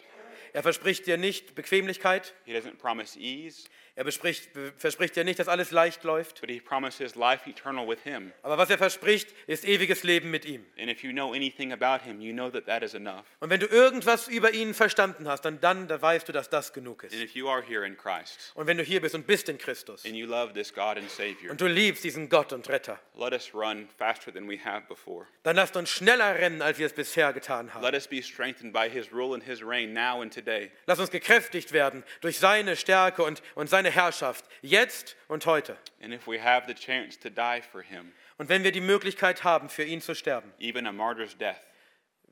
Er 0.55 0.63
verspricht 0.63 1.05
dir 1.05 1.17
nicht 1.17 1.53
Bequemlichkeit. 1.53 2.33
He 2.45 2.53
doesn't 2.53 2.77
promise 2.77 3.19
ease, 3.19 3.67
Er 3.97 4.03
verspricht 4.03 5.15
dir 5.15 5.23
nicht, 5.23 5.39
dass 5.39 5.47
alles 5.47 5.71
leicht 5.71 6.03
läuft. 6.03 6.41
but 6.41 6.49
He 6.49 6.59
promises 6.59 7.15
life 7.15 7.49
eternal 7.49 7.87
with 7.87 7.99
Him. 8.03 8.33
Aber 8.43 8.57
was 8.57 8.69
er 8.69 8.77
verspricht, 8.77 9.29
ist 9.47 9.63
ewiges 9.63 10.03
Leben 10.03 10.31
mit 10.31 10.43
ihm. 10.43 10.65
And 10.77 10.89
if 10.89 11.01
you 11.01 11.11
know 11.11 11.33
anything 11.33 11.71
about 11.71 12.03
Him, 12.03 12.19
you 12.19 12.33
know 12.33 12.49
that 12.49 12.65
that 12.65 12.83
is 12.83 12.93
enough. 12.93 13.23
Und 13.39 13.49
wenn 13.49 13.61
du 13.61 13.67
irgendwas 13.67 14.27
über 14.27 14.51
ihn 14.51 14.73
verstanden 14.73 15.29
hast, 15.29 15.45
dann, 15.45 15.61
dann 15.61 15.87
da 15.87 16.01
weißt 16.01 16.27
du, 16.27 16.33
dass 16.33 16.49
das 16.49 16.73
genug 16.73 17.03
ist. 17.03 17.13
And 17.13 17.23
if 17.23 17.35
you 17.35 17.47
are 17.47 17.63
here 17.63 17.85
in 17.85 17.95
Christ 17.95 18.51
Und 18.55 18.67
wenn 18.67 18.77
du 18.77 18.83
hier 18.83 18.99
bist 18.99 19.15
und 19.15 19.25
bist 19.25 19.47
in 19.47 19.57
Christus 19.57 20.03
and 20.05 20.15
you 20.15 20.27
love 20.27 20.53
this 20.53 20.73
God 20.73 20.97
and 20.97 21.09
Savior, 21.09 21.51
und 21.51 21.61
du 21.61 21.67
liebst 21.67 22.03
diesen 22.03 22.27
Gott 22.27 22.51
und 22.51 22.67
Retter, 22.67 22.99
let 23.17 23.31
us 23.31 23.53
run 23.53 23.87
faster 23.97 24.33
than 24.33 24.49
we 24.49 24.59
have 24.63 24.81
before. 24.89 25.25
dann 25.43 25.55
lasst 25.55 25.77
uns 25.77 25.89
schneller 25.89 26.35
rennen, 26.35 26.61
als 26.61 26.79
wir 26.79 26.87
es 26.87 26.93
bisher 26.93 27.31
getan 27.31 27.73
haben. 27.73 27.81
Let 27.81 27.93
us 27.93 28.07
be 28.07 28.21
strengthened 28.21 28.73
by 28.73 28.89
His 28.89 29.13
rule 29.13 29.33
and 29.33 29.43
His 29.43 29.63
reign 29.63 29.93
now 29.93 30.21
and 30.21 30.33
today. 30.33 30.69
Lass 30.85 30.99
uns 30.99 31.11
gekräftigt 31.11 31.71
werden 31.71 32.03
durch 32.19 32.39
seine 32.39 32.75
Stärke 32.75 33.23
und, 33.23 33.41
und 33.55 33.69
seine 33.69 33.84
Herrschaft, 33.91 34.45
jetzt 34.61 35.15
und 35.27 35.45
heute. 35.45 35.77
And 36.01 36.13
if 36.13 36.27
we 36.27 36.41
have 36.41 36.65
the 36.67 36.73
chance 36.73 37.19
to 37.19 37.29
die 37.29 37.61
for 37.61 37.81
Him, 37.81 38.11
Und 38.37 38.49
wenn 38.49 38.63
wir 38.63 38.71
die 38.71 38.81
Möglichkeit 38.81 39.43
haben, 39.43 39.69
für 39.69 39.83
ihn 39.83 40.01
zu 40.01 40.13
sterben, 40.15 40.51
even 40.59 40.85
a 40.87 40.91
martyr's 40.91 41.37
death, 41.37 41.55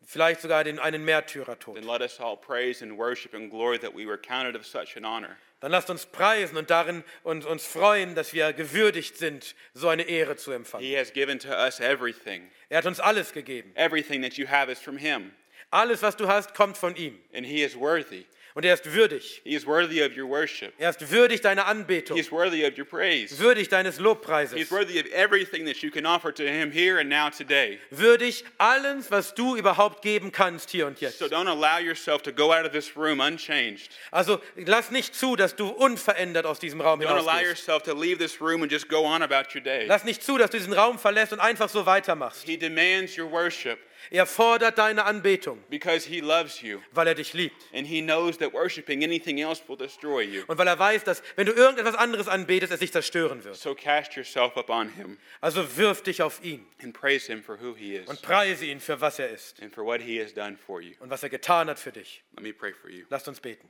vielleicht 0.06 0.42
sogar 0.42 0.64
den, 0.64 0.80
einen 0.80 1.06
Märtyrertod, 1.06 1.76
then 1.76 1.86
let 1.86 2.02
us 2.02 2.20
all 2.20 2.36
praise 2.36 2.82
and 2.84 2.98
worship 2.98 3.34
and 3.34 3.50
glory 3.50 3.80
that 3.80 3.96
we 3.96 4.06
were 4.06 4.18
counted 4.18 4.56
of 4.56 4.66
such 4.66 4.98
an 4.98 5.06
honor. 5.06 5.38
dann 5.62 5.72
lasst 5.72 5.90
uns 5.90 6.06
preisen 6.06 6.58
und 6.58 6.70
darin 6.70 7.06
und 7.24 7.46
uns 7.46 7.66
freuen, 7.66 8.16
dass 8.16 8.34
wir 8.34 8.52
gewürdigt 8.52 9.18
sind, 9.18 9.56
so 9.74 9.88
eine 9.88 10.04
Ehre 10.04 10.36
zu 10.36 10.52
empfangen. 10.52 10.86
He 10.86 10.98
has 10.98 11.14
given 11.14 11.40
to 11.40 11.48
us 11.50 11.80
everything. 11.80 12.52
Er 12.70 12.80
hat 12.80 12.86
uns 12.86 13.00
alles 13.00 13.32
gegeben. 13.32 13.72
Everything 13.76 14.22
that 14.24 14.34
you 14.34 14.46
have 14.50 14.70
is 14.70 14.80
from 14.80 14.98
Him, 14.98 15.32
Alles, 15.72 16.02
was 16.04 16.16
du 16.18 16.28
hast, 16.28 16.54
kommt 16.54 16.78
von 16.78 16.96
ihm. 16.98 17.18
and 17.34 17.46
He 17.46 17.64
is 17.64 17.76
worthy. 17.80 18.26
Und 18.56 18.66
er 18.66 18.76
ist 18.76 18.94
würdig. 18.94 19.42
He 19.44 19.56
is 19.56 19.66
worthy 19.66 20.04
of 20.04 20.16
your 20.16 20.30
worship. 20.30 20.74
Er 20.78 20.92
ist 20.92 21.10
würdig 21.12 21.42
deiner 21.42 21.64
He 21.66 21.72
Anbetung, 21.72 22.18
is 22.18 22.32
worthy 22.32 22.64
of 22.66 22.78
your 22.78 22.86
praise. 22.86 23.40
würdig 23.40 23.68
deines 23.70 23.96
He 23.96 24.00
is 24.02 24.04
Lobpreises, 24.04 24.72
worthy 24.72 25.00
of 25.00 25.08
everything 25.12 25.66
that 25.66 25.78
you 25.78 25.90
can 25.90 26.06
offer 26.06 26.32
to 26.32 26.44
Him 26.44 26.72
here 26.72 27.00
and 27.00 27.10
now 27.10 27.30
today. 27.32 27.80
würdig 27.90 28.44
allens, 28.60 29.10
was 29.10 29.34
du 29.34 29.56
überhaupt 29.56 30.04
geben 30.04 30.32
kannst 30.32 30.70
hier 30.70 30.86
und 30.86 31.02
jetzt. 31.02 31.18
So 31.18 31.26
don't 31.26 31.48
allow 31.50 31.80
yourself 31.80 32.22
to 32.24 32.32
go 32.32 32.54
out 32.54 32.66
of 32.66 32.72
this 32.74 32.96
room 32.96 33.20
unchanged. 33.22 33.90
Also 34.12 34.40
lass 34.56 34.92
nicht 34.92 35.16
zu, 35.16 35.36
dass 35.36 35.56
du 35.56 35.70
unverändert 35.70 36.46
aus 36.46 36.60
diesem 36.60 36.80
Raum 36.82 37.02
Don't 37.02 37.08
allow 37.08 37.22
hinausgehst. 37.32 37.68
yourself 37.68 37.84
to 37.84 37.94
leave 38.00 38.20
this 38.20 38.40
room 38.40 38.62
and 38.62 38.72
just 38.72 38.88
go 38.88 39.04
on 39.06 39.24
about 39.24 39.56
your 39.56 39.62
day. 39.62 39.86
Lass 39.88 40.04
nicht 40.04 40.22
zu, 40.24 40.38
dass 40.38 40.52
du 40.52 40.58
diesen 40.58 40.74
Raum 40.74 41.00
verlässt 41.00 41.34
und 41.34 41.40
einfach 41.40 41.70
so 41.70 41.86
weitermachst. 41.88 42.44
He 42.46 42.58
demands 42.58 43.18
your 43.18 43.32
worship 43.32 43.80
Er 44.10 44.26
fordert 44.26 44.78
deine 44.78 45.06
Anbetung, 45.06 45.64
because 45.70 46.08
He 46.08 46.20
loves 46.20 46.62
you. 46.62 46.80
weil 46.92 47.08
er 47.08 47.16
dich 47.16 47.34
liebt. 47.34 47.56
And 47.74 47.88
He 47.88 48.02
knows 48.02 48.38
that 48.40 48.54
worshiping 48.54 49.04
anything 49.04 49.40
else 49.40 49.62
will 49.68 49.78
destroy 49.78 50.22
you. 50.24 50.44
Und 50.48 50.58
weil 50.58 50.68
er 50.68 50.78
weiß, 50.78 51.04
dass 51.04 51.24
wenn 51.36 51.46
du 51.46 51.54
irgendetwas 51.54 51.96
anderes 51.96 52.28
anbetest, 52.28 52.72
es 52.74 52.80
dich 52.80 52.92
zerstören 52.92 53.44
wird. 53.44 53.56
So 53.56 53.74
cast 53.76 54.16
yourself 54.16 54.56
upon 54.58 54.90
Him 54.90 55.18
Also 55.42 55.78
wirf 55.78 56.02
dich 56.04 56.22
auf 56.22 56.44
ihn 56.44 56.66
and 56.82 56.94
praise 56.94 57.28
Him 57.28 57.44
for 57.44 57.60
who 57.62 57.76
He 57.76 57.96
is 57.96 58.08
und 58.08 58.22
preise 58.22 58.66
ihn 58.66 58.80
für 58.80 59.00
was 59.02 59.20
er 59.20 59.30
ist 59.30 59.62
and 59.62 59.74
for 59.74 59.86
what 59.86 60.02
He 60.02 60.22
has 60.22 60.34
done 60.34 60.58
for 60.58 60.82
you. 60.82 60.94
und 61.00 61.10
was 61.10 61.24
er 61.24 61.30
getan 61.30 61.70
hat 61.70 61.80
für 61.80 61.92
dich. 61.92 62.24
Let 62.36 62.44
me 62.44 62.54
pray 62.54 62.74
for 62.74 62.90
you. 62.90 63.06
Lasst 63.10 63.28
uns 63.28 63.40
beten. 63.40 63.70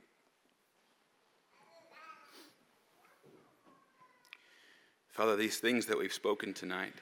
Father, 5.12 5.36
these 5.36 5.58
things 5.60 5.86
that 5.86 5.98
we've 5.98 6.12
spoken 6.12 6.52
tonight, 6.54 6.92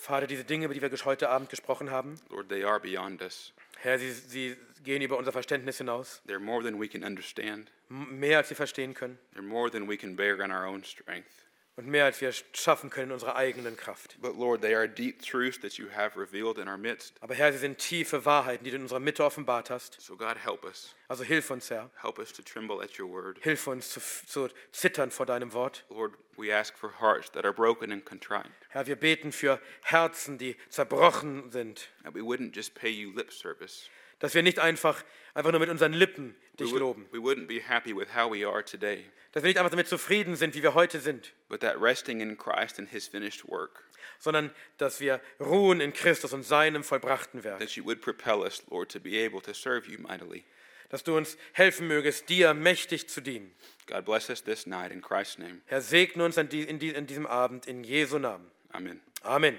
Vater, 0.00 0.26
diese 0.26 0.44
Dinge, 0.44 0.66
über 0.66 0.74
die 0.74 0.82
wir 0.82 0.90
heute 1.04 1.28
Abend 1.28 1.50
gesprochen 1.50 1.90
haben, 1.90 2.14
Lord, 2.30 2.48
they 2.48 2.62
are 2.64 2.78
beyond 2.80 3.22
us. 3.22 3.52
Herr, 3.78 3.98
sie, 3.98 4.12
sie 4.12 4.56
gehen 4.84 5.02
über 5.02 5.16
unser 5.18 5.32
Verständnis 5.32 5.78
hinaus. 5.78 6.22
They're 6.26 6.38
more 6.38 6.62
than 6.62 6.80
we 6.80 6.88
can 6.88 7.02
understand. 7.04 7.70
M- 7.90 8.18
Mehr 8.18 8.38
als 8.38 8.48
wir 8.50 8.56
verstehen 8.56 8.94
können 8.94 9.18
They're 9.34 9.42
more 9.42 9.70
than 9.70 9.88
we 9.88 9.96
can 9.96 10.16
bear 10.16 10.38
in 10.40 10.50
our 10.50 10.66
own 10.66 10.82
strength. 10.84 11.28
Und 11.76 11.86
mehr 11.86 12.06
als 12.06 12.20
wir 12.20 12.32
schaffen 12.54 12.88
können 12.90 13.08
in 13.08 13.12
unserer 13.12 13.36
eigenen 13.36 13.76
Kraft. 13.76 14.16
But 14.20 14.36
Lord, 14.36 14.62
they 14.62 14.74
are 14.74 14.88
deep 14.88 15.22
truths 15.22 15.60
that 15.60 15.74
you 15.74 15.88
have 15.94 16.18
revealed 16.18 16.58
in 16.58 16.68
our 16.68 16.78
midst. 16.78 17.14
Aber 17.20 17.34
Herr, 17.34 17.52
sie 17.52 17.58
sind 17.58 17.78
tiefe 17.78 18.24
Wahrheiten, 18.24 18.64
die 18.64 18.70
du 18.70 18.76
in 18.76 18.82
unserer 18.82 19.00
Mitte 19.00 19.24
offenbart 19.24 19.68
hast. 19.70 20.00
So 20.00 20.16
God, 20.16 20.36
help 20.42 20.64
us. 20.64 20.94
Also 21.08 21.22
hilf 21.22 21.50
uns, 21.50 21.70
Herr. 21.70 21.90
Help 22.00 22.18
us 22.18 22.32
to 22.32 22.42
tremble 22.42 22.82
at 22.82 22.98
your 22.98 23.08
word. 23.10 23.38
Hilf 23.42 23.66
uns 23.66 23.90
zu, 23.90 24.00
zu 24.00 24.48
zittern 24.72 25.10
vor 25.10 25.26
deinem 25.26 25.52
Wort. 25.52 25.84
Lord, 25.90 26.14
we 26.36 26.52
ask 26.52 26.76
for 26.76 26.92
hearts 27.00 27.30
that 27.32 27.44
are 27.44 27.52
broken 27.52 27.92
and 27.92 28.04
contrite, 28.04 28.50
Herr, 28.70 28.86
wir 28.86 28.96
beten 28.96 29.32
für 29.32 29.60
Herzen, 29.82 30.38
die 30.38 30.56
zerbrochen 30.68 31.50
sind. 31.50 31.88
that 32.04 32.14
we 32.14 32.22
wouldn't 32.22 32.54
just 32.54 32.74
pay 32.74 32.90
you 32.90 33.12
lip 33.14 33.32
service. 33.32 33.88
Dass 34.18 34.34
wir 34.34 34.42
nicht 34.42 34.58
einfach, 34.58 35.04
einfach 35.34 35.50
nur 35.50 35.60
mit 35.60 35.68
unseren 35.68 35.92
Lippen 35.92 36.34
dich 36.58 36.70
loben. 36.72 37.06
we 37.12 37.18
wouldn't 37.18 37.46
be 37.46 37.60
happy 37.60 37.94
with 37.94 38.08
how 38.14 38.32
we 38.32 38.46
are 38.48 38.64
today, 38.64 39.04
Dass 39.32 39.42
wir 39.42 39.48
nicht 39.48 39.58
einfach 39.58 39.70
damit 39.70 39.88
zufrieden 39.88 40.36
sind, 40.36 40.54
wie 40.54 40.62
wir 40.62 40.74
heute 40.74 41.00
sind. 41.00 41.32
but 41.48 41.60
that 41.60 41.80
resting 41.80 42.20
in 42.20 42.36
Christ 42.38 42.78
and 42.78 42.88
his 42.88 43.06
finished 43.06 43.46
work, 43.46 43.84
sondern 44.18 44.50
dass 44.78 45.00
wir 45.00 45.20
ruhen 45.38 45.80
in 45.80 45.92
Christus 45.92 46.32
und 46.32 46.42
seinem 46.44 46.82
vollbrachten 46.82 47.44
Werk. 47.44 47.58
that 47.58 47.70
you 47.76 47.84
would 47.84 48.00
propel 48.00 48.40
us, 48.40 48.62
Lord, 48.70 48.90
to 48.92 49.00
be 49.00 49.22
able 49.24 49.40
to 49.42 49.52
serve 49.52 49.86
you 49.90 49.98
mightily. 50.00 50.44
Dass 50.88 51.02
du 51.02 51.16
uns 51.16 51.36
helfen 51.52 51.88
mögest, 51.88 52.28
dir 52.28 52.54
mächtig 52.54 53.08
zu 53.08 53.20
dienen. 53.20 53.52
God 53.88 54.04
bless 54.04 54.30
us 54.30 54.42
this 54.42 54.66
night 54.66 54.92
in 54.92 55.02
Christ's 55.02 55.36
name. 55.36 55.60
Herr, 55.66 55.80
segne 55.80 56.24
uns 56.24 56.36
in 56.36 56.48
diesem 56.48 57.26
Abend 57.26 57.66
in 57.66 57.82
Jesu 57.84 58.18
Namen. 58.18 58.48
Amen. 58.70 59.00
Amen. 59.22 59.56